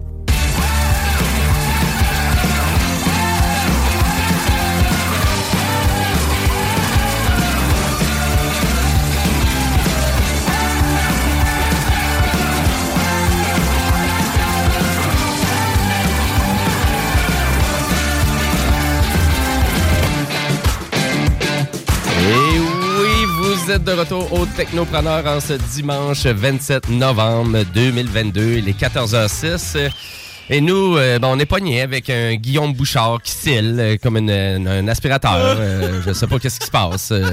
vous 23.65 23.71
êtes 23.71 23.85
de 23.85 23.93
retour 23.93 24.33
au 24.33 24.47
Technopreneur 24.47 25.25
en 25.27 25.41
ce 25.41 25.55
dimanche 25.55 26.27
27 26.27 26.91
novembre 26.91 27.63
2022, 27.75 28.57
il 28.59 28.69
est 28.69 28.79
14h06. 28.79 29.91
Et 30.51 30.61
nous, 30.61 30.97
euh, 30.99 31.19
ben, 31.19 31.29
on 31.29 31.39
est 31.39 31.47
pognés 31.47 31.81
avec 31.81 32.11
un 32.11 32.35
Guillaume 32.35 32.75
Bouchard 32.75 33.23
qui 33.23 33.33
cille 33.33 33.77
euh, 33.79 33.97
comme 34.03 34.19
une- 34.19 34.29
une- 34.31 34.69
un 34.69 34.89
aspirateur. 34.89 35.33
Euh, 35.59 36.03
je 36.07 36.13
sais 36.13 36.27
pas 36.27 36.39
qu'est-ce 36.39 36.61
qui 36.61 36.67
se 36.67 36.71
passe. 36.71 37.11
Euh, 37.13 37.31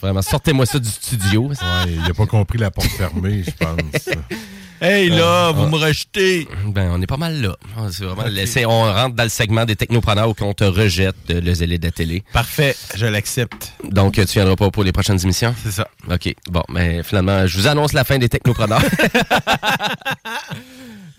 vraiment, 0.00 0.22
sortez-moi 0.22 0.64
ça 0.64 0.78
du 0.78 0.88
studio. 0.88 1.50
il 1.86 2.10
a 2.10 2.14
pas 2.14 2.26
compris 2.26 2.56
la 2.58 2.70
porte 2.70 2.88
fermée, 2.88 3.42
je 3.44 3.50
pense. 3.50 4.08
Hey 4.80 5.08
là, 5.08 5.50
vous 5.52 5.66
me 5.68 5.76
rejetez. 5.76 6.46
Ben, 6.66 6.90
on 6.92 7.00
est 7.00 7.06
pas 7.06 7.16
mal 7.16 7.40
là. 7.40 7.56
Ah, 7.76 7.86
c'est 7.90 8.04
vraiment- 8.04 8.70
on 8.70 8.92
rentre 8.92 9.14
dans 9.14 9.22
le 9.22 9.28
segment 9.30 9.64
des 9.64 9.76
technopreneurs 9.76 10.28
où 10.28 10.34
on 10.42 10.52
te 10.52 10.64
rejette 10.64 11.14
euh, 11.30 11.40
le 11.40 11.54
zélé 11.54 11.78
de 11.78 11.86
la 11.86 11.92
télé. 11.92 12.22
Parfait, 12.32 12.76
je 12.94 13.06
l'accepte. 13.06 13.72
Donc, 13.88 14.18
euh, 14.18 14.24
tu 14.26 14.32
viendras 14.34 14.56
pas 14.56 14.70
pour 14.70 14.84
les 14.84 14.92
prochaines 14.92 15.20
émissions? 15.22 15.54
C'est 15.62 15.70
ça. 15.70 15.88
OK. 16.10 16.34
Bon, 16.50 16.62
mais 16.68 17.02
finalement, 17.02 17.46
je 17.46 17.56
vous 17.56 17.66
annonce 17.66 17.92
la 17.94 18.04
fin 18.04 18.18
des 18.18 18.28
technopreneurs. 18.28 18.82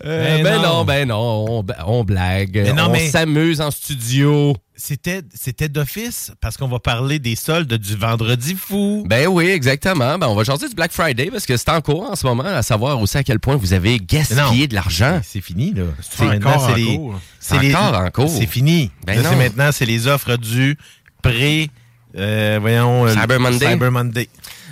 Euh, 0.04 0.36
Ben 0.36 0.42
ben 0.44 0.56
non. 0.62 0.62
non, 0.62 0.84
ben 0.84 1.08
non, 1.08 1.44
on, 1.48 1.64
on 1.86 2.04
blague, 2.04 2.60
Mais 2.62 2.72
non, 2.74 2.84
on 2.88 2.92
mais- 2.92 3.08
s'amuse 3.08 3.60
en 3.62 3.70
studio. 3.72 4.54
C'était, 4.78 5.22
c'était 5.34 5.70
d'office 5.70 6.32
parce 6.42 6.58
qu'on 6.58 6.68
va 6.68 6.78
parler 6.78 7.18
des 7.18 7.34
soldes 7.34 7.72
du 7.72 7.96
vendredi 7.96 8.54
fou. 8.54 9.04
Ben 9.08 9.26
oui, 9.26 9.46
exactement. 9.46 10.18
Ben, 10.18 10.28
on 10.28 10.34
va 10.34 10.44
jaser 10.44 10.68
du 10.68 10.74
Black 10.74 10.92
Friday 10.92 11.30
parce 11.30 11.46
que 11.46 11.56
c'est 11.56 11.70
en 11.70 11.80
cours 11.80 12.10
en 12.10 12.14
ce 12.14 12.26
moment, 12.26 12.44
à 12.44 12.62
savoir 12.62 13.00
aussi 13.00 13.16
à 13.16 13.24
quel 13.24 13.40
point 13.40 13.56
vous 13.56 13.72
avez 13.72 13.98
gaspillé 13.98 14.68
de 14.68 14.74
l'argent. 14.74 15.20
C'est 15.24 15.40
fini, 15.40 15.72
là. 15.72 15.84
C'est 16.02 16.24
encore 16.24 16.64
en 16.64 16.74
les- 16.74 16.96
cours. 16.96 17.20
c'est 17.40 17.58
les- 17.58 17.74
encore 17.74 18.00
en 18.00 18.10
cours. 18.10 18.28
C'est 18.28 18.46
fini. 18.46 18.90
Ben 19.06 19.22
Là, 19.22 19.30
c'est 19.30 19.36
maintenant, 19.36 19.70
c'est 19.72 19.86
les 19.86 20.06
offres 20.08 20.36
du 20.36 20.76
pré... 21.22 21.70
euh, 22.18 22.58
voyons... 22.60 23.06
euh, 23.06 23.14
Cyber 23.14 23.40
Monday. 23.40 23.70
Cyber 23.70 23.90
Monday. 23.90 24.28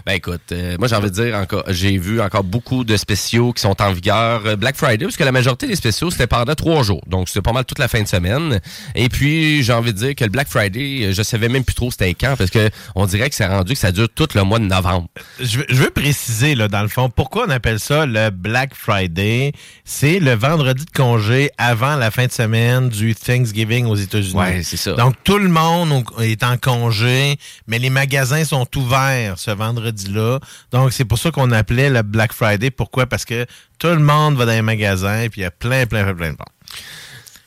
Ben 0.07 0.13
écoute, 0.13 0.43
euh, 0.53 0.77
moi 0.79 0.87
j'ai 0.87 0.97
envie 0.97 1.11
de 1.11 1.15
dire 1.15 1.35
encore, 1.35 1.65
j'ai 1.69 1.97
vu 1.97 2.21
encore 2.21 2.45
beaucoup 2.45 2.85
de 2.85 2.95
spéciaux 2.97 3.55
qui 3.55 3.63
sont 3.63 3.81
en 3.81 3.91
vigueur 3.91 4.43
euh, 4.45 4.55
Black 4.55 4.77
Friday, 4.77 5.07
parce 5.07 5.17
que 5.17 5.25
la 5.25 5.33
majorité 5.33 5.67
des 5.67 5.77
spéciaux 5.77 6.11
c'était 6.11 6.27
pendant 6.27 6.55
trois 6.55 6.83
jours, 6.83 7.03
donc 7.07 7.29
c'était 7.29 7.41
pas 7.41 7.53
mal 7.53 7.65
toute 7.65 7.79
la 7.79 7.89
fin 7.89 8.03
de 8.03 8.07
semaine. 8.07 8.61
Et 8.95 9.09
puis 9.09 9.63
j'ai 9.63 9.73
envie 9.73 9.95
de 9.95 9.99
dire 9.99 10.15
que 10.15 10.25
le 10.25 10.31
Black 10.31 10.49
Friday, 10.49 11.05
euh, 11.07 11.13
je 11.15 11.23
savais 11.23 11.49
même 11.49 11.65
plus 11.65 11.75
trop 11.75 11.91
c'était 11.91 12.13
quand, 12.13 12.35
parce 12.37 12.51
que 12.51 12.69
on 12.95 13.07
dirait 13.07 13.31
que 13.31 13.35
c'est 13.35 13.47
rendu 13.47 13.73
que 13.73 13.79
ça 13.79 13.93
dure 13.93 14.09
tout 14.15 14.29
le 14.35 14.43
mois 14.43 14.59
de 14.59 14.67
novembre. 14.67 15.09
Je 15.41 15.59
veux, 15.59 15.67
je 15.71 15.77
veux 15.77 15.91
préciser, 15.91 16.55
là, 16.55 16.69
dans 16.69 16.83
le 16.83 16.89
fond, 16.89 17.09
pourquoi 17.09 17.47
on 17.47 17.51
appelle 17.51 17.81
ça 17.81 18.05
le 18.05 18.29
Black 18.29 18.75
Friday? 18.75 19.53
C'est 19.85 20.19
le 20.19 20.35
vendredi 20.35 20.85
de 20.85 20.91
congé 20.91 21.51
avant 21.57 21.97
la 21.97 22.11
fin 22.11 22.27
de 22.27 22.33
semaine 22.33 22.91
du 22.91 23.15
Thanksgiving 23.15 23.87
aux 23.87 23.97
États-Unis. 23.97 24.35
Ouais, 24.35 24.63
c'est 24.63 24.77
ça. 24.77 24.93
Donc, 24.93 25.15
tout 25.25 25.39
le 25.39 25.49
monde 25.49 26.05
est 26.21 26.43
en 26.43 26.57
congé, 26.59 27.37
mais 27.67 27.79
les 27.79 27.91
magasins 27.91 28.45
sont 28.45 28.67
ouverts 28.77 29.39
ce 29.39 29.51
vendredi-là. 29.95 30.41
Donc, 30.73 30.93
c'est 30.93 31.05
pour 31.05 31.19
ça 31.19 31.31
qu'on 31.31 31.51
appelait 31.53 31.91
le 31.91 32.03
Black 32.03 32.33
Friday. 32.33 32.71
Pourquoi? 32.71 33.07
Parce 33.07 33.25
que 33.25 33.47
tout 33.79 33.89
le 33.89 33.99
monde 33.99 34.37
va 34.37 34.47
dans 34.47 34.53
les 34.53 34.63
magasins, 34.63 35.27
puis 35.31 35.41
il 35.41 35.45
y 35.45 35.47
a 35.47 35.51
plein, 35.51 35.87
plein, 35.87 36.05
plein, 36.05 36.15
plein 36.15 36.27
de 36.33 36.37
monde. 36.37 36.39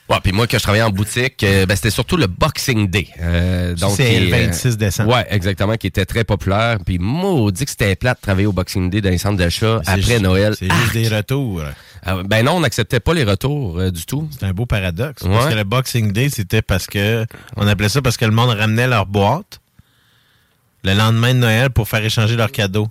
Ouais, 0.10 0.18
puis 0.24 0.32
moi, 0.32 0.48
que 0.48 0.58
je 0.58 0.64
travaillais 0.64 0.84
en 0.86 0.90
boutique, 0.90 1.44
euh, 1.44 1.66
ben, 1.66 1.76
c'était 1.76 1.90
surtout 1.90 2.16
le 2.16 2.28
Boxing 2.28 2.88
Day. 2.90 3.10
Euh, 3.20 3.76
donc, 3.76 3.92
c'est 3.98 4.10
qui 4.10 4.20
le 4.22 4.34
est, 4.34 4.48
26 4.48 4.78
décembre. 4.78 5.14
Ouais, 5.14 5.26
exactement, 5.30 5.76
qui 5.76 5.88
était 5.88 6.06
très 6.06 6.24
populaire. 6.24 6.78
Puis 6.86 6.98
maudit 6.98 7.66
que 7.66 7.72
c'était 7.72 7.94
plate 7.98 8.20
de 8.20 8.22
travailler 8.22 8.48
au 8.48 8.54
Boxing 8.54 8.90
Day 8.90 9.02
dans 9.02 9.10
les 9.10 9.18
centres 9.18 9.36
d'achat 9.36 9.82
après 9.86 10.02
juste- 10.02 10.22
Noël. 10.22 10.56
C'est 10.58 10.72
juste 10.72 10.94
des 10.94 11.10
retours. 11.10 11.62
Ah, 12.06 12.24
ben 12.24 12.46
non, 12.46 12.54
on 12.54 12.60
n'acceptait 12.62 13.02
pas 13.02 13.14
les 13.14 13.26
retours 13.26 13.80
euh, 13.80 13.92
du 13.92 14.06
tout. 14.06 14.30
C'est 14.32 14.46
un 14.46 14.54
beau 14.54 14.66
paradoxe. 14.66 15.24
Parce 15.24 15.48
que 15.50 15.56
le 15.56 15.66
Boxing 15.66 16.14
Day, 16.14 16.30
c'était 16.30 16.62
parce 16.62 16.88
que. 16.88 17.26
On 17.58 17.68
appelait 17.68 17.90
ça 17.90 18.02
parce 18.02 18.16
que 18.16 18.24
le 18.24 18.32
monde 18.32 18.52
ramenait 18.52 18.88
leur 18.88 19.08
boîte 19.08 19.60
le 20.88 20.94
lendemain 20.94 21.34
de 21.34 21.40
Noël 21.40 21.70
pour 21.70 21.90
faire 21.90 22.04
échanger 22.04 22.38
leurs 22.38 22.52
cadeaux. 22.52 22.88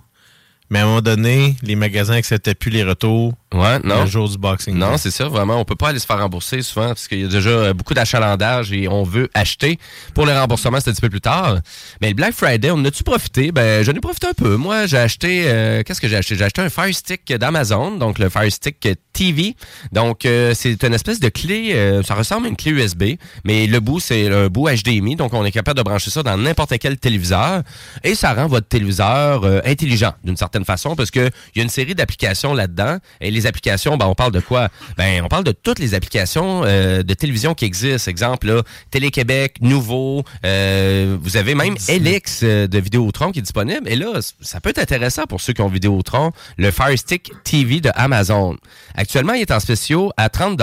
Mais 0.69 0.79
à 0.79 0.83
un 0.83 0.85
moment 0.85 1.01
donné, 1.01 1.55
les 1.63 1.75
magasins 1.75 2.13
acceptaient 2.13 2.53
plus 2.53 2.69
les 2.69 2.83
retours 2.83 3.33
Ouais, 3.53 3.79
non. 3.83 4.01
Le 4.01 4.07
jour 4.07 4.27
du 4.27 4.37
Boxing 4.37 4.75
Non, 4.75 4.97
c'est 4.97 5.09
ça, 5.09 5.29
vraiment. 5.29 5.59
On 5.59 5.63
peut 5.63 5.75
pas 5.75 5.89
aller 5.89 5.99
se 5.99 6.05
faire 6.05 6.19
rembourser 6.19 6.61
souvent 6.61 6.87
parce 6.87 7.07
qu'il 7.07 7.21
y 7.21 7.23
a 7.23 7.27
déjà 7.29 7.49
euh, 7.49 7.73
beaucoup 7.73 7.93
d'achalandage 7.93 8.73
et 8.73 8.89
on 8.89 9.03
veut 9.03 9.29
acheter. 9.33 9.79
Pour 10.13 10.25
le 10.25 10.33
remboursement, 10.33 10.79
c'est 10.81 10.89
un 10.89 10.93
petit 10.93 11.01
peu 11.01 11.09
plus 11.09 11.21
tard. 11.21 11.59
Mais 12.01 12.09
le 12.09 12.13
Black 12.13 12.33
Friday, 12.33 12.71
on 12.71 12.83
a-tu 12.83 13.03
profité? 13.03 13.53
Ben, 13.53 13.83
j'en 13.83 13.93
ai 13.93 14.01
profité 14.01 14.27
un 14.27 14.33
peu. 14.33 14.57
Moi, 14.57 14.85
j'ai 14.85 14.97
acheté, 14.97 15.43
euh, 15.45 15.81
qu'est-ce 15.83 16.01
que 16.01 16.09
j'ai 16.09 16.17
acheté? 16.17 16.35
J'ai 16.35 16.43
acheté 16.43 16.61
un 16.61 16.69
Fire 16.69 16.93
Stick 16.93 17.31
d'Amazon, 17.33 17.91
donc 17.91 18.19
le 18.19 18.27
Fire 18.27 18.51
Stick 18.51 18.85
TV. 19.13 19.55
Donc, 19.93 20.25
euh, 20.25 20.53
c'est 20.53 20.83
une 20.83 20.93
espèce 20.93 21.21
de 21.21 21.29
clé, 21.29 21.71
euh, 21.73 22.03
ça 22.03 22.15
ressemble 22.15 22.47
à 22.47 22.49
une 22.49 22.57
clé 22.57 22.71
USB, 22.71 23.03
mais 23.45 23.65
le 23.65 23.79
bout, 23.79 23.99
c'est 23.99 24.27
un 24.31 24.47
bout 24.47 24.69
HDMI, 24.69 25.15
donc 25.15 25.33
on 25.33 25.43
est 25.45 25.51
capable 25.51 25.77
de 25.77 25.83
brancher 25.83 26.11
ça 26.11 26.21
dans 26.21 26.37
n'importe 26.37 26.77
quel 26.79 26.97
téléviseur 26.97 27.63
et 28.03 28.13
ça 28.13 28.33
rend 28.33 28.47
votre 28.47 28.67
téléviseur 28.67 29.43
intelligent 29.65 30.13
d'une 30.23 30.37
certaine 30.37 30.65
façon 30.65 30.95
parce 30.95 31.11
que 31.11 31.29
il 31.55 31.57
y 31.57 31.59
a 31.61 31.63
une 31.63 31.69
série 31.69 31.95
d'applications 31.95 32.53
là-dedans 32.53 32.97
les 33.37 33.47
applications, 33.47 33.97
ben, 33.97 34.05
on 34.07 34.15
parle 34.15 34.31
de 34.31 34.39
quoi? 34.39 34.69
Ben, 34.97 35.23
on 35.23 35.27
parle 35.27 35.43
de 35.43 35.51
toutes 35.51 35.79
les 35.79 35.93
applications 35.93 36.63
euh, 36.65 37.03
de 37.03 37.13
télévision 37.13 37.53
qui 37.53 37.65
existent. 37.65 38.09
Exemple, 38.09 38.47
là, 38.47 38.61
Télé-Québec, 38.91 39.55
Nouveau, 39.61 40.23
euh, 40.45 41.17
vous 41.21 41.37
avez 41.37 41.55
même 41.55 41.75
LX 41.75 42.41
euh, 42.43 42.67
de 42.67 42.79
Vidéotron 42.79 43.31
qui 43.31 43.39
est 43.39 43.43
disponible. 43.43 43.87
Et 43.87 43.95
là, 43.95 44.19
ça 44.41 44.59
peut 44.59 44.69
être 44.69 44.79
intéressant 44.79 45.25
pour 45.25 45.41
ceux 45.41 45.53
qui 45.53 45.61
ont 45.61 45.67
Vidéotron, 45.67 46.31
le 46.57 46.71
Fire 46.71 46.97
Stick 46.97 47.31
TV 47.43 47.79
de 47.79 47.91
Amazon. 47.95 48.57
Actuellement, 48.95 49.33
il 49.33 49.41
est 49.41 49.51
en 49.51 49.59
spéciaux 49.59 50.11
à 50.17 50.29
30 50.29 50.57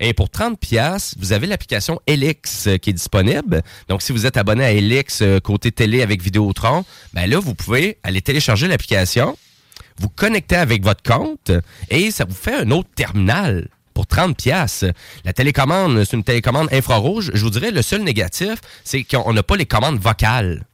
et 0.00 0.12
pour 0.12 0.30
30 0.30 0.58
pièces, 0.58 1.14
vous 1.18 1.32
avez 1.32 1.46
l'application 1.46 2.00
euh, 2.08 2.78
qui 2.78 2.90
est 2.90 2.92
disponible. 2.92 3.62
Donc, 3.88 4.02
si 4.02 4.12
vous 4.12 4.26
êtes 4.26 4.36
abonné 4.36 4.64
à 4.64 5.22
euh, 5.22 5.40
côté 5.40 5.72
télé 5.72 6.02
avec 6.02 6.22
Vidéotron, 6.22 6.84
ben 7.14 7.28
là, 7.28 7.38
vous 7.38 7.54
pouvez 7.54 7.98
aller 8.02 8.20
télécharger 8.20 8.68
l'application 8.68 9.36
vous 10.00 10.08
connectez 10.08 10.56
avec 10.56 10.82
votre 10.84 11.02
compte 11.02 11.50
et 11.90 12.10
ça 12.10 12.24
vous 12.24 12.34
fait 12.34 12.54
un 12.54 12.70
autre 12.70 12.88
terminal 12.94 13.68
pour 13.94 14.06
30 14.06 14.36
pièces. 14.36 14.84
La 15.24 15.32
télécommande, 15.32 16.04
c'est 16.04 16.16
une 16.16 16.24
télécommande 16.24 16.68
infrarouge. 16.70 17.30
Je 17.32 17.42
vous 17.42 17.50
dirais, 17.50 17.70
le 17.70 17.80
seul 17.80 18.02
négatif, 18.02 18.60
c'est 18.84 19.04
qu'on 19.04 19.32
n'a 19.32 19.42
pas 19.42 19.56
les 19.56 19.64
commandes 19.64 19.98
vocales. 19.98 20.64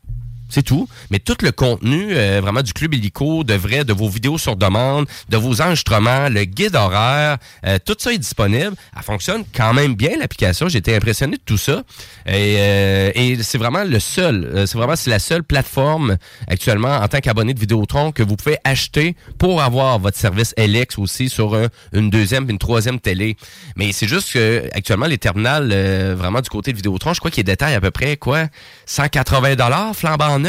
C'est 0.55 0.63
tout. 0.63 0.87
Mais 1.11 1.19
tout 1.19 1.37
le 1.43 1.51
contenu 1.51 2.09
euh, 2.15 2.41
vraiment 2.43 2.61
du 2.61 2.75
Club 2.75 2.93
Illico, 2.93 3.43
de 3.43 3.55
vrai, 3.55 3.85
de 3.85 3.95
vos 3.95 4.11
vidéos 4.11 4.37
sur 4.37 4.55
demande, 4.55 5.07
de 5.31 5.39
vos 5.39 5.63
enregistrements, 5.63 6.29
le 6.29 6.45
guide 6.45 6.77
horaire, 6.77 7.39
euh, 7.67 7.79
tout 7.83 7.97
ça 7.99 8.13
est 8.13 8.19
disponible. 8.19 8.75
Elle 8.95 9.03
fonctionne 9.03 9.45
quand 9.57 9.73
même 9.73 9.95
bien, 9.95 10.19
l'application. 10.21 10.69
Été 10.69 10.95
impressionné 10.95 11.37
de 11.39 11.43
tout 11.43 11.57
ça. 11.57 11.83
Et, 12.27 12.57
euh, 12.59 13.37
c'est 13.43 13.57
vraiment 13.57 13.83
le 13.85 13.99
seul, 13.99 14.65
c'est 14.67 14.77
vraiment 14.77 14.93
la 15.07 15.19
seule 15.19 15.43
plateforme 15.43 16.19
actuellement 16.49 16.97
en 16.97 17.09
tant 17.09 17.21
qu'abonné 17.21 17.55
de 17.55 17.61
Vidéotron 17.61 18.13
que 18.13 18.23
vous 18.23 18.37
pouvez 18.37 18.59
acheter 18.65 19.17
pour 19.39 19.63
avoir 19.63 19.99
votre 20.01 20.19
service 20.19 20.53
LX 20.59 20.99
aussi 20.99 21.31
sur 21.31 21.55
un- 21.55 21.69
une 21.95 22.11
deuxième, 22.11 22.49
une 22.51 22.59
troisième 22.59 23.01
télé. 23.01 23.37
Mais 23.77 23.93
c'est 23.93 24.07
juste 24.09 24.33
que 24.35 24.65
actuellement 24.75 25.07
les 25.07 25.17
terminales 25.19 25.73
vraiment 26.15 26.41
du 26.43 26.51
côté 26.51 26.73
de 26.73 26.77
Vidéotron, 26.77 27.15
je 27.15 27.21
crois 27.21 27.31
qu'ils 27.31 27.45
détaillent 27.45 27.75
à 27.75 27.81
peu 27.81 27.91
près 27.91 28.17
quoi? 28.19 28.49
180 28.87 29.55
dollars 29.57 29.95
flambant 29.97 30.42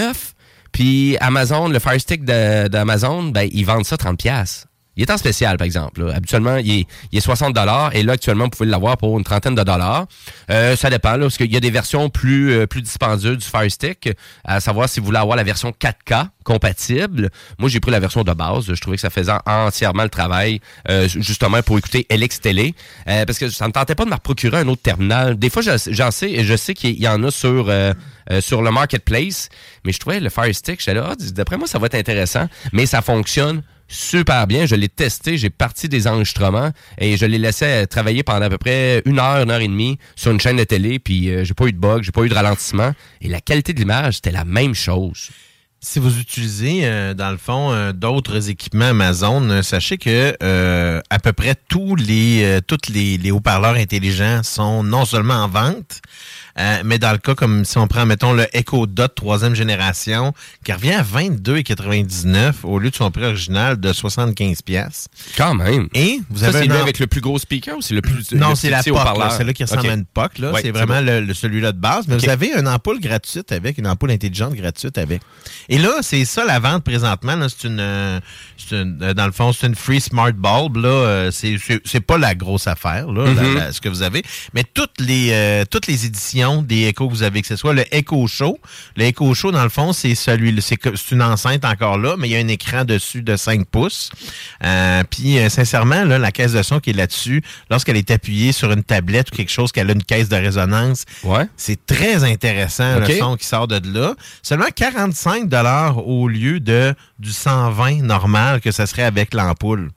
Puis 0.72 1.18
Amazon, 1.20 1.68
le 1.68 1.80
Fire 1.80 2.00
Stick 2.02 2.26
d'Amazon, 2.26 3.24
ben 3.26 3.48
ils 3.52 3.66
vendent 3.66 3.86
ça 3.86 3.98
30 3.98 4.18
pièces. 4.18 4.66
Il 4.96 5.04
est 5.04 5.12
en 5.12 5.18
spécial, 5.18 5.58
par 5.58 5.66
exemple. 5.66 6.04
là. 6.04 6.16
Habituellement, 6.16 6.58
il 6.58 6.72
est, 6.72 6.88
il 7.12 7.18
est 7.18 7.22
60 7.22 7.54
dollars 7.54 7.96
et 7.96 8.04
là, 8.04 8.14
actuellement, 8.14 8.46
vous 8.46 8.52
pouvez 8.52 8.70
l'avoir 8.70 8.98
pour 8.98 9.18
une 9.18 9.24
trentaine 9.24 9.56
de 9.56 9.64
dollars. 9.64 10.06
Euh, 10.52 10.76
ça 10.76 10.90
dépend, 10.90 11.14
là, 11.14 11.20
parce 11.26 11.38
qu'il 11.38 11.52
y 11.52 11.58
a 11.58 11.60
des 11.60 11.72
versions 11.72 12.10
plus, 12.10 12.52
euh, 12.52 12.68
plus 12.68 12.82
dispendieuses 12.82 13.38
du 13.38 13.46
Fire 13.46 13.70
Stick, 13.72 14.10
à 14.44 14.60
savoir 14.60 14.88
si 14.90 15.00
vous 15.00 15.08
voulez 15.08 15.18
avoir 15.18 15.36
la 15.36 15.44
version 15.44 15.72
4K 15.72 16.28
compatible. 16.44 17.30
Moi, 17.58 17.70
j'ai 17.70 17.80
pris 17.80 17.92
la 17.92 18.00
version 18.00 18.24
de 18.24 18.34
base. 18.34 18.66
Je 18.74 18.80
trouvais 18.80 18.98
que 18.98 19.02
ça 19.02 19.10
faisait 19.10 19.32
entièrement 19.46 20.04
le 20.04 20.10
travail, 20.10 20.60
euh, 20.90 21.08
justement, 21.08 21.62
pour 21.64 21.78
écouter 21.78 22.06
LX 22.12 22.42
Télé, 22.42 22.76
euh, 23.08 23.26
parce 23.26 23.40
que 23.40 23.50
ça 23.50 23.68
ne 23.68 23.72
tentait 23.72 23.96
pas 23.96 24.06
de 24.06 24.10
me 24.10 24.18
procurer 24.18 24.58
un 24.58 24.68
autre 24.68 24.82
terminal. 24.82 25.38
Des 25.38 25.50
fois, 25.50 25.62
j'en 25.64 26.12
sais, 26.12 26.44
je 26.44 26.56
sais 26.56 26.74
qu'il 26.74 27.02
y 27.02 27.08
en 27.08 27.24
a 27.24 27.32
sur... 27.32 27.66
euh, 27.70 27.94
euh, 28.32 28.40
sur 28.40 28.62
le 28.62 28.72
marketplace, 28.72 29.50
mais 29.84 29.92
je 29.92 30.00
trouvais 30.00 30.22
le 30.22 30.30
Fire 30.30 30.56
Stick, 30.56 30.80
j'étais 30.80 30.94
là, 30.94 31.10
ah, 31.12 31.16
d'après 31.34 31.58
moi, 31.58 31.68
ça 31.68 31.78
va 31.78 31.88
être 31.88 31.96
intéressant, 31.96 32.48
mais 32.72 32.86
ça 32.86 33.02
fonctionne 33.02 33.64
super 33.94 34.48
bien. 34.48 34.66
Je 34.66 34.76
l'ai 34.76 34.90
testé, 34.90 35.38
j'ai 35.38 35.50
parti 35.50 35.88
des 35.88 36.08
enregistrements 36.08 36.72
et 36.98 37.16
je 37.18 37.26
l'ai 37.26 37.38
laissé 37.38 37.86
travailler 37.90 38.24
pendant 38.24 38.46
à 38.46 38.50
peu 38.50 38.58
près 38.58 39.02
une 39.06 39.20
heure, 39.20 39.44
une 39.44 39.52
heure 39.52 39.62
et 39.62 39.68
demie 39.68 39.98
sur 40.16 40.32
une 40.32 40.40
chaîne 40.40 40.58
de 40.58 40.64
télé, 40.64 41.00
puis 41.00 41.30
euh, 41.30 41.44
j'ai 41.44 41.54
pas 41.54 41.66
eu 41.66 41.72
de 41.72 41.78
bug, 41.78 42.04
j'ai 42.04 42.12
pas 42.12 42.24
eu 42.24 42.30
de 42.30 42.34
ralentissement. 42.34 42.94
Et 43.22 43.30
la 43.30 43.42
qualité 43.42 43.74
de 43.74 43.80
l'image, 43.80 44.16
c'était 44.16 44.32
la 44.32 44.46
même 44.46 44.74
chose. 44.74 45.30
Si 45.86 46.00
vous 46.00 46.18
utilisez, 46.18 46.86
euh, 46.86 47.14
dans 47.14 47.30
le 47.30 47.36
fond, 47.36 47.74
euh, 47.74 47.92
d'autres 47.92 48.50
équipements 48.50 48.86
Amazon, 48.86 49.50
euh, 49.50 49.62
sachez 49.62 49.98
que 49.98 50.34
à 51.10 51.20
peu 51.20 51.34
près 51.34 51.56
tous 51.68 51.98
les, 51.98 52.60
toutes 52.66 52.88
les, 52.88 53.18
les 53.18 53.32
haut-parleurs 53.32 53.76
intelligents 53.76 54.44
sont 54.44 54.82
non 54.82 55.04
seulement 55.04 55.44
en 55.44 55.50
vente, 55.50 56.00
euh, 56.60 56.82
mais 56.86 57.00
dans 57.00 57.12
le 57.12 57.18
cas 57.18 57.36
comme 57.36 57.66
si 57.66 57.78
on 57.78 57.88
prend, 57.88 58.06
mettons, 58.06 58.34
le 58.34 58.46
Echo 58.56 58.86
Dot 58.88 59.14
troisième 59.16 59.56
génération, 59.56 60.34
qui 60.64 60.72
revient 60.74 60.94
à 60.94 61.04
22,99 61.04 62.54
au 62.64 62.80
lieu 62.80 62.90
de 62.92 62.96
son 62.96 63.12
prix 63.12 63.26
original 63.26 63.80
de 63.80 63.94
75 63.94 64.62
pièces. 64.62 65.08
Quand 65.38 65.56
même. 65.56 65.88
Et 65.94 66.20
vous 66.30 66.40
ça, 66.40 66.48
avez 66.48 66.60
c'est 66.60 66.66
lui 66.68 66.78
avec 66.78 67.00
le 67.00 67.08
plus 67.08 67.22
gros 67.22 67.40
speaker 67.40 67.78
ou 67.78 67.82
c'est 67.82 67.94
le 67.96 68.02
plus 68.02 68.32
non, 68.34 68.56
c'est 68.56 68.70
la 68.70 68.84
POC, 68.84 68.94
haut-parleur? 68.94 69.44
là, 69.44 69.54
qui 69.54 69.64
ressemble 69.64 69.90
à 69.90 69.94
une 69.94 70.06
POC. 70.06 70.38
Là. 70.40 70.52
Ouais, 70.52 70.62
c'est 70.62 70.68
c'est 70.68 70.72
vraiment 70.72 71.00
bon. 71.00 71.06
le, 71.06 71.22
le- 71.22 71.34
celui-là 71.34 71.72
de 71.72 71.80
base. 71.80 72.06
Mais 72.08 72.18
vous 72.18 72.30
avez 72.30 72.52
une 72.58 72.68
ampoule 72.68 73.00
gratuite 73.00 73.52
avec, 73.52 73.78
une 73.78 73.88
ampoule 73.88 74.12
intelligente 74.12 74.54
gratuite 74.54 74.98
avec. 74.98 75.22
Et 75.70 75.78
là, 75.78 75.92
c'est 76.02 76.26
ça 76.26 76.46
la 76.46 76.60
vente 76.60 76.84
présentement. 76.84 77.36
C'est 77.50 77.68
une, 77.68 77.80
euh, 77.80 78.20
c'est 78.58 78.76
une- 78.76 79.00
euh, 79.02 79.14
dans 79.14 79.26
le 79.26 79.32
fond, 79.32 79.52
c'est 79.54 79.68
une 79.68 79.76
free 79.76 80.02
smart 80.02 80.32
bulb. 80.34 80.78
Là, 80.78 80.90
Euh, 81.04 81.32
c'est, 81.32 81.58
c'est, 81.64 81.82
c'est 81.86 82.00
pas 82.02 82.18
la 82.18 82.34
grosse 82.36 82.68
affaire, 82.68 83.12
là, 83.12 83.26
Mhm. 83.30 83.56
la- 83.56 83.72
ce 83.72 83.82
que 83.82 83.90
vous 83.90 84.02
avez. 84.04 84.24
Mais 84.54 84.64
toutes 84.64 85.00
les, 85.00 85.64
toutes 85.70 85.88
les 85.88 86.06
éditions 86.06 86.43
des 86.62 86.84
Echo 86.84 87.08
que 87.08 87.14
vous 87.14 87.24
avez, 87.24 87.42
que 87.42 87.48
ce 87.48 87.56
soit 87.56 87.74
le 87.74 87.84
Echo 87.94 88.28
Show. 88.28 88.60
Le 88.96 89.06
Echo 89.06 89.34
Show, 89.34 89.52
dans 89.52 89.64
le 89.64 89.70
fond, 89.70 89.94
c'est 89.94 90.16
celui, 90.16 90.62
c'est, 90.62 90.78
une 91.12 91.22
enceinte 91.22 91.66
encore 91.66 91.98
là, 91.98 92.16
mais 92.18 92.30
il 92.30 92.32
y 92.32 92.36
a 92.36 92.40
un 92.40 92.48
écran 92.48 92.86
dessus 92.86 93.22
de 93.22 93.36
5 93.36 93.66
pouces. 93.66 94.12
Euh, 94.64 95.04
puis, 95.10 95.40
euh, 95.40 95.50
sincèrement, 95.50 96.04
là, 96.04 96.20
la 96.20 96.32
caisse 96.32 96.54
de 96.54 96.62
son 96.62 96.80
qui 96.80 96.92
est 96.92 96.94
là-dessus, 96.94 97.42
lorsqu'elle 97.70 97.98
est 97.98 98.12
appuyée 98.12 98.52
sur 98.52 98.72
une 98.72 98.84
tablette 98.84 99.32
ou 99.32 99.36
quelque 99.36 99.52
chose, 99.52 99.72
qu'elle 99.72 99.90
a 99.90 99.94
une 99.94 100.04
caisse 100.04 100.30
de 100.30 100.36
résonance, 100.36 101.06
c'est 101.58 101.86
très 101.86 102.24
intéressant 102.24 103.00
le 103.00 103.18
son 103.18 103.36
qui 103.38 103.46
sort 103.46 103.68
de 103.68 103.80
là. 103.94 104.16
Seulement 104.42 104.68
45 104.74 105.48
dollars 105.48 106.08
au 106.08 106.28
lieu 106.28 106.60
de 106.60 106.94
du 107.20 107.32
120 107.32 108.02
normal 108.04 108.62
que 108.62 108.72
ça 108.72 108.86
serait 108.86 109.04
avec 109.04 109.34
l'ampoule. 109.34 109.90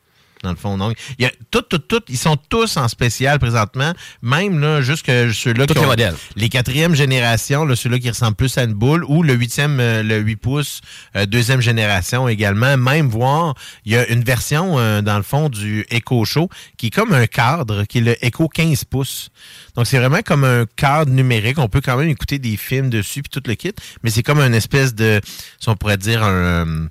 Dans 0.46 0.52
le 0.52 0.56
fond, 0.56 0.78
donc, 0.78 0.96
il 1.18 1.24
y 1.24 1.26
a 1.26 1.32
tout, 1.50 1.62
tout, 1.62 1.78
tout, 1.78 2.02
ils 2.08 2.16
sont 2.16 2.36
tous 2.36 2.76
en 2.76 2.86
spécial 2.86 3.40
présentement, 3.40 3.92
même 4.22 4.60
là, 4.60 4.80
jusque 4.80 5.06
ceux-là 5.08 5.66
qui 5.66 5.74
les 5.74 5.84
modèles. 5.84 6.14
les 6.36 6.48
quatrième 6.48 6.94
génération, 6.94 7.64
là, 7.64 7.74
ceux-là 7.74 7.98
qui 7.98 8.08
ressemblent 8.08 8.36
plus 8.36 8.56
à 8.58 8.62
une 8.62 8.74
boule, 8.74 9.04
ou 9.08 9.24
le 9.24 9.34
huitième, 9.34 9.80
euh, 9.80 10.04
le 10.04 10.18
8 10.18 10.36
pouces, 10.36 10.82
euh, 11.16 11.26
deuxième 11.26 11.60
génération 11.60 12.28
également. 12.28 12.76
Même 12.76 13.08
voir, 13.08 13.56
il 13.84 13.92
y 13.92 13.96
a 13.96 14.06
une 14.06 14.22
version, 14.22 14.78
euh, 14.78 15.02
dans 15.02 15.16
le 15.16 15.24
fond, 15.24 15.48
du 15.48 15.84
Echo 15.90 16.24
Show, 16.24 16.48
qui 16.76 16.86
est 16.86 16.90
comme 16.90 17.12
un 17.12 17.26
cadre, 17.26 17.82
qui 17.82 17.98
est 17.98 18.02
le 18.02 18.24
Echo 18.24 18.46
15 18.46 18.84
pouces. 18.84 19.30
Donc, 19.74 19.88
c'est 19.88 19.98
vraiment 19.98 20.22
comme 20.24 20.44
un 20.44 20.64
cadre 20.76 21.10
numérique. 21.10 21.58
On 21.58 21.68
peut 21.68 21.80
quand 21.80 21.96
même 21.96 22.08
écouter 22.08 22.38
des 22.38 22.56
films 22.56 22.88
dessus, 22.88 23.22
puis 23.22 23.30
tout 23.30 23.42
le 23.48 23.56
kit, 23.56 23.74
mais 24.04 24.10
c'est 24.10 24.22
comme 24.22 24.38
une 24.38 24.54
espèce 24.54 24.94
de, 24.94 25.20
si 25.58 25.68
on 25.68 25.74
pourrait 25.74 25.98
dire, 25.98 26.22
un... 26.22 26.86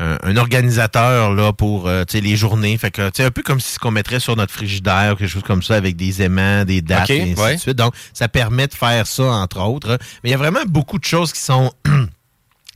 un, 0.00 0.18
un 0.22 0.36
organisateur 0.36 1.32
là 1.34 1.52
pour 1.52 1.86
euh, 1.86 2.04
tu 2.04 2.16
sais, 2.16 2.20
les 2.20 2.36
journées. 2.36 2.76
Fait 2.78 2.90
que 2.90 3.02
un 3.02 3.30
peu 3.30 3.42
comme 3.42 3.60
si 3.60 3.74
ce 3.74 3.78
qu'on 3.78 3.90
mettrait 3.90 4.20
sur 4.20 4.34
notre 4.34 4.52
frigidaire, 4.52 5.16
quelque 5.16 5.28
chose 5.28 5.42
comme 5.42 5.62
ça, 5.62 5.76
avec 5.76 5.96
des 5.96 6.22
aimants, 6.22 6.64
des 6.64 6.80
dates, 6.80 7.10
et 7.10 7.22
ainsi 7.22 7.40
ouais. 7.40 7.54
de 7.56 7.60
suite. 7.60 7.76
Donc, 7.76 7.94
ça 8.12 8.28
permet 8.28 8.66
de 8.66 8.74
faire 8.74 9.06
ça, 9.06 9.24
entre 9.24 9.60
autres. 9.60 9.98
Mais 10.24 10.30
il 10.30 10.32
y 10.32 10.34
a 10.34 10.38
vraiment 10.38 10.64
beaucoup 10.66 10.98
de 10.98 11.04
choses 11.04 11.32
qui 11.32 11.40
sont 11.40 11.72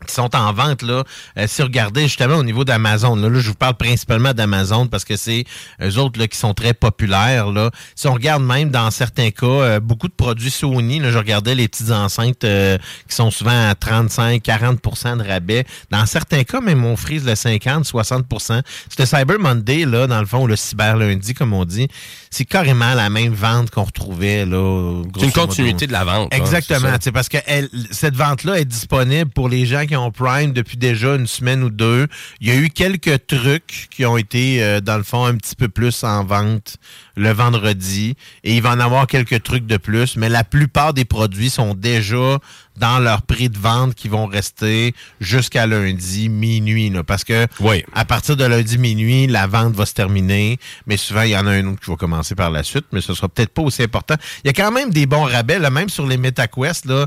qui 0.06 0.14
sont 0.14 0.34
en 0.36 0.52
vente 0.52 0.82
là. 0.82 1.04
Euh, 1.38 1.46
si 1.46 1.62
vous 1.62 1.68
regardez 1.68 2.02
justement 2.02 2.36
au 2.36 2.42
niveau 2.42 2.64
d'Amazon, 2.64 3.16
là, 3.16 3.28
là, 3.28 3.38
je 3.38 3.48
vous 3.48 3.54
parle 3.54 3.74
principalement 3.74 4.32
d'Amazon 4.32 4.86
parce 4.86 5.04
que 5.04 5.16
c'est 5.16 5.44
eux 5.82 5.98
autres 5.98 6.18
là, 6.18 6.26
qui 6.28 6.36
sont 6.36 6.52
très 6.52 6.74
populaires. 6.74 7.50
Là. 7.50 7.70
Si 7.94 8.06
on 8.06 8.14
regarde 8.14 8.42
même 8.42 8.70
dans 8.70 8.90
certains 8.90 9.30
cas, 9.30 9.46
euh, 9.46 9.80
beaucoup 9.80 10.08
de 10.08 10.12
produits 10.12 10.50
Sony, 10.50 11.00
là, 11.00 11.10
je 11.10 11.18
regardais 11.18 11.54
les 11.54 11.68
petites 11.68 11.90
enceintes 11.90 12.44
euh, 12.44 12.76
qui 13.08 13.14
sont 13.14 13.30
souvent 13.30 13.68
à 13.68 13.72
35-40% 13.74 15.18
de 15.18 15.28
rabais. 15.28 15.64
Dans 15.90 16.06
certains 16.06 16.44
cas, 16.44 16.60
même 16.60 16.84
on 16.84 16.96
frise 16.96 17.24
le 17.24 17.32
50-60% 17.32 18.62
C'est 18.88 19.06
Cyber 19.06 19.38
Monday, 19.38 19.84
là, 19.84 20.06
dans 20.06 20.20
le 20.20 20.26
fond, 20.26 20.46
le 20.46 20.56
Cyber 20.56 20.96
Lundi, 20.96 21.34
comme 21.34 21.52
on 21.52 21.64
dit, 21.64 21.88
c'est 22.34 22.44
carrément 22.46 22.94
la 22.94 23.10
même 23.10 23.32
vente 23.32 23.70
qu'on 23.70 23.84
retrouvait. 23.84 24.44
là. 24.46 25.02
C'est 25.18 25.26
une 25.26 25.32
continuité 25.32 25.86
de 25.86 25.92
la 25.92 26.04
vente. 26.04 26.30
c'est 26.32 26.38
Exactement. 26.38 26.88
sais, 27.00 27.12
parce 27.12 27.28
que 27.28 27.36
elle- 27.46 27.68
cette 27.90 28.16
vente-là 28.16 28.58
est 28.58 28.64
disponible 28.64 29.30
pour 29.30 29.48
les 29.48 29.66
gens 29.66 29.74
gens 29.74 29.86
qui 29.86 29.96
ont 29.96 30.10
Prime 30.12 30.52
depuis 30.52 30.76
déjà 30.76 31.14
une 31.16 31.26
semaine 31.26 31.62
ou 31.64 31.70
deux. 31.70 32.06
Il 32.40 32.48
y 32.48 32.50
a 32.52 32.54
eu 32.56 32.70
quelques 32.70 33.26
trucs 33.26 33.88
qui 33.90 34.04
ont 34.06 34.16
été, 34.16 34.62
euh, 34.62 34.80
dans 34.80 34.96
le 34.96 35.02
fond, 35.02 35.24
un 35.24 35.34
petit 35.34 35.56
peu 35.56 35.68
plus 35.68 36.04
en 36.04 36.24
vente 36.24 36.76
le 37.16 37.30
vendredi. 37.32 38.16
Et 38.42 38.54
il 38.56 38.62
va 38.62 38.70
en 38.70 38.80
avoir 38.80 39.06
quelques 39.06 39.42
trucs 39.42 39.66
de 39.66 39.76
plus. 39.76 40.16
Mais 40.16 40.28
la 40.28 40.44
plupart 40.44 40.94
des 40.94 41.04
produits 41.04 41.50
sont 41.50 41.74
déjà 41.74 42.38
dans 42.76 42.98
leur 42.98 43.22
prix 43.22 43.48
de 43.48 43.58
vente 43.58 43.94
qui 43.94 44.08
vont 44.08 44.26
rester 44.26 44.94
jusqu'à 45.20 45.66
lundi 45.66 46.28
minuit. 46.28 46.90
là. 46.90 47.04
parce 47.04 47.24
que 47.24 47.46
à 47.92 48.04
partir 48.04 48.36
de 48.36 48.44
lundi 48.44 48.78
minuit, 48.78 49.26
la 49.26 49.46
vente 49.46 49.74
va 49.74 49.86
se 49.86 49.94
terminer. 49.94 50.58
Mais 50.86 50.96
souvent, 50.96 51.22
il 51.22 51.30
y 51.30 51.36
en 51.36 51.46
a 51.46 51.50
un 51.50 51.66
autre 51.66 51.80
qui 51.80 51.90
va 51.90 51.96
commencer 51.96 52.34
par 52.34 52.50
la 52.50 52.62
suite. 52.62 52.86
Mais 52.92 53.00
ce 53.00 53.14
sera 53.14 53.28
peut-être 53.28 53.52
pas 53.52 53.62
aussi 53.62 53.82
important. 53.82 54.16
Il 54.44 54.48
y 54.48 54.50
a 54.50 54.52
quand 54.52 54.72
même 54.72 54.90
des 54.90 55.06
bons 55.06 55.24
rabais, 55.24 55.58
là, 55.58 55.70
même 55.70 55.88
sur 55.88 56.06
les 56.06 56.16
MetaQuest. 56.16 56.86
Là, 56.86 57.06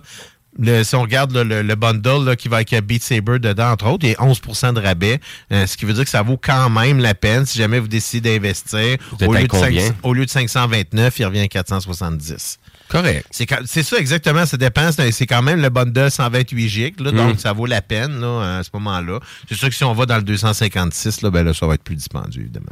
le- 0.59 0.83
si 0.83 0.95
on 0.95 1.01
regarde 1.01 1.31
là, 1.33 1.43
le, 1.43 1.61
le 1.61 1.75
bundle 1.75 2.25
là, 2.25 2.35
qui 2.35 2.47
va 2.47 2.57
avec 2.57 2.73
Beat 2.83 3.03
Saber 3.03 3.39
dedans, 3.39 3.71
entre 3.71 3.87
autres, 3.87 4.05
il 4.05 4.11
y 4.11 4.15
a 4.15 4.23
11 4.23 4.41
de 4.73 4.79
rabais. 4.79 5.19
Euh, 5.51 5.65
ce 5.67 5.77
qui 5.77 5.85
veut 5.85 5.93
dire 5.93 6.03
que 6.03 6.09
ça 6.09 6.21
vaut 6.21 6.37
quand 6.37 6.69
même 6.69 6.99
la 6.99 7.13
peine 7.15 7.45
si 7.45 7.57
jamais 7.57 7.79
vous 7.79 7.87
décidez 7.87 8.29
d'investir. 8.31 8.97
Au, 9.21 9.33
lieu 9.33 9.43
de 9.43 9.47
combien? 9.47 9.81
500 9.81 9.93
au 10.03 10.13
lieu 10.13 10.25
de 10.25 10.29
529, 10.29 11.19
il 11.19 11.25
revient 11.25 11.39
à 11.41 11.47
470. 11.47 12.59
Correct. 12.89 13.25
C'est 13.31 13.83
ça 13.83 13.97
exactement, 13.97 14.45
ça 14.45 14.55
dépend. 14.55 14.91
C'est 14.93 15.11
c'est 15.11 15.27
quand 15.27 15.41
même 15.41 15.61
le 15.61 15.69
bundle 15.69 16.09
128 16.09 16.69
gigs, 16.69 16.99
là, 17.01 17.11
donc 17.11 17.35
Mm. 17.35 17.39
ça 17.39 17.51
vaut 17.51 17.65
la 17.65 17.81
peine 17.81 18.19
là, 18.21 18.59
à 18.59 18.63
ce 18.63 18.69
moment-là. 18.75 19.19
C'est 19.49 19.55
sûr 19.55 19.67
que 19.67 19.75
si 19.75 19.83
on 19.83 19.93
va 19.93 20.05
dans 20.05 20.15
le 20.15 20.21
256, 20.23 21.21
là, 21.21 21.29
ben 21.29 21.43
là, 21.43 21.53
ça 21.53 21.67
va 21.67 21.73
être 21.73 21.83
plus 21.83 21.95
dispendieux, 21.95 22.43
évidemment. 22.43 22.71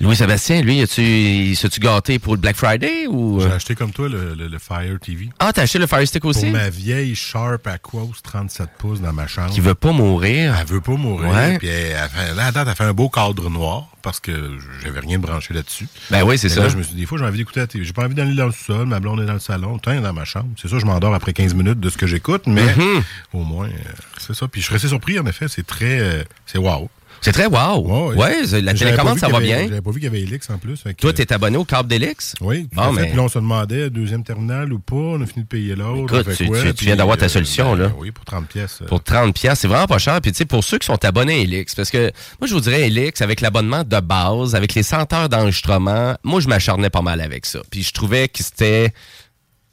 Louis-Sébastien, 0.00 0.62
lui, 0.62 0.80
as-tu, 0.80 1.54
gâté 1.80 2.18
pour 2.18 2.34
le 2.34 2.40
Black 2.40 2.56
Friday 2.56 3.06
ou. 3.08 3.40
J'ai 3.40 3.50
acheté 3.50 3.74
comme 3.74 3.90
toi 3.92 4.08
le, 4.08 4.34
le- 4.34 4.46
le 4.48 4.58
Fire 4.58 4.98
TV. 5.00 5.28
Ah, 5.40 5.52
t'as 5.52 5.62
acheté 5.62 5.78
le 5.78 5.86
Fire 5.86 6.06
Stick 6.06 6.24
aussi? 6.24 6.42
Pour 6.42 6.52
ma 6.52 6.70
vieille 6.70 7.14
Sharp 7.16 7.66
Aquos 7.66 8.12
37 8.22 8.68
pouces 8.78 9.00
dans 9.00 9.12
ma 9.12 9.26
chambre. 9.26 9.50
Qui 9.52 9.60
veut 9.60 9.74
pas 9.74 9.92
mourir. 9.92 10.54
Elle 10.58 10.66
veut 10.66 10.80
pas 10.80 10.92
mourir. 10.96 11.28
Ouais. 11.30 11.58
Puis 11.58 11.68
elle, 11.68 11.96
elle 12.02 12.08
fait- 12.08 12.34
là, 12.34 12.46
à 12.46 12.52
date, 12.52 12.68
elle 12.68 12.74
fait 12.76 12.84
un 12.84 12.92
beau 12.92 13.08
cadre 13.08 13.50
noir 13.50 13.88
parce 14.02 14.20
que 14.20 14.56
j'avais 14.82 15.00
rien 15.00 15.18
branché 15.18 15.52
là-dessus. 15.52 15.88
Ben 16.10 16.22
oui, 16.22 16.38
c'est 16.38 16.48
ça. 16.48 16.62
Là, 16.62 16.68
je 16.68 16.76
me 16.76 16.82
suis 16.82 16.94
dit, 16.94 17.00
des 17.00 17.06
fois, 17.06 17.18
j'ai 17.18 17.24
envie 17.24 17.38
d'écouter 17.38 17.60
la 17.60 17.66
télé. 17.66 17.84
J'ai 17.84 17.92
pas 17.92 18.04
envie 18.04 18.14
d'aller 18.14 18.34
dans 18.34 18.46
le 18.46 18.52
sol. 18.52 18.86
Ma 18.86 19.00
blonde 19.00 19.20
est 19.20 19.26
dans 19.26 19.32
le 19.34 19.38
salon. 19.40 19.78
Tiens, 19.82 20.00
dans 20.00 20.12
ma 20.12 20.24
chambre. 20.24 20.48
C'est 20.60 20.68
ça, 20.68 20.78
je 20.78 20.86
m'endors 20.86 21.12
après 21.14 21.32
15 21.32 21.54
minutes 21.54 21.80
de 21.80 21.90
ce 21.90 21.96
que 21.98 22.06
j'écoute, 22.06 22.42
mais 22.46 22.62
Mhm. 22.76 23.02
au 23.32 23.42
moins, 23.42 23.66
euh, 23.66 23.92
c'est 24.18 24.34
ça. 24.34 24.46
Puis 24.48 24.60
je 24.60 24.66
serais 24.66 24.76
assez 24.76 24.88
surpris, 24.88 25.18
en 25.18 25.26
effet. 25.26 25.46
C'est 25.48 25.66
très. 25.66 25.98
euh, 25.98 26.22
c'est 26.46 26.58
wow. 26.58 26.88
C'est 27.20 27.32
très 27.32 27.46
wow. 27.46 28.14
Ouais, 28.14 28.46
c'est- 28.46 28.60
la 28.60 28.74
J'avais 28.74 28.90
télécommande, 28.92 29.18
ça 29.18 29.28
va 29.28 29.38
avait- 29.38 29.46
bien. 29.46 29.58
J'avais 29.68 29.80
pas 29.80 29.90
vu 29.90 29.96
qu'il 30.00 30.04
y 30.04 30.06
avait 30.06 30.20
Elix 30.22 30.48
en 30.50 30.58
plus. 30.58 30.82
Toi, 31.00 31.12
t'es 31.12 31.32
abonné 31.32 31.56
au 31.56 31.64
câble 31.64 31.88
d'Elix? 31.88 32.34
Oui, 32.40 32.68
fait. 32.72 32.92
mais- 32.92 33.06
Puis 33.08 33.16
là, 33.16 33.22
on 33.22 33.28
se 33.28 33.38
demandait 33.38 33.90
deuxième 33.90 34.22
terminal 34.24 34.72
ou 34.72 34.78
pas. 34.78 34.94
On 34.96 35.20
a 35.22 35.26
fini 35.26 35.42
de 35.42 35.48
payer 35.48 35.74
l'autre. 35.74 36.20
Écoute, 36.20 36.36
tu, 36.36 36.46
quoi? 36.46 36.60
tu- 36.62 36.68
tu 36.68 36.74
Puis, 36.74 36.86
viens 36.86 36.96
d'avoir 36.96 37.16
ta 37.16 37.26
euh, 37.26 37.28
solution, 37.28 37.72
ben, 37.74 37.82
là. 37.84 37.92
Oui, 37.98 38.10
pour 38.12 38.24
30 38.24 38.46
pièces. 38.46 38.78
euh. 38.82 38.86
Pour 38.86 39.02
30 39.02 39.34
pièces, 39.34 39.58
c'est 39.60 39.68
vraiment 39.68 39.86
pas 39.86 39.98
cher. 39.98 40.20
Puis 40.20 40.32
tu 40.32 40.38
sais, 40.38 40.44
pour 40.44 40.62
ceux 40.62 40.78
qui 40.78 40.86
sont 40.86 41.04
abonnés 41.04 41.34
à 41.34 41.38
Elix, 41.38 41.74
parce 41.74 41.90
que 41.90 42.12
moi, 42.40 42.46
je 42.48 42.54
vous 42.54 42.60
dirais 42.60 42.86
Elix, 42.86 43.20
avec 43.20 43.40
l'abonnement 43.40 43.82
de 43.84 44.00
base, 44.00 44.54
avec 44.54 44.74
les 44.74 44.82
100 44.82 45.12
heures 45.12 45.28
d'enregistrement, 45.28 46.14
moi, 46.24 46.40
je 46.40 46.48
m'acharnais 46.48 46.90
pas 46.90 47.02
mal 47.02 47.20
avec 47.20 47.46
ça. 47.46 47.60
Puis 47.70 47.82
je 47.82 47.92
trouvais 47.92 48.28
que 48.28 48.42
c'était 48.42 48.92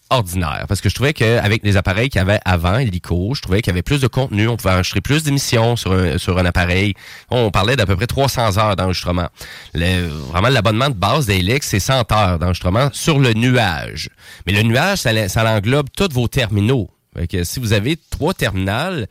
ordinaire. 0.10 0.65
Parce 0.68 0.82
que 0.82 0.90
je 0.90 0.95
trouvais 0.95 1.14
qu'avec 1.14 1.64
les 1.64 1.77
appareils 1.77 2.10
qu'il 2.10 2.19
y 2.19 2.22
avait 2.22 2.40
avant, 2.45 2.77
l'ICO, 2.77 3.34
je 3.36 3.41
trouvais 3.41 3.61
qu'il 3.61 3.72
y 3.72 3.73
avait 3.73 3.82
plus 3.82 4.02
de 4.02 4.07
contenu, 4.07 4.48
on 4.48 4.57
pouvait 4.57 4.73
enregistrer 4.73 5.02
plus 5.02 5.23
d'émissions 5.23 5.76
sur 5.76 5.94
un, 5.94 6.18
sur 6.18 6.38
un 6.38 6.45
appareil. 6.45 6.94
On 7.30 7.52
parlait 7.52 7.76
d'à 7.76 7.86
peu 7.86 7.95
près 7.95 8.07
300 8.07 8.57
heures 8.57 8.76
d'enregistrement. 8.76 9.30
Vraiment, 9.73 10.49
l'abonnement 10.49 10.90
de 10.90 10.95
base 10.95 11.26
d'Elix, 11.26 11.68
c'est 11.68 11.80
100 11.80 12.11
heures 12.11 12.40
d'enregistrement 12.40 12.90
sur 12.94 13.19
le 13.19 13.34
nuage. 13.34 14.10
Mais 14.45 14.53
le 14.53 14.61
nuage, 14.64 14.99
ça, 14.99 15.30
ça 15.30 15.49
englobe 15.49 15.88
tous 15.95 16.10
vos 16.11 16.27
terminaux. 16.27 16.90
Fait 17.15 17.27
que 17.27 17.44
si 17.44 17.60
vous 17.60 17.73
avez 17.73 17.98
trois 18.10 18.34
terminals, 18.34 19.07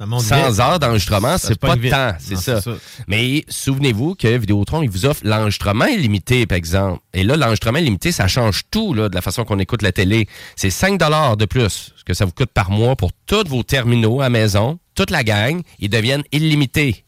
monte 0.00 0.22
100 0.22 0.50
vite. 0.50 0.60
heures 0.60 0.78
d'enregistrement, 0.78 1.38
Ça 1.38 1.48
c'est 1.48 1.58
pas 1.58 1.76
de 1.76 1.88
temps, 1.88 2.12
c'est 2.18 2.36
ça. 2.36 2.60
ça. 2.60 2.72
Mais 3.06 3.44
souvenez-vous 3.48 4.14
que 4.14 4.28
Vidéotron, 4.36 4.82
il 4.82 4.90
vous 4.90 5.06
offre 5.06 5.20
l'enregistrement 5.24 5.86
illimité, 5.86 6.46
par 6.46 6.58
exemple. 6.58 7.00
Et 7.12 7.22
là, 7.22 7.36
l'enregistrement 7.36 7.78
illimité, 7.78 8.12
ça 8.12 8.26
change 8.26 8.62
tout 8.70 8.94
là, 8.94 9.08
de 9.08 9.14
la 9.14 9.22
façon 9.22 9.44
qu'on 9.44 9.58
écoute 9.58 9.82
la 9.82 9.92
télé. 9.92 10.26
C'est 10.56 10.70
5 10.70 10.98
de 11.36 11.44
plus 11.44 11.92
ce 11.96 12.04
que 12.04 12.14
ça 12.14 12.24
vous 12.24 12.32
coûte 12.32 12.50
par 12.52 12.70
mois 12.70 12.96
pour 12.96 13.10
tous 13.26 13.48
vos 13.48 13.62
terminaux 13.62 14.20
à 14.20 14.28
maison, 14.28 14.78
toute 14.94 15.10
la 15.10 15.24
gang, 15.24 15.62
ils 15.78 15.88
deviennent 15.90 16.24
illimités 16.32 17.04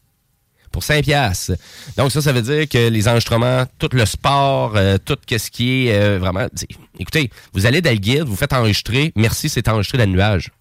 pour 0.71 0.83
5 0.83 1.03
piastres. 1.03 1.53
Donc 1.97 2.11
ça, 2.11 2.21
ça 2.21 2.31
veut 2.31 2.41
dire 2.41 2.67
que 2.69 2.89
les 2.89 3.07
enregistrements, 3.07 3.65
tout 3.79 3.89
le 3.93 4.05
sport, 4.05 4.73
euh, 4.75 4.97
tout 5.03 5.17
ce 5.27 5.49
qui 5.49 5.87
est 5.87 5.93
euh, 5.93 6.19
vraiment... 6.19 6.47
Écoutez, 6.99 7.31
vous 7.53 7.65
allez 7.65 7.81
dans 7.81 7.91
le 7.91 7.97
guide, 7.97 8.23
vous 8.23 8.35
faites 8.35 8.53
enregistrer, 8.53 9.11
merci, 9.15 9.49
c'est 9.49 9.67
enregistré 9.67 9.97
dans 9.97 10.05
le 10.05 10.11
nuage. 10.11 10.51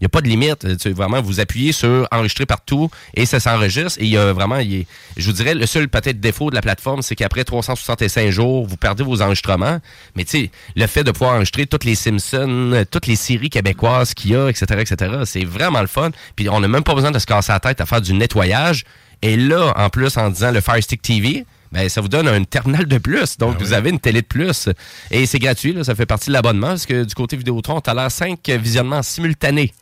Il 0.00 0.04
n'y 0.04 0.06
a 0.06 0.10
pas 0.10 0.20
de 0.20 0.28
limite. 0.28 0.64
Euh, 0.64 0.76
Tu, 0.76 0.92
vraiment, 0.92 1.20
vous 1.20 1.40
appuyez 1.40 1.72
sur 1.72 2.06
enregistrer 2.12 2.46
partout 2.46 2.88
et 3.14 3.26
ça 3.26 3.40
s'enregistre. 3.40 3.98
Et 4.00 4.04
il 4.04 4.10
y 4.10 4.16
a 4.16 4.32
vraiment, 4.32 4.58
il 4.58 4.86
je 5.16 5.26
vous 5.26 5.32
dirais, 5.32 5.54
le 5.54 5.66
seul 5.66 5.88
peut-être 5.88 6.20
défaut 6.20 6.50
de 6.50 6.54
la 6.54 6.60
plateforme, 6.60 7.02
c'est 7.02 7.16
qu'après 7.16 7.42
365 7.42 8.30
jours, 8.30 8.64
vous 8.64 8.76
perdez 8.76 9.02
vos 9.02 9.22
enregistrements. 9.22 9.80
Mais 10.14 10.24
tu 10.24 10.30
sais, 10.30 10.50
le 10.76 10.86
fait 10.86 11.02
de 11.02 11.10
pouvoir 11.10 11.32
enregistrer 11.34 11.66
toutes 11.66 11.84
les 11.84 11.96
Simpsons, 11.96 12.84
toutes 12.92 13.08
les 13.08 13.16
séries 13.16 13.50
québécoises 13.50 14.14
qu'il 14.14 14.30
y 14.30 14.36
a, 14.36 14.48
etc., 14.48 14.66
etc., 14.78 15.22
c'est 15.24 15.44
vraiment 15.44 15.80
le 15.80 15.88
fun. 15.88 16.10
Puis 16.36 16.48
on 16.48 16.60
n'a 16.60 16.68
même 16.68 16.84
pas 16.84 16.94
besoin 16.94 17.10
de 17.10 17.18
se 17.18 17.26
casser 17.26 17.50
la 17.50 17.58
tête 17.58 17.80
à 17.80 17.86
faire 17.86 18.00
du 18.00 18.12
nettoyage. 18.12 18.84
Et 19.22 19.36
là, 19.36 19.72
en 19.76 19.90
plus, 19.90 20.16
en 20.16 20.30
disant 20.30 20.52
le 20.52 20.60
Fire 20.60 20.80
Stick 20.80 21.02
TV, 21.02 21.44
ben, 21.72 21.88
ça 21.88 22.00
vous 22.00 22.08
donne 22.08 22.28
un 22.28 22.44
terminal 22.44 22.86
de 22.86 22.98
plus. 22.98 23.36
Donc, 23.36 23.60
vous 23.60 23.72
avez 23.72 23.90
une 23.90 23.98
télé 23.98 24.22
de 24.22 24.26
plus. 24.26 24.68
Et 25.10 25.26
c'est 25.26 25.40
gratuit, 25.40 25.72
là, 25.72 25.82
ça 25.82 25.96
fait 25.96 26.06
partie 26.06 26.28
de 26.28 26.34
l'abonnement, 26.34 26.68
parce 26.68 26.86
que 26.86 27.02
du 27.02 27.14
côté 27.14 27.36
Vidéotron, 27.36 27.80
tu 27.80 27.90
as 27.90 27.94
l'air 27.94 28.10
5 28.10 28.48
visionnements 28.50 29.02
simultanés. 29.02 29.72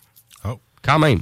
Quand 0.86 0.98
même. 0.98 1.20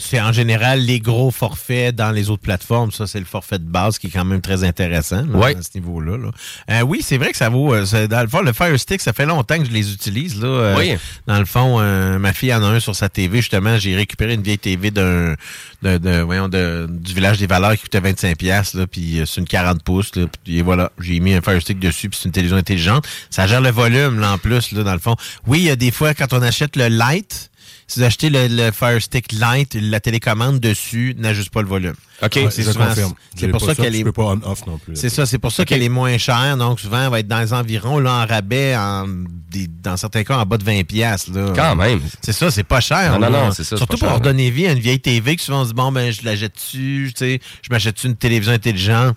C'est 0.00 0.20
en 0.20 0.30
général 0.30 0.78
les 0.78 1.00
gros 1.00 1.32
forfaits 1.32 1.92
dans 1.96 2.12
les 2.12 2.30
autres 2.30 2.42
plateformes. 2.42 2.92
Ça, 2.92 3.08
c'est 3.08 3.18
le 3.18 3.24
forfait 3.24 3.58
de 3.58 3.64
base 3.64 3.98
qui 3.98 4.06
est 4.06 4.10
quand 4.10 4.24
même 4.24 4.40
très 4.40 4.62
intéressant 4.62 5.26
là, 5.26 5.36
Ouais. 5.36 5.56
à 5.56 5.60
ce 5.62 5.70
niveau-là. 5.74 6.16
là. 6.16 6.30
Euh, 6.70 6.80
oui, 6.82 7.00
c'est 7.02 7.18
vrai 7.18 7.32
que 7.32 7.36
ça 7.36 7.48
vaut. 7.48 7.74
euh, 7.74 8.06
dans 8.06 8.22
le 8.22 8.28
fond, 8.28 8.40
le 8.42 8.52
Fire 8.52 8.78
Stick, 8.78 9.00
ça 9.00 9.12
fait 9.12 9.26
longtemps 9.26 9.58
que 9.58 9.64
je 9.64 9.72
les 9.72 9.92
utilise. 9.92 10.40
Là, 10.40 10.46
Euh, 10.46 10.76
Oui. 10.78 10.96
Dans 11.26 11.40
le 11.40 11.44
fond, 11.46 11.80
ma 12.20 12.32
fille 12.32 12.54
en 12.54 12.62
a 12.62 12.66
un 12.68 12.78
sur 12.78 12.94
sa 12.94 13.08
TV. 13.08 13.38
Justement, 13.38 13.76
j'ai 13.76 13.96
récupéré 13.96 14.34
une 14.34 14.42
vieille 14.42 14.58
TV 14.60 14.92
d'un, 14.92 15.34
de, 15.82 15.98
de- 15.98 16.20
voyons, 16.20 16.48
de- 16.48 16.86
du 16.88 17.12
village 17.12 17.38
des 17.38 17.48
valeurs 17.48 17.72
qui 17.74 17.82
coûtait 17.82 17.98
25$. 18.00 18.36
pièces 18.36 18.74
là, 18.74 18.86
puis 18.86 19.20
c'est 19.26 19.40
une 19.40 19.48
40 19.48 19.82
pouces. 19.82 20.14
Là, 20.14 20.26
puis 20.44 20.62
voilà, 20.62 20.92
j'ai 21.00 21.18
mis 21.18 21.34
un 21.34 21.40
Fire 21.40 21.60
Stick 21.60 21.80
dessus, 21.80 22.08
puis 22.08 22.16
c'est 22.22 22.26
une 22.28 22.32
télévision 22.32 22.56
intelligente. 22.56 23.04
Ça 23.30 23.48
gère 23.48 23.60
le 23.60 23.70
volume, 23.72 24.20
là, 24.20 24.30
en 24.34 24.38
plus, 24.38 24.70
là, 24.70 24.84
dans 24.84 24.92
le 24.94 25.00
fond. 25.00 25.16
Oui, 25.48 25.58
il 25.58 25.64
y 25.64 25.70
a 25.70 25.76
des 25.76 25.90
fois, 25.90 26.14
quand 26.14 26.32
on 26.32 26.40
achète 26.42 26.76
le 26.76 26.86
Lite, 26.86 27.47
si 27.88 27.98
vous 28.00 28.04
achetez 28.04 28.28
le, 28.30 28.46
le 28.48 28.70
Fire 28.70 29.00
Stick 29.02 29.32
Lite, 29.32 29.74
la 29.80 29.98
télécommande 29.98 30.60
dessus 30.60 31.14
n'ajuste 31.18 31.50
pas 31.50 31.62
le 31.62 31.68
volume. 31.68 31.94
OK. 32.22 32.32
Ouais, 32.36 32.50
c'est 32.50 32.64
confirme. 32.76 33.14
C'est 33.34 33.48
pour 33.48 33.60
ça 33.60 33.74
ça, 33.74 33.82
qu'elle 33.82 33.94
est. 33.94 34.00
je 34.00 34.04
peux 34.04 34.12
pas 34.12 34.24
on-off 34.24 34.66
non 34.66 34.76
plus. 34.78 34.94
C'est 34.96 35.08
ça, 35.08 35.24
c'est 35.24 35.38
pour 35.38 35.52
ça 35.52 35.64
qu'elle 35.64 35.82
est 35.82 35.88
moins 35.88 36.18
chère. 36.18 36.56
Donc 36.56 36.80
souvent, 36.80 37.04
elle 37.04 37.10
va 37.10 37.20
être 37.20 37.28
dans 37.28 37.40
les 37.40 37.52
environs, 37.52 37.98
là, 37.98 38.12
en 38.22 38.26
rabais, 38.26 38.76
en, 38.76 39.06
des- 39.50 39.68
dans 39.82 39.96
certains 39.96 40.24
cas, 40.24 40.36
en 40.38 40.44
bas 40.44 40.58
de 40.58 40.64
20 40.64 40.84
pièces. 40.84 41.30
Quand 41.54 41.76
même. 41.76 42.00
C'est 42.22 42.32
ça, 42.32 42.50
c'est 42.50 42.64
pas 42.64 42.80
cher. 42.80 43.12
Non, 43.12 43.26
non, 43.26 43.30
là. 43.32 43.44
non, 43.46 43.52
c'est 43.52 43.64
ça, 43.64 43.76
Surtout 43.76 43.96
pour 43.96 44.08
cher, 44.08 44.18
redonner 44.18 44.50
vie 44.50 44.66
à 44.66 44.72
une 44.72 44.80
vieille 44.80 45.00
TV 45.00 45.36
que 45.36 45.42
souvent 45.42 45.60
on 45.60 45.64
se 45.64 45.68
dit, 45.68 45.74
bon, 45.74 45.90
ben, 45.92 46.12
je 46.12 46.22
la 46.24 46.36
jette 46.36 46.54
dessus, 46.56 47.12
tu 47.16 47.24
sais, 47.24 47.40
je 47.62 47.68
m'achète 47.70 48.02
une 48.04 48.16
télévision 48.16 48.52
intelligente? 48.52 49.16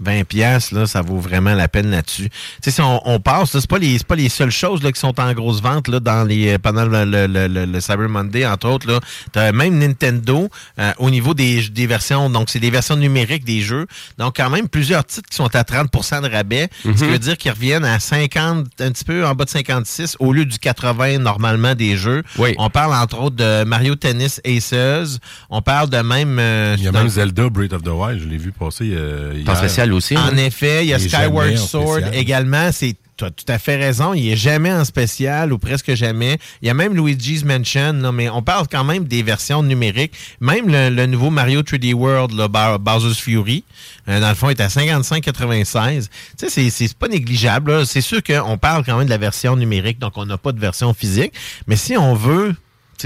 20 0.00 0.24
pièces 0.24 0.72
là, 0.72 0.86
ça 0.86 1.00
vaut 1.02 1.18
vraiment 1.18 1.54
la 1.54 1.68
peine 1.68 1.90
là-dessus. 1.90 2.28
Tu 2.28 2.36
sais, 2.62 2.70
si 2.70 2.80
on, 2.80 3.00
on 3.08 3.18
passe, 3.20 3.50
c'est 3.58 3.66
pas 3.66 3.78
les 3.78 3.96
c'est 3.98 4.06
pas 4.06 4.16
les 4.16 4.28
seules 4.28 4.50
choses 4.50 4.82
là 4.82 4.92
qui 4.92 5.00
sont 5.00 5.18
en 5.18 5.32
grosse 5.32 5.62
vente 5.62 5.88
là 5.88 6.00
dans 6.00 6.24
les 6.24 6.54
euh, 6.54 6.58
pendant 6.58 6.84
le, 6.84 7.04
le, 7.04 7.26
le- 7.26 7.64
le- 7.66 7.80
Cyber 7.80 8.08
Monday 8.08 8.46
entre 8.46 8.68
autres 8.68 8.86
là. 9.34 9.52
Même 9.52 9.78
Nintendo 9.78 10.48
euh, 10.78 10.92
au 10.98 11.10
niveau 11.10 11.32
des, 11.34 11.68
des 11.70 11.86
versions 11.86 12.28
donc 12.30 12.50
c'est 12.50 12.60
des 12.60 12.70
versions 12.70 12.96
numériques 12.96 13.44
des 13.44 13.60
jeux. 13.62 13.86
Donc 14.18 14.36
quand 14.36 14.50
même 14.50 14.68
plusieurs 14.68 15.04
titres 15.04 15.28
qui 15.30 15.36
sont 15.36 15.54
à 15.54 15.62
30% 15.62 16.22
de 16.22 16.28
rabais, 16.30 16.68
ce 16.84 16.90
qui 16.90 17.04
Mhm. 17.04 17.10
veut 17.12 17.18
dire 17.18 17.36
qu'ils 17.38 17.52
reviennent 17.52 17.84
à 17.84 17.98
50 17.98 18.66
un 18.80 18.90
petit 18.90 19.04
peu 19.04 19.26
en 19.26 19.34
bas 19.34 19.44
de 19.44 19.50
56 19.50 20.16
au 20.18 20.32
lieu 20.32 20.44
du 20.44 20.58
80 20.58 21.18
normalement 21.18 21.74
des 21.74 21.96
jeux. 21.96 22.22
On 22.58 22.68
parle 22.70 22.92
entre 22.94 23.20
autres 23.20 23.36
de 23.36 23.64
Mario 23.64 23.94
Tennis 23.94 24.40
Aces, 24.44 25.18
on 25.50 25.62
parle 25.62 25.88
de 25.90 25.98
même 25.98 26.38
euh, 26.38 26.74
Il 26.78 26.84
y 26.84 26.88
a 26.88 26.90
dans- 26.90 26.98
même 27.00 27.08
Zelda 27.08 27.48
Breath 27.48 27.72
of 27.72 27.82
the 27.82 27.88
Wild, 27.88 28.20
je 28.22 28.28
l'ai 28.28 28.36
vu 28.38 28.52
passer 28.52 28.90
euh, 28.94 29.32
hier. 29.34 29.56
Spécial 29.56 29.85
aussi. 29.92 30.16
en 30.16 30.20
hein? 30.28 30.36
effet, 30.36 30.84
il 30.84 30.88
y 30.88 30.94
a 30.94 30.98
Il 30.98 31.08
Skyward 31.10 31.56
Sword 31.56 32.00
également. 32.12 32.70
C'est 32.72 32.94
tu 33.18 33.24
as 33.24 33.30
tout 33.30 33.46
à 33.48 33.58
fait 33.58 33.76
raison. 33.76 34.12
Il 34.12 34.28
est 34.30 34.36
jamais 34.36 34.70
en 34.70 34.84
spécial 34.84 35.50
ou 35.50 35.56
presque 35.56 35.94
jamais. 35.94 36.36
Il 36.60 36.68
y 36.68 36.70
a 36.70 36.74
même 36.74 36.94
Luigi's 36.94 37.44
Mansion, 37.44 37.94
là, 37.94 38.12
mais 38.12 38.28
on 38.28 38.42
parle 38.42 38.66
quand 38.70 38.84
même 38.84 39.04
des 39.04 39.22
versions 39.22 39.62
numériques. 39.62 40.12
Même 40.42 40.68
le, 40.68 40.90
le 40.90 41.06
nouveau 41.06 41.30
Mario 41.30 41.62
3D 41.62 41.94
World, 41.94 42.32
là, 42.32 42.46
Bowser's 42.76 43.18
Fury, 43.18 43.64
euh, 44.10 44.20
dans 44.20 44.28
le 44.28 44.34
fond, 44.34 44.50
est 44.50 44.60
à 44.60 44.68
55,96. 44.68 46.08
Tu 46.08 46.10
sais, 46.36 46.50
c'est- 46.50 46.68
c'est 46.68 46.94
pas 46.94 47.08
négligeable. 47.08 47.86
C'est 47.86 48.02
sûr 48.02 48.22
qu'on 48.22 48.58
parle 48.58 48.84
quand 48.84 48.96
même 48.98 49.06
de 49.06 49.10
la 49.10 49.16
version 49.18 49.56
numérique, 49.56 49.98
donc 49.98 50.12
on 50.16 50.26
n'a 50.26 50.36
pas 50.36 50.52
de 50.52 50.60
version 50.60 50.92
physique. 50.92 51.32
Mais 51.66 51.76
si 51.76 51.96
on 51.96 52.14
veut 52.14 52.54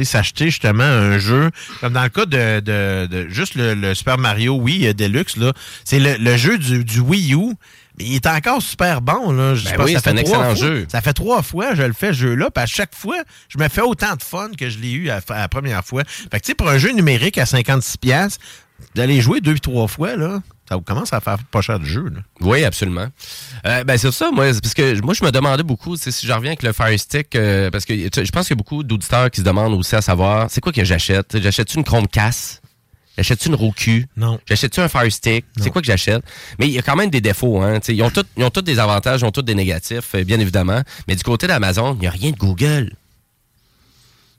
s'acheter 0.04 0.46
justement 0.46 0.82
un 0.84 1.18
jeu, 1.18 1.50
comme 1.80 1.92
dans 1.92 2.02
le 2.02 2.08
cas 2.08 2.26
de, 2.26 2.60
de- 2.60 3.06
de 3.06 3.28
juste 3.28 3.54
le, 3.54 3.74
le 3.74 3.94
Super 3.94 4.18
Mario 4.18 4.54
Wii 4.56 4.94
Deluxe, 4.94 5.36
là, 5.36 5.52
c'est 5.84 5.98
le, 6.00 6.16
le 6.18 6.36
jeu 6.36 6.58
du, 6.58 6.84
du 6.84 7.00
Wii 7.00 7.34
U. 7.34 7.54
il 7.98 8.14
est 8.14 8.26
encore 8.26 8.62
super 8.62 9.00
bon. 9.02 9.32
Là. 9.32 9.54
Je 9.54 9.64
Ben 9.64 9.76
pense 9.76 9.86
oui, 9.86 9.92
c'est 9.92 10.08
un 10.08 10.14
fait 10.16 10.22
trois 10.24 10.38
excellent 10.50 10.56
fois- 10.56 10.66
jeu. 10.68 10.86
Ça 10.90 11.00
fait 11.00 11.12
trois 11.12 11.42
fois 11.42 11.70
que 11.70 11.76
je 11.76 11.82
le 11.82 11.92
fais, 11.92 12.08
ce 12.08 12.18
jeu-là. 12.18 12.50
Puis 12.50 12.62
à 12.62 12.66
chaque 12.66 12.94
fois, 12.94 13.16
je 13.48 13.58
me 13.58 13.68
fais 13.68 13.82
autant 13.82 14.14
de 14.16 14.22
fun 14.22 14.50
que 14.58 14.68
je 14.70 14.78
l'ai 14.78 14.92
eu 14.92 15.10
à, 15.10 15.20
à 15.28 15.38
la 15.38 15.48
première 15.48 15.84
fois. 15.84 16.02
Fait 16.06 16.38
que, 16.40 16.44
tu 16.44 16.48
sais, 16.48 16.54
pour 16.54 16.68
un 16.68 16.78
jeu 16.78 16.92
numérique 16.92 17.36
à 17.38 17.44
56$, 17.44 17.96
piastres, 17.98 18.38
d'aller 18.94 19.20
jouer 19.20 19.40
deux, 19.42 19.58
trois 19.58 19.88
fois, 19.88 20.16
là, 20.16 20.40
ça 20.70 20.76
vous 20.76 20.82
commence 20.82 21.12
à 21.12 21.20
faire 21.20 21.38
pas 21.50 21.62
cher 21.62 21.80
de 21.80 21.84
jeu. 21.84 22.04
Là. 22.04 22.20
Oui, 22.40 22.62
absolument. 22.62 23.08
Euh, 23.66 23.82
ben 23.82 23.98
c'est 23.98 24.12
ça, 24.12 24.30
moi, 24.30 24.44
parce 24.62 24.72
que 24.72 25.00
moi 25.00 25.14
je 25.14 25.24
me 25.24 25.32
demandais 25.32 25.64
beaucoup, 25.64 25.96
si 25.96 26.10
je 26.24 26.32
reviens 26.32 26.50
avec 26.50 26.62
le 26.62 26.72
Fire 26.72 26.96
Stick, 26.98 27.34
euh, 27.34 27.70
parce 27.70 27.84
que 27.84 27.94
je 27.94 28.30
pense 28.30 28.46
qu'il 28.46 28.54
y 28.54 28.58
a 28.58 28.62
beaucoup 28.62 28.84
d'auditeurs 28.84 29.32
qui 29.32 29.40
se 29.40 29.44
demandent 29.44 29.74
aussi 29.74 29.96
à 29.96 30.00
savoir, 30.00 30.46
c'est 30.48 30.60
quoi 30.60 30.70
que 30.72 30.84
j'achète? 30.84 31.40
J'achète-tu 31.40 31.76
une 31.78 31.84
Chromecast? 31.84 32.62
J'achète-tu 33.16 33.48
une 33.48 33.56
Roku? 33.56 34.04
Non. 34.16 34.38
J'achète-tu 34.46 34.78
un 34.78 34.88
Fire 34.88 35.10
Stick? 35.10 35.44
C'est 35.58 35.70
quoi 35.70 35.82
que 35.82 35.86
j'achète? 35.86 36.22
Mais 36.60 36.68
il 36.68 36.72
y 36.72 36.78
a 36.78 36.82
quand 36.82 36.96
même 36.96 37.10
des 37.10 37.20
défauts. 37.20 37.60
Hein? 37.60 37.80
Tu 37.80 37.86
sais, 37.86 37.94
Ils 37.96 38.02
ont 38.04 38.10
tous 38.10 38.24
ils 38.36 38.44
ont 38.44 38.50
tous 38.50 38.62
des 38.62 38.78
avantages, 38.78 39.20
ils 39.20 39.24
ont 39.24 39.32
tous 39.32 39.42
des 39.42 39.56
négatifs, 39.56 40.14
euh, 40.14 40.22
bien 40.22 40.38
évidemment. 40.38 40.82
Mais 41.08 41.16
du 41.16 41.24
côté 41.24 41.48
d'Amazon, 41.48 41.94
il 41.94 42.00
n'y 42.02 42.06
a 42.06 42.10
rien 42.12 42.30
de 42.30 42.36
Google. 42.36 42.92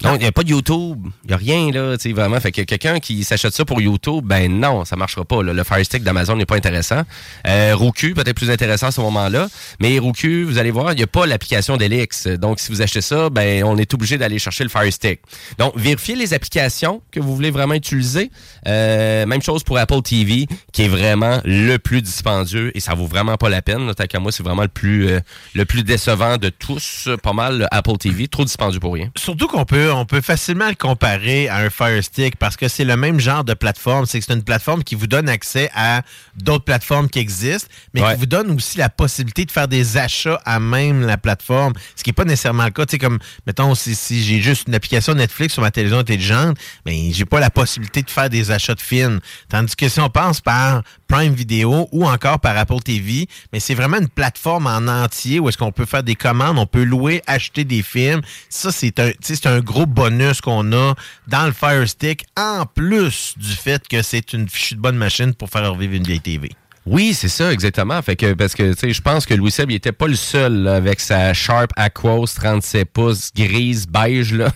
Donc, 0.02 0.15
il 0.15 0.22
n'y 0.23 0.28
a 0.28 0.32
pas 0.32 0.44
de 0.44 0.49
YouTube. 0.49 1.07
Il 1.23 1.28
n'y 1.28 1.34
a 1.34 1.38
rien, 1.38 1.72
là, 1.72 1.98
tu 1.98 2.10
sais, 2.10 2.14
vraiment. 2.14 2.40
Fait 2.40 2.52
que 2.52 2.61
quelqu'un 2.61 2.99
qui 2.99 3.23
s'achète 3.23 3.53
ça 3.53 3.65
pour 3.65 3.82
YouTube, 3.82 4.23
ben 4.26 4.52
non, 4.52 4.86
ça 4.86 4.95
marchera 4.95 5.26
pas. 5.26 5.44
là. 5.44 5.53
Le 5.53 5.64
Fire 5.64 5.86
Stick 5.86 6.03
d'Amazon 6.03 6.36
n'est 6.36 6.45
pas 6.45 6.56
intéressant. 6.56 7.02
Euh, 7.48 7.76
Roku, 7.76 8.14
peut-être 8.14 8.36
plus 8.36 8.49
intéressant 8.49 8.88
à 8.88 8.91
ce 8.91 9.02
moment-là. 9.02 9.48
Mais 9.80 9.98
Roku, 9.99 10.44
vous 10.45 10.57
allez 10.57 10.72
voir, 10.72 10.94
il 10.94 10.98
n'y 10.98 11.03
a 11.03 11.07
pas 11.07 11.26
l'application 11.26 11.78
d'Elix. 11.78 12.28
Donc, 12.28 12.60
si 12.60 12.72
vous 12.72 12.82
achetez 12.82 13.02
ça, 13.02 13.30
ben, 13.30 13.64
on 13.64 13.78
est 13.78 13.94
obligé 13.94 14.18
d'aller 14.18 14.40
chercher 14.40 14.64
le 14.64 14.69
Fire 14.69 14.91
Stick. 14.91 15.19
Donc, 15.57 15.73
vérifiez 15.76 16.15
les 16.15 16.34
applications 16.34 17.02
que 17.11 17.19
vous 17.19 17.36
voulez 17.36 17.52
vraiment 17.52 17.76
utiliser. 17.76 18.32
Euh, 18.68 19.26
même 19.26 19.41
chose 19.41 19.64
pour 19.64 19.78
Apple 19.78 20.02
TV, 20.02 20.48
qui 20.73 20.84
est 20.84 20.88
vraiment 20.88 21.41
le 21.45 21.78
plus 21.78 22.02
dispendieux 22.02 22.76
et 22.76 22.80
ça 22.80 22.94
vaut 22.95 23.07
vraiment 23.07 23.38
pas 23.38 23.49
la 23.49 23.61
peine. 23.61 23.94
Tant 23.94 24.06
qu'à 24.06 24.19
moi, 24.19 24.32
c'est 24.32 24.44
vraiment 24.44 24.64
le 24.64 24.68
plus, 24.68 25.07
euh, 25.10 25.19
le 25.53 25.65
plus 25.65 25.84
décevant 25.84 26.38
de 26.38 26.49
tous. 26.49 27.10
Pas 27.22 27.34
mal, 27.34 27.60
le 27.60 27.68
Apple 27.72 27.98
TV. 27.98 28.28
Trop 28.28 28.45
dispendieux 28.45 28.80
pour 28.80 28.94
rien. 28.94 29.10
Surtout 29.15 29.48
qu'on 29.48 29.65
peut, 29.65 29.90
on 29.91 30.05
peut 30.05 30.22
facilement 30.22 30.68
le 30.68 30.76
comparer 30.76 31.47
à 31.47 31.57
un 31.57 31.69
Fire 31.69 32.03
Stick 32.03 32.35
parce 32.35 32.57
que 32.57 32.68
c'est 32.68 32.84
le 32.84 32.97
même 32.97 33.19
genre 33.19 33.43
de 33.43 33.53
plateforme. 33.53 34.05
C'est 34.05 34.19
que 34.19 34.26
c'est 34.26 34.34
une 34.34 34.43
plateforme 34.43 34.84
qui 34.84 34.95
vous 34.95 35.07
donne 35.07 35.30
accès 35.30 35.69
à 35.76 36.01
d'autres 36.35 36.65
plateformes 36.65 37.09
qui 37.09 37.19
existent, 37.19 37.69
mais 37.93 38.01
qui 38.01 38.15
vous 38.15 38.26
donne 38.26 38.51
aussi 38.51 38.77
la 38.77 38.89
possibilité 38.89 39.45
de 39.45 39.51
faire 39.51 39.68
des 39.68 39.97
achats 39.97 40.39
à 40.45 40.59
même 40.59 41.05
la 41.05 41.18
plateforme, 41.18 41.73
ce 41.95 42.03
qui 42.03 42.09
n'est 42.09 42.13
pas 42.13 42.26
nécessairement 42.26 42.65
le 42.65 42.72
cas. 42.72 42.85
Tu 42.85 42.91
sais, 42.91 42.97
comme, 42.97 43.19
mettons, 43.45 43.76
si, 43.76 43.95
si 43.95 44.23
j'ai 44.23 44.41
juste 44.41 44.68
une 44.68 44.76
application 44.76 45.13
Netflix 45.13 45.53
sur 45.53 45.61
ma 45.61 45.72
télévision 45.72 45.99
intelligente, 45.99 46.57
mais 46.85 47.11
j'ai 47.11 47.26
pas 47.26 47.39
la 47.39 47.49
possibilité 47.49 48.01
de 48.01 48.09
faire 48.09 48.30
des 48.30 48.51
achats 48.51 48.76
de 48.76 48.81
films. 48.81 49.19
Tandis 49.49 49.76
que 49.76 49.89
si 49.89 49.99
on 49.99 50.09
passe 50.09 50.41
par 50.41 50.84
Prime 51.07 51.34
Video 51.34 51.89
ou 51.91 52.07
encore 52.07 52.39
par 52.39 52.57
Apple 52.57 52.80
TV, 52.80 53.27
mais 53.51 53.59
c'est 53.59 53.76
vraiment 53.76 53.97
une 53.97 54.09
plateforme 54.09 54.68
en 54.68 54.88
entier 54.88 55.39
où 55.39 55.49
est-ce 55.49 55.57
qu'on 55.57 55.72
peut 55.72 55.85
faire 55.85 56.03
des 56.03 56.15
commandes, 56.15 56.57
on 56.57 56.65
peut 56.65 56.84
louer, 56.84 57.22
acheter 57.27 57.63
des 57.63 57.81
films. 57.81 58.22
Ça, 58.49 58.69
un, 58.69 59.11
c'est 59.22 59.45
un 59.45 59.59
gros 59.59 59.81
bonus 59.86 60.41
qu'on 60.41 60.72
a 60.74 60.95
dans 61.28 61.45
le 61.45 61.52
Fire 61.52 61.88
Stick, 61.88 62.26
en 62.38 62.66
plus 62.66 63.34
du 63.38 63.53
fait 63.53 63.88
que 63.88 64.02
c'est 64.02 64.34
une 64.34 64.48
fichue 64.49 64.76
de 64.76 64.82
bonne 64.82 64.98
machine 64.98 65.34
pour 65.34 65.49
faire 65.49 65.72
revivre 65.72 65.94
une 65.95 66.03
vieille 66.03 66.22
TV. 66.22 66.52
Oui, 66.86 67.14
c'est 67.14 67.30
ça, 67.30 67.53
exactement. 67.53 68.02
Fait 68.02 68.16
que, 68.16 68.34
parce 68.34 68.56
que, 68.56 68.74
tu 68.74 68.80
sais, 68.80 68.94
je 68.94 69.02
pense 69.02 69.28
que 69.28 69.36
Louis 69.36 69.52
Seb, 69.52 69.70
il 69.70 69.76
était 69.76 69.91
pas 69.91 70.08
le 70.08 70.16
seul, 70.16 70.64
là, 70.64 70.76
avec 70.76 70.99
sa 70.99 71.32
Sharp 71.34 71.72
Aquos 71.76 72.26
37 72.26 72.90
pouces 72.91 73.32
grise 73.36 73.88
beige, 73.88 74.34
là. 74.34 74.52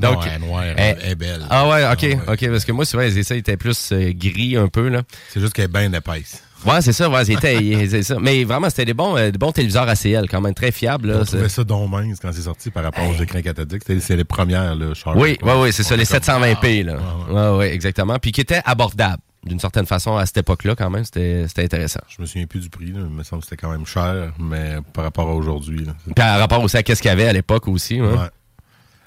Non, 0.00 0.20
elle 0.22 0.32
est 0.32 0.38
noire, 0.38 0.64
eh, 0.64 0.80
elle 0.80 1.10
est 1.10 1.14
belle. 1.16 1.44
Ah 1.50 1.68
ouais, 1.68 1.84
ok, 1.90 2.18
ok, 2.28 2.50
parce 2.50 2.64
que 2.64 2.72
moi, 2.72 2.84
c'est 2.84 2.96
vrai, 2.96 3.10
c'est 3.10 3.24
ça, 3.24 3.34
il 3.34 3.38
était 3.38 3.56
plus 3.56 3.90
euh, 3.90 4.12
gris 4.14 4.56
un 4.56 4.68
peu, 4.68 4.88
là. 4.88 5.02
C'est 5.30 5.40
juste 5.40 5.52
qu'elle 5.52 5.64
est 5.64 5.68
bien 5.68 5.92
épaisse. 5.92 6.44
Ouais, 6.66 6.82
c'est 6.82 6.92
ça, 6.92 7.08
ouais, 7.08 7.24
c'était, 7.24 8.02
ça. 8.02 8.16
Mais 8.20 8.44
vraiment, 8.44 8.68
c'était 8.70 8.84
des 8.84 8.94
bons, 8.94 9.16
euh, 9.16 9.30
des 9.30 9.38
bons 9.38 9.52
téléviseurs 9.52 9.88
ACL, 9.88 10.26
quand 10.28 10.40
même, 10.40 10.54
très 10.54 10.72
fiables, 10.72 11.08
là. 11.08 11.18
On 11.20 11.24
trouvait 11.24 11.48
ça 11.48 11.64
donc 11.64 11.90
mince 11.90 12.18
quand 12.20 12.30
c'est 12.32 12.42
sorti 12.42 12.70
par 12.70 12.82
rapport 12.84 13.08
aux 13.08 13.22
écrans 13.22 13.40
cathodiques. 13.40 13.82
C'était- 13.86 14.00
C'est 14.00 14.16
les 14.16 14.24
premières, 14.24 14.74
là, 14.74 14.92
Sharp. 14.94 15.16
Oui, 15.16 15.38
oui, 15.42 15.52
oui, 15.58 15.72
c'est 15.72 15.82
ça, 15.82 15.96
les 15.96 16.02
On 16.02 16.16
était 16.16 16.26
comme, 16.32 16.42
720p, 16.42 16.82
là. 16.84 16.98
Ouais, 17.30 17.56
ouais, 17.58 17.72
exactement. 17.74 18.18
Puis 18.18 18.32
qui 18.32 18.40
étaient 18.40 18.60
abordables, 18.64 19.22
d'une 19.44 19.58
certaine 19.60 19.86
façon, 19.86 20.16
à 20.16 20.26
cette 20.26 20.36
époque-là, 20.38 20.74
quand 20.76 20.90
même, 20.90 21.04
c'était 21.04 21.46
intéressant. 21.58 22.00
Je 22.08 22.20
me 22.20 22.26
souviens 22.26 22.46
plus 22.46 22.60
du 22.60 22.68
prix, 22.68 22.92
là. 22.92 23.00
Il 23.00 23.06
me 23.16 23.22
semble 23.22 23.42
que 23.42 23.48
c'était 23.48 23.60
quand 23.60 23.70
même 23.70 23.86
cher, 23.86 24.32
mais 24.38 24.76
par 24.92 25.04
rapport 25.04 25.28
à 25.28 25.34
aujourd'hui, 25.34 25.86
par 26.14 26.38
rapport 26.38 26.62
aussi 26.62 26.76
à 26.76 26.82
qu'est-ce 26.82 27.00
qu'il 27.00 27.08
y 27.08 27.12
avait 27.12 27.26
à 27.28 27.32
l'époque 27.32 27.68
aussi. 27.68 27.98
hein. 27.98 28.04
Ouais. 28.12 28.28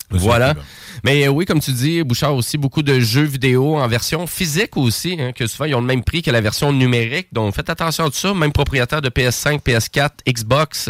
Voilà. 0.09 0.53
Mais 1.03 1.25
euh, 1.25 1.31
oui, 1.31 1.45
comme 1.45 1.59
tu 1.59 1.71
dis, 1.71 2.03
Bouchard 2.03 2.35
aussi, 2.35 2.57
beaucoup 2.57 2.81
de 2.81 2.99
jeux 2.99 3.23
vidéo 3.23 3.77
en 3.77 3.87
version 3.87 4.27
physique 4.27 4.77
aussi, 4.77 5.17
hein, 5.19 5.31
que 5.33 5.47
souvent 5.47 5.65
ils 5.65 5.75
ont 5.75 5.81
le 5.81 5.87
même 5.87 6.03
prix 6.03 6.21
que 6.21 6.31
la 6.31 6.39
version 6.39 6.71
numérique. 6.71 7.27
Donc 7.33 7.55
faites 7.55 7.69
attention 7.69 8.05
à 8.05 8.09
tout 8.09 8.15
ça. 8.15 8.33
Même 8.33 8.51
propriétaire 8.51 9.01
de 9.01 9.09
PS5, 9.09 9.61
PS4, 9.61 10.09
Xbox, 10.27 10.89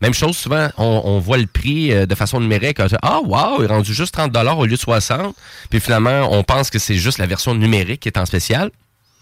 même 0.00 0.14
chose, 0.14 0.36
souvent 0.36 0.68
on, 0.78 1.02
on 1.04 1.18
voit 1.20 1.38
le 1.38 1.46
prix 1.46 1.92
euh, 1.92 2.06
de 2.06 2.14
façon 2.14 2.40
numérique. 2.40 2.80
Dit, 2.80 2.94
Ah, 3.02 3.20
wow, 3.20 3.58
il 3.60 3.64
est 3.64 3.68
rendu 3.68 3.94
juste 3.94 4.14
30 4.14 4.36
au 4.56 4.64
lieu 4.64 4.72
de 4.72 4.76
60. 4.76 5.36
Puis 5.70 5.80
finalement, 5.80 6.28
on 6.32 6.42
pense 6.42 6.70
que 6.70 6.78
c'est 6.78 6.96
juste 6.96 7.18
la 7.18 7.26
version 7.26 7.54
numérique 7.54 8.00
qui 8.00 8.08
est 8.08 8.18
en 8.18 8.26
spécial. 8.26 8.70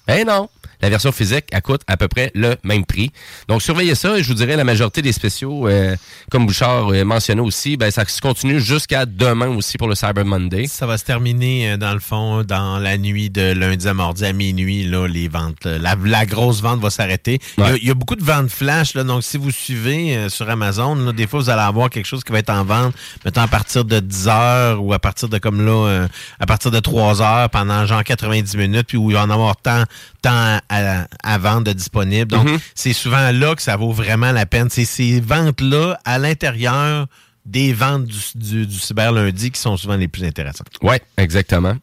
Eh 0.09 0.25
non! 0.25 0.49
La 0.83 0.89
version 0.91 1.13
physique, 1.13 1.45
elle 1.53 1.63
coûte 1.63 1.83
à 1.87 1.97
peu 1.97 2.09
près 2.09 2.31
le 2.35 2.57
même 2.65 2.85
prix. 2.85 3.11
Donc, 3.49 3.63
surveillez 3.63 3.95
ça 3.95 4.19
et 4.19 4.23
je 4.23 4.29
vous 4.29 4.35
dirais 4.35 4.57
la 4.57 4.65
majorité 4.65 5.03
des 5.03 5.13
spéciaux, 5.13 5.69
euh, 5.69 5.97
comme 6.31 6.47
Bouchard 6.47 6.93
euh, 6.93 7.05
mentionnait 7.05 7.41
aussi, 7.41 7.77
ben, 7.77 7.91
ça 7.91 8.05
se 8.07 8.21
continue 8.21 8.61
jusqu'à 8.61 9.07
demain 9.07 9.49
aussi 9.49 9.77
pour 9.79 9.89
le 9.89 9.95
Cyber 9.95 10.25
Monday. 10.25 10.67
Ça 10.67 10.87
va 10.87 10.97
se 10.99 11.05
terminer, 11.05 11.73
euh, 11.73 11.77
dans 11.77 11.93
le 11.93 12.01
fond, 12.01 12.43
dans 12.45 12.79
la 12.79 12.97
nuit 12.99 13.31
de 13.31 13.53
lundi 13.53 13.87
à 13.89 13.95
mardi 13.95 14.25
à 14.25 14.33
minuit, 14.33 14.85
là, 14.85 15.07
les 15.07 15.29
ventes. 15.29 15.65
La, 15.67 15.97
la 16.03 16.27
grosse 16.27 16.61
vente 16.63 16.81
va 16.81 16.91
s'arrêter. 16.91 17.39
Il 17.59 17.65
y 17.65 17.67
a- 17.67 17.71
Ouais. 17.73 17.79
Il 17.83 17.89
y, 17.89 17.91
a 17.91 17.95
beaucoup 17.95 18.17
de 18.17 18.25
ventes 18.25 18.51
flash, 18.51 18.95
là, 18.95 19.05
donc 19.05 19.23
si 19.23 19.37
vous 19.37 19.51
suivez 19.51 20.17
euh, 20.17 20.29
sur 20.29 20.49
Amazon, 20.51 20.95
là, 20.95 21.13
des 21.13 21.27
fois, 21.27 21.41
vous 21.41 21.51
allez 21.51 21.63
avoir 21.63 21.89
quelque 21.91 22.07
chose 22.07 22.23
qui 22.25 22.33
va 22.33 22.39
être 22.39 22.51
en 22.51 22.65
vente, 22.65 22.95
mettons 23.25 23.41
à 23.43 23.49
partir 23.49 23.85
de 23.85 24.01
10 24.01 24.29
heures 24.29 24.83
ou 24.83 24.93
à 24.93 24.99
partir 24.99 25.29
de 25.29 25.39
comme 25.39 25.65
là, 25.65 25.87
euh, 25.89 26.09
à 26.39 26.47
partir 26.47 26.71
de 26.71 26.79
3 26.81 27.23
heures 27.23 27.51
pendant 27.51 27.87
genre 27.87 28.03
90 28.05 28.57
minutes, 28.57 28.87
puis 28.89 28.97
où 28.99 29.11
il 29.11 29.15
va 29.15 29.23
en 29.25 29.31
avoir 29.31 29.57
tant, 29.57 29.85
tant 30.23 30.59
à, 30.71 31.07
à 31.23 31.39
vendre 31.39 31.71
disponible. 31.73 32.31
Donc, 32.31 32.49
c'est 32.75 32.93
souvent 32.95 33.31
là 33.33 33.55
que 33.55 33.61
ça 33.63 33.77
vaut 33.77 33.93
vraiment 33.93 34.33
la 34.33 34.47
peine. 34.47 34.69
C'est 34.71 34.85
ces 34.87 35.21
ventes-là 35.21 35.99
à 36.07 36.19
l'intérieur 36.19 37.07
des 37.47 37.73
ventes 37.73 38.05
du, 38.05 38.17
du, 38.37 38.67
du 38.67 38.79
cyber 38.79 39.13
lundi 39.13 39.51
qui 39.51 39.59
sont 39.61 39.77
souvent 39.77 39.97
les 39.97 40.09
plus 40.09 40.25
intéressantes. 40.25 40.69
Oui, 40.83 40.97
exactement. 41.17 41.75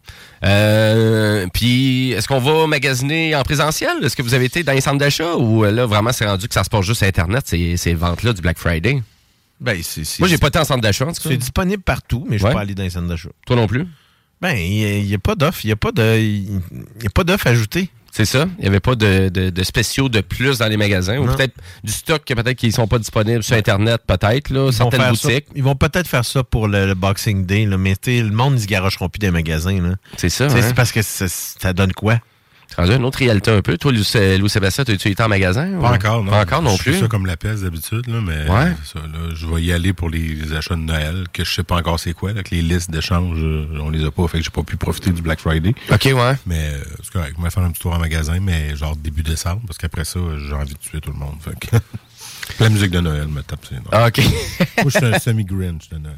Euh, 0.46 1.48
puis, 1.54 2.12
est-ce 2.12 2.28
qu'on 2.28 2.40
va 2.40 2.68
magasiner 2.68 3.36
en 3.36 3.44
présentiel? 3.44 3.92
Est-ce 4.04 4.16
que 4.16 4.22
vous 4.22 4.34
avez 4.34 4.46
été 4.46 4.64
dans 4.64 4.72
les 4.74 4.82
centres 4.82 5.00
d'achat 5.00 5.36
ou 5.36 5.66
euh, 5.66 5.72
là, 5.72 5.86
vraiment, 5.86 6.12
c'est 6.14 6.26
rendu 6.26 6.48
que 6.48 6.54
ça 6.54 6.64
se 6.64 6.70
passe 6.70 6.86
juste 6.86 7.00
sur 7.00 7.08
Internet, 7.08 7.44
ces, 7.48 7.76
ces 7.78 7.94
ventes-là 7.94 8.34
du 8.34 8.42
Black 8.42 8.58
Friday? 8.60 9.02
Ben, 9.60 9.76
Moi, 10.20 10.28
j'ai 10.28 10.38
pas 10.38 10.48
été 10.48 10.60
en 10.60 10.64
centre 10.64 10.82
d'achat, 10.82 11.06
en 11.06 11.12
tout 11.12 11.22
cas. 11.24 11.30
C'est 11.30 11.38
disponible 11.38 11.82
partout, 11.82 12.26
mais 12.30 12.38
je 12.38 12.44
ne 12.44 12.48
Ouais. 12.48 12.52
peux 12.54 12.58
pas 12.58 12.62
aller 12.62 12.76
dans 12.76 12.84
les 12.84 12.92
centres 12.92 13.08
d'achat. 13.08 13.30
Toi 13.46 13.56
non 13.56 13.66
plus? 13.68 13.88
Ben, 14.40 14.52
il 14.56 15.04
n'y 15.06 15.14
a, 15.16 15.18
pas 15.18 15.34
d'offre. 15.34 15.60
Il 15.64 15.68
n'y 15.68 15.74
a 15.74 15.76
pas 15.76 15.92
de, 15.92 16.20
il 16.20 16.62
y 17.02 17.08
a 17.08 17.10
pas 17.10 17.24
d'offre 17.24 17.48
ajoutée. 17.48 17.90
C'est 18.18 18.26
ça. 18.26 18.48
Il 18.58 18.64
n'y 18.64 18.68
avait 18.68 18.80
pas 18.80 18.96
de, 18.96 19.30
de- 19.30 19.52
de 19.52 19.64
spéciaux 19.64 20.10
de 20.10 20.22
plus 20.22 20.58
dans 20.58 20.68
les 20.68 20.76
magasins. 20.78 21.20
Ou 21.20 21.26
peut-être 21.28 21.54
du 21.84 21.92
stock 21.92 22.26
que 22.26 22.34
peut-être 22.34 22.58
qu'ils 22.58 22.74
sont 22.74 22.88
pas 22.88 22.98
disponibles 22.98 23.44
sur 23.44 23.56
Internet, 23.56 24.02
peut-être, 24.08 24.50
là, 24.50 24.68
Ils 24.70 24.74
certaines 24.74 25.02
ça- 25.16 25.28
boutiques. 25.30 25.46
ils 25.56 25.64
vont 25.64 25.76
peut-être 25.76 26.08
faire 26.08 26.26
ça 26.26 26.44
pour 26.44 26.68
le, 26.68 26.88
le 26.88 26.96
Boxing 26.96 27.46
Day, 27.46 27.66
là, 27.68 27.78
mais 27.78 27.94
le 28.08 28.32
monde, 28.32 28.56
ils 28.56 28.62
se 28.64 28.68
garocheront 28.68 29.08
plus 29.08 29.20
des 29.20 29.30
magasins. 29.30 29.80
là. 29.82 29.96
C'est 30.18 30.30
ça. 30.30 30.46
Hein? 30.46 30.50
C'est 30.50 30.74
parce 30.74 30.92
que 30.92 31.02
ça 31.04 31.74
donne 31.74 31.94
quoi? 31.94 32.20
Rendu 32.76 32.92
une 32.94 33.06
autre 33.06 33.18
réalité 33.20 33.50
un 33.50 33.62
peu. 33.62 33.78
Toi, 33.78 33.92
Louis 33.92 34.08
Louis 34.38 34.50
Sébastien, 34.50 34.84
as-tu 34.88 35.08
été 35.10 35.24
en 35.24 35.28
magasin? 35.30 35.68
Pas 35.82 35.92
ou- 35.92 35.96
encore, 35.96 36.24
non. 36.24 36.32
Pas 36.32 36.42
encore 36.42 36.62
non 36.62 36.76
Je 36.78 36.84
plus. 36.84 37.00
ça 37.00 37.08
comme 37.08 37.26
la 37.26 37.36
peste 37.38 37.64
d'habitude, 37.64 38.06
là, 38.08 38.20
mais 38.22 38.48
Ouais. 38.50 38.76
ça, 38.84 39.00
là, 39.00 39.34
je 39.34 39.48
vais 39.48 39.64
y 39.64 39.72
aller 39.72 39.94
pour 39.94 40.10
les 40.10 40.54
achats 40.54 40.76
de 40.76 40.82
Noël, 40.82 41.26
que 41.34 41.44
je 41.44 41.52
sais 41.54 41.64
pas 41.64 41.76
encore 41.78 42.00
c'est 42.00 42.14
quoi, 42.14 42.34
là, 42.34 42.44
que 42.44 42.52
les 42.54 42.62
listes 42.62 42.92
d'échange, 42.92 43.38
euh, 43.42 43.66
on 43.82 43.90
les 43.90 44.04
a 44.06 44.12
pas, 44.12 44.28
fait 44.28 44.38
que 44.40 44.44
j'ai 44.44 44.52
pas 44.52 44.64
pu 44.64 44.76
profiter 44.78 45.10
du 45.12 45.22
Black 45.24 45.40
Friday. 45.40 45.74
OK, 45.92 46.04
ouais. 46.06 46.34
Mais 46.46 46.72
euh, 46.74 46.84
c'est 47.02 47.12
correct, 47.14 47.36
on 47.40 47.42
va 47.42 47.50
faire 47.50 47.64
un 47.64 47.72
petit 47.72 47.82
tour 47.82 47.94
en 47.94 48.00
magasin, 48.00 48.38
mais 48.42 48.76
genre 48.76 48.96
début 48.96 49.24
décembre, 49.24 49.62
parce 49.66 49.78
qu'après 49.80 50.06
ça, 50.06 50.20
j'ai 50.48 50.54
envie 50.54 50.74
de 50.74 50.80
tuer 50.80 51.00
tout 51.02 51.12
le 51.12 51.18
monde. 51.18 51.36
Fait 51.42 51.58
que 51.60 51.78
la 52.60 52.70
musique 52.70 52.92
de 52.92 53.00
Noël 53.00 53.28
me 53.28 53.42
tape. 53.42 53.60
c'est. 53.70 53.76
Ah, 53.92 54.08
OK. 54.08 54.18
Moi, 54.78 54.86
je 54.88 54.90
suis 54.98 55.06
un 55.06 55.20
semi-grinch 55.20 55.90
de 55.90 55.98
Noël. 55.98 56.18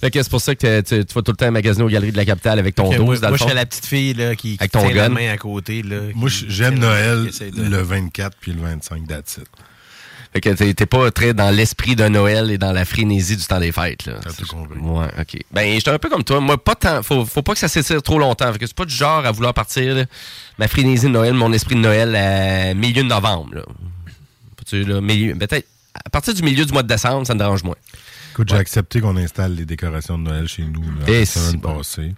Fait 0.00 0.10
que 0.10 0.22
c'est 0.22 0.30
pour 0.30 0.40
ça 0.40 0.54
que 0.54 0.80
tu, 0.82 1.04
tu 1.04 1.14
vas 1.14 1.22
tout 1.22 1.32
le 1.32 1.36
temps 1.36 1.50
magasiner 1.50 1.84
aux 1.84 1.88
Galeries 1.88 2.12
de 2.12 2.16
la 2.16 2.24
Capitale 2.24 2.58
avec 2.58 2.74
ton 2.74 2.86
Ok, 2.86 2.96
12, 2.96 3.04
moi, 3.04 3.16
dans 3.16 3.22
le 3.22 3.28
moi, 3.30 3.36
je 3.38 3.42
serais 3.42 3.54
la 3.54 3.66
petite 3.66 3.86
fille 3.86 4.12
là, 4.14 4.34
qui, 4.34 4.52
qui 4.52 4.56
Avec 4.60 4.72
ton 4.72 4.80
tient 4.86 4.94
la 4.94 5.08
main 5.08 5.30
à 5.30 5.36
côté. 5.38 5.82
Là, 5.82 5.96
Moi, 6.14 6.28
j'aime 6.30 6.78
Noël 6.78 7.30
de- 7.40 7.62
le 7.62 7.82
24 7.82 8.36
puis 8.40 8.52
le 8.52 8.60
25, 8.60 9.06
that's 9.08 9.38
it. 9.38 9.46
Fait 10.32 10.40
que 10.42 10.50
t'es 10.72 10.86
pas 10.86 11.10
très 11.10 11.32
dans 11.32 11.48
l'esprit 11.54 11.96
de 11.96 12.06
Noël 12.08 12.50
et 12.50 12.58
dans 12.58 12.72
la 12.72 12.84
frénésie 12.84 13.36
du 13.36 13.44
temps 13.44 13.60
des 13.60 13.72
fêtes. 13.72 14.04
T'as 14.04 14.32
tout 14.32 14.46
compris. 14.46 14.78
Ouais, 14.78 15.06
OK. 15.18 15.38
Ben, 15.50 15.72
j'étais 15.74 15.90
un 15.90 15.98
peu 15.98 16.10
comme 16.10 16.24
toi. 16.24 16.40
Moi, 16.40 16.62
pas 16.62 16.74
tant. 16.74 17.02
Faut, 17.02 17.24
faut 17.24 17.40
pas 17.42 17.54
que 17.54 17.58
ça 17.58 17.68
s'étire 17.68 18.02
trop 18.02 18.18
longtemps. 18.18 18.52
Fait 18.52 18.58
que 18.58 18.66
c'est 18.66 18.76
pas 18.76 18.84
du 18.84 18.94
genre 18.94 19.24
à 19.24 19.32
vouloir 19.32 19.54
partir 19.54 19.94
là, 19.94 20.04
ma 20.58 20.68
frénésie 20.68 21.06
de 21.06 21.10
Noël, 21.12 21.32
mon 21.32 21.52
esprit 21.54 21.74
de 21.76 21.80
Noël 21.80 22.14
à 22.14 22.74
milieu 22.74 23.02
de 23.02 23.08
novembre. 23.08 23.54
Là. 23.54 23.62
Là, 24.72 25.00
milieu, 25.00 25.34
peut-être 25.34 25.66
à 26.04 26.10
partir 26.10 26.34
du 26.34 26.42
milieu 26.42 26.64
du 26.64 26.72
mois 26.72 26.82
de 26.82 26.88
décembre, 26.88 27.26
ça 27.26 27.34
me 27.34 27.38
dérange 27.38 27.62
moins. 27.62 27.76
Écoute, 28.32 28.48
j'ai 28.50 28.56
accepté 28.56 29.00
qu'on 29.00 29.16
installe 29.16 29.54
les 29.54 29.64
décorations 29.64 30.18
de 30.18 30.24
Noël 30.24 30.46
chez 30.48 30.62
nous 30.64 30.82
là, 30.82 31.06
la 31.20 31.24
semaine 31.26 31.60
bon. 31.60 31.78
passée. 31.78 32.14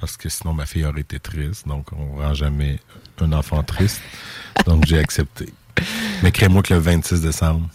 Parce 0.00 0.16
que 0.18 0.28
sinon, 0.28 0.52
ma 0.52 0.66
fille 0.66 0.84
aurait 0.84 1.00
été 1.00 1.18
triste. 1.18 1.66
Donc, 1.66 1.86
on 1.92 2.16
rend 2.20 2.34
jamais 2.34 2.78
un 3.20 3.32
enfant 3.32 3.62
triste. 3.62 4.02
donc, 4.66 4.84
j'ai 4.86 4.98
accepté. 4.98 5.48
Mais 6.22 6.30
crée-moi 6.32 6.62
que 6.62 6.74
le 6.74 6.80
26 6.80 7.22
décembre, 7.22 7.66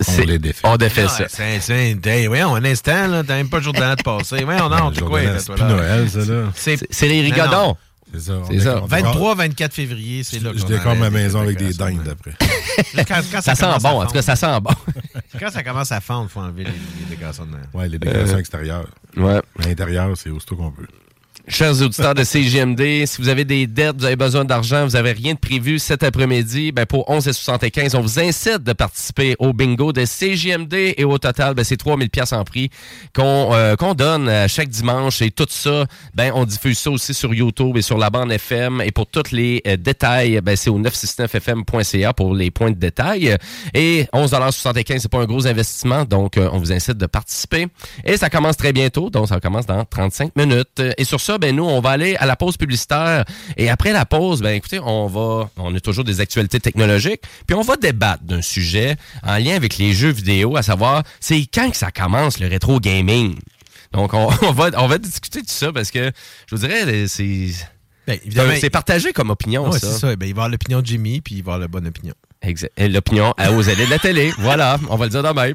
on 0.00 0.02
C'est- 0.02 0.26
les 0.26 0.38
défait. 0.38 0.60
On 0.64 0.76
défait 0.76 1.06
Ah, 1.06 1.26
ça. 1.28 1.28
C'est 1.60 1.92
un 1.92 1.94
day. 1.94 2.28
Ouais, 2.28 2.40
un 2.40 2.64
instant, 2.64 3.06
là. 3.06 3.22
T'as 3.24 3.36
même 3.36 3.48
pas 3.48 3.58
le 3.58 3.62
jour 3.62 3.72
de 3.72 3.80
l'année 3.80 3.96
de 3.96 4.02
passer. 4.02 4.44
Ouais, 4.44 4.56
on 4.60 4.70
a, 4.72 4.92
jour 4.92 5.08
quoi, 5.08 5.20
c'est? 5.38 5.58
Noël, 5.58 6.10
ça, 6.10 6.18
là. 6.24 6.50
C'est- 6.54 7.02
les 7.02 7.22
rigodons. 7.22 7.76
C'est 8.12 8.20
ça. 8.20 8.32
on 8.34 8.46
C'est 8.46 8.58
ça. 8.60 8.74
décore- 8.74 8.88
23, 8.88 9.34
24 9.36 9.72
février, 9.74 10.22
c'est 10.24 10.40
là 10.42 10.50
Je 10.54 10.64
décore 10.64 10.96
ma 10.96 11.10
maison 11.10 11.40
avec 11.40 11.58
des 11.58 11.72
dindes 11.72 12.08
après. 12.10 12.32
Quand- 13.06 13.20
quand 13.30 13.40
Ça 13.40 13.54
sent 13.54 13.62
commence 13.62 13.84
à 13.84 13.90
bon, 13.92 14.02
en 14.02 14.06
tout 14.06 14.12
cas, 14.12 14.22
ça 14.22 14.36
sent 14.36 14.60
bon. 14.60 14.70
Quand 15.38 15.50
ça 15.50 15.62
commence 15.62 15.92
à 15.92 16.00
fondre, 16.00 16.26
il 16.28 16.32
faut 16.32 16.40
enlever 16.40 16.64
les, 16.64 16.70
les 16.70 17.06
décorations 17.10 17.46
de. 17.46 17.78
Ouais, 17.78 17.88
les 17.88 17.98
décorations 17.98 18.36
Euh, 18.36 18.38
extérieures. 18.40 18.86
Ouais. 19.16 19.40
L'intérieur, 19.64 20.10
c'est 20.16 20.30
aussitôt 20.30 20.56
qu'on 20.56 20.70
peut. 20.72 20.86
Chers 21.48 21.82
auditeurs 21.82 22.14
de 22.14 22.22
CGMD, 22.22 23.06
si 23.06 23.20
vous 23.20 23.28
avez 23.28 23.44
des 23.44 23.66
dettes, 23.66 23.96
vous 23.98 24.04
avez 24.04 24.16
besoin 24.16 24.44
d'argent, 24.44 24.84
vous 24.84 24.96
avez 24.96 25.12
rien 25.12 25.34
de 25.34 25.38
prévu 25.38 25.78
cet 25.78 26.02
après-midi, 26.02 26.70
ben 26.70 26.86
pour 26.86 27.08
11,75, 27.08 27.96
on 27.96 28.00
vous 28.00 28.20
incite 28.20 28.62
de 28.62 28.72
participer 28.72 29.36
au 29.38 29.52
bingo 29.52 29.92
de 29.92 30.04
CGMD 30.04 30.94
et 30.96 31.04
au 31.04 31.18
total, 31.18 31.54
ben 31.54 31.64
c'est 31.64 31.76
3000 31.76 32.10
pièces 32.10 32.32
en 32.32 32.44
prix 32.44 32.70
qu'on 33.14 33.50
euh, 33.52 33.74
qu'on 33.76 33.94
donne 33.94 34.28
euh, 34.28 34.48
chaque 34.48 34.68
dimanche. 34.68 35.22
Et 35.22 35.30
tout 35.30 35.46
ça, 35.48 35.86
ben 36.14 36.30
on 36.34 36.44
diffuse 36.44 36.78
ça 36.78 36.90
aussi 36.90 37.14
sur 37.14 37.34
YouTube 37.34 37.76
et 37.76 37.82
sur 37.82 37.98
la 37.98 38.10
bande 38.10 38.30
FM 38.30 38.80
et 38.82 38.92
pour 38.92 39.06
tous 39.06 39.32
les 39.32 39.62
euh, 39.66 39.76
détails, 39.76 40.40
ben 40.42 40.56
c'est 40.56 40.70
au 40.70 40.78
969fm.ca 40.78 42.12
pour 42.12 42.34
les 42.34 42.50
points 42.50 42.70
de 42.70 42.78
détail. 42.78 43.36
Et 43.74 44.04
11,75 44.12 44.98
c'est 44.98 45.10
pas 45.10 45.18
un 45.18 45.26
gros 45.26 45.46
investissement, 45.46 46.04
donc 46.04 46.36
euh, 46.36 46.48
on 46.52 46.58
vous 46.58 46.72
incite 46.72 46.98
de 46.98 47.06
participer. 47.06 47.66
Et 48.04 48.16
ça 48.16 48.30
commence 48.30 48.56
très 48.56 48.72
bientôt, 48.72 49.10
donc 49.10 49.28
ça 49.28 49.40
commence 49.40 49.66
dans 49.66 49.84
35 49.84 50.36
minutes. 50.36 50.82
Et 50.98 51.04
sur 51.04 51.20
ça, 51.20 51.38
ben 51.40 51.56
nous, 51.56 51.64
on 51.64 51.80
va 51.80 51.90
aller 51.90 52.14
à 52.16 52.26
la 52.26 52.36
pause 52.36 52.56
publicitaire. 52.56 53.24
Et 53.56 53.68
après 53.68 53.92
la 53.92 54.04
pause, 54.06 54.40
ben 54.42 54.54
écoutez, 54.54 54.78
on 54.78 55.06
va, 55.06 55.50
on 55.56 55.74
a 55.74 55.80
toujours 55.80 56.04
des 56.04 56.20
actualités 56.20 56.60
technologiques, 56.60 57.22
puis 57.46 57.56
on 57.56 57.62
va 57.62 57.76
débattre 57.76 58.22
d'un 58.22 58.42
sujet 58.42 58.96
en 59.22 59.36
lien 59.38 59.56
avec 59.56 59.78
les 59.78 59.92
jeux 59.92 60.10
vidéo, 60.12 60.56
à 60.56 60.62
savoir, 60.62 61.02
c'est 61.18 61.40
quand 61.52 61.70
que 61.70 61.76
ça 61.76 61.90
commence 61.90 62.38
le 62.38 62.46
rétro 62.46 62.78
gaming? 62.78 63.38
Donc 63.92 64.14
on, 64.14 64.28
on 64.42 64.52
va, 64.52 64.70
on 64.76 64.86
va 64.86 64.98
discuter 64.98 65.42
de 65.42 65.48
ça 65.48 65.72
parce 65.72 65.90
que 65.90 66.12
je 66.46 66.54
vous 66.54 66.60
dirais, 66.66 67.06
c'est, 67.08 67.48
évidemment- 68.06 68.54
c'est 68.60 68.70
partagé 68.70 69.12
comme 69.12 69.30
opinion. 69.30 69.68
Ouais, 69.68 69.78
ça. 69.78 69.90
c'est 69.92 69.98
ça. 69.98 70.16
Ben, 70.16 70.26
il 70.26 70.26
va 70.26 70.26
y 70.26 70.30
avoir 70.30 70.48
l'opinion 70.48 70.80
de 70.80 70.86
Jimmy, 70.86 71.20
puis 71.20 71.36
il 71.36 71.42
va 71.42 71.52
y 71.52 71.54
avoir 71.54 71.58
la 71.58 71.68
bonne 71.68 71.86
opinion. 71.86 72.14
Et 72.42 72.88
L'opinion 72.88 73.34
aux 73.52 73.68
allées 73.68 73.84
de 73.84 73.90
la 73.90 73.98
télé. 73.98 74.32
Voilà, 74.38 74.78
on 74.88 74.96
va 74.96 75.04
le 75.04 75.10
dire 75.10 75.22
de 75.22 75.28
même. 75.28 75.54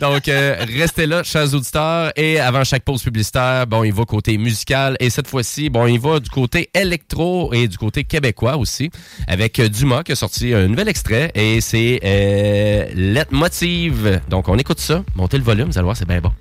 Donc, 0.00 0.26
euh, 0.28 0.56
restez 0.78 1.06
là, 1.06 1.22
chers 1.22 1.52
auditeurs. 1.54 2.12
Et 2.16 2.40
avant 2.40 2.64
chaque 2.64 2.82
pause 2.82 3.02
publicitaire, 3.02 3.66
bon, 3.66 3.84
il 3.84 3.92
va 3.92 4.04
côté 4.04 4.38
musical. 4.38 4.96
Et 5.00 5.10
cette 5.10 5.28
fois-ci, 5.28 5.68
bon, 5.68 5.86
il 5.86 6.00
va 6.00 6.20
du 6.20 6.30
côté 6.30 6.70
électro 6.72 7.52
et 7.52 7.68
du 7.68 7.76
côté 7.76 8.04
québécois 8.04 8.56
aussi, 8.56 8.90
avec 9.28 9.58
euh, 9.58 9.68
Dumas 9.68 10.02
qui 10.02 10.12
a 10.12 10.16
sorti 10.16 10.54
un 10.54 10.66
nouvel 10.66 10.88
extrait. 10.88 11.30
Et 11.34 11.60
c'est 11.60 12.00
euh, 12.02 12.86
Let 12.94 13.26
Motive. 13.30 14.22
Donc, 14.30 14.48
on 14.48 14.56
écoute 14.56 14.80
ça. 14.80 15.04
Montez 15.14 15.36
le 15.36 15.44
volume, 15.44 15.66
vous 15.66 15.78
allez 15.78 15.84
voir, 15.84 15.96
c'est 15.96 16.08
bien 16.08 16.20
bon. 16.20 16.32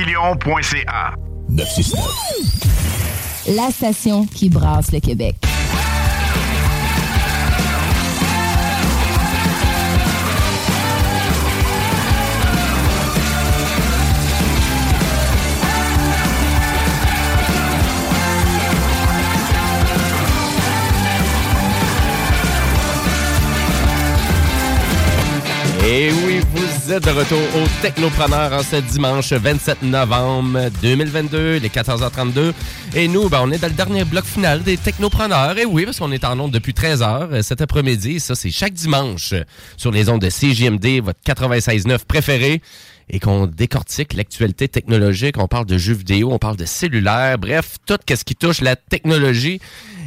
Chaussurefilion.ca 0.00 1.14
969. 1.48 3.56
La 3.56 3.70
station 3.70 4.26
qui 4.26 4.48
brasse 4.48 4.92
le 4.92 5.00
Québec. 5.00 5.36
Et 25.86 26.10
oui, 26.24 26.40
de 26.98 27.10
retour 27.10 27.38
au 27.38 27.82
Technopreneur 27.82 28.52
en 28.52 28.64
ce 28.64 28.74
dimanche 28.74 29.32
27 29.32 29.82
novembre 29.82 30.70
2022, 30.82 31.58
les 31.58 31.68
14h32. 31.68 32.52
Et 32.96 33.06
nous, 33.06 33.28
ben, 33.28 33.42
on 33.44 33.52
est 33.52 33.58
dans 33.58 33.68
le 33.68 33.74
dernier 33.74 34.04
bloc 34.04 34.24
final 34.24 34.64
des 34.64 34.76
Technopreneurs. 34.76 35.56
Et 35.56 35.64
oui, 35.64 35.84
parce 35.84 36.00
qu'on 36.00 36.10
est 36.10 36.24
en 36.24 36.40
onde 36.40 36.50
depuis 36.50 36.72
13h 36.72 37.42
cet 37.42 37.60
après-midi. 37.60 38.18
Ça, 38.18 38.34
c'est 38.34 38.50
chaque 38.50 38.72
dimanche 38.72 39.34
sur 39.76 39.92
les 39.92 40.08
ondes 40.08 40.20
de 40.20 40.28
CJMD, 40.28 41.04
votre 41.04 41.20
96.9 41.24 41.98
préféré. 42.08 42.60
Et 43.08 43.20
qu'on 43.20 43.46
décortique 43.46 44.14
l'actualité 44.14 44.66
technologique. 44.66 45.36
On 45.38 45.48
parle 45.48 45.66
de 45.66 45.78
jeux 45.78 45.94
vidéo, 45.94 46.30
on 46.32 46.38
parle 46.38 46.56
de 46.56 46.64
cellulaire. 46.64 47.38
Bref, 47.38 47.76
tout 47.86 47.98
ce 48.08 48.24
qui 48.24 48.34
touche 48.34 48.62
la 48.62 48.74
technologie. 48.74 49.60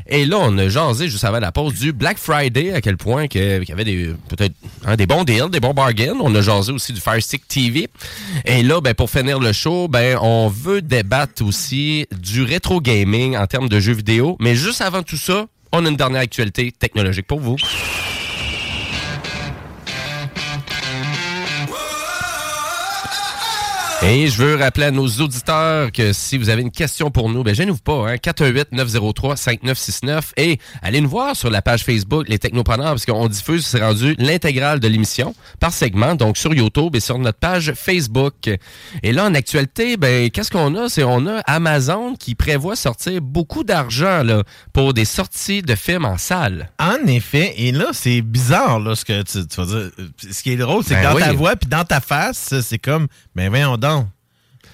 Et 0.07 0.25
là, 0.25 0.38
on 0.39 0.57
a 0.57 0.69
jasé 0.69 1.07
juste 1.07 1.23
avant 1.23 1.39
la 1.39 1.51
pause 1.51 1.75
du 1.75 1.93
Black 1.93 2.17
Friday, 2.17 2.73
à 2.73 2.81
quel 2.81 2.97
point 2.97 3.27
qu'il 3.27 3.63
y 3.67 3.71
avait 3.71 3.84
des 3.85 4.13
peut-être 4.27 4.53
hein, 4.85 4.95
des 4.95 5.05
bons 5.05 5.23
deals, 5.23 5.49
des 5.49 5.59
bons 5.59 5.73
bargains. 5.73 6.15
On 6.21 6.34
a 6.35 6.41
jasé 6.41 6.71
aussi 6.71 6.93
du 6.93 7.01
Fire 7.01 7.21
Stick 7.21 7.47
TV. 7.47 7.88
Et 8.45 8.63
là, 8.63 8.81
ben, 8.81 8.93
pour 8.93 9.09
finir 9.09 9.39
le 9.39 9.53
show, 9.53 9.88
ben, 9.88 10.17
on 10.21 10.47
veut 10.49 10.81
débattre 10.81 11.43
aussi 11.45 12.05
du 12.11 12.43
rétro 12.43 12.81
gaming 12.81 13.38
en 13.38 13.47
termes 13.47 13.69
de 13.69 13.80
jeux 13.80 13.93
vidéo. 13.93 14.38
Mais 14.39 14.55
juste 14.55 14.81
avant 14.81 15.03
tout 15.03 15.17
ça, 15.17 15.45
on 15.71 15.85
a 15.85 15.89
une 15.89 15.95
dernière 15.95 16.21
actualité 16.21 16.71
technologique 16.71 17.27
pour 17.27 17.39
vous. 17.39 17.55
Et 24.05 24.27
je 24.27 24.35
veux 24.38 24.55
rappeler 24.57 24.88
à 24.88 24.91
nos 24.91 25.07
auditeurs 25.07 25.89
que 25.91 26.11
si 26.11 26.38
vous 26.38 26.49
avez 26.49 26.61
une 26.61 26.71
question 26.71 27.09
pour 27.09 27.30
nous, 27.30 27.41
ben 27.41 27.55
gênez-vous 27.55 27.77
pas, 27.80 28.09
hein, 28.11 28.15
418-903-5969 28.17 30.31
et 30.35 30.59
allez 30.81 30.99
nous 30.99 31.07
voir 31.07 31.38
sur 31.38 31.49
la 31.49 31.61
page 31.61 31.85
Facebook 31.85 32.27
Les 32.27 32.38
Technopreneurs 32.38 32.89
parce 32.89 33.05
qu'on 33.05 33.30
diffuse, 33.30 33.65
c'est 33.65 33.81
rendu 33.81 34.13
l'intégrale 34.19 34.81
de 34.81 34.89
l'émission 34.89 35.34
par 35.61 35.71
segment, 35.71 36.15
donc 36.15 36.35
sur 36.38 36.53
YouTube 36.53 36.97
et 36.97 36.99
sur 36.99 37.17
notre 37.17 37.39
page 37.39 37.71
Facebook. 37.77 38.49
Et 39.03 39.13
là, 39.13 39.23
en 39.25 39.34
actualité, 39.35 39.95
ben 39.95 40.30
qu'est-ce 40.30 40.51
qu'on 40.51 40.75
a? 40.75 40.89
C'est 40.89 41.05
on 41.05 41.25
a 41.25 41.39
Amazon 41.45 42.15
qui 42.15 42.35
prévoit 42.35 42.75
sortir 42.75 43.21
beaucoup 43.21 43.63
d'argent 43.63 44.21
là, 44.23 44.43
pour 44.73 44.93
des 44.93 45.05
sorties 45.05 45.61
de 45.61 45.75
films 45.75 46.03
en 46.03 46.17
salle. 46.17 46.69
En 46.77 47.07
effet, 47.07 47.53
et 47.57 47.71
là, 47.71 47.91
c'est 47.93 48.21
bizarre, 48.21 48.81
là, 48.81 48.95
ce 48.95 49.05
que 49.05 49.21
tu, 49.23 49.47
tu 49.47 49.61
vas 49.61 49.65
dire. 49.65 49.91
Ce 50.30 50.43
qui 50.43 50.51
est 50.51 50.57
drôle, 50.57 50.84
c'est 50.84 50.95
Ben 50.95 51.03
que 51.03 51.07
dans 51.07 51.15
oui. 51.15 51.21
ta 51.21 51.31
voix 51.31 51.55
puis 51.55 51.69
dans 51.69 51.85
ta 51.85 52.01
face, 52.01 52.53
c'est 52.61 52.80
comme, 52.80 53.07
ben 53.34 53.47
voyons 53.49 53.77
donc. 53.77 53.93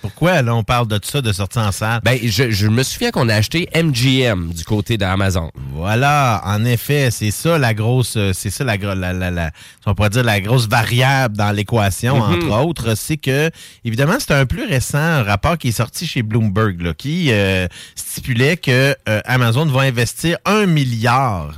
Pourquoi, 0.02 0.42
là, 0.42 0.56
on 0.56 0.64
parle 0.64 0.88
de 0.88 0.98
ça, 1.04 1.20
de 1.22 1.34
sortie 1.34 1.60
en 1.60 1.74
salle? 1.74 2.00
Ben, 2.06 2.18
je, 2.24 2.52
je 2.52 2.68
me 2.68 2.84
souviens 2.84 3.12
qu'on 3.12 3.28
a 3.28 3.36
acheté 3.36 3.68
MGM 3.76 4.54
du 4.54 4.64
côté 4.64 4.96
d'Amazon. 4.98 5.52
Voilà, 5.74 6.42
en 6.46 6.64
effet, 6.64 7.10
c'est 7.12 7.32
ça 7.32 7.58
la 7.58 7.74
grosse, 7.74 8.14
euh, 8.16 8.32
c'est 8.34 8.50
ça 8.50 8.64
la, 8.64 8.78
gro- 8.78 8.94
la, 8.96 9.12
la, 9.12 9.30
la- 9.30 9.52
on 9.86 9.96
pourrait 9.96 10.10
dire 10.12 10.24
la 10.24 10.40
grosse 10.40 10.70
variable 10.70 11.36
dans 11.36 11.52
l'équation, 11.52 12.16
Mhm. 12.16 12.34
entre 12.34 12.62
autres, 12.66 12.96
c'est 12.96 13.18
que, 13.18 13.52
évidemment, 13.84 14.16
c'est 14.20 14.32
un 14.34 14.46
plus 14.46 14.64
récent 14.66 15.22
rapport 15.26 15.58
qui 15.58 15.68
est 15.68 15.72
sorti 15.74 16.08
chez 16.08 16.24
Bloomberg, 16.24 16.80
là, 16.82 16.94
qui 16.94 17.34
euh, 17.34 17.68
stipulait 17.94 18.56
que 18.56 18.96
euh, 19.10 19.22
Amazon 19.26 19.66
va 19.66 19.82
investir 19.82 20.38
un 20.46 20.66
milliard 20.66 21.52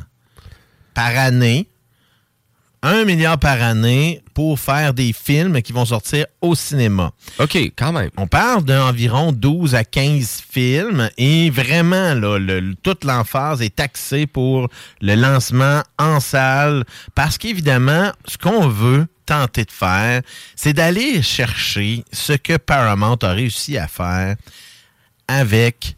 par 0.96 1.16
année, 1.16 1.68
un 2.84 3.06
milliard 3.06 3.38
par 3.38 3.62
année 3.62 4.24
pour 4.34 4.60
faire 4.60 4.94
des 4.94 5.14
films 5.14 5.62
qui 5.62 5.72
vont 5.72 5.86
sortir 5.86 6.26
au 6.42 6.56
cinéma. 6.56 7.12
OK, 7.40 7.56
quand 7.76 7.92
même. 7.92 8.10
On 8.18 8.26
parle 8.28 8.64
d'environ 8.64 9.32
12 9.32 9.76
à 9.76 9.84
15 9.84 10.44
films 10.50 11.10
et 11.18 11.50
vraiment, 11.52 12.14
là, 12.16 12.40
le- 12.40 12.74
toute 12.82 13.04
l'emphase 13.04 13.62
est 13.62 13.80
axée 13.80 14.26
pour 14.26 14.68
le 15.02 15.16
lancement 15.16 15.84
en 16.00 16.20
salle 16.20 16.84
parce 17.14 17.38
qu'évidemment, 17.38 18.12
ce 18.28 18.38
qu'on 18.38 18.68
veut 18.68 19.06
tenter 19.28 19.64
de 19.66 19.72
faire, 19.72 20.22
c'est 20.56 20.74
d'aller 20.74 21.22
chercher 21.22 22.04
ce 22.12 22.34
que 22.34 22.58
Paramount 22.58 23.18
a 23.22 23.30
réussi 23.32 23.78
à 23.78 23.88
faire 23.88 24.36
avec 25.28 25.96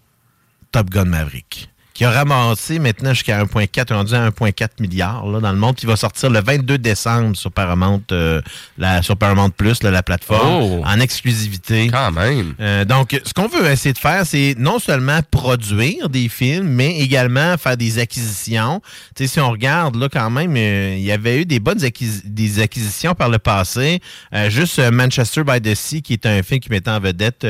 Top 0.72 0.90
Gun 0.90 1.06
Maverick 1.06 1.70
qui 1.94 2.06
a 2.06 2.12
ramassé 2.12 2.80
maintenant 2.80 3.14
jusqu'à 3.14 3.44
1,4, 3.44 3.94
rendu 3.94 4.14
à 4.16 4.28
1,4 4.30 4.68
milliard 4.80 5.26
là, 5.28 5.40
dans 5.40 5.52
le 5.52 5.58
monde, 5.58 5.76
qui 5.76 5.86
va 5.86 5.96
sortir 5.96 6.30
le 6.30 6.42
22 6.42 6.78
décembre 6.78 7.36
sur 7.36 7.52
Paramount, 7.52 8.02
euh, 8.12 8.42
la, 8.78 9.02
sur 9.02 9.16
Paramount 9.18 9.50
Plus, 9.52 9.84
là, 9.84 9.92
la 9.92 10.04
plateforme, 10.04 10.64
Oh. 10.64 10.82
en 10.86 11.00
exclusivité. 11.00 11.88
Quand 11.92 12.12
même. 12.12 12.56
Euh, 12.60 12.86
donc, 12.86 13.20
ce 13.24 13.34
qu'on 13.34 13.48
veut 13.48 13.66
essayer 13.70 13.94
de 13.94 13.98
faire, 14.00 14.26
c'est 14.26 14.56
non 14.58 14.80
seulement 14.80 15.20
produire 15.32 16.10
des 16.10 16.30
films, 16.30 16.68
mais 16.68 17.00
également 17.00 17.58
faire 17.58 17.78
des 17.78 18.00
acquisitions. 18.00 18.82
Tu 19.16 19.24
sais, 19.26 19.34
si 19.34 19.40
on 19.40 19.52
regarde, 19.52 19.96
là, 19.96 20.10
quand 20.10 20.30
même, 20.30 20.56
euh, 20.58 20.96
il 20.98 21.04
y 21.04 21.12
avait 21.12 21.42
eu 21.42 21.46
des 21.46 21.60
bonnes 21.60 21.84
acquis- 21.84 22.22
des 22.26 22.60
acquisitions 22.60 23.14
par 23.16 23.30
le 23.30 23.40
passé. 23.40 24.00
Euh, 24.34 24.50
juste 24.50 24.80
euh, 24.80 24.92
Manchester 24.92 25.44
by 25.44 25.62
the 25.62 25.76
Sea, 25.76 26.02
qui 26.02 26.14
est 26.14 26.26
un 26.26 26.42
film 26.44 26.60
qui 26.60 26.70
mettait 26.70 26.90
en 26.92 27.00
vedette 27.00 27.46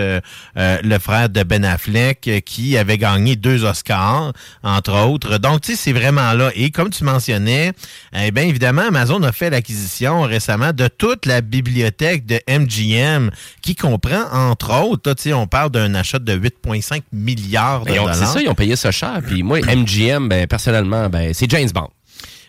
le 0.55 0.99
frère 0.99 1.29
de 1.29 1.43
Ben 1.43 1.63
Affleck, 1.65 2.43
qui 2.45 2.77
avait 2.77 2.97
gagné 2.97 3.35
deux 3.35 3.63
Oscars, 3.63 4.33
entre 4.63 4.93
autres. 5.05 5.37
Donc, 5.37 5.61
tu 5.61 5.71
sais, 5.71 5.77
c'est 5.77 5.93
vraiment 5.93 6.33
là. 6.33 6.51
Et 6.55 6.71
comme 6.71 6.89
tu 6.89 7.03
mentionnais, 7.03 7.73
eh 8.15 8.31
bien, 8.31 8.43
évidemment, 8.43 8.83
Amazon 8.83 9.21
a 9.23 9.31
fait 9.31 9.49
l'acquisition 9.49 10.21
récemment 10.23 10.73
de 10.73 10.87
toute 10.87 11.25
la 11.25 11.41
bibliothèque 11.41 12.25
de 12.25 12.39
MGM, 12.47 13.29
qui 13.61 13.75
comprend, 13.75 14.23
entre 14.31 14.73
autres, 14.83 15.09
là, 15.09 15.15
tu 15.15 15.23
sais, 15.23 15.33
on 15.33 15.47
parle 15.47 15.71
d'un 15.71 15.93
achat 15.95 16.19
de 16.19 16.33
8,5 16.33 17.01
milliards 17.11 17.81
de 17.85 17.91
Ben, 17.91 17.95
dollars. 17.97 18.15
C'est 18.15 18.25
ça, 18.25 18.41
ils 18.41 18.49
ont 18.49 18.55
payé 18.55 18.75
ça 18.75 18.91
cher. 18.91 19.19
Puis 19.25 19.43
moi, 19.43 19.59
MGM, 19.61 20.27
ben, 20.29 20.47
personnellement, 20.47 21.09
ben, 21.09 21.33
c'est 21.33 21.49
James 21.49 21.69
Bond. 21.73 21.89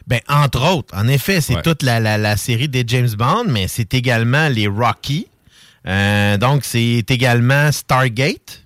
Ben, 0.07 0.21
entre 0.29 0.63
autres, 0.71 0.95
en 0.97 1.09
effet, 1.09 1.41
c'est 1.41 1.55
Ouais. 1.57 1.63
toute 1.63 1.83
la, 1.83 1.99
la- 1.99 2.19
la 2.19 2.37
série 2.37 2.69
des 2.69 2.85
James 2.87 3.09
Bond, 3.17 3.45
mais 3.49 3.69
c'est 3.69 3.95
également 3.95 4.49
les 4.49 4.67
Rocky. 4.67 5.29
Euh, 5.87 6.37
donc, 6.39 6.65
c'est 6.65 7.05
également 7.11 7.71
Stargate. 7.73 8.64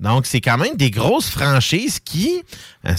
Donc, 0.00 0.26
c'est 0.26 0.40
quand 0.40 0.58
même 0.58 0.76
des 0.76 0.90
grosses 0.90 1.30
franchises 1.30 2.00
qui, 2.00 2.42
euh, 2.86 2.94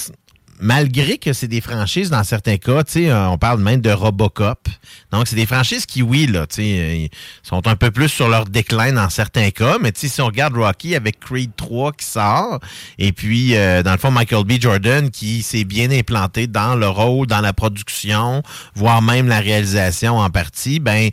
malgré 0.59 1.17
que 1.17 1.33
c'est 1.33 1.47
des 1.47 1.61
franchises 1.61 2.09
dans 2.09 2.23
certains 2.23 2.57
cas, 2.57 2.83
euh, 2.95 3.25
on 3.25 3.37
parle 3.37 3.61
même 3.61 3.81
de 3.81 3.91
Robocop. 3.91 4.67
Donc, 5.11 5.27
c'est 5.27 5.35
des 5.35 5.45
franchises 5.45 5.85
qui, 5.85 6.01
oui, 6.01 6.27
là, 6.27 6.45
euh, 6.59 7.07
sont 7.43 7.67
un 7.67 7.75
peu 7.75 7.91
plus 7.91 8.09
sur 8.09 8.27
leur 8.27 8.45
déclin 8.45 8.93
dans 8.93 9.09
certains 9.09 9.51
cas, 9.51 9.77
mais 9.81 9.91
si 9.95 10.21
on 10.21 10.25
regarde 10.27 10.55
Rocky 10.55 10.95
avec 10.95 11.19
Creed 11.19 11.51
3 11.55 11.91
qui 11.93 12.05
sort, 12.05 12.59
et 12.97 13.11
puis, 13.11 13.55
euh, 13.55 13.83
dans 13.83 13.91
le 13.91 13.97
fond, 13.97 14.11
Michael 14.11 14.43
B. 14.43 14.53
Jordan 14.59 15.09
qui 15.09 15.43
s'est 15.43 15.63
bien 15.63 15.91
implanté 15.91 16.47
dans 16.47 16.75
le 16.75 16.87
rôle, 16.87 17.27
dans 17.27 17.41
la 17.41 17.53
production, 17.53 18.43
voire 18.75 19.01
même 19.01 19.27
la 19.27 19.39
réalisation 19.39 20.17
en 20.17 20.29
partie, 20.29 20.79
ben, 20.79 21.09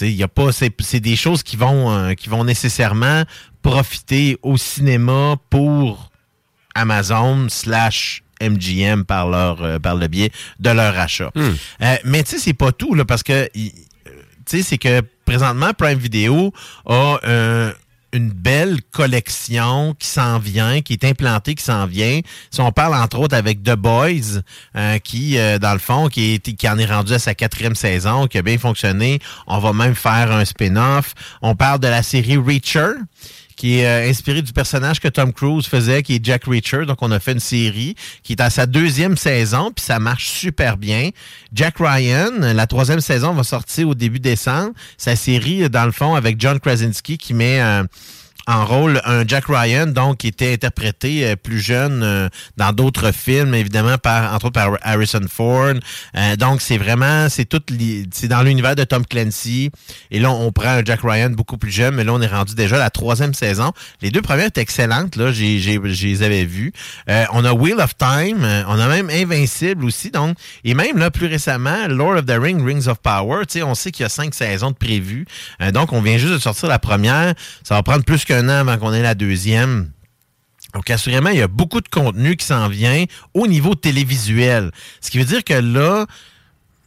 il 0.00 0.22
a 0.22 0.28
pas, 0.28 0.52
c'est 0.52 0.72
c'est 0.80 1.00
des 1.00 1.16
choses 1.16 1.42
qui 1.42 1.56
vont, 1.56 1.90
euh, 1.92 2.14
qui 2.14 2.28
vont 2.28 2.44
nécessairement 2.44 3.22
profiter 3.62 4.36
au 4.42 4.56
cinéma 4.56 5.36
pour 5.50 6.10
Amazon 6.74 7.46
slash 7.48 8.23
MGM 8.42 9.04
par 9.04 9.28
leur 9.28 9.62
euh, 9.62 9.78
par 9.78 9.96
le 9.96 10.08
biais 10.08 10.30
de 10.60 10.70
leur 10.70 10.98
achat. 10.98 11.30
Euh, 11.36 11.96
mais 12.04 12.22
tu 12.22 12.32
sais, 12.32 12.38
c'est 12.38 12.54
pas 12.54 12.72
tout, 12.72 12.94
là, 12.94 13.04
parce 13.04 13.22
que 13.22 13.32
euh, 13.32 13.48
tu 13.54 13.70
sais, 14.46 14.62
c'est 14.62 14.78
que 14.78 15.02
présentement, 15.24 15.72
Prime 15.76 15.98
Video 15.98 16.52
a 16.86 17.18
une 18.14 18.30
belle 18.30 18.78
collection 18.92 19.94
qui 19.98 20.06
s'en 20.06 20.38
vient, 20.38 20.80
qui 20.82 20.92
est 20.92 21.04
implantée, 21.04 21.56
qui 21.56 21.64
s'en 21.64 21.84
vient. 21.86 22.20
Si 22.50 22.60
on 22.60 22.70
parle 22.70 22.94
entre 22.94 23.18
autres 23.18 23.36
avec 23.36 23.64
The 23.64 23.74
Boys, 23.74 24.40
euh, 24.76 24.98
qui, 24.98 25.36
euh, 25.36 25.58
dans 25.58 25.72
le 25.72 25.80
fond, 25.80 26.08
qui, 26.08 26.34
est, 26.34 26.52
qui 26.54 26.68
en 26.68 26.78
est 26.78 26.86
rendu 26.86 27.12
à 27.12 27.18
sa 27.18 27.34
quatrième 27.34 27.74
saison, 27.74 28.28
qui 28.28 28.38
a 28.38 28.42
bien 28.42 28.56
fonctionné. 28.56 29.18
On 29.48 29.58
va 29.58 29.72
même 29.72 29.96
faire 29.96 30.30
un 30.30 30.44
spin-off. 30.44 31.14
On 31.42 31.56
parle 31.56 31.80
de 31.80 31.88
la 31.88 32.04
série 32.04 32.36
Reacher 32.36 32.92
qui 33.64 33.78
est 33.78 33.86
euh, 33.86 34.10
inspiré 34.10 34.42
du 34.42 34.52
personnage 34.52 35.00
que 35.00 35.08
Tom 35.08 35.32
Cruise 35.32 35.64
faisait, 35.64 36.02
qui 36.02 36.16
est 36.16 36.22
Jack 36.22 36.44
Reacher. 36.44 36.84
Donc, 36.84 36.98
on 37.00 37.10
a 37.10 37.18
fait 37.18 37.32
une 37.32 37.40
série 37.40 37.94
qui 38.22 38.34
est 38.34 38.40
à 38.42 38.50
sa 38.50 38.66
deuxième 38.66 39.16
saison, 39.16 39.72
puis 39.74 39.82
ça 39.82 39.98
marche 39.98 40.26
super 40.26 40.76
bien. 40.76 41.08
Jack 41.50 41.76
Ryan, 41.78 42.30
la 42.40 42.66
troisième 42.66 43.00
saison 43.00 43.32
va 43.32 43.42
sortir 43.42 43.88
au 43.88 43.94
début 43.94 44.20
décembre. 44.20 44.74
Sa 44.98 45.16
série, 45.16 45.70
dans 45.70 45.86
le 45.86 45.92
fond, 45.92 46.14
avec 46.14 46.38
John 46.38 46.60
Krasinski, 46.60 47.16
qui 47.16 47.32
met... 47.32 47.58
en 48.46 48.64
rôle 48.64 49.00
un 49.04 49.26
Jack 49.26 49.44
Ryan, 49.48 49.86
donc 49.86 50.18
qui 50.18 50.28
était 50.28 50.52
interprété 50.52 51.26
euh, 51.26 51.36
plus 51.36 51.60
jeune 51.60 52.02
euh, 52.02 52.28
dans 52.56 52.72
d'autres 52.72 53.12
films, 53.12 53.54
évidemment 53.54 53.98
par 53.98 54.34
entre 54.34 54.46
autres 54.46 54.54
par 54.54 54.76
Harrison 54.82 55.22
Ford. 55.30 55.74
Euh, 56.16 56.36
donc 56.36 56.60
c'est 56.60 56.78
vraiment 56.78 57.28
c'est 57.28 57.46
tout 57.46 57.62
c'est 58.12 58.28
dans 58.28 58.42
l'univers 58.42 58.76
de 58.76 58.84
Tom 58.84 59.06
Clancy. 59.06 59.70
Et 60.10 60.20
là 60.20 60.30
on 60.30 60.52
prend 60.52 60.68
un 60.68 60.84
Jack 60.84 61.00
Ryan 61.02 61.30
beaucoup 61.30 61.56
plus 61.56 61.70
jeune, 61.70 61.94
mais 61.94 62.04
là 62.04 62.12
on 62.12 62.20
est 62.20 62.26
rendu 62.26 62.54
déjà 62.54 62.76
à 62.76 62.80
la 62.80 62.90
troisième 62.90 63.34
saison. 63.34 63.72
Les 64.02 64.10
deux 64.10 64.22
premières 64.22 64.46
étaient 64.46 64.60
excellentes 64.60 65.16
là, 65.16 65.32
j'ai 65.32 65.60
je 65.60 66.06
les 66.06 66.22
avais 66.22 66.44
vues. 66.44 66.72
Euh, 67.08 67.24
on 67.32 67.44
a 67.44 67.52
Wheel 67.52 67.80
of 67.80 67.96
Time, 67.96 68.44
euh, 68.44 68.62
on 68.68 68.78
a 68.78 68.88
même 68.88 69.10
Invincible 69.10 69.84
aussi, 69.84 70.10
donc 70.10 70.36
et 70.64 70.74
même 70.74 70.98
là 70.98 71.10
plus 71.10 71.26
récemment 71.26 71.86
Lord 71.88 72.16
of 72.16 72.26
the 72.26 72.38
Ring, 72.38 72.64
Rings 72.64 72.88
of 72.88 72.98
Power. 72.98 73.46
Tu 73.46 73.58
sais, 73.58 73.62
on 73.62 73.74
sait 73.74 73.90
qu'il 73.90 74.02
y 74.02 74.06
a 74.06 74.08
cinq 74.08 74.34
saisons 74.34 74.70
de 74.70 74.76
prévues. 74.76 75.26
Euh, 75.60 75.70
donc 75.70 75.92
on 75.92 76.00
vient 76.00 76.18
juste 76.18 76.32
de 76.32 76.38
sortir 76.38 76.68
la 76.68 76.78
première. 76.78 77.34
Ça 77.62 77.74
va 77.74 77.82
prendre 77.82 78.04
plus 78.04 78.24
qu'un 78.34 78.48
an 78.48 78.66
avant 78.66 78.78
qu'on 78.78 78.92
ait 78.92 79.02
la 79.02 79.14
deuxième. 79.14 79.90
Donc, 80.74 80.90
assurément, 80.90 81.30
il 81.30 81.38
y 81.38 81.42
a 81.42 81.48
beaucoup 81.48 81.80
de 81.80 81.88
contenu 81.88 82.36
qui 82.36 82.44
s'en 82.44 82.68
vient 82.68 83.04
au 83.32 83.46
niveau 83.46 83.76
télévisuel. 83.76 84.72
Ce 85.00 85.10
qui 85.10 85.18
veut 85.18 85.24
dire 85.24 85.44
que 85.44 85.54
là, 85.54 86.06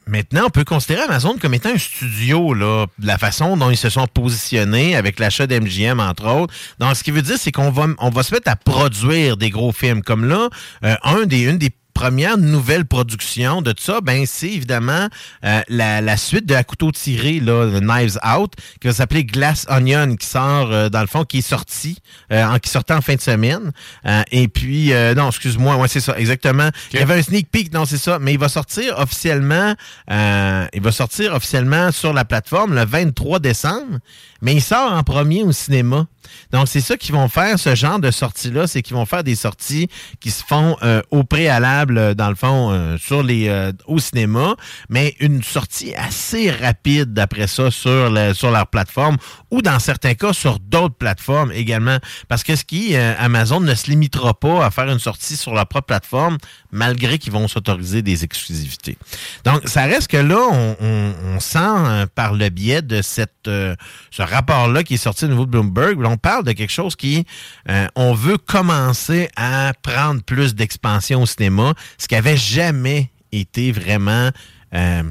maintenant, 0.07 0.43
on 0.47 0.49
peut 0.49 0.65
considérer 0.65 1.03
Amazon 1.03 1.37
comme 1.39 1.53
étant 1.53 1.69
un 1.69 1.77
studio, 1.77 2.53
là, 2.53 2.85
la 3.01 3.17
façon 3.17 3.55
dont 3.55 3.69
ils 3.69 3.77
se 3.77 3.89
sont 3.89 4.07
positionnés 4.07 4.97
avec 4.97 5.19
l'achat 5.19 5.47
d'MGM, 5.47 6.01
entre 6.01 6.27
autres. 6.27 6.53
Donc, 6.79 6.97
ce 6.97 7.03
qui 7.03 7.11
veut 7.11 7.21
dire, 7.21 7.37
c'est 7.39 7.53
qu'on 7.53 7.71
va, 7.71 7.87
on 7.99 8.09
va 8.09 8.23
se 8.23 8.33
mettre 8.33 8.51
à 8.51 8.57
produire 8.57 9.37
des 9.37 9.49
gros 9.49 9.71
films. 9.71 10.01
Comme 10.01 10.25
là, 10.25 10.49
euh, 10.83 10.95
un 11.03 11.25
des, 11.25 11.43
une 11.43 11.57
des 11.57 11.71
première 11.97 12.37
nouvelle 12.37 12.85
production 12.85 13.63
de 13.63 13.73
ça, 13.75 14.01
ben 14.01 14.27
c'est 14.27 14.51
évidemment 14.51 15.07
euh, 15.43 15.61
la, 15.67 15.99
la 15.99 16.15
suite 16.15 16.45
de 16.45 16.53
À 16.53 16.63
couteau 16.63 16.91
tiré, 16.91 17.39
là, 17.39 17.71
The 17.71 17.81
Knives 17.81 18.19
Out, 18.23 18.53
qui 18.79 18.87
va 18.87 18.93
s'appeler 18.93 19.23
Glass 19.23 19.65
Onion, 19.67 20.15
qui 20.15 20.27
sort 20.27 20.71
euh, 20.71 20.89
dans 20.89 21.01
le 21.01 21.07
fond, 21.07 21.23
qui 21.23 21.39
est 21.39 21.41
sorti, 21.41 21.97
euh, 22.31 22.43
en, 22.45 22.59
qui 22.59 22.69
sortait 22.69 22.93
en 22.93 23.01
fin 23.01 23.15
de 23.15 23.21
semaine. 23.21 23.71
Euh, 24.05 24.21
et 24.31 24.47
puis, 24.47 24.93
euh, 24.93 25.15
non, 25.15 25.29
excuse-moi, 25.29 25.75
ouais, 25.77 25.87
c'est 25.87 25.99
ça, 25.99 26.15
exactement. 26.19 26.69
Il 26.93 26.99
y 26.99 27.01
avait 27.01 27.15
un 27.15 27.23
sneak 27.23 27.49
peek, 27.49 27.73
non, 27.73 27.85
c'est 27.85 27.97
ça, 27.97 28.19
mais 28.19 28.33
il 28.33 28.39
va 28.39 28.47
sortir 28.47 28.99
officiellement, 28.99 29.73
euh, 30.11 30.67
il 30.73 30.81
va 30.83 30.91
sortir 30.91 31.33
officiellement 31.33 31.91
sur 31.91 32.13
la 32.13 32.25
plateforme 32.25 32.75
le 32.75 32.85
23 32.85 33.39
décembre, 33.39 33.97
mais 34.41 34.53
il 34.53 34.61
sort 34.61 34.91
en 34.91 35.03
premier 35.03 35.43
au 35.43 35.51
cinéma. 35.51 36.07
Donc, 36.51 36.67
c'est 36.67 36.81
ça 36.81 36.97
qu'ils 36.97 37.13
vont 37.13 37.27
faire, 37.27 37.59
ce 37.59 37.75
genre 37.75 37.99
de 37.99 38.11
sortie-là, 38.11 38.67
c'est 38.67 38.81
qu'ils 38.81 38.95
vont 38.95 39.05
faire 39.05 39.23
des 39.23 39.35
sorties 39.35 39.89
qui 40.19 40.31
se 40.31 40.43
font 40.43 40.77
euh, 40.83 41.01
au 41.11 41.23
préalable, 41.23 41.97
euh, 41.97 42.13
dans 42.13 42.29
le 42.29 42.35
fond, 42.35 42.71
euh, 42.71 42.97
sur 42.97 43.23
les 43.23 43.47
au 43.85 43.99
cinéma, 43.99 44.55
mais 44.89 45.15
une 45.19 45.43
sortie 45.43 45.93
assez 45.95 46.51
rapide 46.51 47.13
d'après 47.13 47.47
ça 47.47 47.71
sur, 47.71 48.11
sur 48.35 48.51
leur 48.51 48.67
plateforme 48.67 49.17
ou 49.51 49.61
dans 49.61 49.79
certains 49.79 50.13
cas 50.13 50.33
sur 50.33 50.59
d'autres 50.59 50.95
plateformes 50.95 51.51
également. 51.51 51.97
Parce 52.27 52.43
que 52.43 52.55
ce 52.55 52.63
qui, 52.63 52.95
Amazon 52.95 53.59
ne 53.59 53.73
se 53.73 53.89
limitera 53.89 54.33
pas 54.33 54.65
à 54.65 54.71
faire 54.71 54.89
une 54.89 54.99
sortie 54.99 55.37
sur 55.37 55.53
leur 55.53 55.67
propre 55.67 55.87
plateforme, 55.87 56.37
malgré 56.71 57.17
qu'ils 57.17 57.31
vont 57.31 57.47
s'autoriser 57.47 58.01
des 58.01 58.23
exclusivités. 58.23 58.97
Donc, 59.45 59.67
ça 59.67 59.83
reste 59.83 60.09
que 60.09 60.17
là, 60.17 60.75
on, 60.79 61.39
sent 61.39 62.07
par 62.15 62.33
le 62.33 62.49
biais 62.49 62.81
de 62.81 63.01
cette, 63.01 63.31
ce 63.45 64.21
rapport-là 64.27 64.83
qui 64.83 64.95
est 64.95 64.97
sorti 64.97 65.25
au 65.25 65.29
niveau 65.29 65.45
de 65.45 65.51
Bloomberg, 65.51 65.99
on 66.05 66.17
parle 66.17 66.43
de 66.43 66.51
quelque 66.51 66.71
chose 66.71 66.95
qui, 66.95 67.25
euh, 67.69 67.87
on 67.95 68.13
veut 68.13 68.37
commencer 68.37 69.29
à 69.35 69.73
prendre 69.81 70.21
plus 70.23 70.55
d'expansion 70.55 71.23
au 71.23 71.25
cinéma, 71.25 71.73
ce 71.97 72.07
qui 72.07 72.15
avait 72.15 72.37
jamais 72.37 73.11
été 73.31 73.71
vraiment 73.71 74.29
euh, 74.73 75.03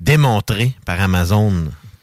démontré 0.00 0.74
par 0.84 1.00
Amazon 1.00 1.52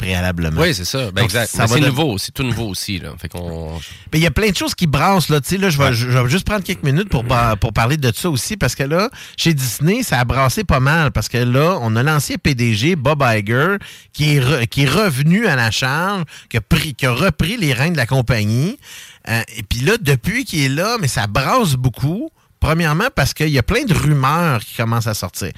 préalablement. 0.04 0.62
Oui, 0.62 0.74
c'est 0.74 0.86
ça. 0.86 1.12
Ben, 1.12 1.24
exact. 1.24 1.50
c'est 1.54 1.80
de- 1.80 1.86
nouveau. 1.88 2.18
C'est 2.18 2.32
tout 2.32 2.44
nouveau 2.44 2.68
aussi. 2.68 3.00
Là. 3.00 3.10
Fait 3.20 3.30
qu'on... 3.30 3.80
il 4.14 4.20
y 4.20 4.26
a 4.26 4.32
plein 4.32 4.50
de 4.50 4.56
choses 4.56 4.76
qui 4.76 4.88
brassent, 4.88 5.30
là. 5.30 5.40
Je 5.44 5.78
vais, 5.78 5.94
je 5.94 6.08
vais 6.08 6.30
juste 6.30 6.46
prendre 6.46 6.64
quelques 6.64 6.84
minutes 6.84 7.10
pour, 7.10 7.24
pour 7.60 7.74
parler 7.74 7.98
de 7.98 8.12
ça 8.16 8.30
aussi, 8.30 8.58
parce 8.58 8.76
que 8.76 8.84
là, 8.84 9.10
chez 9.38 9.54
Disney, 9.54 10.04
ça 10.04 10.20
a 10.20 10.26
brassé 10.26 10.64
pas 10.64 10.80
mal, 10.80 11.12
parce 11.12 11.30
que 11.30 11.38
là, 11.38 11.78
on 11.82 11.96
a 11.96 12.04
l'ancien 12.04 12.38
PDG, 12.38 12.96
Bob 12.96 13.24
Iger, 13.26 13.78
qui 14.12 14.36
est, 14.36 14.40
re- 14.40 14.68
qui 14.68 14.84
est 14.84 14.90
revenu 14.90 15.48
à 15.48 15.56
la 15.56 15.72
charge, 15.72 16.24
qui 16.50 16.58
a, 16.58 16.62
pris, 16.62 16.94
qui 16.94 17.06
a 17.06 17.12
repris 17.14 17.58
les 17.58 17.74
rênes 17.74 17.94
de 17.94 17.98
la 17.98 18.06
compagnie. 18.06 18.78
Euh, 19.30 19.42
et 19.56 19.64
puis 19.64 19.80
là, 19.80 19.94
depuis 20.02 20.44
qu'il 20.46 20.62
est 20.62 20.70
là, 20.70 20.98
mais 21.00 21.08
ça 21.08 21.28
brasse 21.28 21.74
beaucoup. 21.74 22.30
Premièrement, 22.60 23.08
parce 23.14 23.34
qu'il 23.34 23.50
y 23.50 23.60
a 23.60 23.64
plein 23.64 23.84
de 23.84 23.94
rumeurs 23.94 24.62
qui 24.62 24.76
commencent 24.78 25.08
à 25.08 25.14
sortir. 25.14 25.52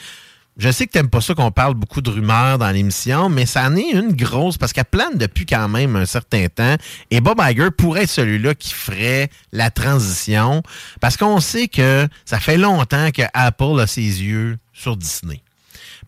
Je 0.57 0.71
sais 0.71 0.87
que 0.87 0.91
t'aimes 0.93 1.09
pas 1.09 1.19
ça 1.19 1.33
qu'on 1.33 1.51
parle 1.51 1.73
beaucoup 1.73 2.01
de 2.01 2.09
rumeurs 2.09 2.57
dans 2.57 2.69
l'émission, 2.69 3.27
mais 3.27 3.45
ça 3.45 3.67
en 3.67 3.75
est 3.75 3.91
une 3.91 4.13
grosse 4.13 4.57
parce 4.57 4.71
qu'elle 4.71 4.85
plane 4.85 5.17
depuis 5.17 5.45
quand 5.45 5.67
même 5.67 5.97
un 5.97 6.05
certain 6.05 6.47
temps. 6.47 6.75
Et 7.11 7.19
Bob 7.19 7.41
Iger 7.41 7.71
pourrait 7.71 8.03
être 8.03 8.09
celui-là 8.09 8.55
qui 8.55 8.73
ferait 8.73 9.29
la 9.51 9.69
transition 9.69 10.63
parce 11.01 11.17
qu'on 11.17 11.41
sait 11.41 11.67
que 11.67 12.07
ça 12.23 12.39
fait 12.39 12.57
longtemps 12.57 13.11
que 13.11 13.23
Apple 13.33 13.81
a 13.81 13.87
ses 13.87 14.01
yeux 14.01 14.57
sur 14.71 14.95
Disney. 14.95 15.41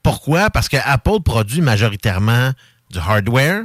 Pourquoi? 0.02 0.49
Parce 0.49 0.69
que 0.69 0.78
Apple 0.82 1.22
produit 1.26 1.60
majoritairement 1.60 2.52
du 2.90 2.99
hardware. 2.99 3.64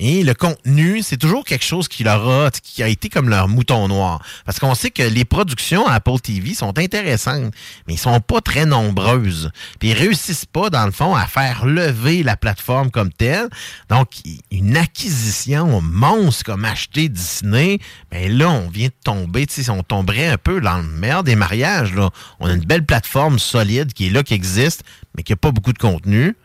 Et 0.00 0.22
le 0.22 0.34
contenu, 0.34 1.02
c'est 1.02 1.16
toujours 1.16 1.44
quelque 1.44 1.64
chose 1.64 1.88
qui 1.88 2.04
leur 2.04 2.28
a, 2.28 2.50
qui 2.50 2.82
a 2.82 2.88
été 2.88 3.08
comme 3.08 3.28
leur 3.28 3.48
mouton 3.48 3.88
noir. 3.88 4.22
Parce 4.44 4.60
qu'on 4.60 4.74
sait 4.74 4.90
que 4.90 5.02
les 5.02 5.24
productions 5.24 5.86
à 5.86 5.94
Apple 5.94 6.20
TV 6.20 6.54
sont 6.54 6.78
intéressantes, 6.78 7.52
mais 7.86 7.94
ils 7.94 7.98
sont 7.98 8.20
pas 8.20 8.40
très 8.40 8.64
nombreuses. 8.64 9.50
Puis 9.80 9.90
ils 9.90 9.94
réussissent 9.94 10.46
pas, 10.46 10.70
dans 10.70 10.86
le 10.86 10.92
fond, 10.92 11.16
à 11.16 11.26
faire 11.26 11.66
lever 11.66 12.22
la 12.22 12.36
plateforme 12.36 12.90
comme 12.90 13.12
telle. 13.12 13.48
Donc, 13.88 14.08
une 14.52 14.76
acquisition 14.76 15.80
monstre 15.80 16.44
comme 16.44 16.64
acheter 16.64 17.08
Disney, 17.08 17.78
ben 18.10 18.30
là, 18.36 18.50
on 18.50 18.68
vient 18.68 18.88
de 18.88 18.94
tomber, 19.02 19.46
tu 19.46 19.62
sais, 19.62 19.70
on 19.70 19.82
tomberait 19.82 20.28
un 20.28 20.38
peu 20.38 20.60
dans 20.60 20.78
le 20.78 20.84
meilleur 20.84 21.24
des 21.24 21.36
mariages, 21.36 21.94
là. 21.94 22.10
On 22.38 22.46
a 22.46 22.52
une 22.52 22.64
belle 22.64 22.84
plateforme 22.84 23.38
solide 23.38 23.92
qui 23.92 24.06
est 24.06 24.10
là, 24.10 24.22
qui 24.22 24.34
existe, 24.34 24.84
mais 25.16 25.22
qui 25.22 25.32
a 25.32 25.36
pas 25.36 25.50
beaucoup 25.50 25.72
de 25.72 25.78
contenu. 25.78 26.36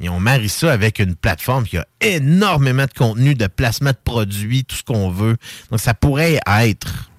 Et 0.00 0.08
on 0.08 0.20
marie 0.20 0.48
ça 0.48 0.72
avec 0.72 0.98
une 0.98 1.16
plateforme 1.16 1.64
qui 1.64 1.76
a 1.76 1.86
énormément 2.00 2.84
de 2.84 2.92
contenu, 2.92 3.34
de 3.34 3.46
placement 3.46 3.90
de 3.90 3.98
produits, 4.02 4.64
tout 4.64 4.76
ce 4.76 4.84
qu'on 4.84 5.10
veut. 5.10 5.36
Donc, 5.70 5.80
ça 5.80 5.94
pourrait 5.94 6.40
être 6.46 7.10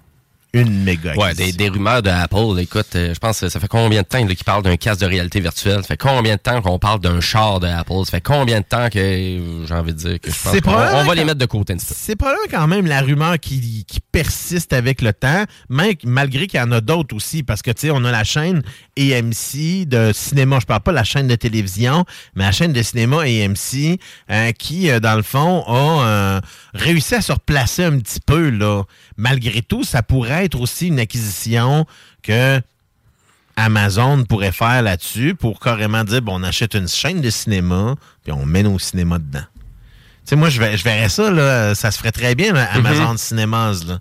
une 0.53 0.83
méga 0.83 1.13
Ouais, 1.15 1.33
des, 1.35 1.51
des 1.51 1.69
rumeurs 1.69 2.01
de 2.01 2.09
Apple. 2.09 2.59
Écoute, 2.59 2.87
euh, 2.95 3.13
je 3.13 3.19
pense 3.19 3.39
que 3.39 3.49
ça 3.49 3.59
fait 3.59 3.67
combien 3.67 4.01
de 4.01 4.07
temps 4.07 4.25
qu'ils 4.25 4.43
parlent 4.43 4.63
d'un 4.63 4.77
casque 4.77 5.01
de 5.01 5.05
réalité 5.05 5.39
virtuelle? 5.39 5.81
Ça 5.81 5.87
fait 5.87 5.97
combien 5.97 6.35
de 6.35 6.39
temps 6.41 6.61
qu'on 6.61 6.79
parle 6.79 6.99
d'un 6.99 7.21
char 7.21 7.59
de 7.59 7.67
Apple? 7.67 8.05
Ça 8.05 8.11
fait 8.11 8.21
combien 8.21 8.59
de 8.61 8.65
temps 8.65 8.89
que 8.89 8.97
euh, 8.97 9.65
j'ai 9.67 9.73
envie 9.73 9.93
de 9.93 9.97
dire 9.97 10.19
que 10.19 10.31
je 10.31 10.35
pense 10.41 10.51
C'est 10.51 10.61
qu'on 10.61 10.71
on 10.71 11.03
va 11.03 11.15
les 11.15 11.23
mettre 11.23 11.37
de 11.37 11.45
côté 11.45 11.73
un 11.73 11.77
petit 11.77 11.85
peu. 11.85 11.93
C'est 11.95 12.15
probablement 12.15 12.47
quand 12.49 12.67
même 12.67 12.87
la 12.87 13.01
rumeur 13.01 13.39
qui, 13.39 13.85
qui 13.87 13.99
persiste 14.11 14.73
avec 14.73 15.01
le 15.01 15.13
temps, 15.13 15.43
même, 15.69 15.93
malgré 16.03 16.47
qu'il 16.47 16.59
y 16.59 16.63
en 16.63 16.71
a 16.71 16.81
d'autres 16.81 17.15
aussi, 17.15 17.43
parce 17.43 17.61
que, 17.61 17.71
tu 17.71 17.81
sais, 17.81 17.91
on 17.91 18.03
a 18.03 18.11
la 18.11 18.23
chaîne 18.23 18.63
AMC 18.97 19.85
de 19.85 20.11
cinéma. 20.13 20.59
Je 20.59 20.65
parle 20.65 20.81
pas 20.81 20.91
de 20.91 20.95
la 20.95 21.03
chaîne 21.03 21.27
de 21.27 21.35
télévision, 21.35 22.05
mais 22.35 22.45
la 22.45 22.51
chaîne 22.51 22.73
de 22.73 22.81
cinéma 22.81 23.21
AMC, 23.21 23.99
euh, 24.31 24.51
qui, 24.53 24.89
euh, 24.89 24.99
dans 24.99 25.15
le 25.15 25.21
fond, 25.21 25.63
a 25.67 26.03
euh, 26.05 26.41
réussi 26.73 27.15
à 27.15 27.21
se 27.21 27.31
replacer 27.31 27.83
un 27.83 27.97
petit 27.99 28.19
peu, 28.19 28.49
là. 28.49 28.83
Malgré 29.17 29.61
tout, 29.61 29.83
ça 29.83 30.03
pourrait 30.03 30.45
être 30.45 30.59
aussi 30.59 30.87
une 30.87 30.99
acquisition 30.99 31.85
que 32.21 32.61
Amazon 33.55 34.23
pourrait 34.23 34.51
faire 34.51 34.81
là-dessus 34.81 35.35
pour 35.35 35.59
carrément 35.59 36.03
dire, 36.03 36.21
bon, 36.21 36.39
on 36.39 36.43
achète 36.43 36.75
une 36.75 36.87
chaîne 36.87 37.21
de 37.21 37.29
cinéma, 37.29 37.95
puis 38.23 38.31
on 38.31 38.45
met 38.45 38.63
nos 38.63 38.79
cinémas 38.79 39.19
dedans. 39.19 39.43
Tu 40.25 40.31
sais, 40.31 40.35
moi, 40.35 40.49
je, 40.49 40.59
verrais 40.59 41.09
ça, 41.09 41.31
là, 41.31 41.75
ça 41.75 41.91
se 41.91 41.97
ferait 41.97 42.11
très 42.11 42.35
bien, 42.35 42.53
là, 42.53 42.69
Amazon 42.73 43.11
Mhm. 43.11 43.17
Cinemas, 43.17 43.83
là. 43.85 43.99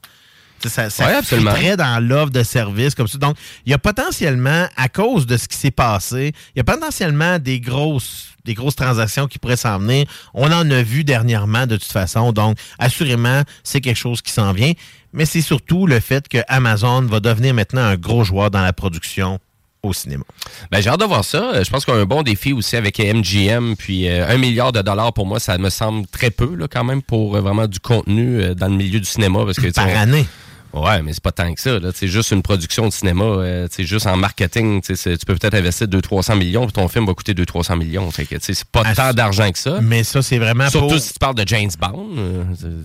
Ça, 0.66 0.90
ça 0.90 1.06
Ouais, 1.06 1.14
absolument. 1.14 1.52
dans 1.76 2.02
l'offre 2.04 2.30
de 2.32 2.42
service 2.42 2.94
comme 2.94 3.08
ça. 3.08 3.18
Donc, 3.18 3.36
il 3.66 3.70
y 3.70 3.74
a 3.74 3.78
potentiellement, 3.78 4.66
à 4.76 4.88
cause 4.88 5.26
de 5.26 5.36
ce 5.36 5.46
qui 5.48 5.56
s'est 5.56 5.70
passé, 5.70 6.32
il 6.54 6.58
y 6.58 6.60
a 6.60 6.64
potentiellement 6.64 7.38
des 7.38 7.60
grosses, 7.60 8.28
des 8.44 8.54
grosses 8.54 8.76
transactions 8.76 9.26
qui 9.26 9.38
pourraient 9.38 9.56
s'en 9.56 9.78
venir. 9.78 10.06
On 10.34 10.50
en 10.50 10.70
a 10.70 10.82
vu 10.82 11.04
dernièrement, 11.04 11.66
de 11.66 11.76
toute 11.76 11.92
façon. 11.92 12.32
Donc, 12.32 12.56
assurément, 12.78 13.42
c'est 13.62 13.80
quelque 13.80 13.96
chose 13.98 14.22
qui 14.22 14.32
s'en 14.32 14.52
vient. 14.52 14.72
Mais 15.12 15.24
c'est 15.24 15.40
surtout 15.42 15.86
le 15.86 16.00
fait 16.00 16.28
que 16.28 16.38
Amazon 16.48 17.02
va 17.02 17.20
devenir 17.20 17.54
maintenant 17.54 17.82
un 17.82 17.96
gros 17.96 18.24
joueur 18.24 18.50
dans 18.50 18.62
la 18.62 18.72
production 18.72 19.38
au 19.82 19.92
cinéma. 19.92 20.24
Ben, 20.72 20.82
j'ai 20.82 20.90
hâte 20.90 20.98
de 21.00 21.04
voir 21.04 21.24
ça. 21.24 21.52
Euh, 21.54 21.64
Je 21.64 21.70
pense 21.70 21.84
qu'on 21.84 21.94
a 21.94 21.98
un 22.00 22.04
bon 22.04 22.22
défi 22.22 22.52
aussi 22.52 22.74
avec 22.76 22.98
MGM. 22.98 23.76
Puis 23.76 24.08
euh, 24.08 24.28
un 24.28 24.36
milliard 24.36 24.72
de 24.72 24.82
dollars 24.82 25.12
pour 25.12 25.24
moi, 25.24 25.38
ça 25.40 25.56
me 25.56 25.70
semble 25.70 26.06
très 26.08 26.30
peu 26.30 26.54
là, 26.56 26.66
quand 26.68 26.82
même 26.84 27.00
pour 27.00 27.36
euh, 27.36 27.40
vraiment 27.40 27.66
du 27.68 27.78
contenu 27.78 28.42
euh, 28.42 28.54
dans 28.54 28.66
le 28.66 28.74
milieu 28.74 28.98
du 28.98 29.06
cinéma. 29.06 29.44
Parce 29.44 29.58
que, 29.58 29.68
Par 29.72 29.86
on- 29.86 29.96
année. 29.96 30.26
Ouais, 30.72 31.02
mais 31.02 31.12
c'est 31.12 31.22
pas 31.22 31.32
tant 31.32 31.52
que 31.52 31.60
ça. 31.60 31.78
là. 31.78 31.90
C'est 31.94 32.08
juste 32.08 32.30
une 32.30 32.42
production 32.42 32.86
de 32.86 32.92
cinéma. 32.92 33.24
euh, 33.24 33.66
c'est 33.70 33.84
juste 33.84 34.06
en 34.06 34.16
marketing. 34.16 34.80
tu 34.82 34.94
peux 35.26 35.34
peut-être 35.34 35.54
investir 35.54 35.86
200-300 35.88 36.36
millions, 36.36 36.64
puis 36.64 36.72
ton 36.72 36.88
film 36.88 37.06
va 37.06 37.14
coûter 37.14 37.34
200-300 37.34 37.76
millions. 37.78 38.10
Fait 38.10 38.26
que, 38.26 38.36
c'est 38.40 38.64
pas 38.64 38.82
Ah, 38.84 38.94
tant 38.94 39.12
d'argent 39.12 39.50
que 39.50 39.58
ça. 39.58 39.80
Mais 39.82 40.04
ça, 40.04 40.22
c'est 40.22 40.38
vraiment 40.38 40.68
Surtout 40.70 40.88
pour- 40.88 40.98
si 40.98 41.12
tu 41.12 41.18
parles 41.18 41.34
de 41.34 41.46
James 41.46 41.70
Bond. 41.80 42.08
euh, 42.18 42.44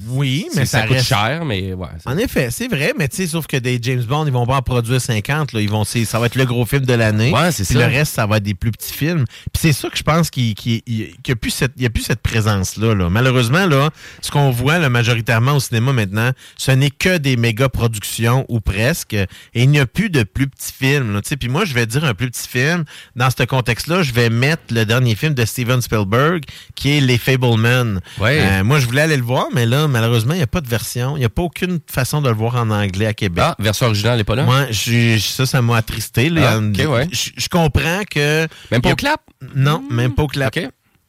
Oui, 0.10 0.48
mais 0.56 0.66
ça, 0.66 0.80
ça 0.80 0.88
coûte 0.88 0.98
reste- 0.98 1.08
cher, 1.08 1.44
mais 1.46 1.74
ouais. 1.74 1.88
En 2.06 2.18
effet, 2.18 2.50
c'est 2.52 2.68
vrai, 2.68 2.94
mais 2.98 3.08
tu 3.08 3.18
sais, 3.18 3.28
sauf 3.28 3.48
que 3.48 3.58
des 3.58 3.80
James 3.82 4.04
Bond, 4.04 4.26
ils 4.26 4.32
vont 4.34 4.46
pas 4.46 4.56
en 4.58 4.62
produire 4.62 5.02
50. 5.02 5.52
Là. 5.54 5.62
Ils 5.62 5.70
vont, 5.70 5.84
ça 5.84 6.20
va 6.20 6.26
être 6.28 6.36
le 6.36 6.46
gros 6.46 6.66
film 6.66 6.86
de 6.86 6.94
l'année. 6.94 7.32
Ouais, 7.32 7.52
c'est 7.52 7.66
Puis 7.66 7.74
ça. 7.76 7.80
le 7.88 7.94
reste, 7.94 8.14
ça 8.14 8.26
va 8.26 8.38
être 8.38 8.44
des 8.44 8.54
plus 8.56 8.72
petits 8.72 8.94
films. 8.94 9.26
Puis 9.26 9.60
c'est 9.62 9.74
ça 9.74 9.90
que 9.90 9.98
je 9.98 10.04
pense 10.04 10.30
qu'il 10.30 10.56
qu'il- 10.56 10.82
il- 10.88 11.08
qu'il 11.22 11.30
y 11.30 11.32
a 11.32 11.36
plus 11.36 11.52
cette, 11.52 11.74
y 11.80 11.86
a 11.86 11.90
plus 11.90 12.04
cette 12.04 12.22
présence-là. 12.22 12.94
là. 12.96 13.10
Malheureusement, 13.10 13.66
là, 13.68 13.90
ce 14.22 14.32
qu'on 14.32 14.52
voit 14.52 14.78
là, 14.80 14.90
majoritairement 14.90 15.54
au 15.54 15.60
cinéma 15.60 15.94
maintenant, 15.94 16.32
ce 16.58 16.72
n'est 16.72 16.90
que 16.90 17.18
des 17.18 17.36
méga 17.38 17.70
productions 17.74 18.46
ou 18.48 18.62
presque. 18.62 19.14
Et 19.14 19.28
il 19.56 19.70
n'y 19.70 19.80
a 19.80 19.86
plus 19.86 20.10
de 20.10 20.24
plus 20.24 20.48
petits 20.48 20.72
films. 20.72 21.20
Puis 21.40 21.50
moi, 21.50 21.66
je 21.66 21.74
vais 21.74 21.86
dire 21.86 22.06
un 22.06 22.14
plus 22.14 22.30
petit 22.32 22.48
film. 22.48 22.86
Dans 23.18 23.30
ce 23.30 23.44
contexte-là, 23.44 24.04
je 24.04 24.14
vais 24.14 24.30
mettre 24.30 24.64
le 24.72 24.86
dernier 24.86 25.16
film 25.16 25.34
de 25.34 25.44
Steven 25.44 25.82
Spielberg, 25.82 26.44
qui 26.76 26.98
est 26.98 27.02
Les 27.02 27.18
Fablemen. 27.18 28.00
Ouais. 28.20 28.40
Euh, 28.40 28.64
moi, 28.64 28.80
je 28.80 28.86
voulais 28.86 29.02
aller 29.02 29.18
le 29.18 29.24
voir, 29.24 29.48
mais 29.54 29.66
là, 29.66 29.88
malheureusement, 29.88 30.34
il 30.34 30.38
n'y 30.38 30.44
a 30.44 30.48
pas 30.48 30.62
de 30.62 30.70
version. 30.70 31.18
Il 31.18 31.20
n'y 31.20 31.26
a 31.26 31.30
pas 31.30 31.42
aucune 31.42 31.80
façon 31.92 32.22
de 32.22 32.30
le 32.30 32.36
voir 32.36 32.56
en 32.56 32.70
anglais 32.70 33.08
à 33.08 33.14
Québec. 33.14 33.44
Ah, 33.46 33.56
version 33.60 33.88
originale 33.88 34.18
n'est 34.18 34.24
pas 34.24 34.36
là? 34.36 34.44
Moi, 34.44 34.68
je- 34.72 35.18
ça, 35.20 35.46
ça 35.46 35.62
m'a 35.62 35.78
attristé. 35.78 36.30
là. 36.30 36.60
Ah, 36.60 36.88
ouais. 36.90 37.08
je, 37.12 37.32
je 37.36 37.50
comprends 37.50 38.02
que. 38.10 38.48
Même 38.72 38.82
pas 38.82 38.90
a- 38.90 38.94
au 38.94 38.96
clap? 38.96 39.22
Non, 39.56 39.84
même 39.90 40.14
pas 40.14 40.24
au 40.24 40.28
clap. 40.28 40.54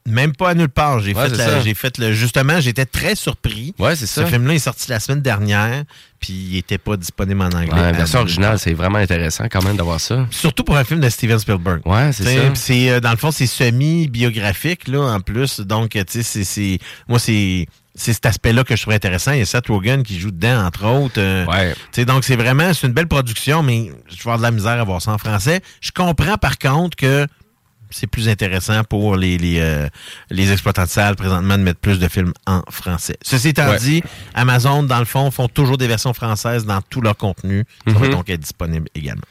Même 0.07 0.37
pas 0.37 0.51
à 0.51 0.55
nulle 0.55 0.69
part. 0.69 1.01
J'ai 1.01 1.15
Ouais, 1.15 1.31
fait, 1.31 1.37
la- 1.37 1.75
fait 1.75 1.97
le. 1.99 2.13
Justement, 2.13 2.61
j'étais 2.61 2.85
très 2.85 3.15
surpris. 3.15 3.75
Ouais, 3.79 3.97
c'est 3.97 4.05
Ce 4.07 4.21
ça. 4.21 4.27
film-là 4.27 4.53
est 4.55 4.59
sorti 4.59 4.91
la 4.91 5.01
semaine 5.01 5.23
dernière, 5.23 5.85
puis 6.21 6.33
il 6.35 6.57
était 6.59 6.77
pas 6.77 6.99
disponible 6.99 7.41
en 7.41 7.47
anglais. 7.47 7.73
Ouais, 7.73 7.93
version 7.93 8.21
originale, 8.21 8.59
c'est 8.59 8.75
vraiment 8.75 8.99
intéressant 8.99 9.45
quand 9.51 9.63
même 9.65 9.77
d'avoir 9.77 9.99
ça. 10.01 10.27
Surtout 10.31 10.63
pour 10.63 10.77
un 10.77 10.85
film 10.85 11.01
de 11.01 11.09
Steven 11.09 11.39
Spielberg. 11.39 11.81
Ouais, 11.87 12.13
c'est 12.13 12.25
ça. 12.25 12.55
c'est 12.55 12.91
euh, 12.91 13.01
dans 13.01 13.13
le 13.13 13.17
fond 13.17 13.31
c'est 13.31 13.47
semi-biographique 13.47 14.89
là 14.89 15.01
en 15.15 15.21
plus 15.21 15.61
donc 15.61 15.91
tu 15.91 16.23
sais 16.23 16.45
c'est 16.45 16.79
moi 17.09 17.19
c'est 17.19 17.67
c'est 17.97 18.13
cet 18.13 18.27
aspect-là 18.27 18.65
que 18.65 18.75
je 18.75 18.83
trouve 18.83 18.93
intéressant. 18.95 19.31
Il 19.33 19.39
y 19.39 19.43
a 19.43 19.47
Seth 19.47 19.69
Rogen 19.69 20.03
qui 20.03 20.19
joue 20.19 20.33
dedans, 20.33 20.67
entre 20.67 20.85
autres. 20.85 21.15
Euh, 21.21 21.47
tu 21.93 22.01
sais, 22.01 22.05
donc, 22.05 22.25
c'est 22.25 22.35
vraiment 22.35 22.75
c'est 22.75 22.89
une 22.89 22.93
belle 22.93 23.07
production, 23.07 23.63
mais 23.63 23.93
je 24.09 24.15
vais 24.17 24.21
avoir 24.23 24.39
de 24.39 24.43
la 24.43 24.51
misère 24.51 24.81
à 24.81 24.83
voir 24.83 25.01
ça 25.01 25.13
en 25.13 25.19
français. 25.19 25.61
Je 25.81 25.93
comprends, 25.93 26.37
par 26.37 26.59
contre, 26.59 26.97
que 26.97 27.25
c'est 27.95 28.07
plus 28.07 28.29
intéressant 28.29 28.83
pour 28.85 29.17
les, 29.17 29.39
les, 29.39 29.59
euh, 29.61 29.89
les 30.31 30.51
exploitants 30.53 30.85
de 30.85 30.89
salles 30.89 31.15
présentement 31.17 31.57
de 31.57 31.63
mettre 31.63 31.79
plus 31.81 31.99
de 31.99 32.09
films 32.09 32.33
en 32.47 32.63
français. 32.71 33.17
Ceci 33.23 33.49
étant 33.49 33.69
Ouais. 33.69 33.79
dit, 33.79 34.03
Amazon, 34.35 34.83
dans 34.83 34.99
le 34.99 35.05
fond, 35.05 35.31
font 35.31 35.49
toujours 35.49 35.79
des 35.79 35.87
versions 35.87 36.13
françaises 36.15 36.67
dans 36.67 36.81
tout 36.83 37.01
leur 37.01 37.17
contenu. 37.17 37.65
Ça 37.87 37.93
va 37.95 38.07
Mhm. 38.07 38.13
donc 38.13 38.29
être 38.31 38.41
disponible 38.41 38.89
également. 38.95 39.23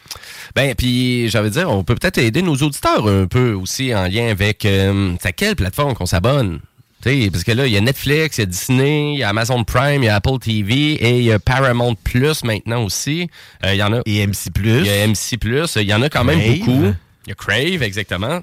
Ben, 0.55 0.73
puis 0.75 1.29
j'avais 1.29 1.49
dire, 1.49 1.69
on 1.69 1.83
peut 1.83 1.95
peut-être 1.95 2.17
aider 2.19 2.41
nos 2.41 2.55
auditeurs 2.55 3.07
un 3.07 3.27
peu 3.27 3.53
aussi 3.53 3.93
en 3.93 4.07
lien 4.07 4.27
avec 4.29 4.65
euh, 4.65 5.13
c'est 5.21 5.27
à 5.29 5.31
quelle 5.33 5.55
plateforme 5.55 5.93
qu'on 5.93 6.05
s'abonne? 6.05 6.59
T'sais, 7.01 7.29
parce 7.29 7.43
que 7.43 7.51
là, 7.51 7.67
il 7.67 7.73
y 7.73 7.77
a 7.77 7.81
Netflix, 7.81 8.37
il 8.37 8.41
y 8.41 8.43
a 8.43 8.45
Disney, 8.45 9.13
il 9.15 9.19
y 9.19 9.23
a 9.23 9.29
Amazon 9.29 9.65
Prime, 9.65 10.03
il 10.03 10.05
y 10.05 10.09
a 10.09 10.15
Apple 10.15 10.39
TV 10.39 10.93
et 10.93 11.17
il 11.19 11.25
y 11.25 11.33
a 11.33 11.37
Paramount 11.39 11.95
Plus 12.01 12.45
maintenant 12.45 12.81
aussi. 12.85 13.29
Euh, 13.65 13.73
Il 13.73 13.77
y 13.77 13.83
en 13.83 13.91
a. 13.91 13.99
Et 14.05 14.25
MC 14.25 14.49
Plus. 14.53 14.79
Il 14.79 14.85
y 14.85 14.89
a 14.89 15.05
MC 15.05 15.37
Plus. 15.37 15.75
Il 15.75 15.81
y 15.83 15.93
en 15.93 16.01
a 16.01 16.07
quand 16.09 16.23
même 16.23 16.39
Crave. 16.39 16.59
beaucoup. 16.59 16.93
Il 17.25 17.29
y 17.29 17.31
a 17.33 17.35
Crave, 17.35 17.83
exactement. 17.83 18.41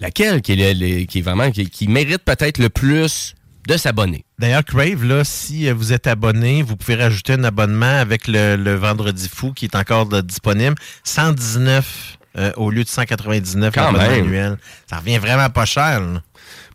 Laquelle 0.00 0.42
qui 0.42 0.52
est, 0.52 0.74
le- 0.74 0.86
le- 1.00 1.04
qui 1.04 1.18
est 1.18 1.22
vraiment 1.22 1.50
qui, 1.50 1.68
qui 1.70 1.88
mérite 1.88 2.18
peut-être 2.24 2.58
le 2.58 2.68
plus 2.68 3.34
de 3.66 3.76
s'abonner? 3.76 4.24
D'ailleurs, 4.38 4.64
Crave, 4.64 5.04
là, 5.04 5.24
si 5.24 5.68
euh, 5.68 5.74
vous 5.74 5.92
êtes 5.92 6.06
abonné, 6.06 6.62
vous 6.62 6.76
pouvez 6.76 6.94
rajouter 6.94 7.32
un 7.34 7.44
abonnement 7.44 7.98
avec 7.98 8.28
le, 8.28 8.56
le 8.56 8.74
Vendredi 8.76 9.28
Fou 9.28 9.52
qui 9.52 9.64
est 9.66 9.74
encore 9.74 10.08
là, 10.10 10.22
disponible. 10.22 10.76
119 11.04 12.18
euh, 12.36 12.52
au 12.56 12.70
lieu 12.70 12.84
de 12.84 12.88
199 12.88 13.74
Quand 13.74 13.92
même. 13.92 14.00
annuel. 14.24 14.58
Ça 14.88 14.98
revient 14.98 15.18
vraiment 15.18 15.50
pas 15.50 15.64
cher. 15.64 16.00
là. 16.00 16.22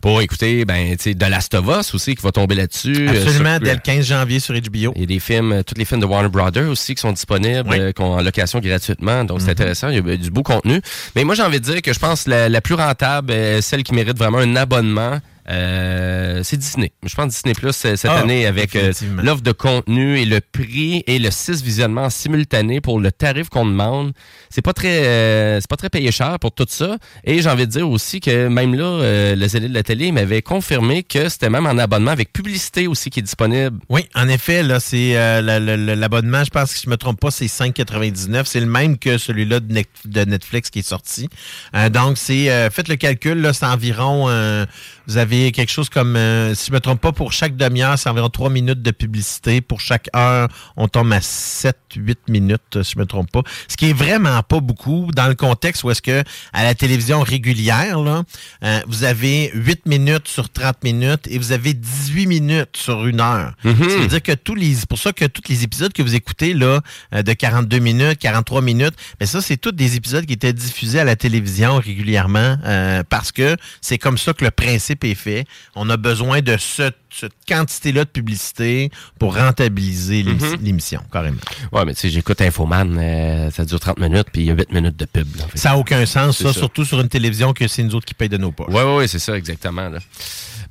Pour 0.04 0.20
écouter, 0.20 0.66
ben, 0.66 0.94
de 1.02 1.26
Last 1.30 1.54
of 1.54 1.64
Us 1.80 1.94
aussi 1.94 2.14
qui 2.14 2.20
va 2.22 2.30
tomber 2.30 2.54
là-dessus. 2.54 3.08
Absolument, 3.08 3.48
Euh, 3.48 3.56
sur- 3.56 3.60
dès 3.64 3.72
le 3.72 3.80
15 3.82 4.04
janvier 4.06 4.38
sur 4.38 4.54
HBO. 4.54 4.92
Il 4.96 5.00
y 5.00 5.04
a 5.04 5.06
des 5.06 5.18
films, 5.18 5.52
euh, 5.52 5.62
tous 5.62 5.72
les 5.78 5.86
films 5.86 6.00
de 6.02 6.04
Warner 6.04 6.28
Brothers 6.28 6.68
aussi 6.68 6.94
qui 6.94 7.00
sont 7.00 7.12
disponibles, 7.12 7.66
Oui. 7.70 7.78
euh, 7.80 7.92
qui 7.92 8.02
ont 8.02 8.12
en 8.12 8.20
location 8.20 8.58
gratuitement. 8.60 9.24
Donc, 9.24 9.40
c'est 9.40 9.46
Mhm. 9.46 9.52
intéressant. 9.52 9.88
Il 9.88 10.06
y 10.06 10.12
a 10.12 10.16
du 10.18 10.30
beau 10.30 10.42
contenu. 10.42 10.78
Mais 11.16 11.24
moi, 11.24 11.34
j'ai 11.34 11.42
envie 11.42 11.58
de 11.58 11.64
dire 11.64 11.80
que 11.80 11.94
je 11.94 11.98
pense 11.98 12.24
que 12.24 12.30
la, 12.30 12.50
la 12.50 12.60
plus 12.60 12.74
rentable, 12.74 13.32
celle 13.62 13.82
qui 13.82 13.94
mérite 13.94 14.18
vraiment 14.18 14.36
un 14.40 14.56
abonnement, 14.56 15.20
euh, 15.50 16.40
c'est 16.42 16.56
Disney. 16.56 16.92
Je 17.04 17.14
pense 17.14 17.28
Disney 17.32 17.54
Plus 17.54 17.72
cette 17.72 18.04
Ah, 18.04 18.20
année 18.20 18.46
avec 18.46 18.74
euh, 18.76 18.92
l'offre 19.22 19.42
de 19.42 19.52
contenu 19.52 20.18
et 20.18 20.24
le 20.24 20.40
prix 20.40 21.02
et 21.06 21.18
le 21.18 21.30
6 21.30 21.62
visionnements 21.62 22.10
simultanés 22.10 22.80
pour 22.80 23.00
le 23.00 23.12
tarif 23.12 23.48
qu'on 23.48 23.66
demande. 23.66 24.12
C'est 24.50 24.62
pas 24.62 24.72
très 24.72 25.04
euh, 25.06 25.60
c'est 25.60 25.68
pas 25.68 25.76
très 25.76 25.90
payé 25.90 26.10
cher 26.12 26.38
pour 26.38 26.52
tout 26.52 26.66
ça. 26.68 26.96
Et 27.24 27.42
j'ai 27.42 27.48
envie 27.50 27.66
de 27.66 27.70
dire 27.72 27.88
aussi 27.88 28.20
que 28.20 28.48
même 28.48 28.74
là, 28.74 28.84
euh, 28.84 29.36
le 29.36 29.48
zélé 29.48 29.68
de 29.68 29.74
la 29.74 29.82
télé 29.82 30.12
m'avait 30.12 30.42
confirmé 30.42 31.02
que 31.02 31.28
c'était 31.28 31.50
même 31.50 31.66
en 31.66 31.76
abonnement 31.78 32.10
avec 32.12 32.32
publicité 32.32 32.86
aussi 32.86 33.10
qui 33.10 33.20
est 33.20 33.22
disponible. 33.22 33.78
Oui, 33.88 34.06
en 34.14 34.28
effet, 34.28 34.62
là, 34.62 34.80
c'est 34.80 35.16
euh, 35.16 35.40
la- 35.40 35.60
la- 35.60 35.76
la- 35.76 35.96
l'abonnement, 35.96 36.44
je 36.44 36.50
pense 36.50 36.72
que 36.72 36.78
si 36.78 36.84
je 36.86 36.90
me 36.90 36.96
trompe 36.96 37.20
pas, 37.20 37.30
c'est 37.30 37.46
5,99. 37.48 38.44
C'est 38.46 38.60
le 38.60 38.66
même 38.66 38.98
que 38.98 39.18
celui-là 39.18 39.60
de, 39.60 39.72
Net- 39.72 39.88
de 40.04 40.24
Netflix 40.24 40.70
qui 40.70 40.80
est 40.80 40.88
sorti. 40.88 41.28
Euh, 41.74 41.88
donc, 41.88 42.18
c'est 42.18 42.50
euh, 42.50 42.70
faites 42.70 42.88
le 42.88 42.96
calcul, 42.96 43.40
là, 43.40 43.52
c'est 43.52 43.66
environ 43.66 44.26
euh, 44.28 44.64
vous 45.06 45.16
avez 45.16 45.52
quelque 45.52 45.70
chose 45.70 45.88
comme 45.88 46.16
euh, 46.16 46.54
si 46.54 46.68
je 46.68 46.72
me 46.72 46.80
trompe 46.80 47.00
pas, 47.00 47.12
pour 47.12 47.32
chaque 47.32 47.56
demi-heure, 47.56 47.98
c'est 47.98 48.08
environ 48.08 48.28
3 48.28 48.50
minutes 48.50 48.82
de 48.82 48.90
publicité. 48.90 49.60
Pour 49.60 49.80
chaque 49.80 50.08
heure, 50.16 50.48
on 50.76 50.88
tombe 50.88 51.12
à 51.12 51.20
7, 51.20 51.76
8 51.96 52.28
minutes, 52.28 52.82
si 52.82 52.92
je 52.94 52.98
me 52.98 53.06
trompe 53.06 53.30
pas. 53.30 53.42
Ce 53.68 53.76
qui 53.76 53.90
est 53.90 53.92
vraiment 53.92 54.42
pas 54.42 54.60
beaucoup 54.60 55.10
dans 55.14 55.28
le 55.28 55.34
contexte 55.34 55.84
où 55.84 55.90
est-ce 55.90 56.02
que 56.02 56.22
à 56.52 56.64
la 56.64 56.74
télévision 56.74 57.20
régulière, 57.20 58.00
là, 58.00 58.22
euh, 58.62 58.80
vous 58.86 59.04
avez 59.04 59.50
8 59.54 59.86
minutes 59.86 60.28
sur 60.28 60.48
30 60.48 60.82
minutes 60.84 61.26
et 61.28 61.38
vous 61.38 61.52
avez 61.52 61.74
18 61.74 62.26
minutes 62.26 62.76
sur 62.76 63.06
une 63.06 63.20
heure. 63.20 63.52
Mhm. 63.64 63.88
Ça 63.88 63.96
veut 63.96 64.06
dire 64.06 64.22
que 64.22 64.32
tous 64.32 64.54
les, 64.54 64.74
c'est 64.74 64.88
pour 64.88 64.98
ça 64.98 65.12
que 65.12 65.24
tous 65.24 65.42
les 65.48 65.64
épisodes 65.64 65.92
que 65.92 66.02
vous 66.02 66.14
écoutez 66.14 66.54
là, 66.54 66.80
euh, 67.14 67.22
de 67.22 67.32
42 67.32 67.78
minutes, 67.78 68.18
43 68.18 68.62
minutes, 68.62 68.94
mais 69.20 69.26
ça 69.26 69.40
c'est 69.40 69.56
tous 69.56 69.72
des 69.72 69.96
épisodes 69.96 70.24
qui 70.24 70.32
étaient 70.32 70.52
diffusés 70.52 71.00
à 71.00 71.04
la 71.04 71.16
télévision 71.16 71.76
régulièrement 71.78 72.56
euh, 72.64 73.02
parce 73.08 73.32
que 73.32 73.56
c'est 73.80 73.98
comme 73.98 74.18
ça 74.18 74.32
que 74.32 74.44
le 74.44 74.50
principe 74.50 74.93
est 75.02 75.14
fait. 75.14 75.46
On 75.74 75.90
a 75.90 75.96
besoin 75.96 76.40
de 76.42 76.56
ce- 76.56 76.90
cette 77.10 77.32
quantité-là 77.48 78.04
de 78.04 78.08
publicité 78.10 78.90
pour 79.18 79.36
rentabiliser 79.36 80.22
Mhm. 80.24 80.56
l'émission, 80.62 81.00
carrément. 81.12 81.38
Ouais, 81.72 81.84
mais 81.84 81.94
tu 81.94 82.00
sais, 82.02 82.10
j'écoute 82.10 82.40
Infoman, 82.40 82.96
euh, 82.98 83.50
ça 83.50 83.64
dure 83.64 83.80
30 83.80 83.98
minutes, 83.98 84.28
puis 84.32 84.42
il 84.42 84.46
y 84.46 84.50
a 84.50 84.54
8 84.54 84.72
minutes 84.72 84.96
de 84.96 85.04
pub. 85.06 85.26
là. 85.36 85.44
Fait 85.46 85.52
que- 85.54 85.58
Ça 85.58 85.70
n'a 85.70 85.76
aucun 85.78 86.04
sens, 86.06 86.38
ça, 86.38 86.52
ça. 86.52 86.58
surtout 86.58 86.84
sur 86.84 87.00
une 87.00 87.08
télévision 87.08 87.52
que 87.52 87.66
c'est 87.68 87.82
nous 87.82 87.94
autres 87.94 88.06
qui 88.06 88.14
payent 88.14 88.28
de 88.28 88.36
nos 88.36 88.52
poches. 88.52 88.72
Ouais, 88.72 88.82
ouais, 88.82 88.96
ouais, 88.96 89.08
c'est 89.08 89.18
ça, 89.18 89.36
exactement. 89.36 89.88
là. 89.88 89.98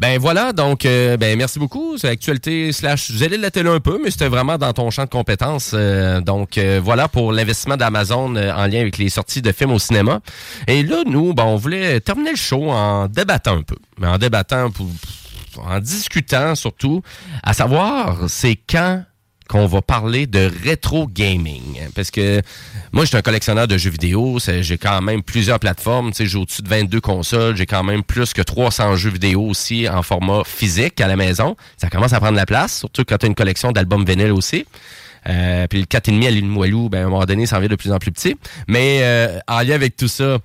Ben 0.03 0.19
voilà, 0.19 0.51
donc, 0.51 0.85
euh, 0.85 1.15
ben 1.15 1.37
merci 1.37 1.59
beaucoup. 1.59 1.97
C'est 1.97 2.09
l'actualité 2.09 2.73
slash, 2.73 3.09
vous 3.09 3.23
allez 3.23 3.37
la 3.37 3.51
télé 3.51 3.69
un 3.69 3.79
peu, 3.79 4.01
mais 4.03 4.11
c'était 4.11 4.27
vraiment 4.27 4.57
dans 4.57 4.73
ton 4.73 4.89
champ 4.91 5.05
de 5.05 5.09
compétences. 5.09 5.71
euh, 5.73 6.19
donc 6.19 6.57
euh, 6.57 6.81
voilà 6.83 7.07
pour 7.07 7.31
l'investissement 7.31 7.77
d'Amazon 7.77 8.35
en 8.35 8.67
lien 8.67 8.81
avec 8.81 8.97
les 8.97 9.07
sorties 9.07 9.41
de 9.41 9.53
films 9.53 9.71
au 9.71 9.79
cinéma. 9.79 10.19
Et 10.67 10.83
là, 10.83 11.03
nous, 11.05 11.33
ben, 11.33 11.45
on 11.45 11.55
voulait 11.55 12.01
terminer 12.01 12.31
le 12.31 12.35
show 12.35 12.69
en 12.69 13.07
débattant 13.07 13.59
un 13.59 13.61
peu, 13.61 13.77
mais 13.97 14.07
en 14.07 14.17
débattant, 14.17 14.71
pour, 14.71 14.89
en 15.65 15.79
discutant 15.79 16.53
surtout, 16.55 17.01
à 17.41 17.53
savoir, 17.53 18.27
c'est 18.27 18.57
quand 18.69 19.05
qu'on 19.49 19.65
va 19.65 19.81
parler 19.81 20.27
de 20.27 20.51
rétro 20.63 21.07
gaming. 21.07 21.79
Parce 21.95 22.11
que 22.11 22.41
moi, 22.91 23.03
je 23.03 23.09
suis 23.09 23.17
un 23.17 23.21
collectionneur 23.21 23.67
de 23.67 23.77
jeux 23.77 23.89
vidéo. 23.89 24.37
J'ai 24.39 24.77
quand 24.77 25.01
même 25.01 25.23
plusieurs 25.23 25.59
plateformes. 25.59 26.11
J'ai 26.17 26.37
au-dessus 26.37 26.61
de 26.61 26.69
22 26.69 27.01
consoles. 27.01 27.55
J'ai 27.55 27.65
quand 27.65 27.83
même 27.83 28.03
plus 28.03 28.33
que 28.33 28.41
300 28.41 28.95
jeux 28.95 29.09
vidéo 29.09 29.41
aussi 29.41 29.87
en 29.89 30.03
format 30.03 30.43
physique 30.45 31.01
à 31.01 31.07
la 31.07 31.15
maison. 31.15 31.55
Ça 31.77 31.89
commence 31.89 32.13
à 32.13 32.19
prendre 32.19 32.37
la 32.37 32.45
place, 32.45 32.79
surtout 32.79 33.03
quand 33.03 33.17
tu 33.17 33.25
as 33.25 33.29
une 33.29 33.35
collection 33.35 33.71
d'albums 33.71 34.05
vinyles 34.05 34.31
aussi. 34.31 34.65
Euh, 35.29 35.67
puis 35.67 35.79
le 35.79 35.85
4,5 35.85 36.27
à 36.27 36.31
Limoilou, 36.31 36.89
ben, 36.89 37.03
à 37.03 37.05
un 37.05 37.09
moment 37.09 37.25
donné, 37.25 37.45
ça 37.45 37.57
en 37.57 37.59
vient 37.59 37.69
de 37.69 37.75
plus 37.75 37.91
en 37.91 37.99
plus 37.99 38.11
petit. 38.11 38.35
Mais 38.67 38.99
euh, 39.03 39.39
en 39.47 39.59
lien 39.61 39.75
avec 39.75 39.95
tout 39.95 40.07
ça, 40.07 40.37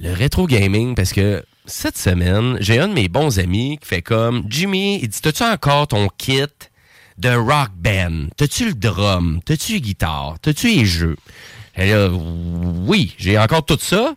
le 0.00 0.12
rétro 0.12 0.46
gaming, 0.46 0.94
parce 0.94 1.12
que 1.12 1.44
cette 1.66 1.96
semaine, 1.96 2.56
j'ai 2.60 2.78
un 2.78 2.88
de 2.88 2.94
mes 2.94 3.08
bons 3.08 3.38
amis 3.38 3.78
qui 3.80 3.88
fait 3.88 4.02
comme 4.02 4.44
Jimmy, 4.48 4.98
il 5.02 5.08
dit 5.08 5.20
T'as-tu 5.20 5.44
encore 5.44 5.88
ton 5.88 6.08
kit 6.08 6.44
de 7.20 7.34
rock 7.34 7.70
band. 7.76 8.28
T'as-tu 8.36 8.66
le 8.66 8.74
drum? 8.74 9.40
T'as-tu 9.44 9.74
les 9.74 9.80
guitares? 9.80 10.36
T'as-tu 10.42 10.68
les 10.68 10.84
jeux? 10.86 11.16
Oui, 11.78 13.14
j'ai 13.18 13.38
encore 13.38 13.64
tout 13.64 13.78
ça. 13.80 14.14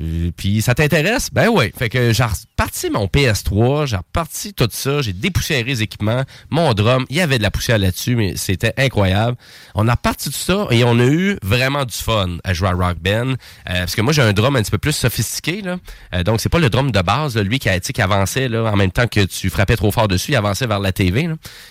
Euh, 0.00 0.30
Puis 0.36 0.62
ça 0.62 0.74
t'intéresse? 0.74 1.28
Ben 1.32 1.48
oui. 1.48 1.72
Fait 1.76 1.88
que 1.88 2.12
j'ai 2.12 2.24
reparti 2.24 2.90
mon 2.90 3.06
PS3, 3.06 3.86
j'ai 3.86 3.96
reparti 3.96 4.54
tout 4.54 4.68
ça, 4.70 5.02
j'ai 5.02 5.12
dépoussiéré 5.12 5.64
les 5.64 5.82
équipements, 5.82 6.24
mon 6.50 6.72
drum, 6.74 7.04
il 7.10 7.16
y 7.16 7.20
avait 7.20 7.38
de 7.38 7.42
la 7.42 7.50
poussière 7.50 7.78
là-dessus, 7.78 8.16
mais 8.16 8.36
c'était 8.36 8.72
incroyable. 8.76 9.36
On 9.74 9.88
a 9.88 9.92
reparti 9.92 10.30
tout 10.30 10.36
ça 10.36 10.66
et 10.70 10.84
on 10.84 10.98
a 10.98 11.06
eu 11.06 11.36
vraiment 11.42 11.84
du 11.84 11.94
fun 11.94 12.38
à 12.44 12.52
jouer 12.54 12.68
à 12.68 12.72
Rock 12.72 12.98
Band. 12.98 13.30
Euh, 13.30 13.34
parce 13.64 13.94
que 13.94 14.02
moi, 14.02 14.12
j'ai 14.12 14.22
un 14.22 14.32
drum 14.32 14.56
un 14.56 14.62
petit 14.62 14.70
peu 14.70 14.78
plus 14.78 14.92
sophistiqué. 14.92 15.62
Là. 15.62 15.78
Euh, 16.14 16.22
donc, 16.22 16.40
c'est 16.40 16.48
pas 16.48 16.58
le 16.58 16.70
drum 16.70 16.90
de 16.90 17.00
base, 17.02 17.36
lui 17.36 17.58
qui, 17.58 17.68
a, 17.68 17.78
qui 17.80 18.00
avançait 18.02 18.48
là, 18.48 18.64
en 18.64 18.76
même 18.76 18.92
temps 18.92 19.06
que 19.06 19.24
tu 19.24 19.50
frappais 19.50 19.76
trop 19.76 19.90
fort 19.90 20.08
dessus, 20.08 20.32
il 20.32 20.36
avançait 20.36 20.66
vers 20.66 20.80
la 20.80 20.92
TV. 20.92 21.28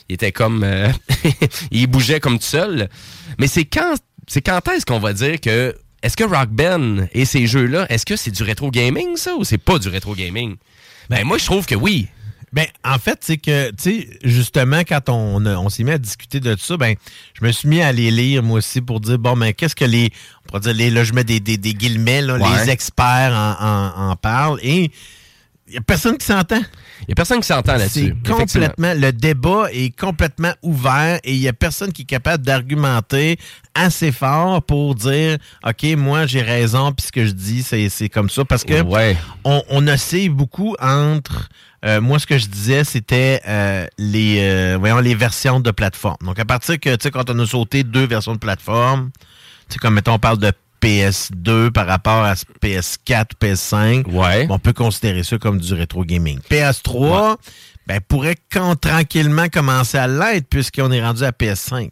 Il 0.09 0.13
était 0.13 0.31
comme... 0.31 0.63
euh, 0.63 0.89
il 1.71 1.87
bougeait 1.87 2.19
comme 2.19 2.37
tout 2.37 2.45
seul. 2.45 2.89
Mais 3.39 3.47
c'est 3.47 3.65
quand, 3.65 3.95
c'est 4.27 4.41
quand 4.41 4.59
est-ce 4.69 4.85
qu'on 4.85 4.99
va 4.99 5.13
dire 5.13 5.39
que 5.39 5.75
est-ce 6.03 6.15
que 6.17 6.23
Rock 6.23 6.49
Band 6.49 7.07
et 7.13 7.25
ces 7.25 7.47
jeux-là, 7.47 7.85
est-ce 7.89 8.05
que 8.05 8.15
c'est 8.15 8.31
du 8.31 8.43
rétro 8.43 8.71
gaming, 8.71 9.15
ça, 9.17 9.35
ou 9.35 9.43
c'est 9.43 9.57
pas 9.57 9.79
du 9.79 9.89
rétro 9.89 10.15
gaming? 10.15 10.55
Ben, 11.09 11.23
moi, 11.25 11.37
je 11.37 11.45
trouve 11.45 11.65
que 11.65 11.75
oui. 11.75 12.07
Ben, 12.51 12.65
en 12.83 12.97
fait, 12.97 13.19
c'est 13.21 13.37
que, 13.37 13.69
tu 13.71 13.75
sais, 13.77 14.09
justement, 14.23 14.79
quand 14.79 15.09
on, 15.09 15.45
on 15.45 15.69
s'est 15.69 15.83
mis 15.83 15.91
à 15.91 15.97
discuter 15.99 16.39
de 16.39 16.55
ça, 16.59 16.77
ben, 16.77 16.95
je 17.39 17.45
me 17.45 17.51
suis 17.51 17.67
mis 17.67 17.81
à 17.81 17.91
les 17.91 18.09
lire, 18.09 18.41
moi 18.41 18.57
aussi, 18.57 18.81
pour 18.81 18.99
dire, 18.99 19.19
bon, 19.19 19.37
ben, 19.37 19.53
qu'est-ce 19.53 19.75
que 19.75 19.85
les, 19.85 20.09
on 20.45 20.47
pourrait 20.47 20.61
dire, 20.61 20.73
les, 20.73 20.89
là, 20.89 21.03
je 21.03 21.13
mets 21.13 21.23
des, 21.23 21.39
des, 21.39 21.57
des 21.57 21.73
guillemets, 21.75 22.21
là, 22.23 22.37
Ouais. 22.37 22.63
les 22.65 22.69
experts 22.71 23.33
en, 23.33 23.63
en, 23.63 24.09
en 24.11 24.15
parlent, 24.15 24.59
et 24.63 24.89
il 25.69 25.73
n'y 25.73 25.77
a 25.77 25.81
personne 25.81 26.17
qui 26.17 26.25
s'entend. 26.25 26.61
Il 27.01 27.09
y 27.09 27.11
a 27.11 27.15
personne 27.15 27.39
qui 27.39 27.47
s'entend 27.47 27.73
là-dessus. 27.77 28.15
C'est 28.25 28.31
complètement, 28.31 28.93
le 28.95 29.11
débat 29.11 29.67
est 29.71 29.97
complètement 29.97 30.53
ouvert 30.63 31.19
et 31.23 31.33
il 31.33 31.39
n'y 31.39 31.47
a 31.47 31.53
personne 31.53 31.93
qui 31.93 32.01
est 32.01 32.05
capable 32.05 32.43
d'argumenter 32.43 33.37
assez 33.75 34.11
fort 34.11 34.63
pour 34.63 34.95
dire, 34.95 35.37
OK, 35.63 35.83
moi, 35.95 36.25
j'ai 36.25 36.41
raison, 36.41 36.91
puis 36.91 37.05
ce 37.05 37.11
que 37.11 37.25
je 37.25 37.31
dis, 37.31 37.63
c'est 37.63 38.09
comme 38.09 38.29
ça. 38.29 38.43
Parce 38.45 38.63
que 38.63 38.83
on, 39.43 39.63
on 39.69 39.87
oscille 39.87 40.29
beaucoup 40.29 40.75
entre, 40.81 41.49
euh, 41.85 42.01
moi, 42.01 42.19
ce 42.19 42.25
que 42.25 42.37
je 42.37 42.47
disais, 42.47 42.83
c'était 42.83 43.41
euh, 43.47 43.85
les, 43.97 44.39
euh, 44.41 44.77
voyons, 44.79 44.99
les 44.99 45.15
versions 45.15 45.59
de 45.59 45.71
plateforme. 45.71 46.17
Donc, 46.25 46.39
à 46.39 46.45
partir 46.45 46.79
que, 46.79 46.95
tu 46.95 47.03
sais, 47.03 47.11
quand 47.11 47.29
on 47.29 47.39
a 47.39 47.45
sauté 47.45 47.83
deux 47.83 48.07
versions 48.07 48.33
de 48.33 48.39
plateforme, 48.39 49.11
tu 49.69 49.73
sais, 49.73 49.79
comme, 49.79 49.93
mettons, 49.93 50.13
on 50.13 50.19
parle 50.19 50.39
de 50.39 50.51
PS2 50.81 51.71
par 51.71 51.87
rapport 51.87 52.23
à 52.23 52.33
PS4, 52.61 53.25
PS5, 53.41 54.03
on 54.49 54.59
peut 54.59 54.73
considérer 54.73 55.23
ça 55.23 55.37
comme 55.37 55.59
du 55.59 55.73
rétro 55.73 56.03
gaming. 56.05 56.39
PS3, 56.49 57.37
ben, 57.87 57.99
pourrait 58.07 58.35
quand 58.51 58.75
tranquillement 58.75 59.47
commencer 59.49 59.97
à 59.97 60.07
l'être 60.07 60.47
puisqu'on 60.49 60.91
est 60.91 61.01
rendu 61.03 61.23
à 61.23 61.31
PS5. 61.31 61.89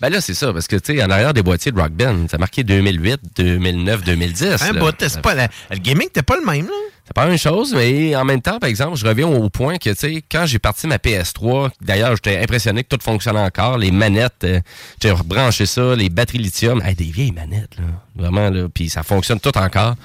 Ben 0.00 0.08
là, 0.08 0.20
c'est 0.20 0.34
ça, 0.34 0.52
parce 0.52 0.66
que, 0.66 0.76
tu 0.76 0.96
sais, 0.96 1.02
en 1.04 1.10
arrière 1.10 1.32
des 1.32 1.42
boîtiers 1.44 1.70
de 1.70 1.80
Rock 1.80 1.92
Band, 1.92 2.26
ça 2.28 2.36
a 2.36 2.38
marqué 2.38 2.64
2008, 2.64 3.20
2009, 3.36 4.02
2010. 4.02 4.44
Hein, 4.44 4.56
là. 4.72 4.80
bah, 4.80 4.92
t'es- 4.92 5.08
c'est 5.08 5.20
pas 5.22 5.34
la- 5.34 5.48
le 5.70 5.76
gaming, 5.78 6.08
t'es 6.12 6.22
pas 6.22 6.36
le 6.36 6.44
même, 6.44 6.66
là? 6.66 6.72
Pas 7.14 7.26
même 7.26 7.38
chose, 7.38 7.74
mais 7.74 8.14
en 8.14 8.24
même 8.24 8.40
temps, 8.40 8.58
par 8.58 8.68
exemple, 8.68 8.96
je 8.96 9.04
reviens 9.04 9.26
au 9.26 9.50
point 9.50 9.78
que, 9.78 9.90
tu 9.90 9.96
sais, 9.96 10.22
quand 10.30 10.46
j'ai 10.46 10.58
parti 10.60 10.86
ma 10.86 10.96
PS3, 10.98 11.70
d'ailleurs, 11.80 12.14
j'étais 12.14 12.38
impressionné 12.38 12.84
que 12.84 12.88
tout 12.94 13.02
fonctionnait 13.02 13.40
encore, 13.40 13.78
les 13.78 13.90
manettes, 13.90 14.44
euh, 14.44 14.60
j'ai 15.02 15.10
rebranché 15.10 15.66
ça, 15.66 15.96
les 15.96 16.08
batteries 16.08 16.38
lithium, 16.38 16.80
Hey, 16.84 16.94
des 16.94 17.04
vieilles 17.04 17.32
manettes, 17.32 17.76
là, 17.78 17.84
vraiment, 18.14 18.48
là, 18.48 18.68
puis 18.72 18.88
ça 18.88 19.02
fonctionne 19.02 19.40
tout 19.40 19.56
encore. 19.58 19.96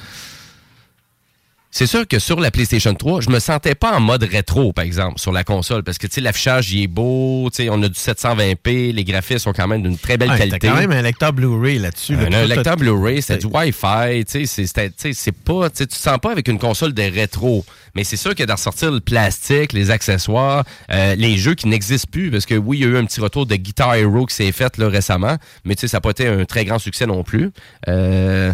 C'est 1.78 1.88
sûr 1.88 2.08
que 2.08 2.20
sur 2.20 2.40
la 2.40 2.52
PlayStation 2.52 2.94
3, 2.94 3.20
je 3.20 3.30
me 3.30 3.38
sentais 3.38 3.76
pas 3.76 3.98
en 3.98 4.00
mode 4.00 4.24
rétro, 4.24 4.72
par 4.72 4.86
exemple, 4.86 5.20
sur 5.20 5.34
la 5.34 5.44
console, 5.44 5.84
parce 5.84 5.98
que, 5.98 6.08
tu 6.08 6.14
sais, 6.14 6.22
l'affichage, 6.22 6.72
il 6.72 6.84
est 6.84 6.88
beau, 6.88 7.50
tu 7.54 7.64
sais, 7.64 7.70
on 7.70 7.84
a 7.84 7.90
du 7.90 8.00
720p, 8.00 8.94
les 8.94 9.04
graphismes 9.04 9.40
sont 9.40 9.52
quand 9.52 9.68
même 9.68 9.84
d'une 9.84 9.98
très 9.98 10.16
belle 10.16 10.30
Ah, 10.32 10.38
qualité. 10.38 10.60
T'as 10.60 10.70
quand 10.70 10.78
même 10.80 10.94
un 10.94 11.02
lecteur 11.02 11.34
Blu-ray 11.34 11.80
là-dessus. 11.80 12.14
Un, 12.16 12.30
là. 12.30 12.38
un 12.40 12.44
Tout- 12.44 12.48
lecteur 12.48 12.78
Blu-ray, 12.78 13.22
c'est 13.22 13.40
du 13.40 13.48
Wi-Fi, 13.48 14.24
tu 14.24 14.46
sais, 14.48 14.66
c'est- 14.72 15.32
pas, 15.44 15.70
tu 15.70 15.86
te 15.86 15.94
sens 15.94 16.18
pas 16.18 16.32
avec 16.32 16.48
une 16.48 16.60
console 16.60 16.94
de 16.94 17.04
rétro. 17.14 17.66
Mais 17.94 18.06
c'est 18.06 18.16
sûr 18.16 18.34
que 18.36 18.44
d'en 18.44 18.56
ressortir 18.56 18.90
le 18.92 19.02
plastique, 19.02 19.74
les 19.74 19.92
accessoires, 19.92 20.64
euh, 20.94 21.16
les 21.16 21.36
jeux 21.36 21.56
qui 21.56 21.68
n'existent 21.68 22.08
plus, 22.10 22.32
parce 22.32 22.46
que 22.46 22.56
oui, 22.56 22.78
il 22.78 22.84
y 22.84 22.86
a 22.86 22.92
eu 22.94 22.98
un 22.98 23.04
petit 23.04 23.20
retour 23.20 23.46
de 23.46 23.56
Guitar 23.58 23.96
Hero 23.96 24.26
qui 24.26 24.36
s'est 24.36 24.54
fait 24.54 24.78
là, 24.78 24.88
récemment, 24.88 25.36
mais 25.66 25.76
tu 25.76 25.82
sais, 25.82 25.88
ça 25.90 25.98
n'a 25.98 26.02
pas 26.02 26.12
été 26.12 26.26
un 26.26 26.46
très 26.46 26.64
grand 26.64 26.80
succès 26.80 27.06
non 27.06 27.24
plus. 27.24 27.52
Euh, 27.90 28.54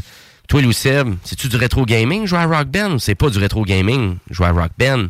toi, 0.51 0.61
Louis 0.61 0.73
Seb, 0.73 1.15
c'est-tu 1.23 1.47
du 1.47 1.55
rétro 1.55 1.85
gaming, 1.85 2.25
jouer 2.25 2.39
à 2.39 2.45
Rock 2.45 2.67
Band, 2.67 2.91
ou 2.91 2.99
c'est 2.99 3.15
pas 3.15 3.29
du 3.29 3.37
rétro 3.39 3.63
gaming, 3.63 4.17
jouer 4.29 4.47
à 4.47 4.51
Rock 4.51 4.71
Band? 4.77 5.07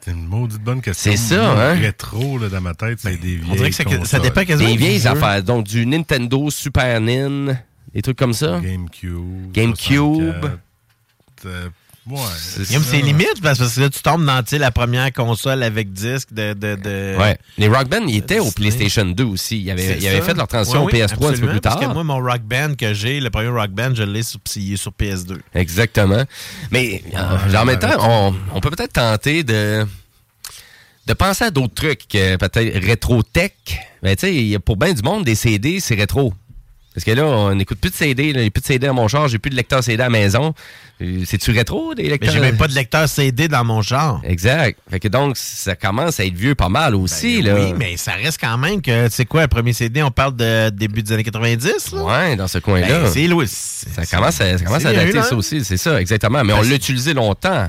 C'est 0.00 0.10
une 0.10 0.26
maudite 0.26 0.60
bonne 0.62 0.82
question. 0.82 1.10
C'est 1.10 1.16
ça, 1.16 1.50
hein? 1.50 1.74
Rétro, 1.74 2.38
là, 2.38 2.48
dans 2.50 2.60
ma 2.60 2.74
tête, 2.74 2.98
c'est 3.00 3.16
des 3.16 3.36
vieilles 3.36 3.56
dirait 3.56 3.70
que 3.70 3.74
ça- 3.76 3.84
ça 3.84 3.96
consoles. 3.96 4.20
dépend 4.20 4.44
quasiment 4.44 4.68
Des 4.68 4.76
vieilles 4.76 5.06
affaires, 5.06 5.42
donc 5.42 5.66
du 5.66 5.86
Nintendo, 5.86 6.50
Super 6.50 7.00
Nin, 7.00 7.56
des 7.94 8.02
trucs 8.02 8.18
comme 8.18 8.34
ça? 8.34 8.60
GameCube. 8.60 9.50
GameCube. 9.52 10.42
64, 10.42 10.58
euh, 11.46 11.68
ouais. 12.08 12.64
Même 12.70 12.82
c'est 12.82 13.00
limite 13.00 13.40
parce 13.42 13.58
que 13.58 13.80
là, 13.80 13.90
tu 13.90 14.00
tombes 14.02 14.24
dans 14.24 14.42
la 14.52 14.70
première 14.70 15.12
console 15.12 15.62
avec 15.62 15.92
disque 15.92 16.32
de. 16.32 16.52
de, 16.52 16.76
de- 16.76 17.16
Ouais. 17.18 17.36
Les 17.58 17.68
Rock 17.68 17.88
Band, 17.88 18.06
ils 18.06 18.16
étaient 18.16 18.38
au 18.38 18.50
PlayStation 18.50 19.04
2 19.04 19.24
aussi. 19.24 19.60
Ils 19.62 19.70
avaient, 19.70 19.98
ils 19.98 20.06
avaient 20.08 20.20
fait 20.22 20.34
leur 20.34 20.46
transition 20.48 20.84
Ouais, 20.84 20.92
oui, 20.94 21.02
au 21.02 21.06
PS3 21.06 21.28
un 21.28 21.32
petit 21.32 21.40
peu 21.40 21.48
plus 21.48 21.60
tard. 21.60 21.74
Parce 21.76 21.86
que 21.86 21.92
moi, 21.92 22.04
mon 22.04 22.18
rock 22.20 22.42
band 22.42 22.74
que 22.78 22.94
j'ai, 22.94 23.20
le 23.20 23.30
premier 23.30 23.48
rock 23.48 23.70
band, 23.70 23.94
je 23.94 24.02
l'ai 24.02 24.22
sur, 24.22 24.38
il 24.56 24.74
est 24.74 24.76
sur 24.76 24.92
PS2. 24.92 25.38
Exactement. 25.54 26.24
Mais 26.70 27.02
euh, 27.14 27.54
en 27.56 27.64
même 27.64 27.78
temps, 27.78 27.96
on, 28.00 28.34
on 28.54 28.60
peut 28.60 28.70
peut-être 28.70 28.92
tenter 28.92 29.42
de, 29.44 29.84
de 31.06 31.12
penser 31.14 31.44
à 31.44 31.50
d'autres 31.50 31.74
trucs, 31.74 32.06
que 32.08 32.36
peut-être 32.36 32.84
rétro-tech. 32.84 33.52
Ben, 34.02 34.14
tu 34.14 34.20
sais, 34.26 34.34
il 34.34 34.46
y 34.48 34.54
a 34.54 34.60
pour 34.60 34.76
bien 34.76 34.92
du 34.92 35.02
monde, 35.02 35.24
des 35.24 35.34
CD, 35.34 35.80
c'est 35.80 35.94
rétro. 35.94 36.32
Parce 36.96 37.04
que 37.04 37.10
là, 37.10 37.26
on 37.26 37.54
n'écoute 37.54 37.78
plus 37.78 37.90
de 37.90 37.94
CD, 37.94 38.32
là, 38.32 38.38
il 38.38 38.42
n'y 38.44 38.46
a 38.46 38.50
plus 38.50 38.62
de 38.62 38.66
CD 38.66 38.86
à 38.86 38.92
mon 38.94 39.06
char, 39.06 39.28
j'ai 39.28 39.38
plus 39.38 39.50
de 39.50 39.54
lecteur 39.54 39.84
CD 39.84 40.00
à 40.02 40.06
la 40.06 40.10
maison. 40.10 40.54
Euh, 41.02 41.24
C'est-tu 41.26 41.50
rétro, 41.50 41.94
des 41.94 42.04
Mais 42.04 42.08
lecteurs? 42.08 42.32
j'ai 42.32 42.40
même 42.40 42.56
pas 42.56 42.68
de 42.68 42.72
lecteur 42.74 43.06
CD 43.06 43.48
dans 43.48 43.62
mon 43.64 43.82
genre. 43.82 44.22
Exact. 44.24 44.78
Fait 44.90 44.98
que 44.98 45.08
donc, 45.08 45.36
ça 45.36 45.76
commence 45.76 46.18
à 46.20 46.24
être 46.24 46.32
vieux 46.34 46.54
pas 46.54 46.70
mal 46.70 46.94
aussi, 46.94 47.42
là. 47.42 47.52
Ben 47.54 47.64
Oui, 47.66 47.74
mais 47.76 47.98
ça 47.98 48.12
reste 48.12 48.40
quand 48.40 48.56
même 48.56 48.80
que, 48.80 49.08
tu 49.08 49.12
sais 49.14 49.26
quoi, 49.26 49.42
le 49.42 49.48
premier 49.48 49.74
CD, 49.74 50.02
on 50.02 50.10
parle 50.10 50.36
de 50.36 50.70
début 50.70 51.02
des 51.02 51.12
années 51.12 51.22
90, 51.22 51.92
là? 51.92 52.02
Ouais, 52.02 52.34
dans 52.36 52.48
ce 52.48 52.56
coin-là. 52.60 52.86
Ben, 53.02 53.10
c'est 53.12 53.26
Louis. 53.26 53.46
Ça 53.46 54.06
commence 54.10 54.40
à, 54.40 54.56
ça 54.56 54.64
commence 54.64 54.86
à 54.86 54.94
dater 54.94 55.20
ça 55.22 55.34
aussi, 55.36 55.62
c'est 55.66 55.76
ça, 55.76 56.00
exactement. 56.00 56.42
Mais 56.44 56.54
on 56.54 56.62
Ben, 56.62 56.70
l'a 56.70 56.76
utilisé 56.76 57.12
longtemps. 57.12 57.68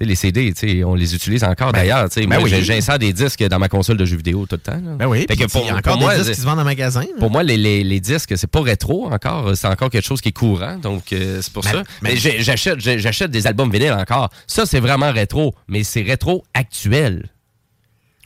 Tu 0.00 0.06
sais, 0.06 0.08
les 0.08 0.14
CD, 0.14 0.84
on 0.84 0.94
les 0.94 1.14
utilise 1.14 1.44
encore 1.44 1.72
d'ailleurs. 1.72 2.08
tu 2.08 2.14
sais. 2.14 2.26
ben 2.26 2.36
moi, 2.36 2.44
oui. 2.44 2.50
j'ai- 2.50 2.62
j'insère 2.64 2.98
des 2.98 3.12
disques 3.12 3.42
dans 3.46 3.58
ma 3.58 3.68
console 3.68 3.98
de 3.98 4.06
jeux 4.06 4.16
vidéo 4.16 4.46
tout 4.46 4.56
le 4.56 4.60
temps. 4.60 4.72
là. 4.82 4.94
Ben 4.98 5.06
oui, 5.06 5.20
Fait 5.20 5.26
puis 5.26 5.36
que 5.36 5.44
pour, 5.50 5.60
il 5.60 5.66
y 5.66 5.68
a 5.70 5.72
pour 5.82 5.92
encore 5.92 5.98
moi, 6.00 6.12
des 6.12 6.20
disques 6.20 6.28
c'est- 6.30 6.34
qui 6.36 6.40
se 6.40 6.46
vendent 6.46 6.58
en 6.60 6.64
magasin. 6.64 7.00
là. 7.02 7.06
pour 7.18 7.30
moi, 7.30 7.42
les, 7.42 7.58
les- 7.58 7.84
les 7.84 8.00
disques, 8.00 8.32
c'est 8.38 8.46
pas 8.50 8.62
rétro 8.62 9.12
encore. 9.12 9.54
C'est 9.56 9.66
encore 9.68 9.90
quelque 9.90 10.06
chose 10.06 10.22
qui 10.22 10.30
est 10.30 10.32
courant. 10.32 10.76
Donc, 10.78 11.12
euh, 11.12 11.40
c'est 11.42 11.52
pour 11.52 11.64
ça. 11.64 11.82
mais- 12.00 12.16
j'achète 12.16 13.30
des 13.30 13.46
albums 13.46 13.70
vinyles 13.70 13.92
encore. 13.92 14.30
Ça, 14.46 14.64
c'est 14.64 14.80
vraiment 14.80 15.12
rétro. 15.12 15.54
Mais 15.68 15.84
c'est 15.84 16.02
rétro 16.02 16.44
actuel. 16.54 17.28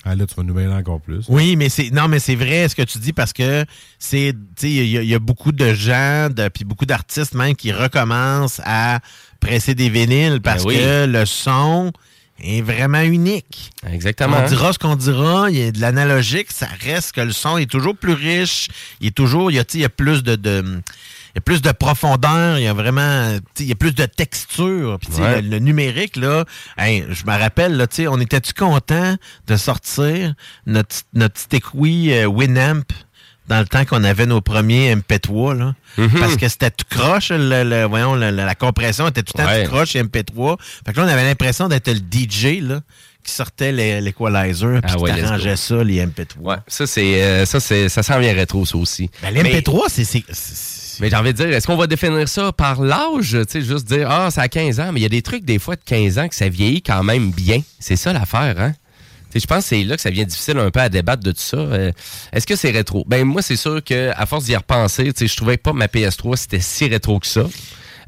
Ah, 0.04 0.14
là, 0.14 0.26
tu 0.26 0.34
vas 0.36 0.42
nous 0.42 0.52
mêler 0.54 0.72
encore 0.72 1.00
plus. 1.00 1.24
Oui, 1.28 1.56
mais 1.56 1.70
c'est 1.70 1.90
non, 1.90 2.08
mais 2.08 2.18
c'est 2.18 2.34
vrai 2.34 2.68
ce 2.68 2.74
que 2.76 2.82
tu 2.82 2.98
dis 2.98 3.14
parce 3.14 3.32
que 3.32 3.64
c'est, 3.98 4.34
il 4.62 4.68
y, 4.68 5.06
y 5.06 5.14
a 5.14 5.18
beaucoup 5.18 5.50
de 5.50 5.72
gens, 5.72 6.28
de, 6.30 6.48
puis 6.48 6.64
beaucoup 6.64 6.84
d'artistes 6.84 7.34
même 7.34 7.56
qui 7.56 7.72
recommencent 7.72 8.60
à 8.66 9.00
presser 9.40 9.74
des 9.74 9.88
vinyles 9.88 10.40
parce 10.42 10.64
Ben 10.64 10.68
oui. 10.70 10.76
que 10.76 11.06
le 11.06 11.26
son 11.26 11.92
est 12.42 12.62
vraiment 12.62 13.00
unique. 13.02 13.70
Exactement. 13.90 14.38
On 14.44 14.48
dira 14.48 14.72
ce 14.72 14.78
qu'on 14.78 14.96
dira, 14.96 15.50
il 15.50 15.56
y 15.58 15.62
a 15.62 15.70
de 15.70 15.80
l'analogique, 15.80 16.50
ça 16.50 16.66
reste 16.80 17.12
que 17.12 17.20
le 17.20 17.32
son 17.32 17.58
est 17.58 17.70
toujours 17.70 17.96
plus 17.96 18.12
riche, 18.14 18.68
il 19.00 19.08
est 19.08 19.10
toujours, 19.12 19.50
il 19.50 19.54
y 19.54 19.58
a, 19.58 19.64
tu 19.64 19.72
sais, 19.72 19.78
il 19.78 19.82
y 19.82 19.84
a 19.84 19.88
plus 19.88 20.22
de, 20.24 20.34
de- 20.34 20.64
il 20.66 21.38
y 21.38 21.38
a 21.38 21.40
plus 21.40 21.62
de 21.62 21.72
profondeur, 21.72 22.58
il 22.58 22.64
y 22.64 22.68
a 22.68 22.72
vraiment, 22.72 23.38
il 23.58 23.66
y 23.66 23.72
a 23.72 23.74
plus 23.76 23.94
de 23.94 24.04
texture. 24.06 24.98
Puis, 25.00 25.20
Ouais. 25.20 25.42
le, 25.42 25.48
le 25.48 25.58
numérique, 25.58 26.14
là, 26.16 26.44
hey, 26.78 27.04
je 27.10 27.24
me 27.24 27.36
rappelle, 27.36 27.76
là, 27.76 27.86
on 28.08 28.20
était-tu 28.20 28.52
content 28.52 29.16
de 29.46 29.56
sortir 29.56 30.34
notre, 30.66 30.96
notre 31.12 31.34
petit 31.34 31.56
écoui 31.56 32.12
euh, 32.12 32.26
Winamp? 32.26 32.84
Dans 33.48 33.58
le 33.60 33.66
temps 33.66 33.84
qu'on 33.84 34.02
avait 34.04 34.26
nos 34.26 34.40
premiers 34.40 34.94
MP3, 34.94 35.56
là? 35.58 35.74
Mhm. 35.98 36.18
Parce 36.18 36.36
que 36.36 36.48
c'était 36.48 36.70
tout 36.70 36.86
croche, 36.88 37.30
le, 37.30 37.62
le- 37.64 37.84
voyons, 37.84 38.14
le- 38.14 38.30
la 38.30 38.54
compression 38.54 39.06
était 39.08 39.22
tout 39.22 39.32
le 39.36 39.42
temps 39.44 39.48
Ouais. 39.50 39.64
tout 39.64 39.70
croche, 39.70 39.94
MP3. 39.94 40.56
Fait 40.86 40.92
que 40.92 40.98
là, 41.00 41.06
on 41.06 41.08
avait 41.08 41.24
l'impression 41.24 41.68
d'être 41.68 41.88
le 41.88 41.98
DJ, 41.98 42.60
là, 42.62 42.80
qui 43.22 43.32
sortait 43.32 43.72
l'equalizer, 44.00 44.80
puis 44.82 44.92
Ah 44.94 44.98
ouais, 44.98 45.10
arrangeait 45.22 45.56
ça, 45.56 45.82
les 45.84 46.00
MP3. 46.04 46.36
Ouais, 46.40 46.56
ça, 46.66 46.86
c'est, 46.86 47.22
euh, 47.22 47.46
ça, 47.46 47.60
c'est, 47.60 47.88
ça 47.88 48.02
s'en 48.02 48.18
vient 48.18 48.34
rétro, 48.34 48.64
ça 48.66 48.76
aussi. 48.76 49.10
Ben, 49.22 49.30
les 49.32 49.42
Mais- 49.42 49.60
MP3, 49.60 49.88
c'est- 49.88 50.04
c'est... 50.04 50.24
c'est- 50.30 51.00
Mais 51.00 51.10
j'ai 51.10 51.16
envie 51.16 51.32
de 51.32 51.36
dire, 51.38 51.48
est-ce 51.52 51.66
qu'on 51.66 51.76
va 51.76 51.86
définir 51.88 52.28
ça 52.28 52.52
par 52.52 52.80
l'âge? 52.80 53.30
Tu 53.30 53.44
sais, 53.48 53.60
juste 53.62 53.86
dire, 53.88 54.08
ah, 54.10 54.30
ça 54.30 54.42
a 54.42 54.48
15 54.48 54.78
ans, 54.78 54.90
mais 54.92 55.00
il 55.00 55.02
y 55.02 55.06
a 55.06 55.08
des 55.08 55.22
trucs, 55.22 55.44
des 55.44 55.58
fois, 55.58 55.74
de 55.74 55.80
15 55.84 56.18
ans 56.18 56.28
que 56.28 56.34
ça 56.36 56.48
vieillit 56.48 56.82
quand 56.82 57.02
même 57.02 57.30
bien. 57.32 57.60
C'est 57.80 57.96
ça 57.96 58.12
l'affaire, 58.12 58.54
hein? 58.60 58.72
Je 59.40 59.46
pense 59.46 59.64
que 59.64 59.68
c'est 59.70 59.84
là 59.84 59.96
que 59.96 60.02
ça 60.02 60.10
devient 60.10 60.26
difficile 60.26 60.58
un 60.58 60.70
peu 60.70 60.80
à 60.80 60.88
débattre 60.88 61.22
de 61.22 61.32
tout 61.32 61.40
ça. 61.40 61.56
Euh, 61.56 61.92
Est-ce 62.32 62.46
que 62.46 62.56
c'est 62.56 62.70
rétro? 62.70 63.04
Ben 63.06 63.24
moi, 63.24 63.42
c'est 63.42 63.56
sûr 63.56 63.82
que 63.84 64.10
à 64.16 64.26
force 64.26 64.44
d'y 64.44 64.56
repenser, 64.56 65.04
tu 65.12 65.12
sais, 65.20 65.26
je 65.26 65.36
trouvais 65.36 65.56
pas 65.56 65.72
ma 65.72 65.86
PS3 65.86 66.36
c'était 66.36 66.60
si 66.60 66.88
rétro 66.88 67.18
que 67.20 67.26
ça. 67.26 67.44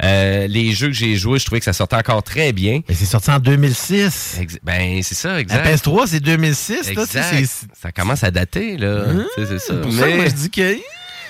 Euh, 0.04 0.46
les 0.46 0.72
jeux 0.72 0.88
que 0.88 0.92
j'ai 0.92 1.16
joués, 1.16 1.38
je 1.38 1.46
trouvais 1.46 1.58
que 1.60 1.64
ça 1.64 1.72
sortait 1.72 1.96
encore 1.96 2.22
très 2.22 2.52
bien. 2.52 2.82
Mais 2.86 2.94
c'est 2.94 3.06
sorti 3.06 3.30
en 3.30 3.38
2006. 3.38 4.36
Ex- 4.40 4.58
ben 4.62 5.00
c'est 5.02 5.14
ça, 5.14 5.32
La 5.34 5.40
exact. 5.40 5.66
PS3, 5.66 6.06
c'est 6.06 6.20
2006, 6.20 6.72
là, 6.72 6.78
tu 6.80 6.84
sais, 6.84 6.90
Exact. 7.18 7.46
c'est- 7.46 7.66
Ça 7.80 7.92
commence 7.92 8.22
à 8.22 8.30
dater, 8.30 8.76
là. 8.76 9.04
Sais, 9.36 9.46
c'est 9.48 9.58
ça. 9.58 9.74
Pour 9.74 9.90
ça, 9.92 10.06
Mais- 10.06 10.16
moi, 10.16 10.26
je 10.26 10.34
dis 10.34 10.50
que... 10.50 10.76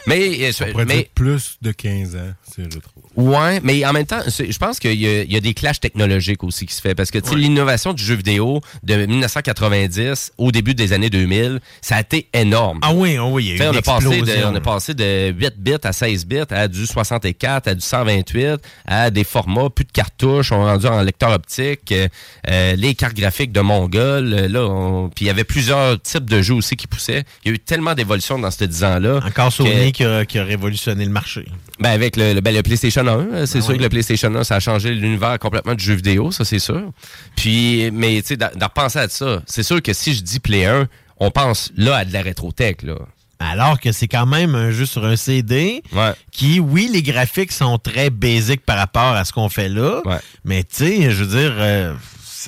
Mais, 0.07 0.39
euh, 0.43 0.53
On 0.69 0.71
pourrait 0.73 0.85
mais 0.85 1.11
plus 1.15 1.57
de 1.63 1.73
15 1.73 2.17
ans, 2.17 2.33
c'est 2.55 2.63
rétro. 2.63 2.93
Ouais, 3.17 3.61
mais 3.63 3.85
en 3.87 3.93
même 3.93 4.07
temps, 4.07 4.21
je 4.27 4.59
pense 4.59 4.79
qu'il 4.79 4.93
y, 4.93 5.05
y 5.33 5.37
a 5.37 5.41
des 5.41 5.55
clashs 5.55 5.81
technologiques 5.81 6.45
aussi 6.45 6.67
qui 6.67 6.75
se 6.75 6.81
fait 6.81 6.95
parce 6.95 7.11
que 7.11 7.19
tu 7.19 7.31
sais, 7.31 7.35
l'innovation 7.37 7.93
du 7.93 8.05
jeu 8.05 8.15
vidéo 8.15 8.61
de 8.83 8.95
1990 9.07 10.33
au 10.39 10.53
début 10.53 10.75
des 10.75 10.93
années 10.93 11.11
2000, 11.11 11.61
ça 11.81 11.97
a 11.97 12.01
été 12.01 12.29
énorme. 12.35 12.79
Ah 12.83 12.93
oui, 12.95 13.17
ah 13.19 13.27
oui, 13.27 13.45
il 13.45 13.49
y 13.57 13.63
a 13.63 13.65
eu 13.65 13.69
on, 13.69 13.77
a 13.77 13.83
passé 13.83 14.21
de, 14.23 14.45
on 14.45 14.55
a 14.55 14.61
passé 14.61 14.95
de 14.95 15.31
8 15.33 15.55
bits 15.59 15.73
à 15.83 15.93
16 15.93 16.27
bits 16.27 16.37
à 16.51 16.69
du 16.69 16.87
64, 16.87 17.69
à 17.69 17.75
du 17.75 17.81
128, 17.81 18.61
à 18.87 19.11
des 19.11 19.25
formats, 19.25 19.71
plus 19.71 19.85
de 19.85 19.93
cartouches, 19.93 20.53
on 20.53 20.67
est 20.67 20.71
rendu 20.71 20.87
en 20.87 21.01
lecteur 21.03 21.31
optique, 21.31 21.93
euh, 21.93 22.09
euh, 22.51 22.75
les 22.77 22.95
cartes 22.95 23.17
graphiques 23.17 23.53
de 23.53 23.61
Mongol, 23.61 24.33
euh, 24.33 24.49
là, 24.49 24.65
on- 24.67 25.09
puis 25.09 25.25
il 25.25 25.29
y 25.29 25.31
avait 25.31 25.45
plusieurs 25.45 26.01
types 26.01 26.29
de 26.29 26.43
jeux 26.43 26.55
aussi 26.55 26.77
qui 26.77 26.87
poussaient. 26.87 27.25
Il 27.45 27.49
y 27.49 27.53
a 27.53 27.55
eu 27.55 27.59
tellement 27.59 27.95
d'évolution 27.95 28.39
dans 28.39 28.51
ces 28.51 28.67
10 28.69 28.85
ans-là. 28.85 29.21
Encore 29.27 29.53
Sony 29.53 29.93
qui 29.97 30.05
a, 30.05 30.27
qui 30.27 30.39
a 30.39 30.45
révolutionné 30.45 31.05
le 31.07 31.11
marché. 31.11 31.47
ben 31.81 31.89
avec 31.91 32.17
le, 32.17 32.35
le- 32.35 32.41
ben, 32.43 32.55
le 32.55 32.63
PlayStation 32.63 33.07
1, 33.07 33.11
euh, 33.11 33.47
c'est 33.47 33.59
Ah 33.59 33.63
sûr 33.63 33.71
oui. 33.73 33.79
que 33.79 33.83
le 33.83 33.89
PlayStation 33.89 34.35
1, 34.35 34.45
ça 34.45 34.57
a 34.57 34.61
changé 34.61 34.93
l'univers 34.93 35.39
complètement 35.39 35.75
du 35.75 35.83
jeu 35.83 35.95
vidéo, 35.95 36.31
ça 36.33 36.45
c'est 36.45 36.59
sûr. 36.59 36.91
Puis, 37.35 37.91
mais 37.93 38.21
tu 38.21 38.29
sais, 38.29 38.37
d'en 38.37 38.49
repenser 38.63 38.99
à 38.99 39.09
ça, 39.09 39.43
c'est 39.47 39.63
sûr 39.63 39.81
que 39.81 39.93
si 39.95 40.15
je 40.15 40.21
dis 40.23 40.39
Play 40.39 40.67
1, 40.67 40.87
on 41.19 41.31
pense 41.31 41.73
là 41.77 41.97
à 41.97 42.05
de 42.05 42.13
la 42.13 42.21
rétrotech, 42.21 42.83
là. 42.83 42.97
Alors 43.39 43.81
que 43.81 43.93
c'est 43.93 44.09
quand 44.09 44.27
même 44.27 44.55
un 44.55 44.71
jeu 44.71 44.85
sur 44.87 45.05
un 45.05 45.17
CD 45.17 45.83
qui, 46.31 46.61
oui, 46.61 46.89
les 46.93 47.03
graphiques 47.03 47.53
sont 47.53 47.79
très 47.79 48.11
basiques 48.11 48.65
par 48.65 48.77
rapport 48.79 49.13
à 49.15 49.25
ce 49.25 49.33
qu'on 49.33 49.49
fait 49.49 49.69
là, 49.69 50.03
mais 50.45 50.63
tu 50.65 50.77
sais, 50.77 51.11
je 51.11 51.25
veux 51.25 51.39
dire, 51.41 51.53
euh, 51.59 51.95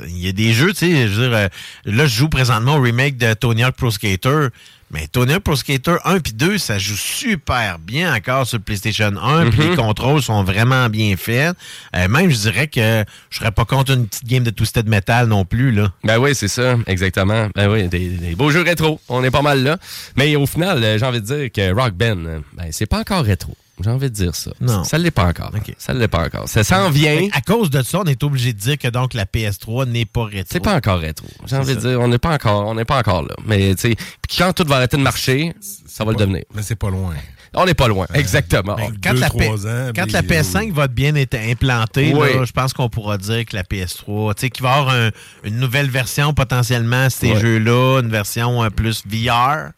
il 0.06 0.18
y 0.18 0.28
a 0.28 0.32
des 0.32 0.52
jeux, 0.52 0.72
tu 0.72 0.80
sais, 0.86 1.08
je 1.08 1.14
veux 1.20 1.28
dire, 1.28 1.36
euh, 1.36 1.48
là, 1.84 2.06
je 2.06 2.14
joue 2.14 2.28
présentement 2.28 2.76
au 2.76 2.80
remake 2.80 3.16
de 3.16 3.32
Tony 3.34 3.64
Hawk 3.64 3.74
Pro 3.76 3.90
Skater, 3.90 4.48
mais 4.90 5.06
Tony 5.06 5.38
Pro 5.40 5.54
Skater 5.56 5.96
1 6.04 6.20
puis 6.20 6.32
2, 6.32 6.58
ça 6.58 6.78
joue 6.78 6.96
super 6.96 7.78
bien 7.78 8.14
encore 8.14 8.46
sur 8.46 8.58
le 8.58 8.62
PlayStation 8.64 9.12
1, 9.20 9.50
puis 9.50 9.60
Mhm. 9.60 9.70
les 9.70 9.76
contrôles 9.76 10.22
sont 10.22 10.42
vraiment 10.44 10.88
bien 10.88 11.16
faits. 11.16 11.56
Euh, 11.96 12.08
même, 12.08 12.30
je 12.30 12.36
dirais 12.36 12.68
que 12.68 13.04
je 13.30 13.38
serais 13.38 13.50
pas 13.52 13.64
contre 13.64 13.92
une 13.92 14.06
petite 14.06 14.24
game 14.26 14.42
de 14.44 14.50
Twisted 14.50 14.88
Metal 14.88 15.26
non 15.26 15.44
plus, 15.44 15.72
là. 15.72 15.92
Ben 16.04 16.18
oui, 16.18 16.34
c'est 16.34 16.48
ça, 16.48 16.76
exactement. 16.86 17.48
Ben 17.54 17.70
oui, 17.70 17.88
des, 17.88 18.08
des 18.10 18.34
beaux 18.34 18.50
jeux 18.50 18.62
rétro, 18.62 19.00
on 19.08 19.22
est 19.24 19.30
pas 19.30 19.42
mal 19.42 19.62
là. 19.62 19.76
Mais 20.16 20.34
au 20.36 20.46
final, 20.46 20.82
euh, 20.82 20.98
j'ai 20.98 21.04
envie 21.06 21.20
de 21.20 21.26
dire 21.26 21.52
que 21.52 21.72
Rock 21.72 21.92
Band, 21.94 22.16
euh, 22.26 22.38
ben 22.54 22.68
c'est 22.70 22.86
pas 22.86 23.00
encore 23.00 23.24
rétro. 23.24 23.56
J'ai 23.82 23.90
envie 23.90 24.10
de 24.10 24.14
dire 24.14 24.34
ça. 24.34 24.50
Non. 24.60 24.84
Ça 24.84 24.98
l'est 24.98 25.10
pas 25.10 25.26
encore. 25.26 25.52
Ça 25.78 25.94
l'est 25.94 26.08
pas 26.08 26.24
encore. 26.26 26.48
Ça 26.48 26.64
s'en 26.64 26.90
vient. 26.90 27.28
À 27.32 27.40
cause 27.40 27.70
de 27.70 27.82
ça, 27.82 28.00
on 28.00 28.04
est 28.04 28.22
obligé 28.22 28.52
de 28.52 28.58
dire 28.58 28.78
que 28.78 28.88
donc 28.88 29.14
la 29.14 29.24
PS3 29.24 29.86
n'est 29.88 30.04
pas 30.04 30.24
rétro. 30.24 30.48
C'est 30.52 30.60
pas 30.62 30.74
encore 30.76 30.98
rétro. 30.98 31.26
J'ai 31.46 31.56
envie 31.56 31.74
de 31.74 31.80
dire, 31.80 32.00
on 32.00 32.08
n'est 32.08 32.18
pas 32.18 32.34
encore, 32.34 32.66
on 32.66 32.74
n'est 32.74 32.84
pas 32.84 32.98
encore 32.98 33.22
là. 33.22 33.34
Mais 33.46 33.74
tu 33.74 33.90
sais, 33.90 33.96
quand 34.36 34.52
tout 34.52 34.64
va 34.66 34.76
arrêter 34.76 34.96
de 34.96 35.02
marcher, 35.02 35.54
ça 35.60 36.04
va 36.04 36.12
le 36.12 36.16
devenir. 36.16 36.42
Mais 36.54 36.62
c'est 36.62 36.76
pas 36.76 36.90
loin. 36.90 37.14
On 37.54 37.64
n'est 37.64 37.72
pas 37.74 37.88
loin, 37.88 38.06
exactement. 38.12 38.76
Quand, 39.02 39.14
la, 39.14 39.30
P- 39.30 39.50
quand 39.96 40.12
la 40.12 40.20
PS5 40.22 40.70
va 40.70 40.84
être 40.84 40.92
bien 40.92 41.14
être 41.14 41.34
implantée, 41.34 42.12
Oui. 42.14 42.34
là, 42.34 42.44
je 42.44 42.52
pense 42.52 42.74
qu'on 42.74 42.90
pourra 42.90 43.16
dire 43.16 43.46
que 43.46 43.56
la 43.56 43.62
PS3, 43.62 44.34
tu 44.34 44.40
sais, 44.42 44.50
qu'il 44.50 44.62
va 44.62 44.76
y 44.76 44.78
avoir 44.80 44.94
un- 44.94 45.10
une 45.44 45.56
nouvelle 45.56 45.88
version 45.88 46.34
potentiellement 46.34 47.04
à 47.04 47.10
ces 47.10 47.36
jeux-là, 47.36 48.00
une 48.02 48.10
version 48.10 48.62
euh, 48.62 48.68
plus 48.68 49.02
VR. 49.06 49.70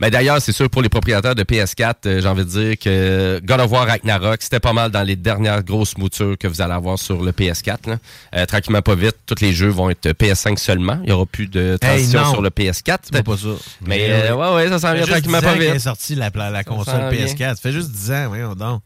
Mais 0.00 0.10
d'ailleurs, 0.10 0.40
c'est 0.40 0.52
sûr, 0.52 0.68
pour 0.70 0.82
les 0.82 0.88
propriétaires 0.88 1.34
de 1.34 1.42
PS4, 1.42 1.94
euh, 2.06 2.20
j'ai 2.20 2.28
envie 2.28 2.44
de 2.44 2.50
dire 2.50 2.78
que 2.78 3.40
God 3.44 3.60
of 3.60 3.70
War 3.70 3.86
Ragnarok, 3.86 4.42
c'était 4.42 4.60
pas 4.60 4.72
mal 4.72 4.90
dans 4.90 5.02
les 5.02 5.16
dernières 5.16 5.62
grosses 5.62 5.96
moutures 5.96 6.36
que 6.38 6.46
vous 6.46 6.60
allez 6.60 6.74
avoir 6.74 6.98
sur 6.98 7.22
le 7.22 7.32
PS4. 7.32 7.88
là. 7.88 7.96
Euh, 8.34 8.46
tranquillement, 8.46 8.82
pas 8.82 8.94
vite, 8.94 9.16
tous 9.26 9.40
les 9.40 9.52
jeux 9.52 9.68
vont 9.68 9.90
être 9.90 10.08
PS5 10.10 10.58
seulement. 10.58 10.98
Il 11.02 11.06
n'y 11.06 11.12
aura 11.12 11.26
plus 11.26 11.46
de 11.46 11.76
transition 11.80 12.30
sur 12.30 12.42
le 12.42 12.50
PS4. 12.50 12.98
C'est 13.12 13.22
pas 13.22 13.36
ça. 13.36 13.48
Mais 13.80 14.06
euh, 14.10 14.34
ouais, 14.34 14.54
ouais, 14.54 14.68
ça 14.68 14.78
s'en 14.78 14.94
vient 14.94 15.06
tranquillement 15.06 15.38
10 15.40 15.44
ans 15.46 15.48
pas 15.48 15.56
est 15.56 15.72
vite. 15.72 15.80
sortie 15.80 16.14
la, 16.14 16.30
console 16.64 16.94
s'en 16.94 17.08
vient. 17.10 17.26
PS4. 17.26 17.36
Ça 17.38 17.56
fait 17.56 17.72
juste 17.72 17.90
10 17.90 18.12
ans, 18.12 18.28
voyons 18.28 18.54
donc. 18.54 18.82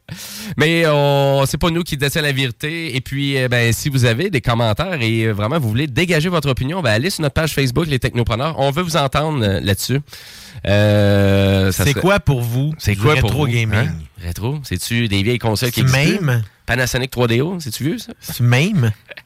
Mais 0.57 0.85
c'est 1.47 1.59
pas 1.59 1.71
nous 1.71 1.83
qui 1.83 1.97
détient 1.97 2.23
la 2.23 2.33
vérité. 2.33 2.97
Et 2.97 3.01
puis, 3.01 3.37
ben, 3.49 3.73
si 3.73 3.89
vous 3.89 4.05
avez 4.05 4.31
des 4.31 4.41
commentaires 4.41 5.01
et 5.01 5.31
vraiment 5.33 5.59
vous 5.59 5.69
voulez 5.69 5.87
dégager 5.87 6.29
votre 6.29 6.49
opinion, 6.49 6.83
ben, 6.83 6.91
allez 6.91 7.11
sur 7.11 7.23
notre 7.23 7.35
page 7.35 7.53
Facebook, 7.53 7.87
les 7.87 7.99
Technopreneurs. 7.99 8.59
On 8.59 8.71
veut 8.71 8.83
vous 8.83 8.97
entendre 8.97 9.45
là-dessus. 9.61 10.01
Euh, 10.67 10.82
ça 11.73 11.85
C'est 11.85 11.91
serait- 11.91 12.01
quoi 12.01 12.21
pour 12.21 12.43
vous 12.43 12.75
C'est 12.79 12.97
quoi 12.97 13.17
pour 13.17 13.33
vous, 13.33 13.47
gaming? 13.47 13.75
hein? 13.75 13.95
Rétro? 14.23 14.61
C'est-tu 14.65 15.09
des 15.09 15.23
vieilles 15.23 15.39
consoles 15.39 15.71
qui 15.71 15.81
existent? 15.81 16.23
même? 16.23 16.43
Panasonic 16.67 17.11
3DO, 17.13 17.59
c'est-tu 17.61 17.85
vieux 17.85 17.99
ça? 17.99 18.13
C'est 18.21 18.41
même? 18.41 18.93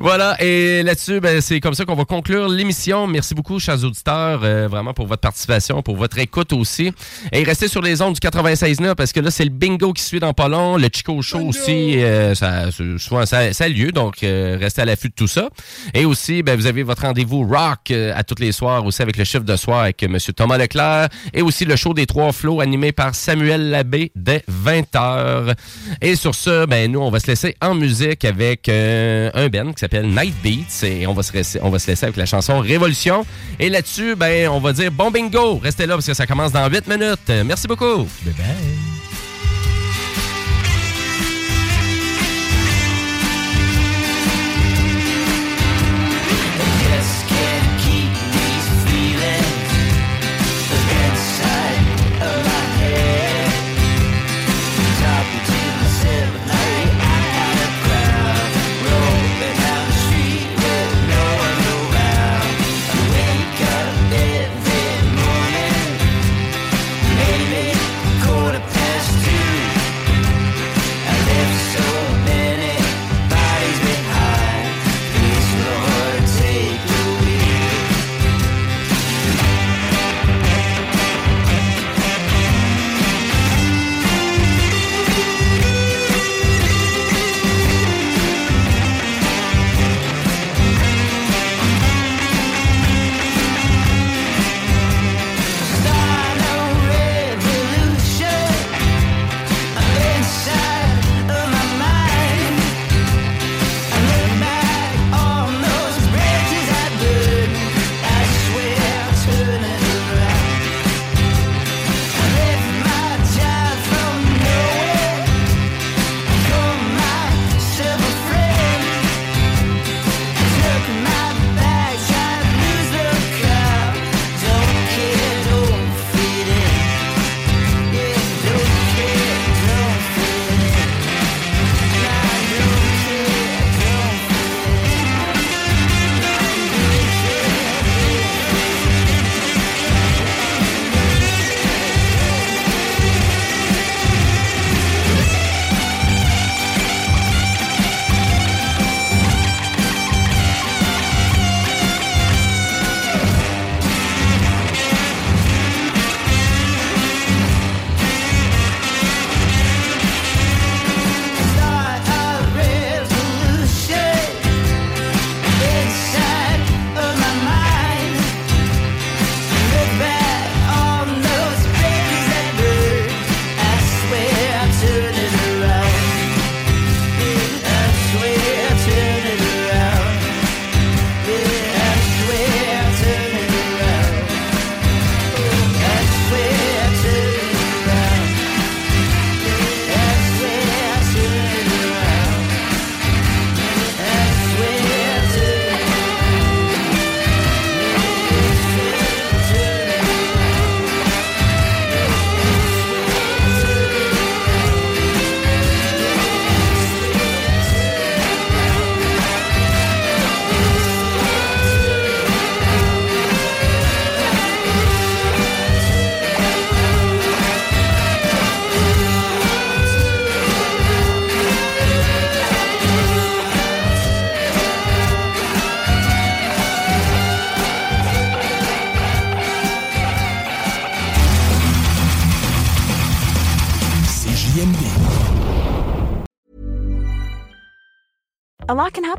Voilà, 0.00 0.36
et 0.42 0.82
là-dessus, 0.82 1.20
ben, 1.20 1.40
c'est 1.40 1.60
comme 1.60 1.74
ça 1.74 1.84
qu'on 1.84 1.94
va 1.94 2.04
conclure 2.04 2.48
l'émission. 2.48 3.06
Merci 3.06 3.34
beaucoup, 3.34 3.58
chers 3.58 3.82
auditeurs, 3.82 4.40
euh, 4.44 4.68
vraiment 4.68 4.92
pour 4.92 5.06
votre 5.06 5.20
participation, 5.20 5.82
pour 5.82 5.96
votre 5.96 6.18
écoute 6.18 6.52
aussi. 6.52 6.92
Et 7.32 7.42
restez 7.42 7.68
sur 7.68 7.82
les 7.82 8.02
ondes 8.02 8.14
du 8.14 8.20
96.9 8.20 8.94
parce 8.94 9.12
que 9.12 9.20
là, 9.20 9.30
c'est 9.30 9.44
le 9.44 9.50
bingo 9.50 9.92
qui 9.92 10.02
suit 10.02 10.20
dans 10.20 10.34
pas 10.34 10.48
long. 10.48 10.76
Le 10.76 10.88
Chico 10.92 11.20
Show 11.22 11.40
aussi, 11.40 12.02
euh, 12.02 12.34
ça, 12.34 12.70
souvent, 12.98 13.24
ça, 13.26 13.52
ça 13.52 13.64
a 13.64 13.68
lieu, 13.68 13.90
donc 13.90 14.22
euh, 14.22 14.56
restez 14.60 14.82
à 14.82 14.84
l'affût 14.84 15.08
de 15.08 15.14
tout 15.14 15.26
ça. 15.26 15.48
Et 15.94 16.04
aussi, 16.04 16.42
ben, 16.42 16.56
vous 16.56 16.66
avez 16.66 16.82
votre 16.82 17.02
rendez-vous 17.02 17.46
rock 17.46 17.90
à 17.90 18.22
tous 18.22 18.40
les 18.40 18.52
soirs, 18.52 18.84
aussi 18.84 19.02
avec 19.02 19.16
le 19.16 19.24
chiffre 19.24 19.44
de 19.44 19.56
soir 19.56 19.80
avec 19.80 20.02
M. 20.02 20.18
Thomas 20.36 20.58
Leclerc. 20.58 21.08
Et 21.32 21.42
aussi 21.42 21.64
le 21.64 21.76
show 21.76 21.94
des 21.94 22.06
trois 22.06 22.32
flots 22.32 22.60
animé 22.60 22.92
par 22.92 23.14
Samuel 23.14 23.70
Labbé 23.70 24.12
dès 24.14 24.44
20h. 24.50 25.54
Et 26.02 26.16
sur 26.16 26.34
ce, 26.34 26.66
ben, 26.66 26.92
nous, 26.92 27.00
on 27.00 27.10
va 27.10 27.20
se 27.20 27.28
laisser 27.28 27.56
en 27.62 27.74
musique 27.74 28.24
avec 28.24 28.68
euh, 29.26 29.46
un 29.46 29.48
band 29.48 29.72
qui 29.72 29.80
s'appelle 29.80 30.08
Night 30.08 30.34
Beats 30.42 30.86
et 30.86 31.06
on 31.06 31.12
va, 31.12 31.22
se 31.22 31.32
laisser, 31.32 31.60
on 31.62 31.72
avec 31.72 32.16
la 32.16 32.26
chanson 32.26 32.60
Révolution. 32.60 33.26
Et 33.58 33.68
là-dessus, 33.68 34.16
ben, 34.16 34.48
on 34.48 34.60
va 34.60 34.72
dire 34.72 34.90
bon 34.90 35.10
bingo. 35.10 35.58
Restez 35.58 35.86
là 35.86 35.94
parce 35.94 36.06
que 36.06 36.14
ça 36.14 36.26
commence 36.26 36.52
dans 36.52 36.68
8 36.68 36.86
minutes. 36.88 37.44
Merci 37.44 37.66
beaucoup. 37.66 38.06
Bye 38.24 38.34
bye. 38.36 38.95